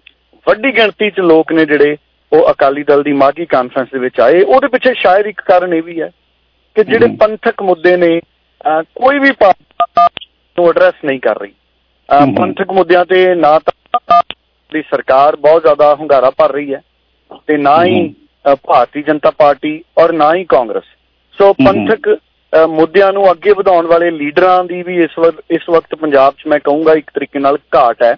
ਵੱਡੀ 0.47 0.71
ਗਿਣਤੀ 0.77 1.09
ਚ 1.09 1.19
ਲੋਕ 1.19 1.51
ਨੇ 1.53 1.65
ਜਿਹੜੇ 1.65 1.95
ਉਹ 2.31 2.51
ਅਕਾਲੀ 2.51 2.83
ਦਲ 2.83 3.03
ਦੀ 3.03 3.13
ਮਾਗੀ 3.13 3.45
ਕਾਨਫਰੰਸ 3.45 3.89
ਦੇ 3.93 3.99
ਵਿੱਚ 3.99 4.19
ਆਏ। 4.19 4.41
ਉਹਦੇ 4.41 4.67
ਪਿੱਛੇ 4.67 4.93
ਸ਼ਾਇਦ 4.93 5.27
ਇੱਕ 5.27 5.41
ਕਾਰਨ 5.41 5.73
ਇਹ 5.73 5.83
ਵੀ 5.83 5.99
ਹੈ 6.01 6.09
ਕਿ 6.75 6.83
ਜਿਹੜੇ 6.83 7.07
ਪੰਥਕ 7.19 7.61
ਮੁੱਦੇ 7.61 7.95
ਨੇ 7.97 8.19
ਕੋਈ 8.95 9.19
ਵੀ 9.19 9.31
ਪਾਰਟੀ 9.31 9.65
ਨੂੰ 10.57 10.67
ਐਡਰੈਸ 10.69 11.03
ਨਹੀਂ 11.05 11.19
ਕਰ 11.19 11.39
ਰਹੀ। 11.39 11.53
ਪੰਥਕ 12.37 12.71
ਮੁੱਦਿਆਂ 12.71 13.05
ਤੇ 13.05 13.23
ਨਾ 13.35 13.57
ਤਾਂ 13.59 14.21
ਦੀ 14.71 14.81
ਸਰਕਾਰ 14.81 15.35
ਬਹੁਤ 15.35 15.61
ਜ਼ਿਆਦਾ 15.61 15.93
ਹੁੰਗਾਰਾ 15.95 16.29
ਭਰ 16.29 16.51
ਰਹੀ 16.51 16.73
ਹੈ 16.73 16.81
ਤੇ 17.47 17.57
ਨਾ 17.57 17.83
ਹੀ 17.85 18.13
ਭਾਰਤੀ 18.63 19.01
ਜਨਤਾ 19.01 19.31
ਪਾਰਟੀ 19.31 19.83
ਔਰ 19.97 20.11
ਨਾ 20.13 20.33
ਹੀ 20.35 20.43
ਕਾਂਗਰਸ। 20.45 20.83
ਸੋ 21.37 21.53
ਪੰਥਕ 21.53 22.09
ਮੁੱਦਿਆਂ 22.67 23.13
ਨੂੰ 23.13 23.31
ਅੱਗੇ 23.31 23.51
ਵਧਾਉਣ 23.51 23.87
ਵਾਲੇ 23.87 24.11
ਲੀਡਰਾਂ 24.11 24.63
ਦੀ 24.63 24.83
ਵੀ 24.83 24.97
ਇਸ 25.03 25.19
ਵਕਤ 25.19 25.43
ਇਸ 25.51 25.61
ਵਕਤ 25.69 25.95
ਪੰਜਾਬ 25.95 26.33
'ਚ 26.33 26.47
ਮੈਂ 26.47 26.59
ਕਹੂੰਗਾ 26.59 26.93
ਇੱਕ 26.93 27.11
ਤਰੀਕੇ 27.13 27.39
ਨਾਲ 27.39 27.57
ਘਾਟ 27.75 28.03
ਹੈ। 28.03 28.15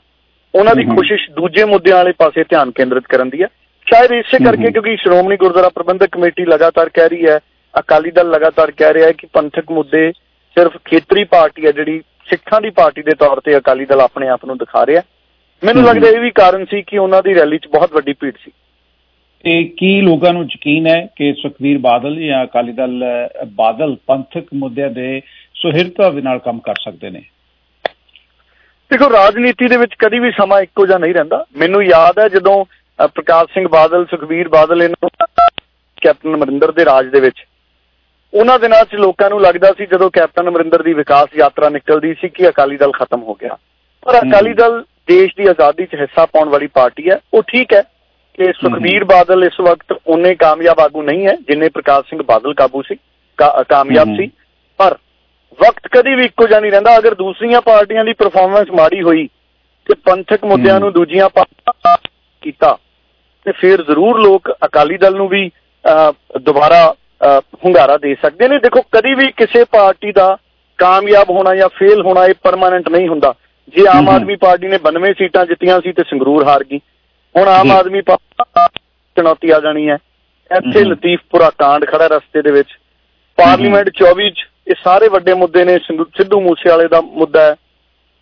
ਉਹਨਾਂ 0.55 0.75
ਦੀ 0.75 0.83
ਕੋਸ਼ਿਸ਼ 0.83 1.29
ਦੂਜੇ 1.31 1.65
ਮੁੱਦਿਆਂ 1.65 1.95
ਵਾਲੇ 1.95 2.11
ਪਾਸੇ 2.11 2.43
ਧਿਆਨ 2.43 2.71
ਕੇਂਦਰਿਤ 2.71 3.03
ਕਰਨ 3.07 3.29
ਦੀ 3.29 3.41
ਹੈ। 3.41 3.47
ਸ਼ਾਇਦ 3.87 4.11
ਇਸੇ 4.11 4.43
ਕਰਕੇ 4.43 4.71
ਕਿਉਂਕਿ 4.71 4.95
ਸ਼੍ਰੋਮਣੀ 4.95 5.37
ਗੁਰਦੁਆਰਾ 5.37 5.69
ਪ੍ਰਬੰਧਕ 5.69 6.09
ਕਮੇਟੀ 6.11 6.45
ਲਗਾਤਾਰ 6.45 6.89
ਕਹਿ 6.89 7.09
ਰਹੀ 7.09 7.25
ਹੈ 7.25 7.39
ਅਕਾਲੀ 7.79 8.11
ਦਲ 8.11 8.29
ਲਗਾਤਾਰ 8.29 8.71
ਕਹਿ 8.71 8.93
ਰਿਹਾ 8.93 9.07
ਹੈ 9.07 9.11
ਕਿ 9.11 9.27
ਪੰਥਕ 9.33 9.71
ਮੁੱਦੇ 9.71 10.11
ਸਿਰਫ 10.57 10.77
ਖੇਤਰੀ 10.85 11.23
ਪਾਰਟੀ 11.23 11.65
ਹੈ 11.65 11.71
ਜਿਹੜੀ 11.71 12.01
ਸਿੱਖਾਂ 12.29 12.61
ਦੀ 12.61 12.69
ਪਾਰਟੀ 12.69 13.01
ਦੇ 13.01 13.15
ਤੌਰ 13.19 13.39
ਤੇ 13.39 13.57
ਅਕਾਲੀ 13.57 13.85
ਦਲ 13.85 14.01
ਆਪਣੇ 14.01 14.27
ਆਪ 14.27 14.45
ਨੂੰ 14.45 14.57
ਦਿਖਾ 14.57 14.85
ਰਿਹਾ 14.85 15.01
ਮੈਨੂੰ 15.63 15.83
ਲੱਗਦਾ 15.83 16.09
ਇਹ 16.09 16.19
ਵੀ 16.19 16.29
ਕਾਰਨ 16.29 16.65
ਸੀ 16.65 16.81
ਕਿ 16.81 16.97
ਉਹਨਾਂ 16.97 17.21
ਦੀ 17.23 17.35
ਰੈਲੀ 17.35 17.57
'ਚ 17.57 17.67
ਬਹੁਤ 17.67 17.93
ਵੱਡੀ 17.93 18.13
ਭੀੜ 18.13 18.33
ਸੀ। 18.43 18.51
ਤੇ 19.43 19.63
ਕੀ 19.77 19.89
ਲੋਕਾਂ 20.01 20.31
ਨੂੰ 20.33 20.43
ਯਕੀਨ 20.43 20.87
ਹੈ 20.87 20.99
ਕਿ 21.15 21.33
ਸੁਖਵੀਰ 21.33 21.77
ਬਾਦਲ 21.77 22.15
ਜਾਂ 22.19 22.43
ਅਕਾਲੀ 22.45 22.71
ਦਲ 22.71 23.03
ਬਾਦਲ 23.55 23.95
ਪੰਥਕ 24.07 24.47
ਮੁੱਦਿਆਂ 24.53 24.89
ਦੇ 24.89 25.21
ਸੁਹਿਰਦਤਾ 25.55 26.09
ਦੇ 26.11 26.21
ਨਾਲ 26.21 26.39
ਕੰਮ 26.39 26.59
ਕਰ 26.59 26.75
ਸਕਦੇ 26.83 27.09
ਨੇ? 27.09 27.21
ਦੇਖੋ 28.91 29.09
ਰਾਜਨੀਤੀ 29.09 29.67
ਦੇ 29.67 29.77
ਵਿੱਚ 29.77 29.93
ਕਦੀ 29.99 30.19
ਵੀ 30.19 30.31
ਸਮਾਂ 30.31 30.61
ਇੱਕੋ 30.61 30.85
ਜਿਹਾ 30.85 30.97
ਨਹੀਂ 30.97 31.13
ਰਹਿੰਦਾ। 31.13 31.45
ਮੈਨੂੰ 31.57 31.83
ਯਾਦ 31.83 32.19
ਹੈ 32.19 32.27
ਜਦੋਂ 32.29 32.63
ਪ੍ਰਕਾਸ਼ 32.99 33.53
ਸਿੰਘ 33.53 33.67
ਬਾਦਲ 33.67 34.05
ਸੁਖਬੀਰ 34.05 34.49
ਬਾਦਲ 34.49 34.81
ਇਹਨਾਂ 34.83 35.03
ਨੂੰ 35.03 35.27
ਕੈਪਟਨ 36.01 36.35
ਅਮਰਿੰਦਰ 36.35 36.71
ਦੇ 36.71 36.85
ਰਾਜ 36.85 37.07
ਦੇ 37.07 37.19
ਵਿੱਚ 37.19 37.45
ਉਹਨਾਂ 38.33 38.59
ਦਿਨਾਂ 38.59 38.83
'ਚ 38.85 38.95
ਲੋਕਾਂ 38.95 39.29
ਨੂੰ 39.29 39.41
ਲੱਗਦਾ 39.41 39.71
ਸੀ 39.77 39.85
ਜਦੋਂ 39.85 40.09
ਕੈਪਟਨ 40.13 40.49
ਅਮਰਿੰਦਰ 40.49 40.83
ਦੀ 40.83 40.93
ਵਿਕਾਸ 40.93 41.37
ਯਾਤਰਾ 41.37 41.69
ਨਿਕਲਦੀ 41.69 42.13
ਸੀ 42.13 42.29
ਕਿ 42.29 42.47
ਅਕਾਲੀ 42.49 42.77
ਦਲ 42.77 42.91
ਖਤਮ 42.91 43.23
ਹੋ 43.23 43.33
ਗਿਆ। 43.33 43.57
ਪਰ 44.05 44.17
ਅਕਾਲੀ 44.19 44.53
ਦਲ 44.53 44.83
ਦੇਸ਼ 45.07 45.35
ਦੀ 45.37 45.47
ਆਜ਼ਾਦੀ 45.47 45.85
'ਚ 45.85 45.95
ਹਿੱਸਾ 45.95 46.25
ਪਾਉਣ 46.25 46.49
ਵਾਲੀ 46.49 46.67
ਪਾਰਟੀ 46.73 47.09
ਹੈ 47.09 47.19
ਉਹ 47.33 47.43
ਠੀਕ 47.47 47.73
ਹੈ। 47.73 47.83
ਕਿ 48.37 48.51
ਸੁਖਬੀਰ 48.53 49.03
ਬਾਦਲ 49.03 49.43
ਇਸ 49.43 49.59
ਵਕਤ 49.61 49.97
ਉਹਨੇ 50.07 50.33
ਕਾਮਯਾਬ 50.35 50.79
ਆਗੂ 50.79 51.01
ਨਹੀਂ 51.03 51.25
ਹੈ 51.27 51.35
ਜਿੰਨੇ 51.47 51.69
ਪ੍ਰਕਾਸ਼ 51.69 52.09
ਸਿੰਘ 52.09 52.21
ਬਾਦਲ 52.23 52.53
ਕਾਬੂ 52.53 52.81
ਸੀ 52.81 52.95
ਕਾਮਯਾਬ 53.69 54.15
ਸੀ। 54.15 54.29
ਪਰ 54.79 54.97
ਵਕਤ 55.59 55.87
ਕਦੀ 55.91 56.15
ਵੀ 56.15 56.25
ਇੱਕੋ 56.25 56.47
ਜਿਹਾ 56.47 56.59
ਨਹੀਂ 56.59 56.71
ਰਹਿੰਦਾ। 56.71 56.97
ਅਗਰ 56.97 57.13
ਦੂਸਰੀਆਂ 57.15 57.61
ਪਾਰਟੀਆਂ 57.61 58.03
ਦੀ 58.05 58.13
ਪਰਫਾਰਮੈਂਸ 58.13 58.71
ਮਾੜੀ 58.77 59.01
ਹੋਈ 59.01 59.27
ਤੇ 59.89 59.95
ਪੰਥਕ 60.05 60.45
ਮੁੱਦਿਆਂ 60.45 60.79
ਨੂੰ 60.79 60.91
ਦੂਜੀਆਂ 60.93 61.29
ਪਾਰਟੀਆਂ 61.29 61.95
ਕੀਤਾ 62.43 62.77
ਤੇ 63.45 63.51
ਫਿਰ 63.51 63.83
ਜ਼ਰੂਰ 63.83 64.19
ਲੋਕ 64.19 64.51
ਅਕਾਲੀ 64.65 64.97
ਦਲ 64.97 65.15
ਨੂੰ 65.15 65.27
ਵੀ 65.29 65.49
ਦੁਬਾਰਾ 66.41 66.83
ਹੁੰਗਾਰਾ 67.65 67.97
ਦੇ 67.97 68.13
ਸਕਦੇ 68.21 68.47
ਨੇ। 68.47 68.57
ਦੇਖੋ 68.59 68.81
ਕਦੀ 68.91 69.13
ਵੀ 69.15 69.31
ਕਿਸੇ 69.37 69.63
ਪਾਰਟੀ 69.71 70.11
ਦਾ 70.11 70.35
ਕਾਮਯਾਬ 70.79 71.29
ਹੋਣਾ 71.29 71.55
ਜਾਂ 71.55 71.67
ਫੇਲ 71.75 72.01
ਹੋਣਾ 72.01 72.25
ਇਹ 72.25 72.33
ਪਰਮਾਨੈਂਟ 72.43 72.89
ਨਹੀਂ 72.89 73.07
ਹੁੰਦਾ। 73.07 73.33
ਜੇ 73.67 73.85
ਆਮ 73.89 74.09
ਆਦਮੀ 74.09 74.35
ਪਾਰਟੀ 74.35 74.67
ਨੇ 74.67 74.79
92 74.81 75.13
ਸੀਟਾਂ 75.13 75.45
ਜਿੱਤੀਆਂ 75.45 75.79
ਸੀ 75.81 75.91
ਤੇ 75.91 76.03
ਸੰਗਰੂਰ 76.03 76.43
ਹਾਰ 76.43 76.63
ਗਈ 76.63 76.79
ਹੁਣ 77.37 77.47
ਆਮ 77.47 77.71
ਆਦਮੀ 77.71 78.01
ਪਾਰਟੀ 78.01 78.43
ਚੁਣੌਤੀ 79.17 79.49
ਆ 79.49 79.59
ਜਾਣੀ 79.59 79.89
ਹੈ। 79.89 79.97
ਇੱਥੇ 80.57 80.83
ਲਤੀਫਪੁਰਾ 80.83 81.49
ਕਾਂਡ 81.49 81.85
ਖੜਾ 81.85 82.07
ਰਸਤੇ 82.07 82.41
ਦੇ 82.41 82.51
ਵਿੱਚ। 82.51 82.69
ਪਾਰਲੀਮੈਂਟ 83.35 83.89
24 83.89 84.29
ਚ 84.29 84.47
ਇਹ 84.67 84.73
ਸਾਰੇ 84.83 85.07
ਵੱਡੇ 85.07 85.33
ਮੁੱਦੇ 85.33 85.65
ਨੇ 85.65 85.77
ਸਿੰਧੂ- 85.77 86.05
ਸਿੱਧੂ 86.17 86.41
ਮੂਸੇਵਾਲੇ 86.41 86.87
ਦਾ 86.87 87.01
ਮੁੱਦਾ 87.01 87.41
ਹੈ। 87.41 87.55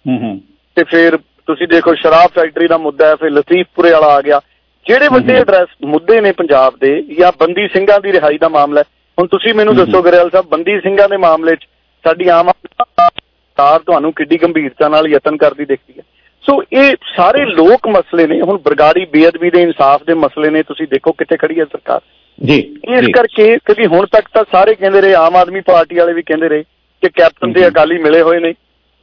ਹੂੰ 0.07 0.21
ਹੂੰ। 0.21 0.41
ਤੇ 0.75 0.83
ਫਿਰ 0.83 1.17
ਤੁਸੀਂ 1.17 1.67
ਦੇਖੋ 1.67 1.95
ਸ਼ਰਾਬ 1.95 2.29
ਫੈਕਟਰੀ 2.29 2.67
ਦਾ 2.67 2.77
ਮੁੱਦਾ 2.77 3.07
ਹੈ 3.07 3.15
ਫਿਰ 3.15 3.29
ਲਤੀਫਪੁਰੇ 3.29 3.91
ਵਾਲਾ 3.91 4.07
ਆ 4.07 4.21
ਗਿਆ। 4.21 4.41
ਜਿਹੜੇ 4.87 5.07
ਵੱਡੇ 5.07 5.33
ਐਡਰੈਸ 5.33 5.67
ਮੁੱਦੇ 5.85 6.21
ਨੇ 6.21 6.31
ਪੰਜਾਬ 6.31 6.73
ਦੇ 6.81 7.01
ਜਾਂ 7.19 7.31
ਬੰਦੀ 7.39 7.67
ਸਿੰਘਾਂ 7.67 7.99
ਦੀ 7.99 8.11
ਰਿਹਾਈ 8.11 8.37
ਦਾ 8.37 8.49
ਮਾਮਲਾ 8.49 8.81
ਹੁਣ 9.19 9.27
ਤੁਸੀਂ 9.27 9.53
ਮੈਨੂੰ 9.53 9.75
ਦੱਸੋ 9.75 10.01
ਗਰੇਵਾਲ 10.01 10.29
ਸਾਹਿਬ 10.29 10.45
ਬੰਦੀ 10.45 10.79
ਸਿੰਘਾਂ 10.79 11.09
ਦੇ 11.09 11.17
ਮਾਮਲੇ 11.17 11.55
'ਚ 11.55 11.67
ਸਾਡੀ 12.05 12.27
ਆਮ 12.27 12.49
ਆਦਮੀ 12.49 12.69
ਸਰਕਾਰ 12.77 13.79
ਤੁਹਾਨੂੰ 13.79 14.13
ਕਿੱਡੀ 14.13 14.37
ਗੰਭੀਰਤਾ 14.41 14.87
ਨਾਲ 14.87 15.07
ਯਤਨ 15.07 15.37
ਕਰਦੀ 15.37 15.65
ਦਿਖਦੀ 15.65 15.93
ਹੈ? 15.97 16.03
ਸੋ 16.45 16.63
ਇਹ 16.73 16.95
ਸਾਰੇ 17.15 17.45
ਲੋਕ 17.45 17.87
ਮਸਲੇ 17.87 18.27
ਨੇ 18.27 18.41
ਹੁਣ 18.41 18.57
ਬਰਗਾੜੀ 18.57 19.05
ਬੇਅਦਬੀ 19.05 19.49
ਦੇ 19.49 19.61
ਇਨਸਾਫ 19.61 20.03
ਦੇ 20.03 20.13
ਮਸਲੇ 20.13 20.49
ਨੇ 20.49 20.63
ਤੁਸੀਂ 20.63 20.87
ਦੇਖੋ 20.87 21.11
ਕਿੱਥੇ 21.11 21.37
ਖੜੀ 21.37 21.59
ਹੈ 21.59 21.65
ਸਰਕਾਰ। 21.65 22.01
ਜੀ 22.45 22.77
ਇਸ 22.93 23.05
ਕਰਕੇ 23.15 23.57
ਕਿਉਂਕਿ 23.57 23.85
ਹੁਣ 23.85 24.05
ਤੱਕ 24.05 24.29
ਤਾਂ 24.33 24.43
ਸਾਰੇ 24.51 24.75
ਕਹਿੰਦੇ 24.75 25.01
ਰਹੇ 25.01 25.13
ਆਮ 25.13 25.35
ਆਦਮੀ 25.35 25.61
ਪਾਰਟੀ 25.61 25.95
ਵਾਲੇ 25.95 26.13
ਵੀ 26.13 26.21
ਕਹਿੰਦੇ 26.21 26.49
ਰਹੇ 26.49 26.63
ਕਿ 27.01 27.09
ਕੈਪਟਨ 27.09 27.53
ਦੇ 27.53 27.67
ਅਕਾਲੀ 27.67 27.97
ਮਿਲੇ 27.97 28.21
ਹੋਏ 28.21 28.39
ਨੇ 28.39 28.53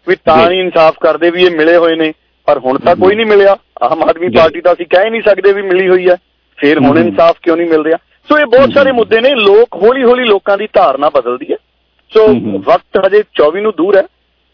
ਵੀ 0.08 0.16
ਤਾਂ 0.24 0.50
ਨਹੀਂ 0.50 0.60
ਇਨਸਾਫ 0.60 0.94
ਕਰਦੇ 1.00 1.30
ਵੀ 1.30 1.44
ਇਹ 1.44 1.50
ਮਿਲੇ 1.50 1.76
ਹੋਏ 1.76 1.96
ਨੇ 1.96 2.12
ਪਰ 2.46 2.58
ਹੁਣ 2.58 2.78
ਤਾਂ 2.78 2.96
ਕੋਈ 2.96 3.14
ਨਹੀਂ 3.14 3.26
ਮਿਲਿਆ। 3.26 3.56
ਆਮ 3.82 4.02
ਆਦਮੀ 4.02 4.28
ਪਾਰਟੀ 4.28 4.60
ਤਾਂ 4.60 4.72
ਅਸੀਂ 4.72 4.86
ਕਹਿ 4.86 5.04
ਹੀ 5.04 5.10
ਨਹੀਂ 5.10 5.22
ਸਕਦੇ 5.22 5.52
ਵੀ 5.52 5.62
ਮਿਲੀ 5.62 5.88
ਹੋਈ 5.88 6.08
ਹੈ। 6.08 6.16
ਫਿਰ 6.58 6.78
ਹੁਣ 6.78 6.98
ਇਨਸਾਫ 6.98 7.36
ਕਿਉਂ 7.42 7.56
ਨਹੀਂ 7.56 7.66
ਮਿਲ 7.66 7.82
ਰਿਹਾ? 7.82 7.98
ਸੋ 8.28 8.38
ਇਹ 8.38 8.46
ਬਹੁਤ 8.46 8.72
ਸਾਰੇ 8.74 8.92
ਮੁੱਦੇ 8.92 9.20
ਨੇ 9.20 9.34
ਲੋਕ 9.34 9.68
ਹੌਲੀ 9.82 10.04
ਹੌਲੀ 10.04 10.24
ਲੋਕਾਂ 10.24 10.58
ਦੀ 10.58 10.68
ਧਾਰਨਾ 10.72 11.08
ਬਦਲਦੀ 11.08 11.52
ਹੈ। 11.52 11.56
ਸੋ 12.10 12.28
ਵਕਤ 12.58 13.06
ਹਜੇ 13.06 13.22
24 13.34 13.60
ਨੂੰ 13.60 13.72
ਦੂਰ 13.76 13.96
ਹੈ 13.96 14.02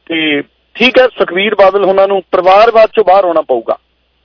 ਤੇ 0.07 0.43
ਠੀਕ 0.77 0.99
ਹੈ 0.99 1.07
ਸੁਖਵੀਰ 1.19 1.55
ਬਾਦਲ 1.55 1.85
ਉਹਨਾਂ 1.85 2.07
ਨੂੰ 2.09 2.23
ਪਰਿਵਾਰਵਾਦ 2.33 2.91
ਚੋਂ 2.95 3.05
ਬਾਹਰ 3.05 3.25
ਆਉਣਾ 3.25 3.43
ਪਊਗਾ। 3.49 3.77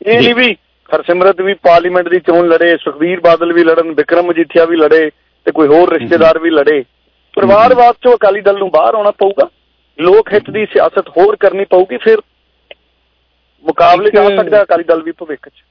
ਇਹ 0.01 0.19
ਨਹੀਂ 0.19 0.33
ਵੀ 0.35 0.53
ਹਰਸਿਮਰਤ 0.89 1.41
ਵੀ 1.41 1.53
ਪਾਰਲੀਮੈਂਟ 1.63 2.07
ਦੀ 2.09 2.19
ਚੋਣ 2.19 2.47
ਲੜੇ 2.47 2.75
ਸੁਖਵੀਰ 2.77 3.19
ਬਾਦਲ 3.19 3.53
ਵੀ 3.53 3.63
ਲੜਨ 3.63 3.91
ਵਿਕਰਮ 3.93 4.25
ਮਜੀਠੀਆ 4.27 4.65
ਵੀ 4.65 4.77
ਲੜੇ 4.77 5.09
ਤੇ 5.47 5.51
ਕੋਈ 5.51 5.67
ਹੋਰ 5.67 5.93
ਰਿਸ਼ਤੇਦਾਰ 5.93 6.39
ਵੀ 6.39 6.49
ਲੜੇ। 6.49 6.83
ਪਰਿਵਾਰਵਾਦ 7.33 7.95
ਚੋਂ 8.03 8.15
ਅਕਾਲੀ 8.15 8.41
ਦਲ 8.41 8.57
ਨੂੰ 8.57 8.69
ਬਾਹਰ 8.71 8.95
ਆਉਣਾ 8.95 9.11
ਪਊਗਾ। 9.19 9.49
ਲੋਕ 9.99 10.33
ਹਿੱਤ 10.33 10.49
ਦੀ 10.49 10.65
ਸਿਆਸਤ 10.65 11.09
ਹੋਰ 11.17 11.35
ਕਰਨੀ 11.39 11.65
ਪਊਗੀ 11.69 11.97
ਫਿਰ 11.97 12.21
ਮੁਕਾਬਲੇ 13.65 14.11
ਜਾ 14.11 14.29
ਸਕਦਾ 14.29 14.61
ਅਕਾਲੀ 14.63 14.83
ਦਲ 14.83 15.01
ਵੀ 15.03 15.11
ਭਵਿੱਖ 15.11 15.47
'ਚ। 15.49 15.63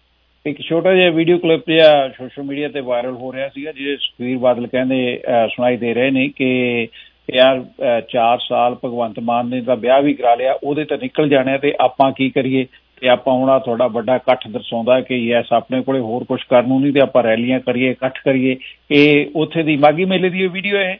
ਇੱਕ 0.47 0.61
ਛੋਟਾ 0.61 0.95
ਜਿਹਾ 0.95 1.11
ਵੀਡੀਓ 1.11 1.39
ਕਲਿੱਪ 1.39 1.64
ਜਿਹਾ 1.68 2.09
ਸੋਸ਼ਲ 2.09 2.43
ਮੀਡੀਆ 2.43 2.68
ਤੇ 2.68 2.81
ਵਾਇਰਲ 2.81 3.14
ਹੋ 3.14 3.33
ਰਿਹਾ 3.33 3.49
ਸੀਗਾ 3.49 3.72
ਜਿਹਦੇ 3.72 3.97
ਸੁਖਵੀਰ 3.97 4.39
ਬਾਦਲ 4.39 4.66
ਕਹਿੰਦੇ 4.66 5.20
ਸੁਣਾਈ 5.55 5.76
ਦੇ 5.76 5.95
ਰਹੇ 5.95 6.11
ਨੇ 6.11 6.28
ਕਿ 6.37 6.89
ਯਾਰ 7.35 7.62
4 8.11 8.39
ਸਾਲ 8.49 8.74
ਭਗਵੰਤ 8.74 9.18
ਮਾਨ 9.20 9.49
ਨੇ 9.49 9.61
ਤਾਂ 9.61 9.76
ਵਿਆਹ 9.76 10.03
ਵੀ 10.03 10.14
ਕਰਾ 10.14 10.35
ਲਿਆ 10.35 10.59
ਉਹਦੇ 10.64 10.85
ਤਾਂ 10.85 10.99
ਨਿਕਲ 11.03 11.28
ਜਾਣਾ 11.28 11.57
ਤੇ 11.59 11.72
ਆਪਾਂ 11.81 12.11
ਕੀ 12.12 12.31
ਕਰੀਏ? 12.31 12.66
ਤੇ 13.01 13.09
ਆਪਾਂ 13.09 13.35
ਹੁਣ 13.35 13.51
ਆਹ 13.51 13.61
ਤੁਹਾਡਾ 13.61 13.87
ਵੱਡਾ 13.87 14.16
ਇਕੱਠ 14.16 14.47
ਦਰਸਾਉਂਦਾ 14.49 15.01
ਕਿ 15.01 15.16
ਯੈਸ 15.16 15.53
ਆਪਣੇ 15.53 15.81
ਕੋਲੇ 15.83 16.01
ਹੋਰ 16.01 16.24
ਕੁਝ 16.24 16.41
ਕਰਨ 16.51 16.68
ਨੂੰ 16.68 16.81
ਨਹੀਂ 16.81 16.93
ਤੇ 16.93 17.01
ਆਪਾਂ 17.01 17.22
ਰੈਲੀਆਂ 17.22 17.61
ਕਰੀਏ 17.61 17.91
ਇਕੱਠ 17.91 18.18
ਕਰੀਏ। 18.24 18.57
ਇਹ 18.91 19.26
ਉੱਥੇ 19.37 19.62
ਦੀ 19.62 19.76
ਮਾਗੀ 19.76 20.05
ਮੇਲੇ 20.05 20.31
ਦੀ 20.31 20.47
ਵੀਡੀਓ 20.47 20.76
ਹੈ? 20.76 20.99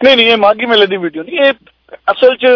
ਨਹੀਂ 0.00 0.16
ਨਹੀਂ 0.16 0.26
ਇਹ 0.26 0.36
ਮਾਗੀ 0.36 0.66
ਮੇਲੇ 0.66 0.86
ਦੀ 0.86 0.96
ਵੀਡੀਓ 0.96 1.22
ਨਹੀਂ 1.22 1.38
ਇਹ 1.38 1.52
ਅਸਲ 2.12 2.36
'ਚ 2.36 2.46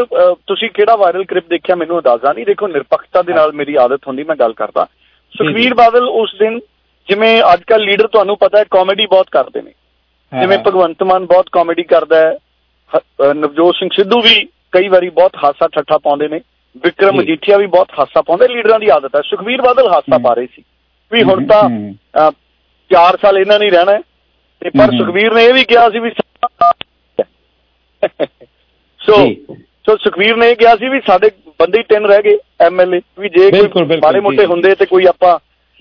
ਤੁਸੀਂ 0.47 0.69
ਕਿਹੜਾ 0.71 0.97
ਵਾਇਰਲ 0.97 1.25
ਕਲਿੱਪ 1.25 1.49
ਦੇਖਿਆ 1.49 1.77
ਮੈਨੂੰ 1.77 1.99
ਅੰਦਾਜ਼ਾ 1.99 2.33
ਨਹੀਂ 2.33 2.47
ਦੇਖੋ 2.47 2.69
ਨਿਰਪੱਖਤਾ 2.69 3.23
ਦੇ 3.23 3.35
ਨਾਲ 3.35 3.53
ਮੇਰੀ 3.53 3.75
ਆਦਤ 3.75 4.07
ਹੁੰਦੀ 4.09 4.25
ਮੈਂ 4.25 4.37
ਗੱਲ 4.37 4.53
ਕਰਦਾ। 4.53 4.87
ਸੁਖਵੀਰ 5.33 5.75
ਬਾਦਲ 5.75 6.09
ਉਸ 6.09 6.35
ਦਿਨ 6.39 6.59
ਜਿਵੇਂ 7.09 7.43
ਅੱਜ 7.53 7.63
ਕੱਲ 7.63 7.85
ਲੀਡਰ 7.85 8.07
ਤੁਹਾਨੂੰ 8.07 8.37
ਪਤਾ 8.37 8.59
ਹੈ 8.59 8.65
ਕਾਮੇਡੀ 8.71 9.07
ਬਹੁਤ 9.07 9.29
ਕਰਦੇ 9.31 9.63
ਨੇ। 9.63 9.73
ਜਿਵੇਂ 10.33 10.59
ਭਗਵੰਤ 10.59 11.03
ਮਾਨ 11.03 11.27
ਬਹੁਤ 11.27 11.49
ਕਾਮੇਡੀ 11.53 11.83
ਕਰਦਾ 11.85 12.17
ਹੈ 12.21 13.33
ਨਵਜੋਤ 13.35 13.75
ਸਿੰਘ 13.75 13.89
ਸਿੱਧੂ 13.95 14.21
ਵੀ 14.23 14.35
ਕਈ 14.73 14.89
ਵਾਰੀ 14.89 15.09
ਬਹੁਤ 15.11 15.37
ਹਾਸਾ 15.45 15.69
ਠੱਠਾ 15.69 15.99
ਪਾਉਂਦੇ 15.99 16.29
ਨੇ 16.29 16.41
ਵਿਕਰਮ 16.85 17.17
ਮਜੀਠੀਆ 17.17 17.57
ਵੀ 17.57 17.67
ਬਹੁਤ 17.69 17.89
ਹਾਸਾ 17.99 18.23
ਪਾਉਂਦੇ 18.23 18.49
ਲੀਡਰਾਂ 18.49 18.79
ਦੀ 18.81 18.89
ਆਦਤ 18.89 19.17
ਹੈ। 19.17 19.21
ਸੁਖਵੀਰ 19.25 19.63
ਬਾਦਲ 19.63 19.89
ਹਾਸਾ 19.89 20.19
ਪਾ 20.19 20.33
ਰਹੇ 20.35 20.47
ਸੀ 20.47 20.63
ਵੀ 21.13 21.23
ਹੁਣ 21.23 21.47
ਤਾਂ 21.47 21.63
4 22.91 23.17
ਸਾਲ 23.23 23.39
ਇਹਨਾਂ 23.39 23.59
ਨੇ 23.59 23.65
ਹੀ 23.65 23.71
ਰਹਿਣਾ 23.71 23.99
ਤੇ 24.63 24.71
ਪਰ 24.71 24.91
ਸੁਖਵੀਰ 24.99 25.33
ਨੇ 25.35 25.45
ਇਹ 25.45 25.53
ਵੀ 25.55 25.65
ਕਿਹਾ 25.65 25.89
ਸੀ 25.91 25.99
ਵੀ 25.99 26.11
ਸੋ 29.01 29.15
ਸੋ 29.87 29.97
ਸੁਖਵੀਰ 29.97 30.37
ਨੇ 30.37 30.51
ਇਹ 30.51 30.57
ਕਿਹਾ 30.57 30.75
ਸੀ 30.77 30.89
ਵੀ 30.89 31.01
ਸਾਡੇ 31.07 31.31
ਬੰਦੇ 31.61 31.79
ਹੀ 31.79 31.85
ਤਿੰਨ 31.89 32.07
ਰਹਿ 32.07 32.23
ਗਏ 32.23 32.39
ਐਮਐਲਏ 32.61 33.01
ਵੀ 33.19 33.29
ਜੇ 33.31 33.51
ਕੋਈ 33.69 33.85
ਮਾੜੇ 33.97 34.21
ਮੋਟੇ 34.21 34.45
ਹੁੰਦੇ 34.47 34.75
ਤੇ 34.75 34.87
ਕੋਈ 34.87 35.07
ਆਪਾਂ 35.07 35.39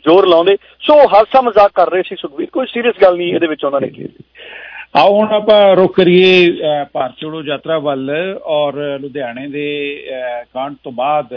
ਜ਼ੋਰ 0.08 0.28
ਲਾਉਂਦੇ। 0.28 0.56
ਸੋ 0.82 0.98
ਹਾਸਾ 1.14 1.42
ਮਜ਼ਾਕ 1.42 1.72
ਕਰ 1.76 1.92
ਰਹੇ 1.92 2.04
ਸੀ 2.08 2.16
ਸੁਖਵੀਰ 2.16 2.50
ਕੋਈ 2.54 2.66
ਸੀਰੀਅਸ 2.74 3.02
ਗੱਲ 3.02 3.18
ਨਹੀਂ 3.18 3.34
ਇਹਦੇ 3.34 3.48
ਵਿੱਚ 3.48 3.66
ਉਹਨਾਂ 3.66 3.82
ਨੇ। 3.82 3.88
ਕੀਤੀ 3.90 4.24
ਆਓ 4.96 5.14
ਹੁਣ 5.14 5.34
ਆਪਾਂ 5.34 5.76
ਰੁਕ 5.76 5.96
ਕਰੀਏ 5.96 6.86
ਭਾਰਤ 6.94 7.14
ਜੋੜੋ 7.22 7.42
ਯਾਤਰਾ 7.44 7.78
ਵੱਲ 7.80 8.12
ਔਰ 8.46 8.76
ਲੁਧਿਆਣੇ 9.02 9.48
ਦੇ 9.48 9.68
ਕਾਂਡ 10.54 10.76
ਤੋਂ 10.84 10.92
ਬਾਅਦ 10.92 11.34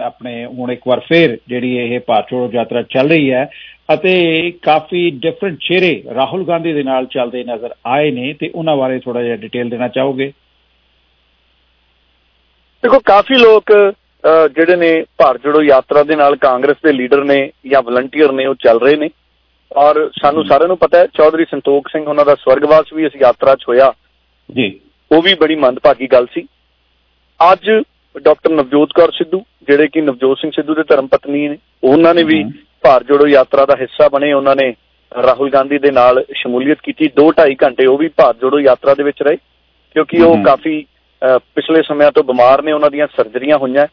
ਆਪਣੇ 0.00 0.44
ਹੁਣ 0.46 0.72
ਇੱਕ 0.72 0.86
ਵਾਰ 0.88 1.00
ਫੇਰ 1.00 1.36
ਜਿਹੜੀ 1.48 1.76
ਇਹ 1.78 1.98
ਭਾਰਤ 2.00 2.30
ਜੋੜੋ 2.30 2.50
ਯਾਤਰਾ 2.54 2.82
ਚੱਲ 2.90 3.08
ਰਹੀ 3.08 3.30
ਹੈ 3.32 3.44
ਅਤੇ 3.94 4.12
ਕਾਫੀ 4.62 5.08
ਡਿਫਰੈਂਟ 5.22 5.58
ਚਿਹਰੇ 5.60 6.02
ਰਾਹੁਲ 6.14 6.44
ਗਾਂਧੀ 6.44 6.72
ਦੇ 6.72 6.82
ਨਾਲ 6.82 7.06
ਚੱਲਦੇ 7.06 7.44
ਨਜ਼ਰ 7.44 7.74
ਆਏ 7.86 8.10
ਨੇ 8.10 8.32
ਤੇ 8.40 8.50
ਉਹਨਾਂ 8.54 8.76
ਬਾਰੇ 8.76 8.98
ਥੋੜਾ 8.98 9.22
ਜਿਹਾ 9.22 9.36
ਡਿਟੇਲ 9.36 9.70
ਦੇਣਾ 9.70 9.88
ਚਾਹੋਗੇ? 9.88 10.32
ਦੇਖੋ 12.82 12.98
ਕਾਫੀ 13.04 13.38
ਲੋਕ 13.38 13.72
ਜਿਹੜੇ 14.24 14.76
ਨੇ 14.76 14.92
ਭਾਰਤ 15.18 15.42
ਜੋੜੋ 15.44 15.62
ਯਾਤਰਾ 15.62 16.02
ਦੇ 16.02 16.16
ਨਾਲ 16.16 16.36
ਕਾਂਗਰਸ 16.36 16.76
ਦੇ 16.84 16.92
ਲੀਡਰ 16.92 17.24
ਨੇ 17.24 17.38
ਜਾਂ 17.70 17.82
ਵਲੰਟੀਅਰ 17.82 18.32
ਨੇ 18.32 18.46
ਉਹ 18.46 18.54
ਚੱਲ 18.54 18.80
ਰਹੇ 18.80 18.96
ਨੇ। 18.96 19.08
ਔਰ 19.76 20.10
ਸਾਨੂੰ 20.22 20.44
ਸਾਰਿਆਂ 20.44 20.68
ਨੂੰ 20.68 20.76
ਪਤਾ 20.78 20.98
ਹੈ 20.98 21.06
ਚੌਧਰੀ 21.06 21.44
ਸੰਤੋਖ 21.50 21.88
ਸਿੰਘ 21.88 22.06
ਉਹਨਾਂ 22.06 22.24
ਦਾ 22.24 22.34
ਸਵਰਗਵਾਸ 22.34 22.92
ਵੀ 22.92 23.04
ਇਸ 23.06 23.12
ਯਾਤਰਾ 23.22 23.54
'ਚ 23.54 23.64
ਹੋਇਆ। 23.68 23.92
ਜੀ। 24.50 24.80
ਉਹ 25.12 25.22
ਵੀ 25.22 25.34
ਬੜੀ 25.34 25.54
ਮੰਦਭਾਗੀ 25.54 26.06
ਗੱਲ 26.06 26.26
ਸੀ। 26.34 26.46
ਅੱਜ 27.40 27.70
ਡਾਕਟਰ 28.22 28.50
ਨਵਜੋਤ 28.50 28.92
ਕੌਰ 28.94 29.10
ਸਿੱਧੂ 29.12 29.42
ਜਿਹੜੇ 29.68 29.86
ਕਿ 29.88 30.00
ਨਵਜੋਤ 30.00 30.38
ਸਿੰਘ 30.38 30.50
ਸਿੱਧੂ 30.54 30.74
ਦੇ 30.74 30.82
ਧਰਮ 30.82 31.06
ਪਤਨੀ 31.06 31.48
ਨੇ 31.48 31.58
ਉਹਨਾਂ 31.84 32.14
ਨੇ 32.14 32.22
ਵੀ 32.22 32.42
ਭਾਰਤ 32.82 33.06
ਜੋੜੋ 33.06 33.26
ਯਾਤਰਾ 33.26 33.64
ਦਾ 33.66 33.76
ਹਿੱਸਾ 33.80 34.08
ਬਣੇ। 34.08 34.32
ਉਹਨਾਂ 34.32 34.56
ਨੇ 34.56 34.72
ਰਾਹੁਲ 35.12 35.50
ਗਾਂਧੀ 35.50 35.78
ਦੇ 35.78 35.90
ਨਾਲ 35.90 36.24
ਸ਼ਮੂਲੀਅਤ 36.36 36.80
ਕੀਤੀ। 36.82 37.10
2.5 37.20 37.54
ਘੰਟੇ 37.62 37.86
ਉਹ 37.86 37.98
ਵੀ 37.98 38.08
ਭਾਰਤ 38.08 38.40
ਜੋੜੋ 38.40 38.58
ਯਾਤਰਾ 38.60 38.94
ਦੇ 38.94 39.02
ਵਿੱਚ 39.02 39.22
ਰਹੇ 39.22 39.36
ਕਿਉਂਕਿ 39.96 40.22
ਉਹ 40.22 40.42
ਕਾਫੀ 40.44 40.84
ਪਿਛਲੇ 41.54 41.82
ਸਮਿਆਂ 41.82 42.10
ਤੋਂ 42.12 42.24
ਬਿਮਾਰ 42.24 42.62
ਨੇ। 42.62 42.72
ਉਹਨਾਂ 42.72 42.90
ਦੀਆਂ 42.90 43.06
ਸਰਜਰੀਆਂ 43.06 43.58
ਹੋਈਆਂ। 43.58 43.86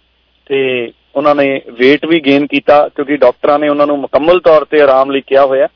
ਤੇ 0.49 0.91
ਉਹਨਾਂ 1.15 1.35
ਨੇ 1.35 1.45
weight 1.81 2.07
ਵੀ 2.09 2.19
ਗੇਨ 2.19 2.45
ਕੀਤਾ 2.47 2.87
ਕਿਉਂਕਿ 2.87 3.17
ਡਾਕਟਰਾਂ 3.17 3.59
ਨੇ 3.59 3.69
ਉਹਨਾਂ 3.69 3.87
ਨੂੰ 3.87 3.97
ਮੁਕੰਮਲ 3.99 4.39
ਤੌਰ 4.39 4.65
ਤੇ 4.65 4.81
ਆਰਾਮ 4.81 5.11
ਲਈ 5.11 5.21
ਕਿਹਾ 5.21 5.45
ਹੋਇਆ। 5.45 5.67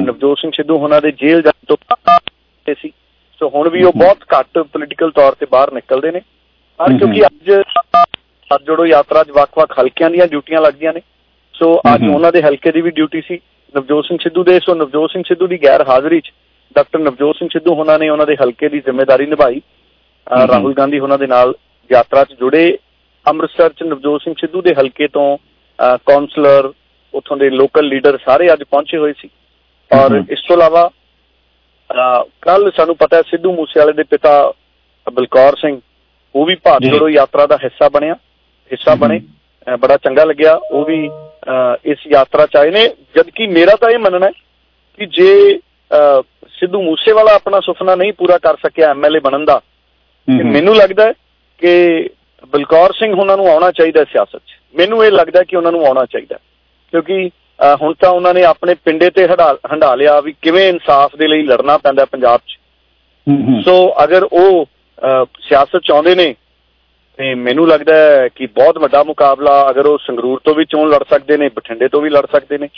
ਨਵਜੋਤ 0.00 0.38
ਸਿੰਘ 0.38 0.50
ਸਿੱਧੂ 0.56 0.76
ਉਹਨਾਂ 0.76 1.00
ਦੇ 1.00 1.10
ਜੇਲ੍ਹ 1.12 1.42
ਜਾਣ 1.42 1.66
ਤੋਂ 1.68 1.76
ਪਹਿਲਾਂ 1.76 2.74
ਸੀ। 2.74 2.92
ਸੋ 3.40 3.48
ਹੁਣ 3.48 3.68
ਵੀ 3.68 3.82
ਉਹ 3.84 3.92
ਬਹੁਤ 3.96 4.24
ਘੱਟ 4.34 4.58
ਪੋਲੀਟੀਕਲ 4.58 5.10
ਤੌਰ 5.10 5.34
ਤੇ 5.34 5.46
ਬਾਹਰ 5.52 5.72
ਨਿਕਲਦੇ 5.72 6.10
ਨੇ। 6.10 6.20
ਪਰ 6.80 6.96
ਕਿਉਂਕਿ 6.98 7.24
ਅੱਜ 7.26 7.50
ਹੱਥ 8.50 8.62
ਜੋੜੋ 8.66 8.86
ਯਾਤਰਾ 8.86 9.22
'ਚ 9.24 9.30
ਵੱਖ-ਵੱਖ 9.30 9.78
ਹਲਕਿਆਂ 9.80 10.10
ਦੀਆਂ 10.10 10.26
ਡਿਊਟੀਆਂ 10.26 10.60
ਲੱਗਦੀਆਂ 10.60 10.92
ਨੇ। 10.92 11.00
ਸੋ 11.54 11.80
ਅੱਜ 11.94 12.06
ਉਹਨਾਂ 12.08 12.32
ਦੇ 12.32 12.42
ਹਲਕੇ 12.42 12.72
ਦੀ 12.72 12.80
ਵੀ 12.80 12.90
ਡਿਊਟੀ 12.90 13.20
ਸੀ। 13.20 13.38
ਨਵਜੋਤ 13.74 14.04
ਸਿੰਘ 14.04 14.18
ਸਿੱਧੂ 14.22 14.44
ਦੇ 14.44 14.58
ਸੋ 14.60 14.74
ਨਵਜੋਤ 14.74 15.10
ਸਿੰਘ 15.10 15.22
ਸਿੱਧੂ 15.28 15.46
ਦੀ 15.46 15.58
ਗੈਰ 15.62 15.84
ਹਾਜ਼ਰੀ 15.88 16.20
'ਚ 16.20 16.32
ਡਾਕਟਰ 16.76 16.98
ਨਵਜੋਤ 16.98 17.36
ਸਿੰਘ 17.36 17.48
ਸਿੱਧੂ 17.52 17.74
ਉਹਨਾਂ 17.74 17.98
ਨੇ 17.98 18.08
ਉਹਨਾਂ 18.08 18.26
ਦੇ 18.26 18.36
ਹਲਕੇ 18.36 18.68
ਦੀ 18.68 18.80
ਜ਼ਿੰਮੇਵਾਰੀ 18.80 19.26
ਨਿਭਾਈ। 19.26 19.60
ਰਾਹੁਲ 20.48 20.74
ਗਾਂਧੀ 20.74 20.98
ਉਹਨਾਂ 20.98 21.18
ਦੇ 21.18 21.26
ਨਾਲ 21.26 21.54
ਯਾਤਰਾ 21.90 22.24
'ਚ 22.24 22.32
ਜੁੜੇ। 22.40 22.78
ਅੰਮ੍ਰਿਤਸਰ 23.28 23.72
'ਚ 23.72 23.82
ਨਵਜੋਤ 23.82 24.22
ਸਿੰਘ 24.22 24.34
ਸਿੱਧੂ 24.40 24.62
ਦੇ 24.62 24.74
ਹਲਕੇ 24.80 25.08
ਤੋਂ 25.08 25.36
ਕਾਉਂਸਲਰ 26.06 26.72
ਉੱਥੋਂ 27.14 27.36
ਦੇ 27.36 27.50
ਲੋਕਲ 27.50 27.86
ਲੀਡਰ 27.88 28.18
ਸਾਰੇ 28.24 28.52
ਅੱਜ 28.52 28.62
ਪਹੁੰਚੇ 28.62 28.98
ਹੋਏ 28.98 29.12
ਸੀ। 29.18 29.28
ਔਰ 29.90 30.22
ਇਸ 30.30 30.40
ਤੋਂ 30.48 30.56
ਇਲਾਵਾ 30.56 30.90
ਕੱਲ 32.42 32.70
ਸਾਨੂੰ 32.76 32.96
ਪਤਾ 32.96 33.16
ਹੈ 33.16 33.22
ਸਿੱਧੂ 33.26 33.52
ਮੂਸੇਵਾਲੇ 33.52 33.92
ਦੇ 33.92 34.02
ਪਿਤਾ 34.10 34.32
ਬਲਕੌਰ 35.06 35.56
ਸਿੰਘ 35.56 35.78
ਉਹ 36.34 36.46
ਵੀ 36.46 36.54
ਭਾਰਤ 36.64 36.82
ਜੋੜੋ 36.84 37.08
ਯਾਤਰਾ 37.08 37.46
ਦਾ 37.46 37.56
ਹਿੱਸਾ 37.62 37.88
ਬਣਿਆ 37.88 38.14
ਹਿੱਸਾ 38.70 38.94
ਬਣੇ 38.94 39.20
ਬੜਾ 39.80 39.96
ਚੰਗਾ 39.96 40.24
ਲੱਗਿਆ 40.24 40.54
ਉਹ 40.70 40.84
ਵੀ 40.84 40.98
ਇਸ 41.92 42.06
ਯਾਤਰਾ 42.12 42.46
ਚ 42.46 42.56
ਆਏ 42.56 42.70
ਨੇ। 42.70 42.86
ਜਦਕਿ 43.16 43.46
ਮੇਰਾ 43.46 43.76
ਤਾਂ 43.80 43.90
ਇਹ 43.90 43.98
ਮੰਨਣਾ 43.98 44.26
ਹੈ 44.26 44.32
ਕਿ 44.98 45.06
ਜੇ 45.16 45.58
ਸਿੱਧੂ 46.58 46.82
ਮੂਸੇਵਾਲਾ 46.82 47.34
ਆਪਣਾ 47.34 47.60
ਸੁਪਨਾ 47.64 47.94
ਨਹੀਂ 47.94 48.12
ਪੂਰਾ 48.12 48.38
ਕਰ 48.38 48.56
ਸਕਿਆ 48.66 48.90
ਐਮਐਲਏ 48.90 49.20
ਬਣਨ 49.20 49.44
ਦਾ 49.44 49.60
ਮੈਨੂੰ 50.28 50.74
ਲੱਗਦਾ 50.76 51.06
ਹੈ 51.06 51.12
ਕਿ 51.62 52.08
ਬਲਕੌਰ 52.46 52.92
ਸਿੰਘ 52.92 53.14
ਉਹਨਾਂ 53.14 53.36
ਨੂੰ 53.36 53.48
ਆਉਣਾ 53.52 53.70
ਚਾਹੀਦਾ 53.70 54.04
ਸਿਆਸਤ 54.04 54.36
'ਚ। 54.36 54.56
ਮੈਨੂੰ 54.74 55.04
ਇਹ 55.04 55.10
ਲੱਗਦਾ 55.12 55.42
ਕਿ 55.42 55.56
ਉਹਨਾਂ 55.56 55.72
ਨੂੰ 55.72 55.86
ਆਉਣਾ 55.86 56.04
ਚਾਹੀਦਾ 56.04 56.38
ਕਿਉਂਕਿ 56.92 57.30
ਹੁਣ 57.80 57.94
ਤਾਂ 58.00 58.10
ਉਹਨਾਂ 58.10 58.34
ਨੇ 58.34 58.44
ਆਪਣੇ 58.44 58.74
ਪਿੰਡੇ 58.84 59.08
ਤੇ 59.10 59.26
ਹੰਡਾ 59.26 59.94
ਲਿਆ 59.94 60.20
ਵੀ 60.20 60.34
ਕਿਵੇਂ 60.42 60.68
ਇਨਸਾਫ 60.68 61.16
ਦੇ 61.16 61.28
ਲਈ 61.28 61.42
ਲੜਨਾ 61.42 61.76
ਪੈਂਦਾ 61.78 62.04
ਪੰਜਾਬ 62.04 62.40
'ਚ। 62.40 62.58
ਸੋ 63.64 63.74
ਅਗਰ 64.04 64.22
ਉਹ 64.24 64.66
ਸਿਆਸਤ 65.40 65.80
ਚਾਹੁੰਦੇ 65.84 66.14
ਨੇ 66.14 66.34
ਤੇ 67.18 67.34
ਮੈਨੂੰ 67.34 67.66
ਲੱਗਦਾ 67.68 67.94
ਹੈ 67.96 68.28
ਕਿ 68.28 68.46
ਬਹੁਤ 68.46 68.78
ਵੱਡਾ 68.78 69.02
ਮੁਕਾਬਲਾ 69.02 69.54
ਅਗਰ 69.70 69.86
ਉਹ 69.86 69.98
ਸੰਗਰੂਰ 69.98 70.40
ਤੋਂ 70.44 70.54
ਵੀ 70.54 70.64
ਚੋਣ 70.64 70.90
ਲੜ 70.90 71.02
ਸਕਦੇ 71.10 71.36
ਨੇ 71.36 71.48
ਬਠਿੰਡੇ 71.48 71.88
ਤੋਂ 71.88 72.00
ਵੀ 72.00 72.10
ਲੜ 72.10 72.24
ਸਕਦੇ 72.32 72.58
ਨੇ। 72.58 72.68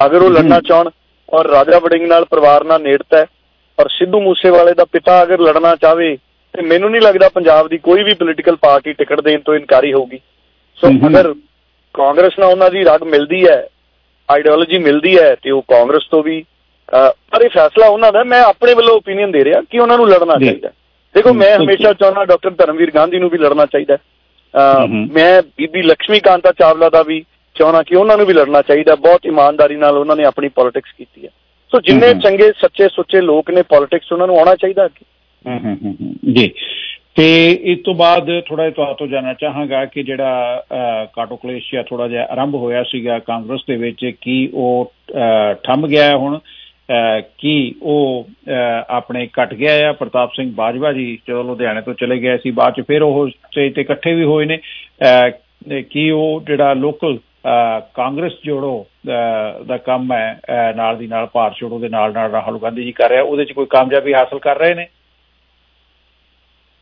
ਅਗਰ 0.00 0.22
ਉਹ 0.22 0.30
ਲੜਨਾ 0.30 0.60
ਚਾਹਣ 0.60 0.90
ਔਰ 1.28 1.46
ਰਾਜਾ 1.46 1.78
ਵੜਿੰਗ 1.78 2.06
ਨਾਲ 2.08 2.24
ਪਰਿਵਾਰ 2.24 2.64
ਨਾਲ 2.64 2.82
ਨੇੜਤਾ 2.82 3.18
ਹੈ 3.18 3.26
ਔਰ 3.78 3.88
ਸਿੱਧੂ 3.88 4.20
ਮੂਸੇਵਾਲੇ 4.20 4.74
ਦਾ 4.74 4.84
ਪਿਤਾ 4.84 5.22
ਅਗਰ 5.22 5.40
ਲੜਨਾ 5.40 5.74
ਚਾਹਵੇ 5.76 6.16
ਤੇ 6.56 6.62
ਮੈਨੂੰ 6.62 6.90
ਨਹੀਂ 6.90 7.00
ਲੱਗਦਾ 7.02 7.28
ਪੰਜਾਬ 7.28 7.68
ਦੀ 7.68 7.78
ਕੋਈ 7.78 8.02
ਵੀ 8.02 8.14
ਪੋਲੀਟੀਕਲ 8.14 8.56
ਪਾਰਟੀ 8.56 8.92
ਟਿਕਟ 8.92 9.20
ਦੇਣ 9.20 9.40
ਤੋਂ 9.40 9.54
ਇਨਕਾਰੀ 9.54 9.92
ਹੋਊਗੀ। 9.92 10.18
ਸੋ 10.78 10.88
ਅਗਰ 11.08 11.32
ਕਾਂਗਰਸ 11.94 12.38
ਨਾਲ 12.38 12.50
ਉਹਨਾਂ 12.50 12.70
ਦੀ 12.70 12.84
ਰਗ 12.84 13.02
ਮਿਲਦੀ 13.04 13.44
ਹੈ 13.46 13.66
ਆਈਡੀਓਲੋਜੀ 14.28 14.78
ਮਿਲਦੀ 14.78 15.16
ਹੈ 15.18 15.34
ਤੇ 15.34 15.50
ਉਹ 15.50 15.62
ਕਾਂਗਰਸ 15.68 16.08
ਤੋਂ 16.10 16.22
ਵੀ 16.22 16.44
ਪਰ 17.32 17.42
ਇਹ 17.42 17.48
ਫੈਸਲਾ 17.48 17.86
ਉਹਨਾਂ 17.86 18.12
ਦਾ। 18.12 18.22
ਮੈਂ 18.24 18.42
ਆਪਣੇ 18.42 18.74
ਵੱਲੋਂ 18.74 18.94
ਓਪੀਨੀਅਨ 18.96 19.30
ਦੇ 19.32 19.44
ਰਿਹਾ 19.44 19.60
ਕਿ 19.70 19.78
ਉਹਨਾਂ 19.78 19.96
ਨੂੰ 19.98 20.08
ਲੜਨਾ 20.08 20.38
ਚਾਹੀਦਾ 20.38 20.70
ਦੇਖੋ 21.14 21.32
ਮੈਂ 21.34 21.56
ਹਮੇਸ਼ਾ 21.56 21.92
ਚਾਹੁੰਦਾ 21.92 22.24
ਡਾਕਟਰ 22.24 22.50
ਧਰਮਵੀਰ 22.50 22.90
ਗਾਂਧੀ 22.94 23.18
ਨੂੰ 23.18 23.30
ਵੀ 23.30 23.38
ਲੜਨਾ 23.38 23.66
ਚਾਹੀਦਾ 23.66 23.96
ਮੈਂ 25.12 25.42
ਬੀਬੀ 25.58 25.82
ਲక్ష్ਮੀ 25.82 26.20
ਕਾਂਤਾ 26.20 26.52
ਚਾਵਲਾ 26.58 26.88
ਦਾ 26.88 27.02
ਵੀ 27.02 27.24
ਚਾਹੁੰਦਾ 27.56 27.82
ਕਿ 27.82 27.96
ਉਹਨਾਂ 27.96 28.16
ਨੂੰ 28.16 28.26
ਵੀ 28.26 28.34
ਲੜਨਾ 28.34 28.62
ਚਾਹੀਦਾ 28.62 28.94
ਬਹੁਤ 29.00 29.26
ਇਮਾਨਦਾਰੀ 29.26 29.76
ਨਾਲ 29.76 29.98
ਉਹਨਾਂ 29.98 30.16
ਨੇ 30.16 30.24
ਆਪਣੀ 30.24 30.48
ਪੋਲਿਟਿਕਸ 30.48 30.92
ਕੀਤੀ 30.92 31.24
ਹੈ। 31.24 31.30
ਸੋ 31.72 31.80
ਜਿੰਨੇ 31.80 32.12
ਚੰਗੇ 32.14 32.50
ਸੱਚੇ 32.58 32.88
ਸੁੱਚੇ 32.88 33.20
ਲੋਕ 33.20 33.50
ਨੇ 33.50 33.62
ਪੋਲਿਟਿਕਸ 33.62 34.12
ਉਹਨਾਂ 34.12 34.26
ਨੂੰ 34.26 34.38
ਆਉਣਾ 34.38 34.54
ਚਾਹੀਦਾ 34.54 34.84
ਅੱਗੇ। 34.84 35.04
ਜੀ। 36.32 36.50
ਤੇ 37.14 37.52
ਇਸ 37.62 37.78
ਤੋਂ 37.84 37.94
ਬਾਅਦ 37.94 38.40
ਥੋੜਾ 38.46 38.62
ਜਿਹਾ 38.62 38.70
ਤੁਹਾਡੇ 38.70 38.94
ਤੋਂ 38.98 39.06
ਜਾਨਣਾ 39.06 39.34
ਚਾਹਾਂਗਾ 39.34 39.84
ਕਿ 39.84 40.02
ਜਿਹੜਾ 40.02 40.62
ਅਹ, 40.72 41.06
ਕਾਟੋ 41.12 41.36
ਕਲੇਸ਼ 41.36 41.74
ਜਾਂ 41.74 41.84
ਥੋੜਾ 41.84 42.08
ਜਿਹਾ 42.08 42.24
ਆਰੰਭ 42.24 42.54
ਹੋਇਆ 42.54 42.82
ਸੀਗਾ 42.82 43.18
ਕਾਂਗਰਸ 43.18 43.60
ਦੇ 43.68 43.76
ਵਿੱਚ 43.76 44.12
ਕੀ 44.20 44.50
ਉਹ 44.54 44.92
ਅਹ, 45.12 45.54
ਥੰਮ 45.64 45.86
ਗਿਆ 45.86 46.04
ਹੈ 46.04 46.16
ਹੁਣ? 46.16 46.38
ਅਹ, 46.38 47.20
ਕੀ 47.38 47.74
ਉਹ 47.82 48.26
ਅਹ, 48.48 48.84
ਆਪਣੇ 48.88 49.28
ਘਟ 49.42 49.54
ਗਿਆ 49.54 49.72
ਹੈ 49.72 49.92
ਪ੍ਰਤਾਪ 49.92 50.32
ਸਿੰਘ 50.32 50.52
ਬਾਜਵਾ 50.54 50.92
ਜੀ 50.92 51.18
ਜਦੋਂ 51.28 51.44
ਲੁਧਿਆਣੇ 51.44 51.80
ਤੋਂ 51.80 51.94
ਚਲੇ 51.94 52.18
ਗਏ 52.18 52.36
ਸੀ 52.36 52.50
ਬਾਅਦ 52.50 52.74
ਚ 52.74 52.80
ਫਿਰ 52.80 53.02
ਉਹ 53.02 53.28
ਸਟੇਜ 53.28 53.74
ਤੇ 53.74 53.80
ਇਕੱਠੇ 53.80 54.14
ਵੀ 54.14 54.24
ਹੋਏ 54.24 54.44
ਨੇ। 54.46 54.56
ਅਹ, 54.56 55.30
ਤੇ 55.68 55.82
ਕੀ 55.82 56.10
ਉਹ 56.10 56.42
ਜਿਹੜਾ 56.46 56.72
ਲੋਕਲ 56.74 57.18
ਕਾਂਗਰਸ 57.94 58.32
ਜੋੜੋ 58.44 58.86
ਅਹ, 59.08 59.64
ਦਾ 59.64 59.76
ਕੰਮ 59.76 60.12
ਹੈ 60.12 60.40
ਅਹ, 60.48 60.76
ਨਾਲ 60.76 60.96
ਦੀ 60.96 61.06
ਨਾਲ 61.06 61.26
ਭਾਰਤ 61.26 61.54
ਜੋੜੋ 61.60 61.78
ਦੇ 61.78 61.88
ਨਾਲ 61.88 62.12
ਨਾਲ 62.12 62.30
ਰਾਹੁਲ 62.30 62.58
ਗਾਂਧੀ 62.58 62.84
ਜੀ 62.84 62.92
ਕਰ 62.92 63.10
ਰਿਹਾ 63.10 63.22
ਉਹਦੇ 63.22 63.44
ਚ 63.44 63.52
ਕੋਈ 63.52 63.66
ਕਾਮਯਾਬੀ 63.66 64.14
ਹਾਸਲ 64.14 64.38
ਕਰ 64.38 64.58
ਰਹੇ 64.58 64.74
ਨੇ? 64.74 64.86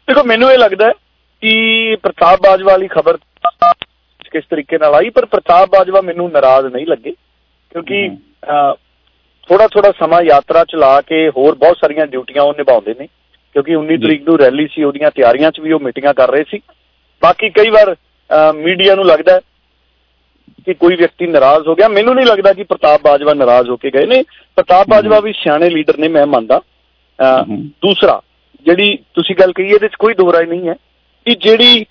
ਦੇਖੋ 0.09 0.25
ਮੈਨੂੰ 0.25 0.51
ਇਹ 0.53 0.59
ਲੱਗਦਾ 0.59 0.93
ਕਿ 1.41 1.97
ਪ੍ਰਤਾਪ 2.03 2.41
ਬਾਜਵਾ 2.43 2.73
ਵਾਲੀ 2.73 2.89
ਖਬਰ 2.89 3.17
ਕਿਸ 4.33 4.45
ਤਰੀਕੇ 4.51 4.79
ਨਾਲ 4.79 4.95
ਆਈ 4.95 5.11
ਪਰ 5.11 5.25
ਪ੍ਰਤਾਪ 5.25 5.69
ਬਾਜਵਾ 5.69 6.01
ਮੈਨੂੰ 6.01 6.31
ਨਾਰਾਜ਼ 6.31 6.67
ਨਹੀਂ 6.67 6.87
ਲੱਗੇ 6.87 7.11
ਕਿਉਂਕਿ 7.71 8.09
ਥੋੜਾ 9.49 9.67
ਥੋੜਾ 9.67 9.93
ਸਮਾਂ 9.99 10.23
ਯਾਤਰਾ 10.23 10.65
ਚ 10.65 10.75
ਲਾ 10.75 11.01
ਕੇ 11.01 11.29
ਹੋਰ 11.29 11.55
ਬਹੁਤ 11.55 11.77
ਸਾਰੀਆਂ 11.77 12.07
ਡਿਊਟੀਆਂ 12.07 12.43
ਉਹ 12.43 12.55
ਨਿਭਾਉਂਦੇ 12.59 12.95
ਨੇ 13.01 13.07
ਕਿਉਂਕਿ 13.53 13.77
19 13.77 13.97
ਤਰੀਕ 13.97 14.29
ਨੂੰ 14.29 14.39
ਰੈਲੀ 14.39 14.67
ਸੀ 14.73 14.83
ਉਹਦੀਆਂ 14.83 15.11
ਤਿਆਰੀਆਂ 15.11 15.51
'ਚ 15.51 15.61
ਵੀ 15.61 15.73
ਉਹ 15.73 15.81
ਮੀਟਿੰਗਾਂ 15.81 16.15
ਕਰ 16.15 16.31
ਰਹੇ 16.31 16.45
ਸੀ। 16.51 16.61
ਬਾਕੀ 17.23 17.51
ਕਈ 17.51 17.71
ਵਾਰ 17.71 17.95
ਮੀਡੀਆ 18.55 18.95
ਨੂੰ 18.95 19.05
ਲੱਗਦਾ 19.07 19.41
ਕਿ 20.67 20.75
ਕੋਈ 20.75 20.97
ਵਿਅਕਤੀ 20.97 21.27
ਨਾਰਾਜ਼ 21.27 21.69
ਹੋ 21.69 21.75
ਗਿਆ। 21.75 21.89
ਮੈਨੂੰ 21.89 22.15
ਨਹੀਂ 22.15 22.27
ਲੱਗਦਾ 22.27 22.53
ਕਿ 22.53 22.63
ਪ੍ਰਤਾਪ 22.63 23.01
ਬਾਜਵਾ 23.05 23.35
ਨਾਰਾਜ਼ 23.35 23.71
ਹੋ 23.71 23.77
ਕੇ 23.77 23.91
ਗਏ 23.91 24.07
ਨੇ। 24.07 24.23
ਪ੍ਰਤਾਪ 24.57 24.89
ਬਾਜਵਾ 24.91 25.21
ਵੀ 25.21 25.33
ਸਿਆਣੇ 25.33 25.71
ਲੀਡਰ 25.71 25.99
ਨੇ 25.99 26.09
ਮੈਂ 26.09 26.27
ਮੰਨਦਾ। 26.27 26.61
ਦੂਸਰਾ 27.59 28.21
ਜਿਹੜੀ 28.67 28.97
ਤੁਸੀਂ 29.15 29.35
ਗੱਲ 29.37 29.53
ਕਹੀ 29.53 29.69
ਇਹਦੇ 29.69 29.89
'ਚ 29.89 29.97
ਕੋਈ 29.99 30.15
ਦੋ 30.15 30.33
ਰਾਏ 30.33 30.47
ਨਹੀਂ 30.47 30.69
ਹੈ 30.69 30.75
ਕਿ 31.27 31.35
ਜਿਹੜੀ 31.35 31.85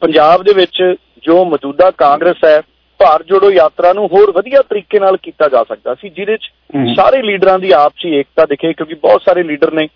ਪੰਜਾਬ 0.00 0.42
ਦੇ 0.42 0.52
ਵਿੱਚ 0.52 0.82
ਜੋ 1.22 1.44
ਮੌਜੂਦਾ 1.44 1.90
ਕਾਂਗਰਸ 1.90 2.44
ਹੈ 2.44 2.60
ਭਾਰਤ 3.00 3.26
ਜੋੜੋ 3.26 3.50
ਯਾਤਰਾ 3.50 3.92
ਨੂੰ 3.92 4.06
ਹੋਰ 4.08 4.30
ਵਧੀਆ 4.30 4.62
ਤਰੀਕੇ 4.62 4.98
ਨਾਲ 4.98 5.16
ਕੀਤਾ 5.16 5.48
ਜਾ 5.48 5.62
ਸਕਦਾ 5.64 5.94
ਸੀ 5.94 6.08
ਜਿਹਦੇ 6.08 6.36
'ਚ 6.36 6.50
ਸਾਰੇ 6.96 7.22
ਲੀਡਰਾਂ 7.22 7.58
ਦੀ 7.58 7.70
ਆਪਸੀ 7.70 8.14
ਏਕਤਾ 8.16 8.46
ਦਿਖੇ 8.46 8.72
ਕਿਉਂਕਿ 8.72 8.94
ਬਹੁਤ 8.94 9.22
ਸਾਰੇ 9.22 9.42
ਲੀਡਰ 9.42 9.72
ਨੇ 9.72 9.88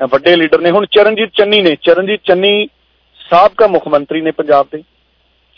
ਵੱਡੇ 0.00 0.34
ਲੀਡਰ 0.36 0.60
ਨੇ। 0.60 0.70
ਹੁਣ 0.70 0.86
ਚਰਨਜੀਤ 0.90 1.30
ਚੰਨੀ 1.34 1.60
ਨੇ 1.62 1.74
ਚਰਨਜੀਤ 1.82 2.20
ਚੰਨੀ 2.24 2.68
ਸਾਬਕਾ 3.20 3.66
ਮੁੱਖ 3.66 3.86
ਮੰਤਰੀ 3.88 4.20
ਨੇ 4.20 4.30
ਪੰਜਾਬ 4.30 4.66
ਦੇ। 4.72 4.82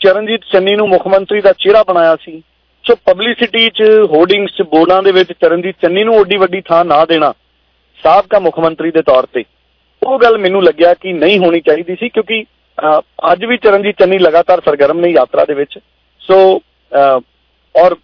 ਚਰਨਜੀਤ 0.01 0.41
ਚੰਨੀ 0.51 0.75
ਨੂੰ 0.75 0.87
ਮੁੱਖ 0.89 1.07
ਮੰਤਰੀ 1.07 1.41
ਦਾ 1.41 1.53
ਚਿਹਰਾ 1.53 1.83
ਬਣਾਇਆ 1.83 2.15
ਸੀ 2.15 2.41
ਸੋ 2.85 2.95
ਪਬਲਿਸਿਟੀ 3.05 3.69
'ਚ 3.69 3.83
ਹੋਰਡਿੰਗਸ 4.09 4.51
'ਚ 4.51 4.61
ਬੋਰਡਾਂ 4.71 5.01
ਦੇ 5.03 5.11
ਵਿੱਚ 5.11 5.31
ਚਰਨਜੀਤ 5.33 5.75
ਚੰਨੀ 5.81 6.03
ਨੂੰ 6.03 6.15
ਓਡੀ 6.15 6.37
ਵੱਡੀ 6.37 6.61
ਥਾਂ 6.61 6.83
ਨਾ 6.85 7.03
ਦੇਣਾ 7.05 7.33
ਸਾਬਕਾ 7.99 8.39
ਮੁੱਖ 8.39 8.59
ਮੰਤਰੀ 8.59 8.91
ਦੇ 8.91 9.01
ਤੌਰ 9.01 9.25
ਤੇ 9.33 9.43
ਉਹ 10.01 10.17
ਗੱਲ 10.19 10.37
ਮੈਨੂੰ 10.37 10.63
ਲੱਗਿਆ 10.63 10.93
ਕਿ 10.93 11.13
ਨਹੀਂ 11.13 11.37
ਹੋਣੀ 11.39 11.59
ਚਾਹੀਦੀ 11.61 11.95
ਸੀ 11.95 12.09
ਕਿਉਂਕਿ 12.09 12.43
ਅੱਜ 13.31 13.45
ਵੀ 13.45 13.57
ਚਰਨਜੀਤ 13.57 13.95
ਚੰਨੀ 13.99 14.17
ਲਗਾਤਾਰ 14.19 14.61
ਸਰਗਰਮ 14.65 14.99
ਨੇ 14.99 15.09
ਯਾਤਰਾ 15.09 15.45
ਦੇ 15.45 15.53
ਵਿੱਚ। 15.53 15.77
ਸੋ 16.21 16.37
ਔਰ 17.75 17.95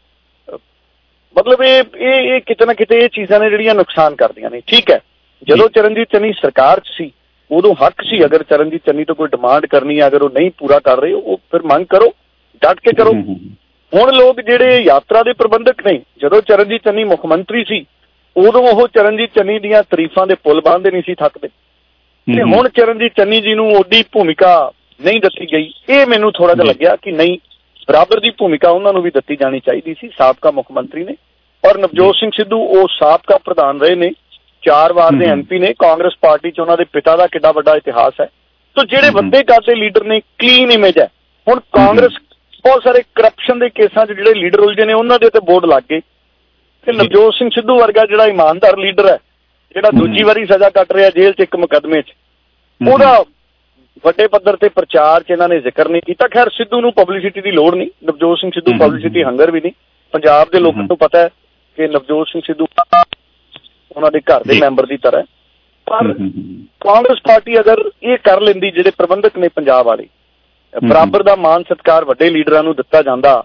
ਮਤਲਬ 1.36 1.64
ਇਹ 1.64 1.84
ਇਹ 2.00 2.40
ਕਿਤੇ 2.46 2.66
ਨਾ 2.66 2.74
ਕਿਤੇ 2.74 3.00
ਇਹ 3.00 3.10
ਚੀਜ਼ਾਂ 3.10 3.40
ਨੇ 3.40 3.50
ਜਿਹੜੀਆਂ 3.50 3.76
ਨੁਕਸਾਨ 3.76 4.16
ਕਰਦੀਆਂ 4.16 4.50
ਨੇ। 4.50 4.62
ਠੀਕ 4.68 4.92
ਹੈ। 4.92 5.00
ਜਦੋਂ 5.48 5.70
ਚਰਨਜੀਤ 5.70 6.08
ਚੰਨੀ 6.12 6.32
ਸਰਕਾਰ 6.34 6.80
'ਚ 6.80 6.92
ਸੀ 6.98 7.12
ਉਦੋਂ 7.52 7.74
ਹੱਕ 7.78 8.02
ਸੀ 8.10 8.24
ਅਗਰ 8.26 8.44
ਚਰਨਜੀਤ 8.44 8.82
ਚੰਨੀ 8.86 9.04
ਤੋਂ 9.06 9.16
ਕੋਈ 9.16 9.28
ਡਿਮਾਂਡ 9.28 9.66
ਕਰਨੀ 9.66 10.00
ਹੈ 10.00 10.08
ਅਗਰ 10.08 10.22
ਉਹ 10.22 10.30
ਨਹੀਂ 10.30 10.52
ਪੂਰਾ 10.58 10.80
ਕਰ 10.80 11.00
ਰਹੇ 11.00 11.14
ਉਹ 11.14 11.38
ਫਿਰ 11.52 11.62
ਮੰਗ 11.64 11.86
ਕਰੋ 11.86 12.14
ਡਟ 12.62 12.80
ਕੇ 12.80 12.92
ਕਰੋ। 12.98 13.14
ਹੁਣ 13.94 14.14
ਲੋਕ 14.14 14.40
ਜਿਹੜੇ 14.42 14.80
ਯਾਤਰਾ 14.82 15.24
ਦੇ 15.24 15.34
ਪ੍ਰਬੰਧਕ 15.34 15.86
ਨੇ 15.88 16.00
ਜਦੋਂ 16.22 16.42
ਚਰਨਜੀਤ 16.42 16.84
ਚੰਨੀ 16.86 17.04
ਮੁੱਖ 17.04 17.26
ਮੰਤਰੀ 17.26 17.64
ਸੀ 17.64 17.86
ਉਦੋਂ 18.36 18.62
ਉਹ 18.64 18.88
ਚਰਨਜੀਤ 18.88 19.34
ਚੰਨੀ 19.36 19.58
ਦੀਆਂ 19.60 19.84
ਤਾਰੀਫਾਂ 19.84 20.26
ਦੇ 20.28 20.36
ਪੁੱਲ 20.44 20.62
ਬੰਨ੍ਹਦੇ 20.62 20.92
ਨਹੀਂ 20.92 21.04
ਸੀ 21.06 21.16
ਥੱਕਦੇ। 21.16 21.50
ਤੇ 22.28 22.44
ਹੁਣ 22.44 22.70
ਚਰਨਜੀਤ 22.70 23.14
ਚੰਨੀ 23.18 23.42
ਜੀ 23.42 23.54
ਨੂੰ 23.54 23.76
ਓਡੀ 23.76 24.04
ਭੂਮਿਕਾ 24.12 24.72
ਨਹੀਂ 25.02 25.20
ਦਿੱਤੀ 25.20 25.46
ਗਈ। 25.54 25.74
ਇਹ 25.90 26.06
ਮੈਨੂੰ 26.08 26.32
ਥੋੜਾ 26.32 26.54
ਜਿਹਾ 26.54 26.66
ਲੱਗਿਆ 26.66 26.96
ਕਿ 26.96 27.12
ਨਹੀਂ 27.12 27.38
ਬਰਾਬਰ 27.88 28.20
ਦੀ 28.20 28.30
ਭੂਮਿਕਾ 28.30 28.70
ਉਹਨਾਂ 28.70 28.94
ਨੂੰ 28.94 29.02
ਵੀ 29.02 29.10
ਦਿੱਤੀ 29.10 29.36
ਜਾਣੀ 29.36 29.60
ਚਾਹੀਦੀ 29.60 29.94
ਸੀ 29.94 30.10
ਸਾਬਕਾ 30.18 30.52
ਮੁੱਖ 30.52 30.72
ਮੰਤਰੀ 30.72 31.04
ਨੇ। 31.04 31.16
ਔਰ 31.64 31.78
ਨਵਜੋਤ 31.78 32.16
ਸਿੰਘ 32.16 32.32
ਸਿੱਧੂ 32.36 32.60
ਉਹ 32.60 32.88
ਸਾਬਕਾ 32.88 33.38
ਪ੍ਰਧਾਨ 33.38 33.82
ਰਹੇ 33.82 33.96
ਨੇ। 33.96 34.12
ਚਾਰ 34.62 34.94
ਵਾਰ 34.94 35.12
ਦੇ 35.12 35.26
ਐਮਪੀ 35.26 35.60
ਨੇ 35.60 35.74
ਕਾਂਗਰਸ 35.80 36.14
ਪਾਰਟੀ 36.22 36.52
'ਚ 36.52 36.60
ਉਹਨਾਂ 36.60 36.78
ਦੇ 36.78 36.84
ਪਿਤਾ 36.84 37.16
ਦਾ 37.16 37.28
ਕਿੱਡਾ 37.28 37.52
ਵੱਡਾ 37.52 37.76
ਇਤਿਹਾਸ 37.76 38.14
ਹੈ। 38.22 38.26
ਸੋ 38.76 38.84
ਜਿਹੜੇ 38.84 39.10
ਵੱਡੇ 39.10 39.44
ਕਾਸੇ 39.44 39.76
ਲੀਡਰ 39.76 40.04
ਨੇ 40.04 40.20
ਕਲੀਨ 40.20 40.72
ਇਮੇਜ 40.72 41.00
ਹੈ। 41.00 41.08
ਹੁਣ 41.50 41.60
ਕਾਂਗਰਸ 41.60 42.14
ਬਹੁਤ 42.66 42.84
ਸਾਰੇ 42.84 43.02
ਕਰਪਸ਼ਨ 43.16 43.60
ਦੇ 43.60 43.70
ਕੇਸਾਂ 43.70 44.06
'ਚ 44.06 44.12
ਜਿਹੜੇ 44.12 44.34
ਲੀਡਰ 44.34 44.60
ਉਲਝੇ 44.60 44.86
ਨੇ 44.86 44.94
ਉਹਨਾਂ 44.94 45.20
ਦੇ 45.20 45.26
ਉੱਤੇ 45.26 45.40
ਬੋਰਡ 45.40 45.66
ਲੱਗ 45.66 45.84
ਗਏ। 45.92 46.00
ਤੇ 46.86 46.92
ਨਵਜੋਤ 46.92 47.34
ਸਿੰਘ 47.34 47.50
ਸਿੱਧੂ 47.50 47.80
ਵਰਗਾ 47.80 48.06
ਜਿਹੜਾ 48.06 48.26
ਇਮਾਨਦਾਰ 48.26 48.78
ਲੀਡਰ 48.78 49.08
ਹੈ 49.08 49.18
ਜਿਹੜਾ 49.76 49.90
ਦੂਜੀ 49.90 50.24
ਵਾਰੀ 50.24 50.46
ਸਜ਼ਾ 50.46 50.70
ਕੱਟ 50.70 50.92
ਰਿਹਾ 50.92 51.10
ਜੇਲ੍ਹ 51.10 51.34
'ਚ 51.34 51.42
ਇੱਕ 51.42 51.56
ਮੁਕੱਦਮੇ 51.56 52.02
'ਚ। 52.02 52.14
ਉਹਦਾ 52.82 53.24
ਵੱਡੇ 54.04 54.28
ਪੱਧਰ 54.28 54.56
ਤੇ 54.56 54.70
ਪ੍ਰਚਾਰ 54.70 55.24
'ਚ 55.24 55.32
ਇਹਨਾਂ 55.32 55.48
ਨੇ 55.50 55.60
ਜ਼ਿਕਰ 55.60 55.90
ਨਹੀਂ 55.90 56.02
ਕੀਤਾ। 56.06 56.28
ਖੈਰ 56.28 56.50
ਸਿੱਧੂ 56.50 56.80
ਨੂੰ 56.82 56.92
ਪਬਲਿਸਿਟੀ 56.94 57.42
ਦੀ 57.42 57.52
ਲੋੜ 57.52 57.74
ਨਹੀਂ। 57.76 57.90
ਨਵਜੋਤ 58.06 58.40
ਸਿੰਘ 58.40 58.52
ਸਿੱਧੂ 58.52 58.72
ਪਬਲਿਸਿਟੀ 58.80 59.24
ਹੰਗਰ 59.24 59.52
ਵੀ 59.52 59.62
ਨਹੀਂ। 59.62 59.72
ਪੰਜਾਬ 60.14 60.50
ਦੇ 60.52 60.60
ਲੋਕਾਂ 60.60 60.84
ਨੂੰ 60.84 60.98
ਪਤਾ 60.98 61.20
ਹੈ 61.20 61.30
ਕਿ 61.78 61.88
ਨਵਜੋਤ 61.88 62.28
ਸਿੰਘ 62.28 62.42
ਸਿੱਧੂ 62.46 62.68
ਉਹਨਾਂ 63.96 64.12
ਦੇ 64.12 64.20
ਘਰ 64.20 64.44
ਦੇ 64.44 64.60
ਮੈਂਬਰ 64.60 64.86
ਦੀ 64.86 64.98
ਤਰ੍ਹਾਂ। 64.98 65.24
ਪਰ 65.88 66.14
ਕਾਂਗਰਸ 66.82 67.22
ਪਾਰਟੀ 67.24 67.60
ਅਗਰ 67.60 67.84
ਇਹ 68.04 68.18
ਕਰ 68.24 68.42
ਲੈਂਦੀ 68.42 68.72
ਜਿਹੜੇ 68.72 68.92
ਪ੍ਰਬੰਧਕ 68.92 69.38
ਨੇ 69.38 69.48
ਪੰਜਾਬ 69.48 69.86
ਵਾਲੇ 69.86 70.08
ਬਰਾਬਰ 70.74 71.24
ਦਾ 71.24 71.36
ਮਾਨ 71.36 71.64
ਸਤਕਾਰ 71.64 72.06
ਵੱਡੇ 72.06 72.30
ਲੀਡਰਾਂ 72.30 72.64
ਨੂੰ 72.64 72.76
ਦਿੱਤਾ 72.76 73.02
ਜਾਂਦਾ 73.02 73.44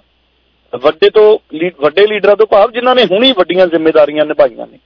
ਵੱਡੇ 0.72 1.10
ਤੋਂ 1.10 1.38
ਵੱਡੇ 1.80 2.06
ਲੀਡਰਾਂ 2.06 2.36
ਤੋਂ 2.36 2.46
ਭਾਵ 2.46 2.70
ਜਿਨ੍ਹਾਂ 2.70 2.94
ਨੇ 2.94 3.04
ਹੁਣੀ 3.04 3.32
ਵੱਡੀਆਂ 3.32 3.66
ਜ਼ਿੰਮੇਵਾਰੀਆਂ 3.66 4.24
ਨਿਭਾਈਆਂ 4.26 4.66
ਨੇ। 4.66 4.78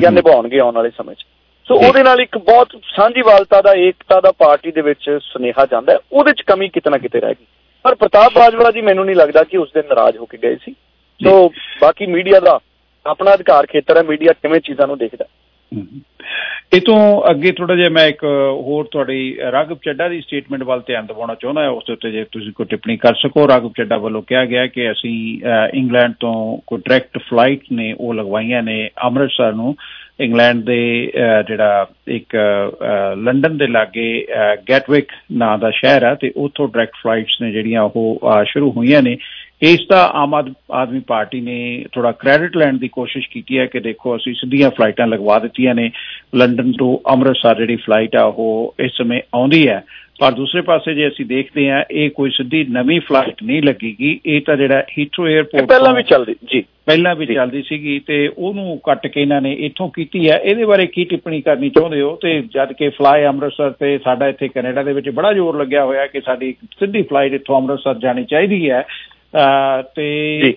ਜਾਂ 0.00 0.12
ਨਿਭਾਉਣਗੇ 0.12 0.58
ਆਉਣ 0.58 0.74
ਵਾਲੇ 0.74 0.90
ਸਮੇਂ 0.90 1.14
'ਚ। 1.14 1.26
ਸੋ 1.68 1.74
ਉਹਦੇ 1.74 2.02
ਨਾਲ 2.02 2.20
ਇੱਕ 2.20 2.38
ਬਹੁਤ 2.38 2.68
ਸਾਂਝੀਵਾਲਤਾ 2.96 3.62
ਦਾ 3.62 3.72
ਏਕਤਾ 3.72 4.20
ਦਾ 4.20 4.32
ਪਾਰਟੀ 4.32 4.72
ਦੇ 4.72 4.80
ਵਿੱਚ 4.80 5.18
ਸੁਨੇਹਾ 5.22 5.66
ਜਾਂਦਾ। 5.66 5.98
ਉਹਦੇ 6.12 6.32
'ਚ 6.32 6.42
ਕਮੀ 6.42 6.68
ਕਿਤੇ 6.68 6.90
ਨਾ 6.90 6.98
ਕਿਤੇ 6.98 7.20
ਰਹਿ 7.20 7.34
ਗਈ। 7.34 7.46
ਪਰ 7.82 7.94
ਪ੍ਰਤਾਪ 7.94 8.32
ਬਾਜਵਾ 8.34 8.70
ਜੀ 8.70 8.80
ਮੈਨੂੰ 8.80 9.06
ਨਹੀਂ 9.06 9.16
ਲੱਗਦਾ 9.16 9.44
ਕਿ 9.44 9.56
ਉਸ 9.56 9.68
ਦਿਨ 9.74 9.82
ਨਾਰਾਜ਼ 9.88 10.16
ਹੋ 10.16 10.26
ਕੇ 10.26 10.38
ਗਏ 10.38 10.56
ਸੀ। 10.56 10.74
ਸੋ 11.24 11.52
ਬਾਕੀ 11.80 12.06
ਮੀਡੀਆ 12.06 12.40
ਦਾ 12.40 12.58
ਆਪਣਾ 13.06 13.34
ਅਧਿਕਾਰ 13.34 13.66
ਖੇਤਰ 13.66 13.96
ਹੈ। 13.96 14.02
ਮੀਡੀਆ 14.02 14.32
ਕਿਵੇਂ 14.32 14.60
ਚੀਜ਼ਾਂ 14.60 14.86
ਨੂੰ 14.86 14.98
ਦੇਖਦਾ। 14.98 15.24
ਇਹ 16.74 16.80
ਤੋਂ 16.80 17.30
ਅੱਗੇ 17.30 17.50
ਥੋੜਾ 17.52 17.74
ਜਿਹਾ 17.74 17.88
ਮੈਂ 17.88 18.06
ਇੱਕ 18.06 18.24
ਹੋਰ 18.66 18.84
ਤੁਹਾਡੀ 18.90 19.36
ਰਾਘਵ 19.52 19.76
ਚੱਡਾ 19.84 20.08
ਦੀ 20.08 20.20
ਸਟੇਟਮੈਂਟ 20.20 20.62
ਵੱਲ 20.62 20.80
ਧਿਆਨ 20.86 21.06
ਦਿਵਾਉਣਾ 21.06 21.34
ਚਾਹੁੰਦਾ 21.34 21.62
ਹਾਂ 21.62 21.70
ਉਸ 21.70 21.84
ਦੇ 21.86 21.92
ਉੱਤੇ 21.92 22.10
ਜੇ 22.10 22.24
ਤੁਸੀਂ 22.32 22.52
ਕੋਈ 22.52 22.66
ਟਿੱਪਣੀ 22.66 22.96
ਕਰ 22.96 23.14
ਸਕੋ। 23.14 23.48
ਰਾਘਵ 23.48 23.70
ਚੱਡਾ 23.76 23.96
ਵੱਲੋਂ 23.96 24.22
ਕਿਹਾ 24.22 24.44
ਗਿਆ 24.44 24.66
ਕਿ 24.66 24.90
ਅਸੀਂ 24.90 25.40
ਅਹ, 25.46 25.68
ਇੰਗਲੈਂਡ 25.74 26.12
ਤੋਂ 26.20 26.58
ਕੋਈ 26.66 26.78
ਡਾਇਰੈਕਟ 26.88 27.18
ਫਲਾਈਟ 27.18 27.60
ਨੇ 27.72 27.94
ਉਹ 28.00 28.14
ਲਗਵਾਈਆਂ 28.14 28.62
ਨੇ 28.62 28.90
ਅੰਮ੍ਰਿਤਸਰ 29.04 29.52
ਨੂੰ। 29.52 29.76
ਇੰਗਲੈਂਡ 30.20 30.64
ਦੇ 30.64 31.12
ਅਹ, 31.16 31.42
ਜਿਹੜਾ 31.42 31.86
ਇੱਕ 32.08 32.36
ਅਹ, 32.36 33.16
ਲੰਡਨ 33.16 33.56
ਦੇ 33.58 33.66
ਲਾਗੇ 33.66 34.26
ਅਹ, 34.34 34.56
ਗੈਟਵਿਕ 34.70 35.12
ਨਾਂ 35.32 35.58
ਦਾ 35.58 35.70
ਸ਼ਹਿਰ 35.70 36.04
ਹੈ 36.04 36.14
ਤੇ 36.14 36.32
ਉੱਥੋਂ 36.36 36.68
ਡਾਇਰੈਕਟ 36.68 36.94
ਫਲਾਈਟਸ 37.02 37.40
ਨੇ 37.42 37.52
ਜਿਹੜੀਆਂ 37.52 37.82
ਉਹ 37.82 38.18
ਅਹ, 38.22 38.44
ਸ਼ੁਰੂ 38.44 38.70
ਹੋਈਆਂ 38.72 39.02
ਨੇ। 39.02 39.16
ਇਸ 39.62 39.78
ਦਾ 39.90 40.10
ਆਮ 40.14 40.34
ਆਦ- 40.34 40.52
ਆਦਮੀ 40.70 41.00
ਪਾਰਟੀ 41.06 41.40
ਨੇ 41.40 41.84
ਥੋੜਾ 41.92 42.12
ਕ੍ਰੈਡਿਟ 42.12 42.56
ਲੈਣ 42.56 42.78
ਦੀ 42.78 42.88
ਕੋਸ਼ਿਸ਼ 42.88 43.28
ਕੀਤੀ 43.28 43.58
ਹੈ 43.58 43.66
ਕਿ 43.66 43.80
ਦੇਖੋ 43.80 44.16
ਅਸੀਂ 44.16 44.34
ਸਿੱਧੀਆਂ 44.34 44.70
ਫਲਾਈਟਾਂ 44.70 45.06
ਲਗਵਾ 45.06 45.38
ਦਿੱਤੀਆਂ 45.38 45.74
ਨੇ। 45.74 45.90
ਲੰਡਨ 46.34 46.72
ਤੋਂ 46.72 47.10
ਅੰਮ੍ਰਿਤਸਰ 47.12 47.56
ਜਿਹੜੀ 47.56 47.76
ਫਲਾਈਟ 47.76 48.16
ਆ 48.16 48.24
ਉਹ 48.24 48.74
ਇਸ 48.80 48.92
ਸਮੇਂ 48.92 49.20
ਆਉਂਦੀ 49.34 49.68
ਹੈ। 49.68 49.84
ਪਰ 50.20 50.32
ਦੂਸਰੇ 50.32 50.60
ਪਾਸੇ 50.60 50.94
ਜੇ 50.94 51.08
ਅਸੀਂ 51.08 51.26
ਦੇਖਦੇ 51.26 51.70
ਹਾਂ 51.70 51.84
ਇਹ 51.90 52.10
ਕੋਈ 52.10 52.30
ਸਿੱਧੀ 52.30 52.64
ਨਵੀਂ 52.64 53.00
ਫਲਾਈਟ 53.00 53.42
ਨਹੀਂ 53.42 53.62
ਲੱਗੇਗੀ। 53.62 54.20
ਇਹ 54.26 54.40
ਤਾਂ 54.40 54.56
ਜਿਹੜਾ 54.56 54.84
ਹੀਥਰੋ 54.98 55.28
에ਅਰਪੋਰਟ 55.28 55.68
ਪਹਿਲਾਂ 55.68 55.94
ਵੀ 55.94 56.02
ਚੱਲਦੀ 56.02 56.34
ਜੀ। 56.52 56.60
ਪਹਿਲਾਂ 56.86 57.14
ਵੀ 57.14 57.26
ਚੱਲਦੀ 57.26 57.62
ਸੀਗੀ 57.62 57.98
ਤੇ 57.98 58.30
ਉਹਨੂੰ 58.38 58.80
ਕੱਟ 58.84 59.06
ਕੇ 59.06 59.22
ਇਹਨਾਂ 59.22 59.40
ਨੇ 59.40 59.52
ਇੱਥੋਂ 59.52 59.88
ਕੀਤੀ 59.88 60.30
ਹੈ। 60.30 60.36
ਇਹਦੇ 60.36 60.64
ਬਾਰੇ 60.64 60.86
ਕੀ 60.86 61.04
ਟਿੱਪਣੀ 61.04 61.40
ਕਰਨੀ 61.40 61.70
ਚਾਹੁੰਦੇ 61.70 62.00
ਹੋ? 62.00 62.16
ਤੇ 62.16 62.40
ਜਦ 62.40 62.72
ਕਿ 62.72 62.88
ਫਲਾਈ 62.88 63.24
ਅੰਮ੍ਰਿਤਸਰ 63.24 63.70
ਤੇ 63.70 63.98
ਸਾਡਾ 63.98 64.28
ਇੱਥੇ 64.28 64.48
ਕੈਨੇਡਾ 64.48 64.82
ਦੇ 64.82 64.92
ਵਿੱਚ 64.92 65.08
ਬੜਾ 65.08 65.32
ਜ਼ੋਰ 65.32 65.60
ਲੱਗਿਆ 65.60 65.84
ਹੋਇਆ 65.84 66.06
ਕਿ 66.06 66.20
ਸਾਡੀ 66.20 66.52
ਸਿੱਧੀ 66.52 67.02
ਫਲਾਈਟ 67.02 67.32
ਇੱਥੋਂ 67.32 67.56
ਅੰਮ੍ਰਿਤਸਰ 67.56 67.94
ਜਾਣੀ 67.98 68.24
ਚਾਹੀਦੀ 68.24 68.70
ਹੈ। 68.70 68.84
ਤੇ 69.96 70.54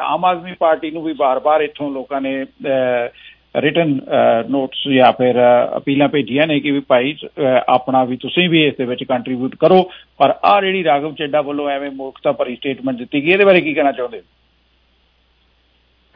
ਆਮ 0.00 0.24
ਆਦਮੀ 0.24 0.52
ਪਾਰਟੀ 0.58 0.90
ਨੂੰ 0.90 1.02
ਵੀ 1.02 1.12
ਬਾਰ-ਬਾਰ 1.12 1.60
ਇੱਥੋਂ 1.62 1.90
ਲੋਕਾਂ 1.90 2.20
ਨੇ 2.20 2.44
ਰਿਟਨ 3.56 3.98
ਨੋਟਸ 4.50 4.82
ਜਾਂ 4.94 5.12
ਫਿਰ 5.12 5.36
ਅਪੀਲਾਂ 5.76 6.08
ਭੇਜੀਆਂ 6.08 6.46
ਨੇ 6.46 6.58
ਕਿ 6.60 6.70
ਵੀ 6.70 6.80
ਭਾਈ 6.88 7.14
ਆਪਣਾ 7.68 8.04
ਵੀ 8.04 8.16
ਤੁਸੀਂ 8.16 8.48
ਵੀ 8.48 8.64
ਇਸ 8.66 8.74
ਦੇ 8.78 8.84
ਵਿੱਚ 8.84 9.04
ਕੰਟਰੀਬਿਊਟ 9.04 9.54
ਕਰੋ। 9.60 9.82
ਪਰ 10.18 10.34
ਆ 10.44 10.60
ਜਿਹੜੀ 10.60 10.84
ਰਾਘਵ 10.84 11.14
ਚੱਡਾ 11.14 11.40
ਵੱਲੋਂ 11.40 11.68
ਐਵੇਂ 11.70 11.90
ਮੂਰਖਤਾ 11.90 12.32
ਭਰੀ 12.32 12.56
ਸਟੇਟਮੈਂਟ 12.56 12.98
ਦਿੱਤੀ 12.98 13.24
ਗਈ 13.24 13.32
ਇਹਦੇ 13.32 13.44
ਬਾਰੇ 13.44 13.60
ਕੀ 13.60 13.74
ਕਹਿਣਾ 13.74 13.92
ਚਾਹੁੰਦੇ 13.92 14.18
ਹੋ? 14.18 14.22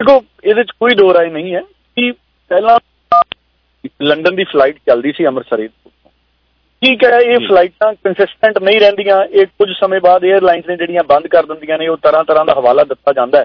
ਦੇਖੋ 0.01 0.23
ਇਹਦੇ 0.45 0.65
'ਚ 0.65 0.71
ਕੋਈ 0.81 0.95
ਦੋ 0.95 1.13
ਰਾਏ 1.15 1.31
ਨਹੀਂ 1.31 1.55
ਹੈ 1.55 1.61
ਕਿ 1.97 2.11
ਪਹਿਲਾਂ 2.51 2.79
ਲੰਡਨ 4.03 4.37
ਦੀ 4.37 4.45
ਫਲਾਈਟ 4.45 4.77
ਚੱਲਦੀ 4.87 5.13
ਸੀ 5.13 5.27
ਅੰਮ੍ਰਿਤਸਰ 5.27 5.69
ਠੀਕ 6.83 7.05
ਹੈ 7.05 7.19
ਇਹ 7.19 7.39
ਫਲਾਈਟਾਂ 7.39 7.93
ਕੰਸਿਸਟੈਂਟ 7.93 8.59
ਨਹੀਂ 8.59 8.81
ਰਹਿੰਦੀਆਂ। 8.81 9.25
ਇਹ 9.25 9.47
ਕੁਝ 9.47 9.69
ਸਮੇਂ 9.81 10.01
ਬਾਅਦ 10.01 10.25
에ਅਰਲਾਈਨਸ 10.25 10.65
ਨੇ 10.69 10.77
ਜਿਹੜੀਆਂ 10.77 11.03
ਬੰਦ 11.05 11.27
ਕਰ 11.27 11.47
ਦਿੰਦੀਆਂ 11.47 11.79
ਨੇ 11.79 11.89
ਉਹ 11.89 11.97
ਤਰ੍ਹਾਂ 11.97 12.25
ਤਰ੍ਹਾਂ 12.25 12.45
ਦਾ 12.45 12.55
ਹਵਾਲਾ 12.59 12.85
ਦਿੱਤਾ 12.85 13.13
ਜਾਂਦਾ 13.13 13.39
ਹੈ। 13.39 13.45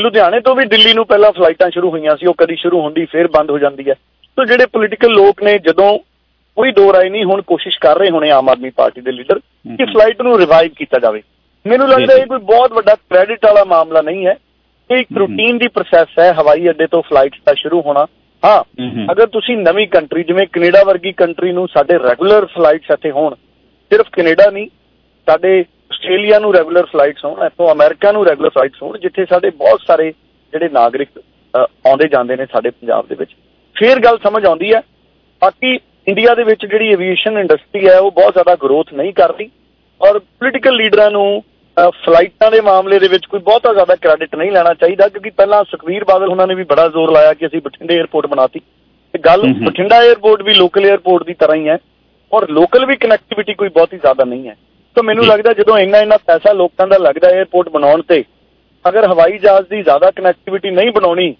ਲੁਧਿਆਣੇ 0.00 0.40
ਤੋਂ 0.40 0.56
ਵੀ 0.56 0.64
ਦਿੱਲੀ 0.64 0.92
ਨੂੰ 0.92 1.06
ਪਹਿਲਾਂ 1.06 1.32
ਫਲਾਈਟਾਂ 1.32 1.70
ਸ਼ੁਰੂ 1.70 1.90
ਹੋਈਆਂ 1.90 2.16
ਸੀ 2.16 2.26
ਉਹ 2.26 2.34
ਕਦੀ 2.38 2.56
ਸ਼ੁਰੂ 2.56 2.80
ਹੁੰਦੀ 2.80 3.04
ਫਿਰ 3.04 3.28
ਬੰਦ 3.28 3.50
ਹੋ 3.50 3.58
ਜਾਂਦੀ 3.58 3.88
ਹੈ। 3.90 3.94
ਸੋ 3.94 4.44
ਜਿਹੜੇ 4.44 4.66
ਪੋਲੀਟੀਕਲ 4.66 5.10
ਲੋਕ 5.10 5.42
ਨੇ 5.42 5.58
ਜਦੋਂ 5.58 5.98
ਕੋਈ 6.56 6.72
ਦੋ 6.72 6.92
ਰਾਏ 6.92 7.08
ਨਹੀਂ 7.08 7.24
ਹੁਣ 7.24 7.42
ਕੋਸ਼ਿਸ਼ 7.42 7.78
ਕਰ 7.78 7.98
ਰਹੇ 7.98 8.10
ਹੋਣੇ 8.10 8.30
ਆਮ 8.30 8.48
ਆਦਮੀ 8.48 8.70
ਪਾਰਟੀ 8.70 9.00
ਦੇ 9.00 9.12
ਲੀਡਰ 9.12 9.38
ਕਿ 9.38 9.84
ਫਲਾਈਟ 9.84 10.22
ਨੂੰ 10.22 10.38
ਰਿਵਾਈਵ 10.38 10.70
ਕੀਤਾ 10.76 10.98
ਜਾਵੇ। 10.98 11.22
ਮੈਨੂੰ 11.66 11.88
ਲੱਗਦਾ 11.88 12.14
ਇਹ 12.14 12.26
ਕੋਈ 12.26 12.38
ਬਹੁਤ 12.38 12.72
ਵੱਡਾ 12.72 12.94
ਕ੍ਰੈਡਿਟ 12.94 13.44
ਵਾਲਾ 13.44 13.64
ਮਾਮਲਾ 13.64 14.02
ਨਹੀਂ 14.02 14.26
ਹੈ। 14.26 14.36
ਇਹ 14.90 14.96
ਇੱਕ 14.96 15.08
ਰੂਟੀਨ 15.18 15.58
ਦੀ 15.58 15.68
ਪ੍ਰੋਸੈਸ 15.68 16.18
ਹੈ 16.18 16.32
ਹਵਾਈ 16.32 16.68
ਅੱਡੇ 16.70 16.86
ਤੋਂ 16.86 17.02
ਫਲਾਈਟਸ 17.02 17.38
ਦਾ 17.46 17.54
ਸ਼ੁਰੂ 17.54 17.80
ਹੋਣਾ। 17.80 18.06
ਹਾਂ 18.42 18.62
ਅਗਰ 19.12 19.26
ਤੁਸੀਂ 19.26 19.56
ਨਵੀਂ 19.56 19.86
ਕੰਟਰੀ 19.88 20.22
ਜਿਵੇਂ 20.24 20.46
ਕੈਨੇਡਾ 20.46 20.82
ਵਰਗੀ 20.84 21.12
ਕੰਟਰੀ 21.12 21.52
ਨੂੰ 21.52 21.66
ਸਾਡੇ 21.68 21.98
ਰੈਗੂਲਰ 21.98 22.46
ਫਲਾਈਟਸ 22.46 22.90
ਇੱਥੇ 22.90 23.10
ਹੋਣ 23.10 23.34
ਸਿਰਫ 23.90 24.06
ਕੈਨੇਡਾ 24.12 24.50
ਨਹੀਂ 24.50 24.68
ਸਾਡੇ 25.26 25.64
ਆਸਟ੍ਰੇਲੀਆ 25.90 26.38
ਨੂੰ 26.38 26.54
ਰੈਗੂਲਰ 26.54 26.86
ਫਲਾਈਟਸ 26.86 27.24
ਹੋਣ 27.24 27.44
ਇੱਥੋਂ 27.46 27.72
ਅਮਰੀਕਾ 27.72 28.12
ਨੂੰ 28.12 28.26
ਰੈਗੂਲਰ 28.26 28.50
ਫਲਾਈਟਸ 28.50 28.82
ਹੋਣ 28.82 28.98
ਜਿੱਥੇ 28.98 29.24
ਸਾਡੇ 29.24 29.50
ਬਹੁਤ 29.50 29.80
ਸਾਰੇ 29.86 30.10
ਜਿਹੜੇ 30.52 30.68
ਨਾਗਰਿਕ 30.68 31.08
ਆਉਂਦੇ 31.54 32.08
ਜਾਂਦੇ 32.08 32.36
ਨੇ 32.36 32.46
ਸਾਡੇ 32.52 32.70
ਪੰਜਾਬ 32.70 33.06
ਦੇ 33.06 33.14
ਵਿੱਚ। 33.14 33.30
ਫੇਰ 33.76 34.00
ਗੱਲ 34.00 34.18
ਸਮਝ 34.22 34.44
ਆਉਂਦੀ 34.46 34.72
ਹੈ 34.74 34.80
ਬਾਕੀ 35.42 35.74
ਇੰਡੀਆ 36.08 36.34
ਦੇ 36.34 36.42
ਵਿੱਚ 36.42 36.66
ਜਿਹੜੀ 36.66 36.92
ਐਵੀਏਸ਼ਨ 36.92 37.38
ਇੰਡਸਟਰੀ 37.38 37.88
ਹੈ 37.88 37.98
ਉਹ 37.98 38.10
ਬਹੁਤ 38.10 38.32
ਜ਼ਿਆਦਾ 38.32 38.54
ਗਰੋਥ 38.62 38.92
ਨਹੀਂ 38.92 39.12
ਕਰ 39.12 39.34
ਰਹੀ 39.34 39.50
ਔਰ 40.00 40.18
ਪੋਲੀਟੀਕਲ 40.18 40.76
ਲੀਡਰਾਂ 40.76 41.10
ਨੂੰ 41.10 41.42
ਫਲਾਈਟਾਂ 41.78 42.50
ਦੇ 42.50 42.60
ਮਾਮਲੇ 42.60 42.98
ਦੇ 42.98 43.08
ਵਿੱਚ 43.08 43.26
ਕੋਈ 43.26 43.40
ਬਹੁਤਾ 43.40 43.72
ਜ਼ਿਆਦਾ 43.72 43.94
ਕ੍ਰੈਡਿਟ 43.94 44.34
ਨਹੀਂ 44.34 44.50
ਲੈਣਾ 44.52 44.72
ਚਾਹੀਦਾ 44.74 45.08
ਕਿਉਂਕਿ 45.08 45.30
ਪਹਿਲਾਂ 45.30 45.64
ਸੁਖਵੀਰ 45.64 46.04
ਬਾਦਲ 46.04 46.28
ਉਹਨਾਂ 46.28 46.46
ਨੇ 46.46 46.54
ਵੀ 46.54 46.64
ਬੜਾ 46.64 46.88
ਜ਼ੋਰ 46.88 47.10
ਲਾਇਆ 47.10 47.34
ਕਿ 47.34 47.46
ਅਸੀਂ 47.46 47.60
ਬਠਿੰਡੇ 47.62 47.98
에ਅਰਪੋਰਟ 47.98 48.26
ਬਣਾਤੀ। 48.26 48.60
ਤੇ 49.14 49.18
ਗੱਲ 49.18 49.42
ਬਠਿੰਡਾ 49.66 50.00
에ਅਰਪੋਰਟ 50.04 50.42
ਵੀ 50.42 50.54
ਲੋਕਲ 50.54 50.86
에ਅਰਪੋਰਟ 50.86 51.24
ਦੀ 51.24 51.34
ਤਰ੍ਹਾਂ 51.34 51.56
ਹੀ 51.56 51.68
ਹੈ 51.68 51.78
ਔਰ 52.32 52.48
ਲੋਕਲ 52.48 52.86
ਵੀ 52.86 52.96
ਕਨੈਕਟੀਵਿਟੀ 52.96 53.54
ਕੋਈ 53.54 53.68
ਬਹੁਤੀ 53.68 53.98
ਜ਼ਿਆਦਾ 53.98 54.24
ਨਹੀਂ 54.24 54.48
ਹੈ। 54.48 54.56
ਤਾਂ 54.96 55.02
ਮੈਨੂੰ 55.02 55.26
ਲੱਗਦਾ 55.26 55.52
ਜਦੋਂ 55.52 55.78
ਇੰਨਾ 55.78 55.98
ਇੰਨਾ 55.98 56.16
ਪੈਸਾ 56.16 56.52
ਲੋਕਾਂ 56.52 56.86
ਦਾ 56.86 56.96
ਲੱਗਦਾ 56.98 57.28
에ਅਰਪੋਰਟ 57.28 57.68
ਬਣਾਉਣ 57.68 58.02
ਤੇ 58.02 58.24
ਅਗਰ 58.88 59.06
ਹਵਾਈ 59.06 59.38
ਜਹਾਜ਼ 59.38 59.68
ਦੀ 59.68 59.82
ਜ਼ਿਆਦਾ 59.82 60.10
ਕਨੈਕਟੀਵਿਟੀ 60.10 60.70
ਨਹੀਂ 60.70 60.90
ਬਣਾਉਣੀ 60.92 61.34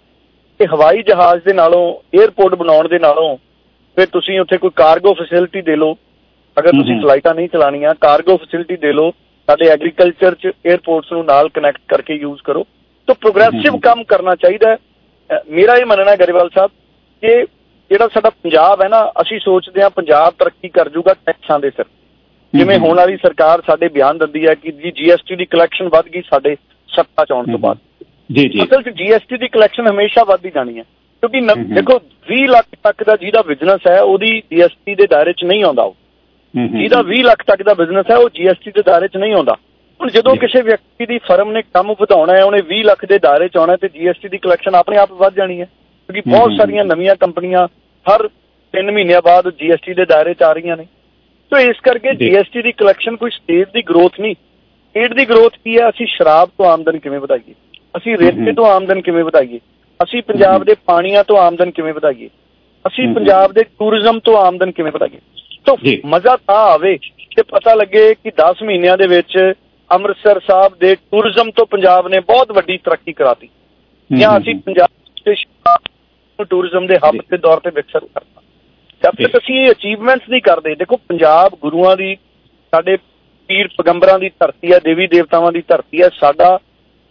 ਤੇ 0.58 0.66
ਹਵਾਈ 0.66 1.02
ਜਹਾਜ਼ 1.02 1.44
ਦੇ 1.44 1.52
ਨਾਲੋਂ 1.52 1.82
에ਅਰਪੋਰਟ 2.18 2.54
ਬਣਾਉਣ 2.54 2.88
ਦੇ 2.88 2.98
ਨਾਲੋਂ 2.98 3.36
ਫਿਰ 3.96 4.06
ਤੁਸੀਂ 4.06 4.40
ਉੱਥੇ 4.40 4.56
ਕੋਈ 4.58 4.70
ਕਾਰਗੋ 4.76 5.14
ਫੈਸਿਲਿਟੀ 5.14 5.62
ਦੇ 5.62 5.76
ਲਓ। 5.76 5.94
ਅਗਰ 6.56 6.70
ਤੁਸੀਂ 6.70 7.00
ਫਲਾਈਟਾਂ 7.00 7.34
ਨਹੀਂ 7.34 7.48
ਚਲਾਣੀਆਂ 7.48 7.94
ਕਾਰਗੋ 8.00 8.36
ਫੈਸਿਲਿਟੀ 8.36 8.76
ਦੇ 8.76 8.92
ਲਓ 8.92 9.10
ਸਾਡੇ 9.48 9.68
ਐਗਰੀਕਲਚਰ 9.68 10.34
ਚ 10.34 10.46
에ਅਰਪੋਰਟਸ 10.46 11.12
ਨੂੰ 11.12 11.24
ਨਾਲ 11.24 11.48
ਕਨੈਕਟ 11.48 11.80
ਕਰਕੇ 11.88 12.14
ਯੂਜ਼ 12.14 12.40
ਕਰੋ। 12.44 12.66
ਤਾਂ 13.08 13.14
ਪ੍ਰੋਗਰੈਸਿਵ 13.14 13.78
ਕੰਮ 13.78 14.02
ਕਰਨਾ 14.04 14.34
ਚਾਹੀਦਾ 14.34 14.76
ਮੇਰਾ 15.50 15.76
ਇਹ 15.76 15.86
ਮੰਨਣਾ 15.86 16.10
ਹੈ 16.10 16.16
ਗਰੇਵਾਲ 16.16 16.48
ਸਾਹਿਬ 16.54 16.70
ਕਿ 17.22 17.46
ਜਿਹੜਾ 17.90 18.08
ਸਾਡਾ 18.08 18.30
ਪੰਜਾਬ 18.30 18.82
ਹੈ 18.82 18.88
ਨਾ 18.88 19.00
ਅਸੀਂ 19.22 19.38
ਸੋਚਦੇ 19.40 19.82
ਹਾਂ 19.82 19.90
ਪੰਜਾਬ 19.90 20.34
ਤਰੱਕੀ 20.38 20.68
ਕਰ 20.68 20.88
ਜਾਊਗਾ 20.88 21.14
ਟੈਕਸਾਂ 21.26 21.58
ਦੇ 21.60 21.70
ਸਿਰ। 21.70 21.84
ਜਿਵੇਂ 22.54 22.78
ਹੁਣ 22.78 22.96
ਵਾਲੀ 22.96 23.16
ਸਰਕਾਰ 23.16 23.62
ਸਾਡੇ 23.66 23.88
ਬਿਆਨ 23.88 24.18
ਦਿੰਦੀ 24.18 24.46
ਹੈ 24.46 24.54
ਕਿ 24.54 24.72
ਜੀ 24.72 24.90
ਜੀਐਸਟੀ 24.90 25.36
ਦੀ 25.36 25.44
ਕਲੈਕਸ਼ਨ 25.44 25.88
ਵੱਧ 25.88 26.08
ਗਈ 26.08 26.22
ਸਾਡੇ 26.30 26.54
ਸੱਤਾ 26.88 27.24
ਚ 27.24 27.32
ਆਉਣ 27.32 27.46
ਤੋਂ 27.46 27.58
ਬਾਅਦ। 27.58 27.78
ਜੀ 28.32 28.48
ਜੀ। 28.48 28.62
ਅਸਲ 28.62 28.82
'ਚ 28.82 28.88
ਜੀਐਸਟੀ 28.88 29.36
ਦੀ 29.36 29.48
ਕਲੈਕਸ਼ਨ 29.48 29.88
ਹਮੇਸ਼ਾ 29.90 30.24
ਵੱਧਦੀ 30.24 30.50
ਜਾਣੀ 30.54 30.78
ਹੈ। 30.78 30.84
ਕਿਉਂਕਿ 31.22 31.40
ਦੇਖੋ 31.74 31.98
20 32.28 32.46
ਲੱਖ 32.46 32.66
ਤੱਕ 32.82 33.04
ਦਾ 33.04 33.16
ਜਿਹਦਾ 33.16 33.42
ਬਿਜ਼ਨਸ 33.42 33.80
ਹੈ 33.88 34.00
ਉਹਦੀ 34.00 34.40
ਜੀਐਸਟੀ 34.52 34.94
ਦੇ 34.94 35.06
ਦਾਇਰੇ 35.06 35.32
'ਚ 35.32 35.44
ਨਹੀਂ 35.44 35.64
ਆਉਂਦਾ 35.64 35.82
ਉਹ। 35.82 35.96
ਜਿਹਦਾ 36.56 37.02
20 37.08 37.22
ਲੱਖ 37.22 37.42
ਤੱਕ 37.46 37.62
ਦਾ 37.62 37.74
ਬਿਜ਼ਨਸ 37.74 38.06
ਹੈ 38.10 38.16
ਉਹ 38.16 38.30
ਜੀਐਸਟੀ 38.34 38.70
ਦੇ 38.70 38.82
ਦਾਇਰੇ 38.82 39.08
'ਚ 39.08 39.16
ਨਹੀਂ 39.16 39.34
ਆਉਂਦਾ। 39.34 39.56
ਹੁਣ 40.00 40.10
ਜਦੋਂ 40.10 40.36
ਕਿਸੇ 40.36 40.62
ਵਿਅਕਤੀ 40.62 41.06
ਦੀ 41.06 41.18
ਫਰਮ 41.18 41.52
ਨੇ 41.52 41.62
ਕੰਮ 41.62 41.94
ਵਧਾਉਣਾ 42.00 42.34
ਹੈ 42.34 42.44
ਉਹਨੇ 42.44 42.62
20 42.62 42.82
ਲੱਖ 42.82 43.04
ਦੇ 43.04 43.18
ਦਾਇਰੇ 43.18 43.48
'ਚ 43.48 43.56
ਆਉਣਾ 43.56 43.76
ਤੇ 43.76 43.88
ਜੀਐਸਟੀ 43.88 44.28
ਦੀ 44.28 44.38
ਕਲੈਕਸ਼ਨ 44.38 44.74
ਆਪਣੇ 44.74 44.96
ਆਪ 44.96 45.12
ਵੱਧ 45.12 45.34
ਜਾਣੀ 45.34 45.60
ਹੈ। 45.60 45.64
ਕਿਉਂਕਿ 45.64 46.30
ਬਹੁਤ 46.30 46.52
ਸਾਰੀਆਂ 46.52 46.84
ਨਵੀਆਂ 46.84 47.16
ਕੰਪਨੀਆਂ 47.16 47.68
ਹਰ 48.10 48.28
3 48.74 48.90
ਮਹੀਨਿਆਂ 48.90 49.22
ਬਾਅਦ 49.24 49.50
ਜੀਐਸਟੀ 49.50 49.94
ਦੇ 49.94 50.04
ਦਾਇਰੇ 50.04 50.34
'ਚ 50.34 50.42
ਆ 50.42 50.52
ਰਹੀਆਂ 50.52 50.76
ਨੇ। 50.76 50.84
ਸੋ 51.50 51.58
ਇਸ 51.58 51.76
ਕਰਕੇ 51.82 52.14
ਜੀਐਸਟੀ 52.14 52.62
ਦੀ 52.62 52.72
ਕਲੈਕਸ਼ਨ 52.72 53.16
ਕੋਈ 53.16 53.30
ਸਟੇਟ 53.30 53.68
ਦੀ 53.68 53.82
ਗਰੋਥ 53.82 54.20
ਨਹੀਂ। 54.20 54.34
ਸਟੇਟ 54.34 55.12
ਦੀ 55.12 55.24
ਗਰੋਥ 55.24 55.52
ਕੀ 55.64 55.78
ਹੈ? 55.78 55.88
ਅਸੀਂ 55.88 56.06
ਸ਼ਰਾਬ 56.06 56.48
ਤੋਂ 56.48 56.66
ਆਮਦਨ 56.66 56.98
ਕਿਵੇਂ 56.98 57.20
ਵਧਾਈਏ? 57.20 57.54
ਅਸੀਂ 57.96 58.16
ਰੇਤੇ 58.18 58.52
ਤੋਂ 58.52 58.66
ਆਮਦਨ 58.66 59.00
ਕਿਵੇਂ 59.00 59.24
ਵਧਾਈਏ? 59.24 59.60
ਅਸੀਂ 60.02 60.22
ਪੰਜਾਬ 60.22 60.64
ਦੇ 60.64 60.74
ਪਾਣੀਆਂ 60.86 61.24
ਤੋਂ 61.24 61.38
ਆਮਦਨ 61.38 61.70
ਕਿਵੇਂ 61.70 61.94
ਵਧਾਈਏ? 61.94 62.28
ਅਸੀਂ 62.86 63.14
ਪੰਜਾਬ 63.14 63.52
ਦੇ 63.52 63.62
ਟੂਰਿਜ਼ਮ 63.62 64.18
ਤੋਂ 64.18 64.36
ਆਮਦਨ 64.36 64.70
ਕਿਵੇਂ 64.72 64.92
ਵਧਾਈਏ? 64.92 65.18
ਤੋਂ 65.68 65.76
ਮਜ਼ਾ 66.06 66.36
ਤਾਂ 66.46 66.60
ਆਵੇ 66.72 66.96
ਤੇ 67.36 67.42
ਪਤਾ 67.42 67.74
ਲੱਗੇ 67.74 68.02
ਕਿ 68.14 68.30
10 68.40 68.62
ਮਹੀਨਿਆਂ 68.62 68.96
ਦੇ 68.98 69.06
ਵਿੱਚ 69.06 69.36
ਅੰਮ੍ਰਿਤਸਰ 69.90 70.40
ਸਾਹਿਬ 70.40 70.76
ਦੇ 70.80 70.94
ਟੂਰਿਜ਼ਮ 70.94 71.50
ਤੋਂ 71.50 71.66
ਪੰਜਾਬ 71.66 72.08
ਨੇ 72.08 72.20
ਬਹੁਤ 72.20 72.52
ਵੱਡੀ 72.52 72.76
ਤਰੱਕੀ 72.78 73.12
ਕਰਾਤੀ। 73.12 73.48
ਜਾਂ 74.10 74.38
ਅਸੀਂ 74.38 74.54
ਪੰਜਾਬ 74.66 75.34
ਨੂੰ 76.38 76.46
ਟੂਰਿਜ਼ਮ 76.46 76.86
ਦੇ 76.86 76.96
ਹੱਬ 76.96 77.16
ਦੇ 77.30 77.36
ਤੌਰ 77.36 77.60
ਤੇ 77.60 77.70
ਵਿਕਸਿਤ 77.70 78.04
ਕਰਤਾ। 78.04 78.40
ਜਦ 79.02 79.22
ਤੱਕ 79.22 79.36
ਅਸੀਂ 79.38 79.56
ਇਹ 79.56 79.70
ਅਚੀਵਮੈਂਟਸ 79.70 80.28
ਨਹੀਂ 80.28 80.40
ਕਰਦੇ 80.42 80.74
ਦੇਖੋ 80.74 80.96
ਪੰਜਾਬ 81.08 81.56
ਗੁਰੂਆਂ 81.62 81.96
ਦੀ 81.96 82.14
ਸਾਡੇ 82.72 82.96
ਪੀਰ 83.48 83.68
ਪਗੰਬਰਾਂ 83.78 84.18
ਦੀ 84.18 84.28
ਧਰਤੀ 84.28 84.72
ਹੈ 84.72 84.78
ਦੇਵੀ 84.78 85.06
ਦੇਵਤਾਵਾਂ 85.06 85.52
ਦੀ 85.52 85.62
ਧਰਤੀ 85.68 86.02
ਹੈ 86.02 86.08
ਸਾਡਾ 86.20 86.58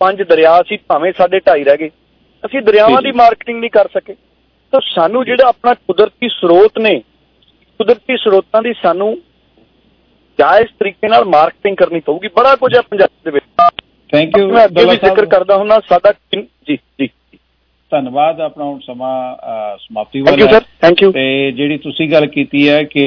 ਪੰਜ 0.02 0.22
ਦਰਿਆ 0.22 0.62
ਸੀ 0.68 0.78
ਭਾਵੇਂ 0.88 1.12
ਸਾਡੇ 1.18 1.40
ਢਾਈ 1.40 1.64
ਰਹਿ 1.64 1.78
ਗਏ। 1.78 1.90
ਅਸੀਂ 2.46 2.62
ਦਰਿਆਵਾਂ 2.62 3.02
ਦੀ 3.02 3.12
ਮਾਰਕੀਟਿੰਗ 3.12 3.60
ਨਹੀਂ 3.60 3.70
ਕਰ 3.70 3.88
ਸਕੇ। 3.94 4.14
ਤਾਂ 4.74 4.80
ਸਾਨੂੰ 4.96 5.24
ਜਿਹੜਾ 5.26 5.48
ਆਪਣਾ 5.48 5.74
ਕੁਦਰਤੀ 5.74 6.30
ਸਰੋਤ 6.30 6.80
ਨੇ 6.80 7.02
ਕੁਦਰਤੀ 7.78 8.18
ਸਰੋਤਾਂ 8.18 8.62
ਦੀ 8.62 8.74
ਸਾਨੂੰ 8.84 9.16
ਜਾਇਜ਼ 10.40 10.68
ਤਰੀਕੇ 10.80 11.08
ਨਾਲ 11.08 11.26
ਮਾਰਕੀਟਿੰਗ 11.26 11.76
ਕਰਨੀ 11.78 12.00
ਪਊਗੀ। 12.00 12.28
ਬੜਾ 12.28 12.56
ਕੁਝ 12.56 12.76
ਹੈ 12.76 12.82
ਪੰਜਾਬ 12.82 13.10
ਦੇ 13.26 13.32
ਵਿੱਚ। 13.32 13.46
ਥੈਂਕ 14.12 14.38
ਯੂ 14.38 14.52
ਮੈਂ 14.52 14.66
ਅੱਗੇ 14.66 14.86
ਵੀ 14.86 14.96
ਜ਼ਿਕਰ 14.96 15.26
ਕਰਦਾ 15.26 15.58
ਹੁੰਦਾ 15.58 15.80
ਸਾਡਾ 15.90 16.14
ਜੀ 16.34 16.78
ਜੀ। 17.00 17.10
ਧੰਨਵਾਦ 17.92 18.40
ਆਪਣਾ 18.42 18.64
ਹੁਣ 18.64 18.80
ਸਮਾਂ 18.80 19.36
ਸਮਾਪਤੀ 19.80 20.22
ਵਾਲਾ 20.22 20.46
sir. 20.46 20.62
Thank 20.86 21.04
you. 21.04 21.12
ਤੇ 21.12 21.52
ਜਿਹੜੀ 21.52 21.78
ਤੁਸੀਂ 21.78 22.10
ਗੱਲ 22.10 22.26
ਕੀਤੀ 22.28 22.68
ਹੈ 22.70 22.84
ਕਿ 22.84 23.04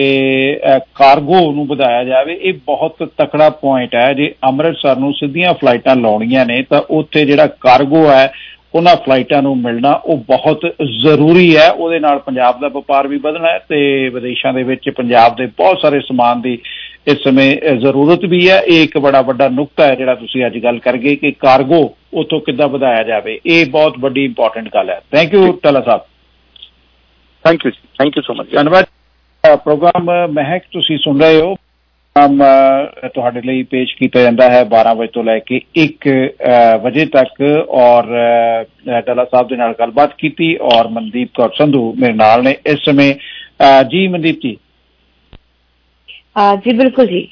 ਕਾਰਗੋ 0.95 1.41
ਨੂੰ 1.53 1.67
ਵਧਾਇਆ 1.67 2.05
ਜਾਵੇ 2.05 2.35
ਇਹ 2.35 2.53
ਬਹੁਤ 2.67 3.11
ਤਕੜਾ 3.19 3.51
ਪੁਆਇੰਟ 3.51 3.95
ਹੈ। 3.95 4.13
ਜੇ 4.13 4.35
ਅੰਮ੍ਰਿਤਸਰ 4.45 4.97
ਨੂੰ 4.97 5.13
ਸਿੱਧੀਆਂ 5.13 5.55
ਫਲਾਈਟਾਂ 5.55 5.97
ਲਾਉਣੀਆਂ 5.97 6.47
ਨੇ 6.47 6.63
ਤਾਂ 6.63 6.81
ਉੱਥੇ 6.91 7.25
ਜਿਹੜਾ 7.25 7.47
ਕਾਰਗੋ 7.47 8.11
ਹੈ 8.11 8.33
ਉਹਨਾਂ 8.75 8.97
ਫਲਾਈਟਾਂ 8.97 9.43
ਨੂੰ 9.43 9.57
ਮਿਲਣਾ 9.59 9.93
ਉਹ 10.05 10.17
ਬਹੁਤ 10.17 10.67
ਜ਼ਰੂਰੀ 11.03 11.57
ਹੈ। 11.57 11.71
ਉਹਦੇ 11.71 11.99
ਨਾਲ 11.99 12.19
ਪੰਜਾਬ 12.19 12.61
ਦਾ 12.61 12.69
ਵਪਾਰ 12.69 13.09
ਵੀ 13.09 13.17
ਵਧਣਾ 13.17 13.49
ਹੈ 13.49 13.59
ਤੇ 13.69 14.09
ਵਿਦੇਸ਼ਾਂ 14.09 14.53
ਦੇ 14.53 14.63
ਵਿੱਚ 14.63 14.89
ਪੰਜਾਬ 14.91 15.37
ਦੇ 15.37 15.47
ਬਹੁਤ 15.47 15.81
ਸਾਰੇ 15.83 16.01
ਸਮਾਨ 16.01 16.41
ਦੀ 16.41 16.59
ਇਸ 17.09 17.23
ਸਮੇਂ 17.25 17.77
ਜ਼ਰੂਰਤ 17.77 18.25
ਵੀ 18.25 18.49
ਹੈ। 18.51 18.61
ਇਹ 18.61 18.83
ਇੱਕ 18.83 18.99
ਬੜਾ 18.99 19.23
ਵੱਡਾ 19.23 19.49
ਨੁਕਤਾ 19.49 19.87
ਹੈ 19.87 19.95
ਜਿਹੜਾ 19.95 20.15
ਤੁਸੀਂ 20.15 20.47
ਅੱਜ 20.47 20.59
ਗੱਲ 20.59 20.79
ਕਰ 20.79 20.97
ਗਏ 20.97 21.17
ਕਿ 21.17 21.33
ਕਾਰਗੋ 21.33 21.97
ਉਥੋਂ 22.15 22.41
ਕਿੱਦਾਂ 22.41 22.69
ਵਧਾਇਆ 22.69 23.03
ਜਾਵੇ। 23.03 23.39
ਇਹ 23.47 23.67
ਬਹੁਤ 23.71 23.99
ਵੱਡੀ 23.99 24.25
ਇੰਪੋਰਟੈਂਟ 24.25 24.69
ਗੱਲ 24.75 24.91
ਹੈ। 24.91 25.01
Thank 25.13 25.35
you 25.35 25.53
ਟਲਾ 25.53 25.81
Sahib. 25.81 26.01
Thank 27.45 27.65
you 27.65 27.71
thank 27.71 28.17
you 28.17 28.23
so 28.23 28.35
much 28.35 28.55
ਧੰਨਵਾਦ। 28.55 28.85
ਪ੍ਰੋਗਰਾਮ 29.45 30.11
ਮਹਿਕ 30.33 30.63
ਤੁਸੀਂ 30.73 30.99
ਸੁਣ 30.99 31.21
ਰਹੇ 31.21 31.41
ਹੋ। 31.41 31.55
ਪ੍ਰੋਗਰਾਮ 32.17 33.09
ਤੁਹਾਡੇ 33.15 33.41
ਲਈ 33.47 33.63
ਪੇਸ਼ 33.71 33.95
ਕੀਤਾ 33.97 34.21
ਜਾਂਦਾ 34.23 34.49
ਹੈ 34.51 34.63
12 34.71 34.95
ਵਜੇ 34.99 35.11
ਤੋਂ 35.15 35.23
ਲੈ 35.25 35.39
ਕੇ 35.47 35.61
1 35.81 36.09
ਵਜੇ 36.85 37.05
ਤੱਕ 37.07 37.43
ਔਰ 37.81 38.05
ਟਲਾ 39.07 39.25
ਸਾਹਿਬ 39.25 39.49
ਦੇ 39.49 39.57
ਨਾਲ 39.57 39.75
ਗੱਲਬਾਤ 39.81 40.15
ਕੀਤੀ 40.19 40.57
ਔਰ 40.75 40.89
ਮਨਦੀਪ 40.89 41.29
ਕੌਰ 41.37 41.51
ਸੰਧੂ 41.59 41.83
ਮੇਰੇ 42.01 42.13
ਨਾਲ 42.15 42.43
ਨੇ 42.45 42.55
ਇਸ 42.67 42.85
ਸਮੇਂ। 42.85 43.15
ਜੀ 43.91 44.07
ਮਨਦੀਪ 44.09 44.41
ਜੀ। 44.43 44.57
ਜੀ 46.65 46.73
ਬਿਲਕੁਲ 46.77 47.07
ਜੀ। 47.07 47.29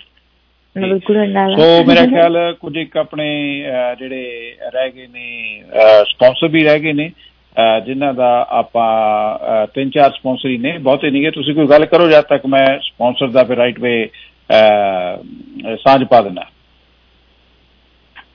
ਬਿਲਕੁਲ 0.76 1.16
ਨਾਲ 1.28 1.52
ਹਾਂ। 1.52 1.58
ਸੋ 1.58 1.84
ਮੇਰਾ 1.84 2.04
ਖਿਆਲ 2.06 2.36
ਕੁਝ 2.60 2.76
ਇੱਕ 2.76 2.96
ਆਪਣੇ 2.96 3.26
ਜਿਹੜੇ 3.98 4.54
ਰਹਿ 4.74 4.90
ਗਏ 4.90 5.06
ਨੇ 5.06 5.62
ਸਪਾਂਸਰ 6.10 6.48
ਵੀ 6.48 6.62
ਰਹਿ 6.64 6.80
ਗਏ 6.80 6.92
ਨੇ 6.92 7.10
ਜਿਨ੍ਹਾਂ 7.86 8.12
ਦਾ 8.14 8.30
ਆਪਾਂ 8.58 9.66
ਤਿੰਨ 9.74 9.90
ਚਾਰ 9.90 10.10
ਸਪਾਂਸਰ 10.18 10.48
ਹੀ 10.48 10.56
ਨੇ। 10.58 10.76
ਬਹੁਤੇ 10.78 11.10
ਨਹੀਂਗੇ 11.10 11.30
ਤੁਸੀਂ 11.30 11.54
ਕੋਈ 11.54 11.66
ਗੱਲ 11.66 11.84
ਕਰੋ 11.86 12.08
ਜਦ 12.10 12.24
ਤੱਕ 12.30 12.46
ਮੈਂ 12.46 12.66
ਸਪਾਂਸਰ 12.82 13.28
ਦਾ 13.28 13.44
ਫਿਰ 13.44 13.56
ਰਾਈਟ 13.56 13.80
ਵੇ 13.80 13.94
ਸਾਂਝ 15.78 16.02
ਪਾ 16.10 16.20
ਦਿੰਦਾ। 16.22 16.44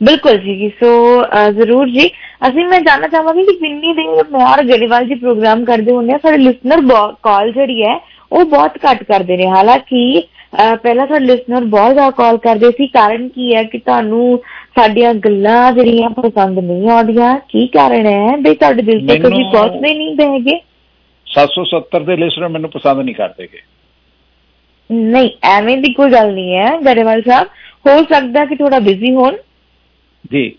ਬਿਲਕੁਲ 0.03 0.37
ਜੀ 0.37 0.69
ਸੋ 0.79 0.89
ਜ਼ਰੂਰ 1.53 1.89
ਜੀ। 1.89 2.07
ਅਸੀਂ 2.47 2.65
ਮੈਂ 2.67 2.79
ਜਾਨਣਾ 2.81 3.07
ਚਾਹਾਂਗੀ 3.07 3.43
ਕਿ 3.45 3.53
ਜਿੰਨੀ 3.59 3.93
ਦੇਰ 3.93 4.23
ਮੈਂ 4.31 4.45
ਔਰ 4.45 4.63
ਗੜੇਵਾਲ 4.67 5.05
ਜੀ 5.07 5.15
ਪ੍ਰੋਗਰਾਮ 5.15 5.63
ਕਰਦੇ 5.65 5.91
ਹੁੰਦੇ 5.91 6.13
ਆ 6.13 6.17
ਸਾਡੇ 6.23 6.37
ਲਿਸਨਰ 6.37 6.81
ਕਾਲ 7.23 7.51
ਜਿਹੜੀ 7.51 7.83
ਹੈ 7.83 7.95
ਉਹ 8.31 8.45
ਬਹੁਤ 8.45 8.77
ਘੱਟ 8.85 9.03
ਕਰਦੇ 9.03 9.37
ਨੇ। 9.37 9.47
ਹਾਲਾਂਕਿ 9.47 10.21
ਪਹਿਲਾਂ 10.83 11.05
ਸਾਡੇ 11.07 11.25
ਲਿਸਨਰ 11.25 11.63
ਬਹੁਤ 11.65 11.93
ਜ਼ਿਆਦਾ 11.93 12.09
ਕਾਲ 12.17 12.37
ਕਰਦੇ 12.37 12.69
ਸੀ। 12.77 12.87
ਕਾਰਨ 12.87 13.27
ਕੀ 13.29 13.53
ਹੈ 13.55 13.63
ਕਿ 13.63 13.77
ਤੁਹਾਨੂੰ 13.79 14.39
ਸਾਡੀਆਂ 14.77 15.13
ਗੱਲਾਂ 15.25 15.71
ਜਿਹੜੀਆਂ 15.73 16.09
ਪਸੰਦ 16.11 16.59
ਨਹੀਂ 16.59 16.89
ਆਉਂਦੀਆਂ? 16.89 17.37
ਕੀ 17.49 17.65
ਕਾਰਨ 17.67 18.05
ਹੈ? 18.05 18.35
ਬਈ 18.37 18.55
ਤੁਹਾਡੇ 18.55 18.81
ਦਿਲ 18.81 19.07
ਤੇ 19.07 19.17
ਕਦੀ 19.19 19.43
ਪਹੁੰਚਦੇ 19.53 19.93
ਨਹੀਂ 19.93 20.15
ਬਹਿਗੇ 20.15 20.59
770 21.27 22.03
ਦੇ 22.05 22.15
ਲਿਸਨਰ 22.17 22.47
ਮੈਨੂੰ 22.47 22.69
ਪਸੰਦ 22.69 22.99
ਨਹੀਂ 22.99 23.15
ਕਰਦੇਗੇ 23.15 23.61
ਨਹੀਂ 24.93 25.29
ਐਵੇਂ 25.43 25.77
ਦੀ 25.77 25.93
ਕੋਈ 25.93 26.11
ਗੱਲ 26.11 26.33
ਨਹੀਂ 26.33 26.55
ਹੈ 26.55 26.77
ਗੜੇਵਾਲ 26.85 27.21
ਸਾਹਿਬ। 27.21 27.47
ਹੋ 27.89 28.05
ਸਕਦਾ 28.13 28.45
ਕਿ 28.45 28.55
ਥੋੜਾ 28.55 28.79
ਬਿਜ਼ੀ 28.79 29.11
ਹੋਣ। 29.11 29.35
ਜੀ। 30.31 30.55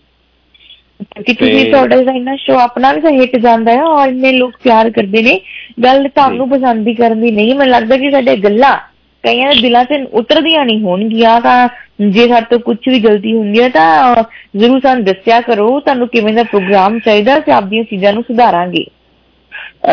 ਕਿ 1.25 1.33
ਤੁਸੀਂ 1.33 1.63
ਤੇ- 1.63 1.71
ਤੁਹਾਡਾ 1.71 2.11
ਇੰਨਾ 2.11 2.35
ਸ਼ੋ 2.35 2.53
ਆਪਣਾ 2.53 2.93
ਵੀ 2.93 3.01
ਤਾਂ 3.01 3.11
ਹਿੱਟ 3.11 3.37
ਜਾਂਦਾ 3.37 3.71
ਹੈ 3.71 3.83
ਔਰ 3.83 4.07
ਇੰਨੇ 4.07 4.31
ਲੋਕ 4.31 4.51
ਪਿਆਰ 4.63 4.89
ਕਰਦੇ 4.89 5.23
ਨੇ। 5.23 5.41
ਗੱਲ 5.83 6.09
ਤੁਹਾਨੂੰ 6.09 6.49
ਪਸੰਦ 6.49 6.87
ਹੀ 6.87 6.93
ਕਰਨ 6.93 7.21
ਦੀ 7.21 7.31
ਨਹੀਂ 7.31 7.55
ਮੈਨੂੰ 7.55 7.73
ਲੱਗਦਾ 7.73 7.97
ਕਿ 7.97 8.11
ਸਾਡੇ 8.11 8.35
ਗੱਲਾਂ 8.35 8.77
ਕਈਆਂ 9.23 9.51
ਦੇ 9.51 9.61
ਦਿਲਾਂ 9.61 9.85
'ਚ 9.85 9.87
ਉਤਰਦੀਆਂ 10.13 10.65
ਨਹੀਂ 10.65 10.81
ਹੋਣਗੀਆਂ। 10.81 11.41
ਤਾਂ 11.41 11.69
ਜੇ 12.01 12.27
ਸਾਡੇ 12.27 12.45
ਤੋਂ 12.49 12.59
ਕੁਝ 12.59 12.77
ਵੀ 12.87 12.99
ਗਲਤੀ 12.99 13.33
ਹੁੰਦੀ 13.33 13.61
ਹੈ 13.61 13.69
ਤਾਂ 13.69 14.15
ਜ਼ਰੂਰ 14.55 14.79
ਸਾਨੂੰ 14.79 15.03
ਦੱਸਿਆ 15.03 15.41
ਕਰੋ। 15.41 15.79
ਤੁਹਾਨੂੰ 15.79 16.07
ਕਿਵੇਂ 16.07 16.33
ਦਾ 16.33 16.43
ਪ੍ਰੋਗਰਾਮ 16.43 16.99
ਚਾਹੀਦਾ 16.99 17.39
ਅਸੀਂ 17.39 17.53
ਆਪਦੀਆਂ 17.53 17.83
ਚੀਜ਼ਾਂ 17.83 18.13
ਨੂੰ 18.13 18.23
ਸੁਧਾਰਾਂਗੇ। 18.23 18.85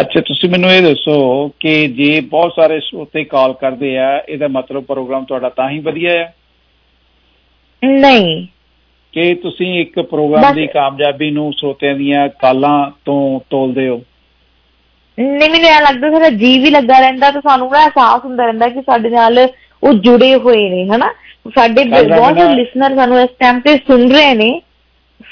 ਅੱਛਾ 0.00 0.20
ਤੁਸੀਂ 0.20 0.48
ਮੈਨੂੰ 0.48 0.70
ਇਹ 0.70 0.82
ਦੱਸੋ 0.82 1.48
ਕਿ 1.60 1.88
ਜੇ 1.88 2.20
ਬਹੁਤ 2.20 2.52
ਸਾਰੇ 2.56 2.80
ਉੱਤੇ 2.94 3.24
ਕਾਲ 3.24 3.52
ਕਰਦੇ 3.52 3.98
ਆ 3.98 4.22
ਇਹਦਾ 4.28 4.48
ਮਤਲਬ 4.48 4.84
ਪ੍ਰੋਗਰਾਮ 4.84 5.24
ਤੁਹਾਡਾ 5.24 5.48
ਤਾਂ 5.48 5.70
ਹੀ 5.70 5.78
ਵਧੀਆ 5.78 6.10
ਹੈ 6.10 6.34
ਨਹੀਂ। 7.82 8.46
ਕਿ 9.12 9.34
ਤੁਸੀਂ 9.34 9.80
ਇੱਕ 9.80 10.00
ਪ੍ਰੋਗਰਾਮ 10.00 10.54
ਦੀ 10.54 10.66
ਕਾਮਯਾਬੀ 10.66 11.30
ਨੂੰ 11.30 11.52
ਸਰੋਤਿਆਂ 11.52 11.94
ਦੀਆਂ 11.94 12.28
ਕਾਲਾਂ 12.28 12.90
ਤੋਂ 13.04 13.40
ਤੋਲਦੇ 13.50 13.88
ਹੋ? 13.88 14.02
ਨਹੀਂ 15.18 15.50
ਮੈਨੂੰ 15.50 15.56
ਇਹ 15.56 15.80
ਲੱਗਦਾ 15.82 16.10
ਸਾਡਾ 16.10 16.30
ਜੀ 16.30 16.58
ਵੀ 16.58 16.70
ਲੱਗਾ 16.70 16.98
ਰਹਿੰਦਾ 16.98 17.30
ਤਾਂ 17.30 17.40
ਸਾਨੂੰ 17.40 17.70
ਨਾ 17.70 17.82
ਅਹਿਸਾਸ 17.84 18.24
ਹੁੰਦਾ 18.24 18.44
ਰਹਿੰਦਾ 18.44 18.68
ਕਿ 18.68 18.80
ਸਾਡੇ 18.80 19.10
ਨਾਲ 19.10 19.48
ਉਹ 19.82 19.92
ਜੁੜੇ 19.92 20.34
ਹੋਏ 20.34 20.68
ਨੇ 20.70 20.84
ਹਨਾ? 20.84 21.12
ਸਾਡੇ 21.54 21.84
ਬਹੁਤ 21.84 22.38
ਲਿਸਨਰ 22.38 22.94
ਸਾਨੂੰ 22.96 23.20
ਇਸ 23.20 23.30
ਟਾਈਮ 23.38 23.60
ਤੇ 23.60 23.76
ਸੁਣ 23.76 24.10
ਰਹੇ 24.12 24.34
ਨੇ। 24.34 24.60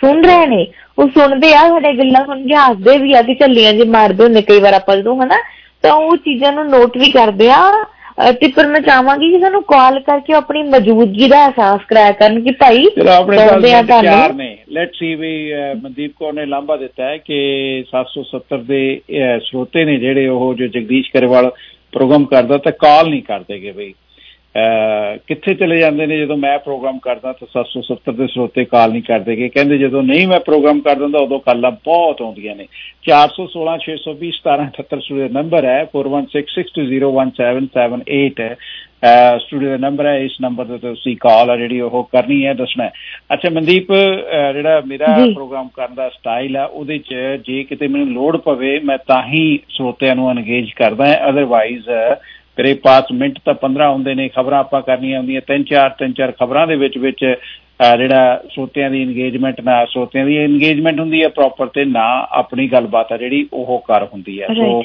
ਸੁਣ 0.00 0.24
ਰਹੇ 0.24 0.46
ਨੇ। 0.46 0.66
ਉਹ 0.98 1.08
ਸੁਣਦੇ 1.08 1.54
ਆ 1.54 1.68
ਸਾਡੇ 1.68 1.92
ਗੱਲਾਂ 1.92 2.24
ਸੁਣ 2.24 2.46
ਕੇ 2.46 2.54
ਹੱਸਦੇ 2.54 2.98
ਵੀ 2.98 3.14
ਆ 3.14 3.22
ਕਿ 3.22 3.34
ਝੱਲੀਆਂ 3.34 3.72
ਜੇ 3.72 3.84
ਮਾਰਦੇ 3.84 4.24
ਹੁੰਦੇ 4.24 4.42
ਕਈ 4.42 4.60
ਵਾਰ 4.60 4.72
ਆਪਾਂ 4.72 4.96
ਜਦੋਂ 4.96 5.22
ਹਨਾ? 5.22 5.36
ਤਾਂ 5.82 5.92
ਉਹ 5.92 6.16
ਚੀਜ਼ਾਂ 6.16 6.52
ਨੂੰ 6.52 6.68
ਨੋਟ 6.68 6.98
ਵੀ 6.98 7.10
ਕਰਦੇ 7.10 7.50
ਆ। 7.50 7.84
ਤੇ 8.32 8.48
ਪਰ 8.48 8.66
ਮੈਂ 8.66 8.80
ਚਾਹਾਂਗੀ 8.80 9.30
ਕਿ 9.30 9.40
ਸਾਨੂੰ 9.40 9.62
ਕਾਲ 9.62 10.00
ਕਰਕੇ 10.00 10.32
ਆਪਣੀ 10.32 10.62
ਮੌਜੂਦਗੀ 10.62 11.28
ਦਾ 11.28 11.46
ਅਹਿਸਾਸ 11.46 11.80
ਕਰਾਇਆ 11.88 12.12
ਕਰਨ 12.12 12.40
ਕਿ 12.40 12.50
ਭਾਈ 12.50 12.84
ਚਲੋ 12.84 13.10
ਆਪਣੇ 13.10 13.36
ਨਾਲ 13.36 13.60
ਤੁਹਾਨੂੰ। 13.86 14.36
ਨੇ। 14.36 14.58
ਲੈਟ 14.68 14.90
ਸੀ 14.94 15.14
ਵੀ 15.14 15.52
ਮਨਦੀਪ 15.82 16.12
ਕੌਰ 16.16 16.32
ਨੇ 16.32 16.46
ਲਾਂਭਾ 16.46 16.76
ਦਿੱਤਾ 16.76 17.04
ਹੈ 17.04 17.16
ਕਿ 17.16 17.38
770 17.90 18.62
ਦੇ 18.62 19.00
ਸਰੋਤੇ 19.38 19.84
ਨੇ 19.84 19.96
ਜਿਹੜੇ 19.96 20.28
ਉਹ 20.28 20.54
ਜੋ 20.54 20.66
ਜਗਦੀਸ਼ 20.66 21.12
ਕਰੇਵਾਲ 21.12 21.50
ਪ੍ਰੋਗਰਾਮ 21.92 22.24
ਕਰਦਾ 22.24 22.58
ਤਾਂ 22.58 22.72
ਕਾਲ 22.72 23.08
ਨਹੀਂ 23.08 23.22
ਕਰਦੇਗੇ 23.22 23.72
ਬਈ। 23.72 23.94
ਕਿੱਥੇ 25.26 25.54
ਚਲੇ 25.54 25.78
ਜਾਂਦੇ 25.78 26.06
ਨੇ? 26.06 26.16
ਜਦੋਂ 26.18 26.36
ਮੈਂ 26.36 26.58
ਪ੍ਰੋਗਰਾਮ 26.58 26.98
ਕਰਦਾ 27.02 27.32
ਤਾਂ 27.32 27.48
770 27.52 28.12
ਦੇ 28.16 28.26
ਸਰੋਤੇ 28.26 28.64
ਕਾਲ 28.64 28.92
ਨਹੀਂ 28.92 29.02
ਕਰਦੇਗੇ 29.02 29.48
ਕਹਿੰਦੇ 29.48 29.78
ਜਦੋਂ 29.78 30.02
ਨਹੀਂ 30.02 30.26
ਮੈਂ 30.28 30.40
ਪ੍ਰੋਗਰਾਮ 30.40 30.80
ਕਰਦਾ 30.80 31.08
ਤਾਂ 31.08 31.20
ਉਦੋਂ 31.20 31.40
ਕਾਲਾਂ 31.40 31.70
ਬਹੁਤ 31.84 32.22
ਆਉਂਦੀਆਂ 32.22 32.56
ਨੇ। 32.56 32.66
416 33.08 33.76
620 33.84 34.30
1778 34.38 35.00
ਸਟੂਡੀਓ 35.04 35.28
ਨੰਬਰ 35.38 35.64
ਹੈ। 35.64 35.84
4166201778 35.92 38.40
ਹੈ। 38.40 38.56
ਸਟੂਡੀਓ 39.42 39.68
ਦਾ 39.68 39.76
ਨੰਬਰ 39.84 40.06
ਹੈ। 40.06 40.16
ਇਸ 40.24 40.32
ਨੰਬਰ 40.40 40.64
ਤੇ 40.70 40.78
ਤੁਸੀਂ 40.78 41.16
ਕਾਲ 41.20 41.50
ਆ 41.50 41.56
ਜਿਹੜੀ 41.56 41.80
ਉਹ 41.80 42.02
ਕਰਨੀ 42.12 42.44
ਹੈ 42.46 42.52
ਦੱਸਣਾ 42.54 42.88
ਅੱਛਾ 43.34 43.50
ਮਨਦੀਪ 43.50 43.92
ਜਿਹੜਾ 44.54 44.82
ਮੇਰਾ। 44.86 45.06
ਪ੍ਰੋਗਰਾਮ 45.34 45.68
ਕਰਨ 45.74 45.94
ਦਾ 45.94 46.08
ਸਟਾਈਲ 46.08 46.56
ਆ 46.56 46.64
ਉਹਦੇ 46.64 46.98
ਚ 46.98 47.14
ਜੇ 47.46 47.62
ਕਿਤੇ 47.70 47.88
ਮੈਨੂੰ 47.88 48.12
ਲੋੜ 48.14 48.36
ਪਵੇ 48.48 48.78
ਮੈਂ 48.90 48.98
ਤਾਂ 49.08 49.22
ਹੀ 49.28 49.58
ਸਰੋਤਿਆਂ 49.68 50.14
ਨੂੰ 50.16 50.30
ਅਨਗੇਜ 50.32 50.70
ਕਰਦਾ 50.76 51.06
ਹਾਂ। 51.06 51.30
ਅਦਰਵਾਈਜ਼ 51.30 51.88
ਮੇਰੇ 52.62 52.74
ਪਾਸ 52.74 53.04
ਮਿੰਟ 53.12 53.38
ਤਾਂ 53.44 53.54
15 53.54 53.90
ਹੁੰਦੇ 53.92 54.14
ਨੇ 54.14 54.28
ਖਬਰਾਂ 54.28 54.60
ਆਪਾਂ 54.60 54.82
ਕਰਨੀਆਂ 54.82 55.18
ਹੁੰਦੀਆਂ 55.18 55.40
ਤਿੰਨ 55.40 55.64
ਚਾਰ 55.64 55.90
ਤਿੰਨ 55.90 56.12
ਚਾਰ 56.12 56.32
ਖਬਰਾਂ 56.32 56.66
ਦੇ 56.66 56.76
ਵਿੱਚ 56.76 56.98
ਵਿੱਚ 56.98 57.34
ਜਿਹੜਾ 57.98 58.42
ਸਰੋਤਿਆਂ 58.54 58.90
ਦੀ 58.90 59.02
ਇੰਗੇਜਮੈਂਟ 59.02 59.60
ਨਾ 59.60 59.84
ਸਰੋਤਿਆਂ 59.84 60.26
ਦੀ 60.26 60.44
ਇੰਗੇਜਮੈਂਟ 60.44 61.00
ਹੁੰਦੀ 61.00 61.22
ਹੈ 61.22 61.28
ਪ੍ਰੋਪਰ 61.28 61.66
ਤੇ 61.66 61.84
ਨਾ 61.84 62.26
ਆਪਣੀ 62.30 62.68
ਗੱਲਬਾਤ 62.68 63.12
ਆ 63.12 63.16
ਜਿਹੜੀ 63.16 63.48
ਉਹ 63.52 63.84
ਕਰ 63.88 64.04
ਹੁੰਦੀ 64.04 64.42
ਹੈ। 64.42 64.46
ਸੋ 64.46 64.82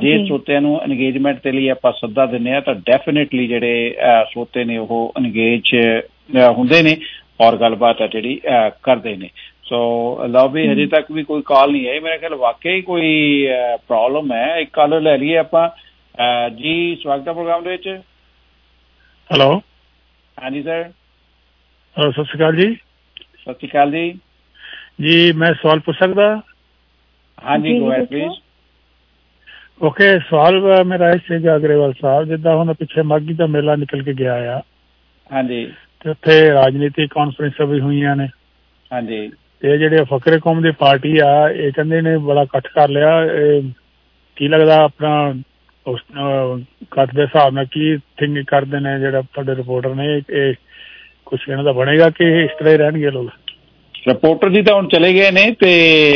ਜੇ। 0.00 0.24
ਸਰੋਤਿਆਂ 0.26 0.60
ਨੂੰ 0.60 0.80
ਇੰਗੇਜਮੈਂਟ 0.82 1.38
ਦੇ 1.44 1.52
ਲਈ 1.52 1.68
ਆਪਾਂ 1.68 1.92
ਸੱਦਾ 1.92 2.26
ਦਿੰਨੇ 2.26 2.54
ਆ 2.54 2.60
ਤਾਂ 2.60 2.74
ਡੈਫੀਨਿਟਲੀ 2.74 3.46
ਜਿਹੜੇ 3.46 3.94
ਸਰੋਤੇ 4.00 4.64
ਨੇ 4.64 4.76
ਉਹ 4.76 5.12
ਇੰਗੇਜ 5.26 5.76
ਹੁੰਦੇ 6.56 6.82
ਨੇ 6.82 6.96
ਔਰ 7.40 7.56
ਗੱਲਬਾਤ 7.56 8.02
ਆ 8.02 8.06
ਜਿਹੜੀ 8.06 8.40
ਕਰਦੇ 8.82 9.16
ਨੇ। 9.16 9.28
ਸੋ 9.64 9.78
ਲਓ 10.26 10.48
ਵੀ 10.48 10.68
ਹਜੇ 10.68 10.86
ਤੱਕ 10.86 11.12
ਵੀ 11.12 11.22
ਕੋਈ 11.22 11.42
ਕਾਲ 11.46 11.72
ਨਹੀਂ 11.72 11.88
ਆਈ। 11.88 12.00
ਮੇਰੇ 12.00 12.18
ਖਿਆਲ 12.18 12.34
ਵਾਕਈ 12.34 12.80
ਕੋਈ 12.80 13.48
ਪ੍ਰੋਬਲਮ 13.88 14.32
ਹੈ। 14.32 14.56
ਇੱਕ 14.58 14.70
ਕਾਲ 14.72 15.02
ਲੈ 15.02 15.18
ਲਈਏ 15.18 15.36
ਆਪਾਂ। 15.36 15.68
ਜੀ 16.56 16.96
ਸਵਾਗਤ 17.02 17.28
ਹੈ 17.28 17.32
ਪ੍ਰੋਗਰਾਮ 17.32 17.62
ਦੇ 17.64 17.70
ਵਿੱਚ। 17.70 17.88
ਹੈਲੋ 19.30 19.62
ਹਾਂਜੀ 20.42 20.62
ਸਰ। 20.62 20.90
ਸਤਿ 21.96 22.24
ਸ਼੍ਰੀ 22.24 22.38
ਅਕਾਲ 22.38 22.56
ਜੀ। 22.56 22.74
ਸਤਿ 22.74 23.52
ਸ਼੍ਰੀ 23.52 23.68
ਅਕਾਲ 23.68 23.90
ਜੀ। 23.90 24.10
ਜੀ 25.00 25.32
ਮੈਂ 25.32 25.52
ਸਵਾਲ 25.54 25.80
ਪੁੱਛ 25.80 25.96
ਸਕਦਾ? 25.98 26.40
ਹਾਂਜੀ 27.44 27.78
ਗੋ 27.78 27.92
ਅhead 27.92 28.06
ਪਲੀਜ਼ 28.06 28.40
ਓਕੇ 29.82 30.18
ਸਵਾਲ 30.18 30.84
ਮੇਰਾ 30.84 31.10
ਇਹ 31.10 31.18
ਸੀਗਾ 31.18 31.56
ਅਗਰੇਵਾਲ 31.56 31.92
ਸਾਹਿਬ 32.00 32.24
ਜਿੱਦਾਂ 32.24 32.56
ਹੁਣ 32.56 32.72
ਪਿੱਛੇ 32.74 33.02
ਮਾਗੀ 33.02 33.34
ਦਾ 33.34 33.46
ਮੇਲਾ 33.46 33.76
ਨਿਕਲ 33.76 34.02
ਕੇ 34.02 34.12
ਗਿਆ 34.14 34.34
ਆ। 34.56 34.60
ਹਾਂਜੀ। 35.32 35.72
ਤੇ 36.00 36.10
ਉੱਥੇ 36.10 36.50
ਰਾਜਨੀਤਿਕ 36.52 37.10
ਕਾਨਫਰੰਸਾਂ 37.14 37.66
ਵੀ 37.66 37.80
ਹੋਈਆਂ 37.80 38.16
ਨੇ। 38.16 38.28
ਹਾਂਜੀ। 38.92 39.30
ਤੇ 39.60 39.72
ਇਹ 39.72 39.78
ਜਿਹੜੇ 39.78 40.04
ਫਕਰੇ 40.04 40.38
ਕੌਮ 40.40 40.62
ਦੀ 40.62 40.70
ਪਾਰਟੀ 40.70 41.18
ਆ 41.18 41.48
ਇਹ 41.48 41.72
ਕਹਿੰਦੇ 41.72 42.00
ਨੇ 42.00 42.16
ਬੜਾ 42.16 42.42
ਇਕੱਠ 42.42 42.66
ਕਰ 42.66 42.88
ਲਿਆ। 42.88 43.22
ਇਹ 43.24 43.62
ਕੀ 44.36 44.48
ਲੱਗਦਾ 44.48 44.82
ਆਪਣਾ 44.82 45.32
ਉਸ 45.86 46.00
ਅਹ, 46.00 46.58
ਇਕੱਠ 46.82 47.14
ਦੇ 47.14 47.22
ਹਿਸਾਬ 47.22 47.54
ਨਾਲ 47.54 47.64
ਕੀ 47.64 47.96
ਥਿੰਕ 47.96 48.46
ਕਰਦੇ 48.46 48.80
ਨੇ 48.80 48.98
ਜਿਹੜਾ 48.98 49.20
ਤੁਹਾਡੇ 49.20 49.54
ਰਿਪੋਰਟਰ 49.54 49.94
ਨੇ 49.94 50.16
ਇਹ- 50.16 50.36
ਇਹ 50.36 50.54
ਕੁਝ 51.26 51.40
ਇਹਨਾਂ 51.48 51.64
ਦਾ 51.64 51.72
ਬਣੇਗਾ 51.72 52.10
ਕਿ 52.10 52.44
ਇਸ 52.44 52.50
ਤਰ੍ਹਾਂ 52.58 52.72
ਹੀ 52.72 52.78
ਰਹਿਣਗੇ 52.78 53.10
ਲੋਕ? 53.10 53.30
ਰਿਪੋਰਟਰ 54.08 54.50
ਜੀ 54.50 54.62
ਤਾਂ 54.62 54.74
ਹੁਣ 54.74 54.88
ਚਲੇ 54.88 55.12
ਗਏ 55.14 55.30
ਨੇ 55.30 55.50
ਤੇ 55.60 55.70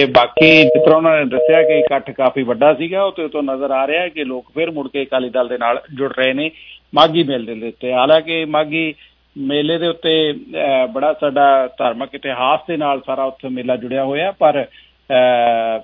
ਬਾਕੀ 0.07 0.63
ਜਿਸ 0.63 0.85
ਤਰ੍ਹਾਂ 0.85 0.97
ਉਹਨਾਂ 0.97 1.19
ਨੇ 1.19 1.25
ਦੱਸਿਆ 1.25 1.63
ਕਿ 1.63 1.79
ਇਕੱਠ 1.79 2.11
ਕਾਫੀ 2.11 2.43
ਵੱਡਾ 2.43 2.75
ਸੀਗਾ 2.75 3.03
ਉਹ 3.03 3.13
ਤੇ 3.13 3.29
ਤੋਂ 3.29 3.43
ਨਜ਼ਰ 3.43 3.71
ਆ 3.71 3.87
ਰਿਹਾ 3.87 4.03
ਹੈ 4.03 4.09
ਕਿ 4.09 4.25
ਲੋਕ 4.25 4.47
ਫਿਰ 4.55 4.71
ਮੁੜ 4.71 4.89
ਕੇ 4.89 5.03
ਅਕਾਲੀ 5.03 5.29
ਦਲ 5.29 5.49
ਦੇ 5.49 5.59
ਨਾਲ 5.59 5.81
ਜੁੜ 5.95 6.13
ਰਹੇ 6.13 6.33
ਨੇ 6.33 6.51
ਮਾਗੀ 6.95 7.23
ਮੇਲੇ 7.23 7.55
ਦੇ 7.55 7.69
ਉੱਤੇ। 7.69 7.93
ਹਾਲਾਂਕਿ 7.93 8.45
ਮਾਗੀ 8.45 8.95
ਮੇਲੇ 9.39 9.79
ਦੇ 9.79 9.87
ਉੱਤੇ 9.87 10.33
ਅਹ, 10.33 10.87
ਬੜਾ 10.87 11.13
ਸਾਡਾ 11.13 11.69
ਧਾਰਮਿਕ 11.79 12.15
ਇਤਿਹਾਸ 12.15 12.61
ਦੇ 12.69 12.77
ਨਾਲ 12.77 13.01
ਸਾਰਾ 13.07 13.25
ਉੱਥੇ 13.25 13.49
ਮੇਲਾ 13.49 13.77
ਜੁੜਿਆ 13.77 14.05
ਹੋਇਆ 14.05 14.31
ਪਰ 14.33 14.61
ਅਹ, 14.63 14.65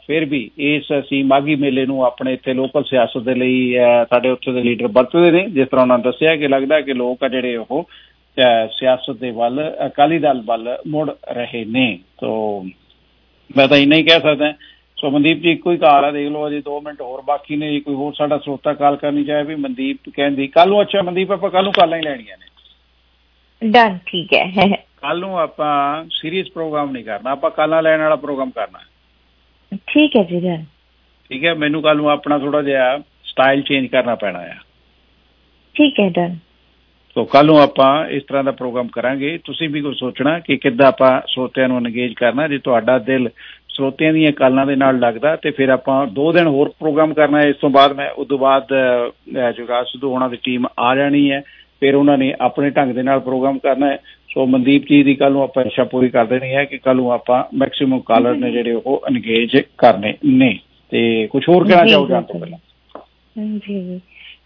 ਫਿਰ 0.07 0.25
ਵੀ 0.25 0.51
ਇਸ 0.59 0.85
ਅਸੀਂ 0.99 1.25
ਮਾਗੀ 1.25 1.55
ਮੇਲੇ 1.57 1.85
ਨੂੰ 1.87 2.05
ਆਪਣੇ 2.05 2.33
ਇੱਥੇ 2.33 2.53
ਲੋਕਲ 2.55 2.85
ਸਿਆਸਤ 2.85 3.19
ਦੇ 3.19 3.35
ਲਈ 3.35 3.75
ਸਾਡੇ 4.11 4.31
ਉੱਥੇ 4.31 4.53
ਦੇ 4.53 4.63
ਲੀਡਰ 4.63 4.89
ਵਰਤਦੇ 4.89 5.31
ਨੇ। 5.31 5.45
ਜਿਸ 5.49 5.69
ਤਰ੍ਹਾਂ 5.69 5.85
ਉਹਨਾਂ 5.85 5.99
ਦੱਸਿਆ 5.99 6.37
ਕਿ 6.37 6.49
ਲੱਗਦਾ 6.49 6.81
ਕਿ 6.81 6.95
ਲੋਕ 6.95 7.23
ਆ 7.25 7.29
ਜਿਹੜੇ 7.29 7.57
ਉਹ 7.57 7.89
ਸਿਆਸਤ 8.71 9.11
ਦੇ 9.21 9.31
ਵੱਲ 9.31 9.61
ਅਕਾਲੀ 9.87 10.19
ਦਲ 10.19 10.43
ਵੱਲ 10.47 10.77
ਮੁੜ 10.89 11.11
ਰਹੇ 11.33 11.65
ਨੇ। 11.65 11.99
ਤੋ 12.21 12.63
ਮੈਂ 13.57 13.69
ਤਾਂ 13.69 13.79
ਇੰਨਾ 13.79 13.97
ਹੀ 13.97 14.03
ਕਹਿ 14.03 14.21
ਸਕਦਾ। 14.21 14.53
ਸੋ 14.97 15.11
ਮਨਦੀਪ 15.11 15.39
ਜੀ 15.43 15.55
ਹੀ 15.67 15.77
ਕਾਲ 15.77 16.05
ਆ 16.05 16.11
ਦੇਖ 16.11 16.29
ਲਓ 16.31 16.47
ਅਜੇ 16.49 16.63
2 16.69 16.81
ਮਿੰਟ 16.85 17.01
ਹੋਰ 17.01 17.23
ਬਾਕੀ 17.27 17.57
ਨੇ। 17.57 17.79
ਕੋਈ 17.81 17.95
ਹੋਰ 17.95 18.13
ਸਾਡਾ 18.19 18.39
ਸਰੋਤਾ 18.39 18.73
ਕਾਲ 18.75 18.97
ਕਰਨੀ 18.97 19.25
ਚਾਹੇ 19.25 19.45
ਵੀ 19.45 19.55
ਮਨਦੀਪ 19.55 19.99
ਕਹਿੰਦੀ 20.17 20.47
ਕੱਲ 20.47 20.69
ਨੂੰ 20.69 20.81
ਅੱਛਾ 20.83 21.03
ਮਨਦੀਪ 21.03 21.33
ਆਪਾਂ 21.33 21.51
ਕੱਲ 21.51 21.65
ਨੂੰ 21.65 21.73
ਕਾਲਾਂ 21.73 21.99
ਹੀ 21.99 22.03
ਲੈਣੀਆਂ 22.03 22.37
ਨੇ। 22.39 23.71
ਡਨ 23.71 23.99
ਠੀਕ 24.07 24.33
ਹੈ। 24.35 24.67
ਕੱਲ 25.03 25.19
ਨੂੰ 25.19 25.39
ਆਪਾਂ 25.39 26.05
ਸੀਰੀਅਸ 26.11 26.51
ਪ੍ਰੋਗਰਾਮ 26.55 26.91
ਨਹੀਂ 26.91 27.05
ਕਰਨਾ। 27.05 27.31
ਆਪਾਂ 27.31 27.51
ਕਾਲਾਂ 27.51 27.83
ਲੈਣ 27.83 28.01
ਵਾਲਾ 28.01 28.17
ਪ੍ਰੋਗਰਾਮ 28.17 28.51
ਕਰਨਾ। 28.51 28.79
ਠੀਕ 29.87 30.17
ਹੈ 30.17 30.23
ਜੀ 30.25 30.41
ਡਨ 30.41 30.65
ਠੀਕ 31.31 31.45
ਹੈ 31.45 31.55
ਮੈਨੂੰ 31.55 31.83
ਕੱਲ 31.83 31.97
ਨੂੰ 31.97 32.11
ਆਪਣਾ 32.11 32.39
ਥੋੜਾ 32.39 32.63
ਜਿਹਾ 32.63 32.99
ਸਟਾਈਲ 33.25 33.63
ਚੇਂਜ 33.63 33.87
ਕਰਨਾ 33.87 34.15
ਪੈਣਾ 34.15 34.39
ਆ। 34.39 34.55
ਠੀਕ 35.75 36.01
ਹੈ 36.01 36.09
ਡਨ 36.11 36.37
ਸੋ 37.15 37.25
ਕੱਲ 37.25 37.47
ਨੂੰ 37.47 37.61
ਆਪਾਂ 37.63 38.07
ਇਸ 38.07 38.23
ਤਰ੍ਹਾਂ 38.23 38.45
ਦਾ 38.45 38.51
ਪ੍ਰੋਗਰਾਮ 38.51 38.89
ਕਰਾਂਗੇ। 38.89 39.39
ਤੁਸੀਂ 39.45 39.69
ਵੀ 39.69 39.81
ਕੁਝ 39.81 39.99
ਸੋਚਣਾ 39.99 40.39
ਕਿ 40.39 40.57
ਕਿੱਦਾਂ 40.57 40.87
ਆਪਾਂ 40.87 41.21
ਸਰੋਤਿਆਂ 41.29 41.69
ਨੂੰ 41.69 41.77
ਐਨਗੇਜ 41.77 42.13
ਕਰਨਾ 42.13 42.49
ਜੇ 42.49 42.59
ਤੁਹਾਡਾ 42.59 42.99
ਦਿਲ 42.99 43.29
ਸਰੋਤਿਆਂ 43.69 44.13
ਦੀਆਂ 44.13 44.33
ਕਾਲਾਂ 44.33 44.67
ਦੇ 44.67 44.77
ਨਾਲ 44.77 44.99
ਲੱਗਦਾ 44.99 45.37
ਤੇ 45.37 45.51
ਫਿਰ 45.51 45.69
ਆਪਾਂ 45.69 46.07
ਦੋ 46.07 46.33
ਦਿਨ 46.33 46.47
ਹੋਰ 46.47 46.69
ਪ੍ਰੋਗਰਾਮ 46.69 47.15
ਕਰਨਾ 47.15 47.39
ਹੈ। 47.43 47.49
ਇਸ 47.49 47.57
ਤੋਂ 47.57 47.71
ਬਾਅਦ 47.71 47.93
ਮੈਂ 47.93 48.11
ਉਸ 48.11 48.29
ਤੋਂ 48.29 48.39
ਬਾਅਦ 48.39 48.69
ਅਹ, 48.73 49.53
ਜੁਗਰਾਜ 49.53 49.87
ਸਿੱਧੂ 49.87 50.11
ਹੋਣਾ 50.11 50.29
ਦੀ 50.29 50.37
ਟੀਮ 50.43 50.67
ਆ 50.79 50.97
ਜਾਣੀ 50.97 51.31
ਹੈ। 51.31 51.43
ਫਿਰ 51.81 51.95
ਉਹਨਾਂ 51.95 52.19
ਨੇ 52.19 52.35
ਆਪਣੇ 52.41 52.71
ਢੰਗ 52.71 52.95
ਦੇ 52.95 53.03
ਨਾਲ 53.03 53.21
ਪ੍ਰੋਗਰਾਮ 53.21 53.59
ਕਰਨਾ 53.59 53.87
ਹੈ। 53.87 53.99
ਸੋ 54.35 54.47
ਮਨਦੀਪ 54.47 54.83
ਜੀ 54.91 55.03
ਦੀ 55.03 55.15
ਕੱਲ 55.15 55.33
ਨੂੰ 55.33 55.43
ਆਪਾਂ 55.43 55.65
ਇੱਛਾ 55.65 55.85
ਪੂਰੀ 55.85 56.09
ਕਰ 56.09 56.25
ਦੇਣੀ 56.25 56.55
ਹੈ 56.55 56.65
ਕਿ 56.65 56.79
ਕੱਲ 56.79 56.97
ਨੂੰ 56.97 57.13
ਆਪਾਂ 57.13 57.45
ਮੈਕਸਿਮਮ 57.57 58.01
ਕਾਲਰ 58.01 58.35
ਨੇ 58.35 58.51
ਜਿਹੜੇ 58.51 58.73
ਉਹ 58.73 59.03
ਐਨਗੇਜ 59.09 59.61
ਕਰਨੇ 59.79 60.15
ਨੇ। 60.25 60.59
ਤੇ 60.91 61.27
ਕੁਝ 61.27 61.49
ਹੋਰ 61.49 61.69
ਕਹਿਣਾ 61.69 61.87
ਚਾਹੋ 61.87 62.07
ਜੀ, 62.07 62.33
ਤੋਂ। 62.33 62.41
ਪਹਿਲਾਂ? 62.41 62.59
ਜੀ। 63.69 64.01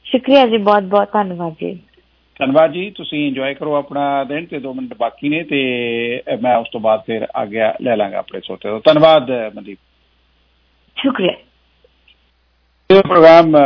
ਸ਼ੁਕਰੀਆ 0.05 0.47
ਜੀ 0.47 0.57
ਬਹੁਤ 0.57 0.83
ਬਹੁਤ 0.83 1.13
ਧੰਨਵਾਦ 1.13 1.53
ਜੀ। 1.53 1.79
ਧੰਨਵਾਦ 2.39 2.73
ਜੀ। 2.73 2.91
ਤੁਸੀਂ 2.91 3.29
ਇੰਜੋਏ 3.29 3.55
ਕਰੋ 3.55 3.75
ਆਪਣਾ 3.75 4.25
ਦਿਨ 4.25 4.47
ਤੇ 4.47 4.59
2 4.59 4.75
ਮਿੰਟ 4.75 4.95
ਬਾਕੀ 4.99 5.29
ਨੇ 5.29 5.43
ਤੇ 5.43 5.61
ਮੈਂ 6.43 6.57
ਉਸ 6.57 6.69
ਤੋਂ 6.73 6.81
ਬਾਅਦ 6.81 7.03
ਫਿਰ 7.07 7.27
ਆਗਿਆ 7.37 7.75
ਲੈ 7.83 7.97
ਲਾਂਗਾ 7.97 8.19
ਆਪਣੇ 8.19 8.41
ਸੋਤੇ 8.45 8.69
ਤੋਂ। 8.69 8.81
ਧੰਨਵਾਦ 8.85 9.31
ਮਨਦੀਪ। 9.31 9.79
ਸ਼ੁਕਰੀਆ। 10.97 11.33
ਇਹ 12.91 13.03
ਪ੍ਰੋਗਰਾਮ 13.03 13.57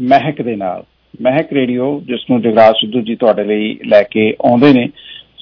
ਮਹਿਕ 0.00 0.42
ਦੇ 0.42 0.56
ਨਾਲ। 0.56 0.84
ਮਹਿਕ 1.22 1.52
ਰੇਡੀਓ 1.52 2.00
ਜਿਸ 2.00 2.20
ਨੂੰ 2.30 2.42
ਜਗਰਾਜ 2.42 2.74
ਸਿੱਧੂ 2.74 3.00
ਜੀ 3.00 3.14
ਤੁਹਾਡੇ 3.14 3.44
ਲਈ 3.44 3.78
ਲੈ 3.86 4.02
ਕੇ 4.02 4.30
ਆਉਂਦੇ 4.30 4.72
ਨੇ। 4.72 4.88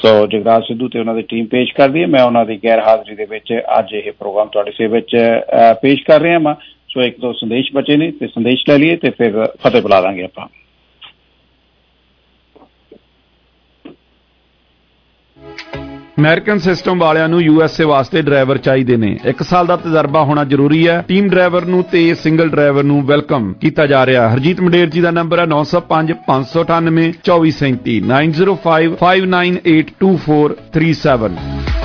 ਸੋ 0.01 0.27
ਜਗਰਾਜ 0.27 0.63
ਸਿੱਧੂ 0.65 0.89
ਤੇ 0.89 0.99
ਉਹਨਾਂ 0.99 1.15
ਦੀ 1.15 1.23
ਟੀਮ 1.23 1.47
ਪੇਸ਼ 1.47 1.75
ਕਰਦੀ 1.75 2.03
ਹੈ। 2.03 2.07
ਮੈਂ 2.07 2.23
ਉਹਨਾਂ 2.23 2.45
ਦੀ 2.47 2.59
ਗੈਰ 2.65 2.81
ਹਾਜ਼ਰੀ 2.81 3.15
ਦੇ 3.15 3.25
ਵਿੱਚ 3.25 3.53
ਅੱਜ 3.79 3.93
ਇਹ 3.93 4.13
ਪ੍ਰੋਗਰਾਮ 4.13 4.49
ਤੁਹਾਡੇ 4.49 4.71
ਸੇਵਾ 4.71 4.95
ਵਿੱਚ 4.95 5.17
ਅ, 5.17 5.75
ਪੇਸ਼ 5.83 6.05
ਕਰ 6.05 6.21
ਰਿਹਾ 6.21 6.39
ਹਾਂ 6.39 6.55
ਸੋ 6.89 7.03
ਇੱਕ 7.03 7.21
ਦੋ 7.21 7.33
ਸੰਦੇਸ਼ 7.33 7.73
ਬਚੇ 7.75 7.97
ਨੇ 7.97 8.11
ਤੇ 8.11 8.27
ਸੰਦੇਸ਼ 8.27 8.65
ਲੈ 8.69 8.79
ਲਈਏ 8.79 8.97
ਤੇ 8.97 9.11
ਫਿਰ 9.11 9.47
ਫਤਿਹ 9.63 9.83
ਬੁਲਾ 9.83 10.01
ਦਾਂਗੇ 10.01 10.25
ਆਪਾਂ। 10.25 10.47
ਅਮਰੀਕਨ 16.21 16.59
ਸਿਸਟਮ 16.59 16.99
ਵਾਲਿਆਂ 16.99 17.29
ਨੂੰ 17.29 17.43
ਯੂਐਸਏ 17.43 17.85
ਵਾਸਤੇ 17.85 18.23
ਡਰਾਈਵਰ 18.23 18.59
ਚਾਹੀਦੇ 18.59 18.97
ਨੇ। 18.97 19.17
1 19.31 19.43
ਸਾਲ 19.43 19.67
ਦਾ 19.67 19.77
ਤਜਰਬਾ 19.77 20.25
ਹੋਣਾ 20.25 20.45
ਜ਼ਰੂਰੀ 20.45 20.89
ਹੈ। 20.89 21.05
ਟੀਮ 21.09 21.29
ਡਰਾਈਵਰ 21.29 21.65
ਨੂੰ 21.65 21.85
ਤੇ 21.93 22.15
ਸਿੰਗਲ 22.15 22.49
ਡਰਾਈਵਰ 22.49 22.83
ਨੂੰ 22.83 23.07
ਵੈਲਕਮ 23.07 23.55
ਕੀਤਾ 23.61 23.87
ਜਾ 23.87 24.07
ਰਿਹਾ 24.07 24.23
ਹੈ। 24.23 24.29
ਹਰਜੀਤ 24.35 24.61
ਮੰਡੇਰ 24.61 24.89
ਜੀ 24.89 25.01
ਦਾ 25.01 25.11
ਨੰਬਰ 25.11 25.41
ਹੈ 25.41 25.47
905 25.47 26.15
598 26.27 27.13
2437 27.25 28.01
905 28.11 28.97
5982437 29.01 31.80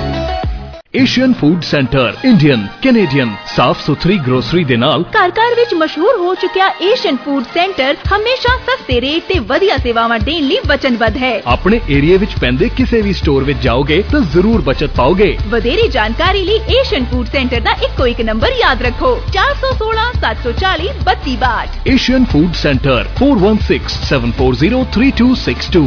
Asian 0.96 1.32
food 1.32 1.62
centre 1.62 2.16
Indian 2.24 2.66
Canadian 2.82 3.34
ਸਾਫ਼ 3.54 3.80
ਸੁਥਰੀ 3.86 4.18
ਗਰੋਸਰੀ 4.26 4.64
ਦੇ 4.64 4.76
ਨਾਲ 4.76 5.02
ਘਰ 5.16 5.30
ਘਰ 5.38 5.54
ਵਿੱਚ 5.56 5.74
ਮਸ਼ਹੂਰ 5.74 6.16
ਹੋ 6.18 6.34
ਚੁੱਕਿਆ 6.34 6.68
ਏਸ਼ੀਅਨ 6.82 7.16
ਫੂਡ 7.24 7.44
ਸੈਂਟਰ 7.54 7.96
ਹਮੇਸ਼ਾ 8.12 8.56
ਸਸਤੇ 8.66 9.00
ਰੇਟ 9.00 9.22
ਤੇ 9.28 9.38
ਵਧੀਆ 9.48 9.76
ਸੇਵਾਵਾਂ 9.76 10.18
ਦੇਣ 10.20 10.44
ਲਈ 10.48 10.58
ਵਚਨਬੱਧ 10.66 11.16
ਹੈ। 11.16 11.42
ਆਪਣੇ 11.46 11.80
ਏਰੀਆ 11.96 12.18
ਵਿੱਚ 12.18 12.34
ਪੈਂਦੇ 12.40 12.68
ਕਿਸੇ 12.76 13.00
ਵੀ 13.02 13.12
ਸਟੋਰ 13.12 13.44
ਵਿੱਚ 13.44 13.58
ਜਾਓਗੇ 13.62 14.02
ਤਾਂ 14.12 14.20
ਜ਼ਰੂਰ 14.34 14.60
ਬਚਤ 14.68 14.90
ਪਾਓਗੇ। 14.96 15.36
ਵਧੇਰੇ 15.48 15.88
ਜਾਣਕਾਰੀ 15.96 16.42
ਲਈ 16.44 16.60
ਏਸ਼ੀਅਨ 16.78 17.04
ਫੂਡ 17.10 17.26
ਸੈਂਟਰ 17.32 17.60
ਦਾ 17.60 17.70
ਇੱਕੋ 17.86 18.06
ਇੱਕ 18.06 18.20
ਨੰਬਰ 18.30 18.50
ਯਾਦ 18.60 18.82
ਰੱਖੋ 18.82 19.10
416 19.32 20.06
740 20.24 20.88
3262 21.08 21.92
Asian 21.96 22.24
food 22.34 22.52
centre 22.64 23.00
4167403262 23.22 25.84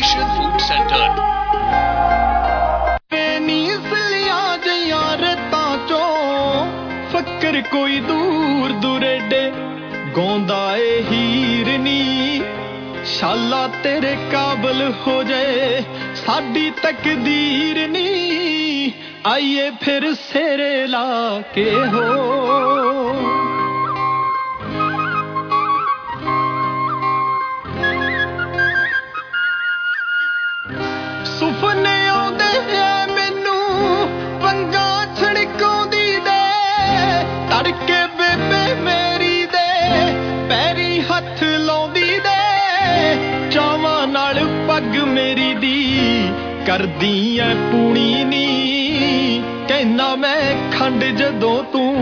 Asian 0.00 0.26
food 0.38 0.56
centre 0.70 1.04
ਕੋਈ 7.60 8.00
ਦੂਰ 8.00 8.70
ਦੁਰੇਡੇ, 8.70 9.52
ਗਾਉਂਦਾ 10.16 10.76
ਏ 10.76 11.02
ਹੀਰ 11.02 11.78
ਨੀ। 11.78 12.42
ਸ਼ਾਲਾ 13.04 13.68
ਤੇਰੇ 13.82 14.16
ਕਾਬਲ 14.32 14.92
ਹੋ 15.06 15.22
ਜਾਏ 15.22 15.82
ਸਾਡੀ 16.26 16.72
ਤਕਦੀਰ 16.82 17.88
ਨੀ। 17.88 18.92
ਆਈਏ 19.26 19.70
ਫਿਰ 19.70 20.14
ਸੇਰੇ 20.14 20.86
ਲਾ 20.86 21.42
ਕੇ 21.54 21.70
ਹੋ। 21.74 23.39
ਕਰਦੀ 46.70 47.38
ਐ 47.38 47.54
ਪੂਣੀ 47.54 48.24
ਨੀ। 48.24 49.42
ਕਹਿਣਾ 49.68 50.16
ਮੈਂ 50.16 50.70
ਖੰਡ 50.78 51.04
ਜਦੋਂ 51.04 51.64
ਤੂੰ 51.64 51.96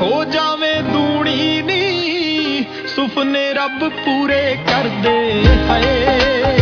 ਹੋ 0.00 0.24
ਜਾਵੇਂ 0.24 0.82
ਦੂਣੀ 0.82 1.62
ਨੀ। 1.62 2.64
ਸੁਪਨੇ 2.96 3.52
ਰੱਬ 3.52 3.88
ਪੂਰੇ 3.88 4.58
ਕਰਦੇ 4.66 5.44
ਹਾਏ। 5.70 6.57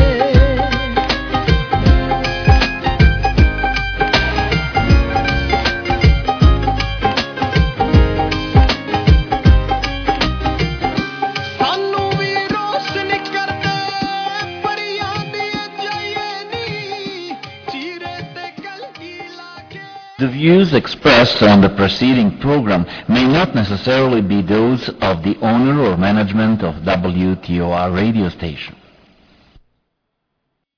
the 20.26 20.32
views 20.32 20.74
expressed 20.74 21.40
on 21.42 21.60
the 21.60 21.68
preceding 21.68 22.36
program 22.40 22.84
may 23.08 23.24
not 23.24 23.54
necessarily 23.54 24.20
be 24.20 24.42
those 24.42 24.88
of 25.00 25.22
the 25.22 25.36
owner 25.40 25.80
or 25.82 25.96
management 25.96 26.64
of 26.64 26.74
WTOR 26.82 27.94
radio 27.94 28.28
station. 28.28 28.74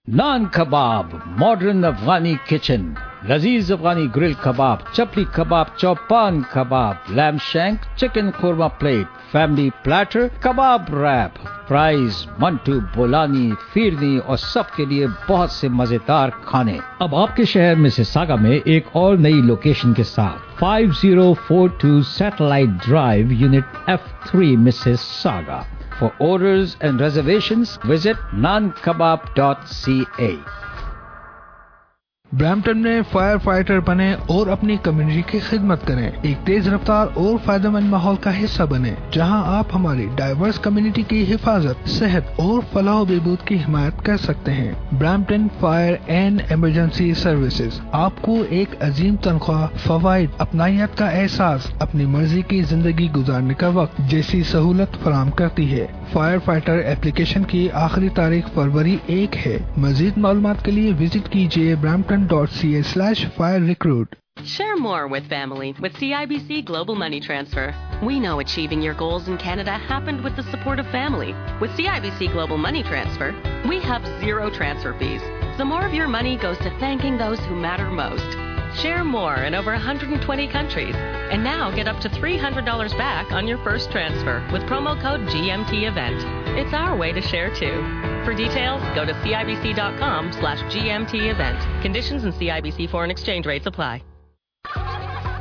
Non 0.06 0.50
Kebab 0.50 1.38
Modern 1.38 1.80
Afghani 1.80 2.44
Kitchen 2.46 2.98
लजीज 3.26 3.70
Afghani 3.72 4.06
grill 4.14 4.34
kebab 4.44 4.84
chapli 4.94 5.24
kebab 5.34 5.74
chopan 5.78 6.40
kebab 6.52 7.04
lamb 7.10 7.38
shank 7.44 7.80
chicken 7.98 8.30
korma 8.40 8.66
plate 8.80 9.06
family 9.32 9.70
platter 9.84 10.28
kebab 10.44 10.86
wrap 10.94 11.34
fries 11.68 12.26
mantu 12.40 12.80
bolani 12.96 13.52
phirni 13.72 14.18
और 14.18 14.36
सबके 14.36 14.86
लिए 14.86 15.06
बहुत 15.28 15.52
से 15.52 15.68
मज़ेदार 15.68 16.30
खाने 16.44 16.78
अब 17.02 17.14
आपके 17.14 17.44
शहर 17.44 17.74
में 17.76 17.88
से 17.90 18.02
मिसिसागा 18.02 18.36
में 18.36 18.50
एक 18.50 18.96
और 18.96 19.18
नई 19.18 19.40
लोकेशन 19.48 19.92
के 19.94 20.04
साथ 20.04 20.62
5042 20.62 22.02
satellite 22.12 22.78
drive 22.86 23.32
unit 23.32 23.82
F3 23.90 24.56
Mississauga 24.68 25.64
For 25.98 26.12
orders 26.20 26.76
and 26.80 27.00
reservations, 27.00 27.76
visit 27.84 28.16
nankebab.ca. 28.32 30.30
Brampton 32.30 32.78
में 32.78 33.02
फायर 33.02 33.38
फाइटर 33.38 33.78
बने 33.80 34.12
और 34.30 34.48
अपनी 34.48 34.76
कम्युनिटी 34.76 35.20
की 35.30 35.38
खिदमत 35.40 35.82
करें। 35.82 36.22
एक 36.22 36.38
तेज 36.46 36.66
रफ्तार 36.68 37.14
और 37.18 37.36
फ़ायदेमंद 37.38 37.90
माहौल 37.90 38.16
का 38.24 38.30
हिस्सा 38.30 38.64
बने, 38.66 38.94
जहाँ 39.14 39.42
आप 39.50 39.68
हमारी 39.72 40.06
डाइवर्स 40.16 40.58
कम्युनिटी 40.58 41.02
की 41.02 41.22
हिफाजत, 41.24 41.88
सेहत 41.88 42.36
और 42.40 42.60
फलाह 42.74 43.02
बहबूद 43.04 43.42
की 43.48 43.56
हिमायत 43.56 44.00
कर 44.06 44.16
सकते 44.16 44.50
हैं। 44.50 44.98
Brampton 44.98 45.46
fire 45.60 45.98
and 46.08 46.42
emergency 46.52 47.12
services 47.14 47.80
आपको 47.94 48.36
एक 48.54 48.74
अजीम 48.82 49.16
तनख्वाह 49.24 49.66
फवाइद 49.78 50.36
अपनाइत 50.40 50.94
का 50.98 51.10
एहसास, 51.12 51.72
अपनी 51.82 52.06
मर्ज़ी 52.08 52.42
की 52.42 52.60
ज़िंदगी 52.64 53.08
गुजारने 53.08 53.54
का 53.54 53.68
वक्त 53.70 54.00
जैसी 54.10 54.42
सहूलत 54.44 55.00
फराम 55.04 55.30
करती 55.40 55.66
है। 55.66 55.88
फायर 56.12 56.38
फाइटर 56.40 56.84
एप्लीकेशन 56.88 57.44
की 57.46 57.66
आखिरी 57.78 58.08
तारीख 58.12 58.46
फरवरी 58.50 58.98
एक 59.10 59.34
है। 59.36 59.58
मजीद 59.78 60.18
मालूम 60.18 60.52
के 60.56 60.70
लिए 60.70 60.92
विज़िट 60.94 61.28
कीजिए 61.28 61.74
Brampton 61.78 62.16
citizen.ca 62.18 62.82
slash 62.82 63.24
fire 63.36 63.60
recruit. 63.60 64.14
Share 64.44 64.76
more 64.76 65.08
with 65.08 65.28
family 65.28 65.74
with 65.80 65.92
CIBC 65.94 66.64
Global 66.64 66.94
Money 66.94 67.20
Transfer. 67.20 67.74
We 68.04 68.20
know 68.20 68.38
achieving 68.40 68.80
your 68.80 68.94
goals 68.94 69.26
in 69.26 69.36
Canada 69.36 69.72
happened 69.72 70.22
with 70.22 70.36
the 70.36 70.44
support 70.44 70.78
of 70.78 70.86
family. 70.86 71.34
With 71.60 71.70
CIBC 71.72 72.32
Global 72.32 72.56
Money 72.56 72.82
Transfer, 72.84 73.34
we 73.68 73.80
have 73.80 74.04
zero 74.20 74.50
transfer 74.50 74.96
fees. 74.98 75.22
So 75.56 75.64
more 75.64 75.84
of 75.84 75.92
your 75.92 76.06
money 76.06 76.36
goes 76.36 76.58
to 76.58 76.70
thanking 76.78 77.18
those 77.18 77.40
who 77.40 77.56
matter 77.56 77.90
most. 77.90 78.47
Share 78.74 79.04
more 79.04 79.36
in 79.42 79.54
over 79.54 79.72
120 79.72 80.48
countries. 80.48 80.94
And 80.94 81.42
now 81.42 81.70
get 81.70 81.88
up 81.88 82.00
to 82.00 82.08
$300 82.08 82.98
back 82.98 83.32
on 83.32 83.46
your 83.46 83.58
first 83.64 83.90
transfer 83.90 84.46
with 84.52 84.62
promo 84.62 85.00
code 85.00 85.20
GMT 85.28 85.88
event. 85.88 86.16
It's 86.58 86.72
our 86.72 86.96
way 86.96 87.12
to 87.12 87.20
share 87.20 87.54
too. 87.54 87.82
For 88.24 88.34
details, 88.34 88.82
go 88.94 89.04
to 89.04 89.12
cibc.com 89.14 90.32
slash 90.32 90.60
GMT 90.74 91.30
event. 91.30 91.82
Conditions 91.82 92.24
and 92.24 92.34
CIBC 92.34 92.90
foreign 92.90 93.10
exchange 93.10 93.46
rates 93.46 93.66
apply. 93.66 94.02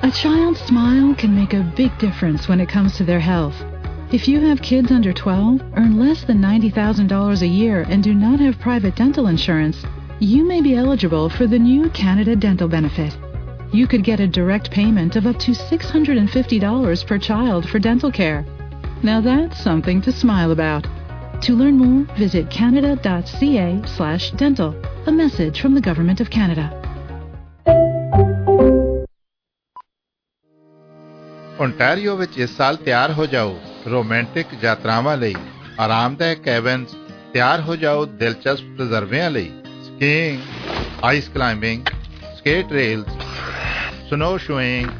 A 0.04 0.12
child's 0.12 0.62
smile 0.62 1.16
can 1.16 1.36
make 1.36 1.54
a 1.54 1.74
big 1.76 1.98
difference 1.98 2.48
when 2.48 2.62
it 2.62 2.70
comes 2.70 2.96
to 2.98 3.04
their 3.04 3.20
health. 3.20 3.56
If 4.10 4.28
you 4.28 4.40
have 4.40 4.62
kids 4.62 4.90
under 4.90 5.12
12, 5.12 5.62
earn 5.76 6.00
less 6.00 6.24
than 6.24 6.38
$90,000 6.38 7.42
a 7.42 7.48
year, 7.48 7.82
and 7.90 8.02
do 8.02 8.14
not 8.14 8.40
have 8.40 8.58
private 8.60 8.96
dental 8.96 9.28
insurance, 9.28 9.84
you 10.21 10.45
may 10.45 10.61
be 10.61 10.77
eligible 10.77 11.29
for 11.29 11.47
the 11.47 11.59
new 11.59 11.91
Canada 11.91 12.37
Dental 12.37 12.69
Benefit. 12.69 13.17
You 13.73 13.87
could 13.87 14.05
get 14.05 14.21
a 14.21 14.29
direct 14.29 14.71
payment 14.71 15.17
of 15.17 15.27
up 15.27 15.39
to 15.41 15.53
$650 15.53 17.07
per 17.07 17.19
child 17.19 17.69
for 17.69 17.79
dental 17.79 18.13
care. 18.13 18.45
Now 19.03 19.21
that's 19.21 19.63
something 19.63 20.01
to 20.03 20.13
smile 20.13 20.53
about. 20.53 20.87
To 21.43 21.55
learn 21.55 21.77
more, 21.77 22.05
visit 22.17 22.51
canada.ca 22.51 23.83
slash 23.87 24.31
dental. 24.33 24.77
A 25.07 25.13
message 25.13 25.61
from 25.61 25.75
the 25.75 25.81
Government 25.81 26.21
of 26.21 26.31
Canada. 26.31 26.71
Ontario 31.61 32.15
ਵਿੱਚ 32.17 32.39
ਇਸ 32.39 32.57
ਸਾਲ 32.57 32.77
ਤਿਆਰ 32.85 33.13
ਹੋ 33.13 33.27
ਜਾਓ 33.33 33.55
romantic 33.91 34.47
ਯਾਤਰਾਵਾਂ 34.63 35.17
ਲਈ 35.17 35.35
ਆਰਾਮਦਾਇਕ 35.81 36.41
cabins 36.43 36.95
ਤਿਆਰ 37.33 37.61
ਹੋ 37.67 37.77
ਜਾਓ 37.77 38.05
ਦਿਲਚਸਪ 38.05 38.77
ਤਜਰਬਿਆਂ 38.79 39.31
ਲਈ 39.31 39.51
skiing, 39.98 40.40
ice 41.02 41.28
climbing, 41.28 41.84
skate 42.38 42.70
rails, 42.70 43.08
snowshoeing, 44.10 44.92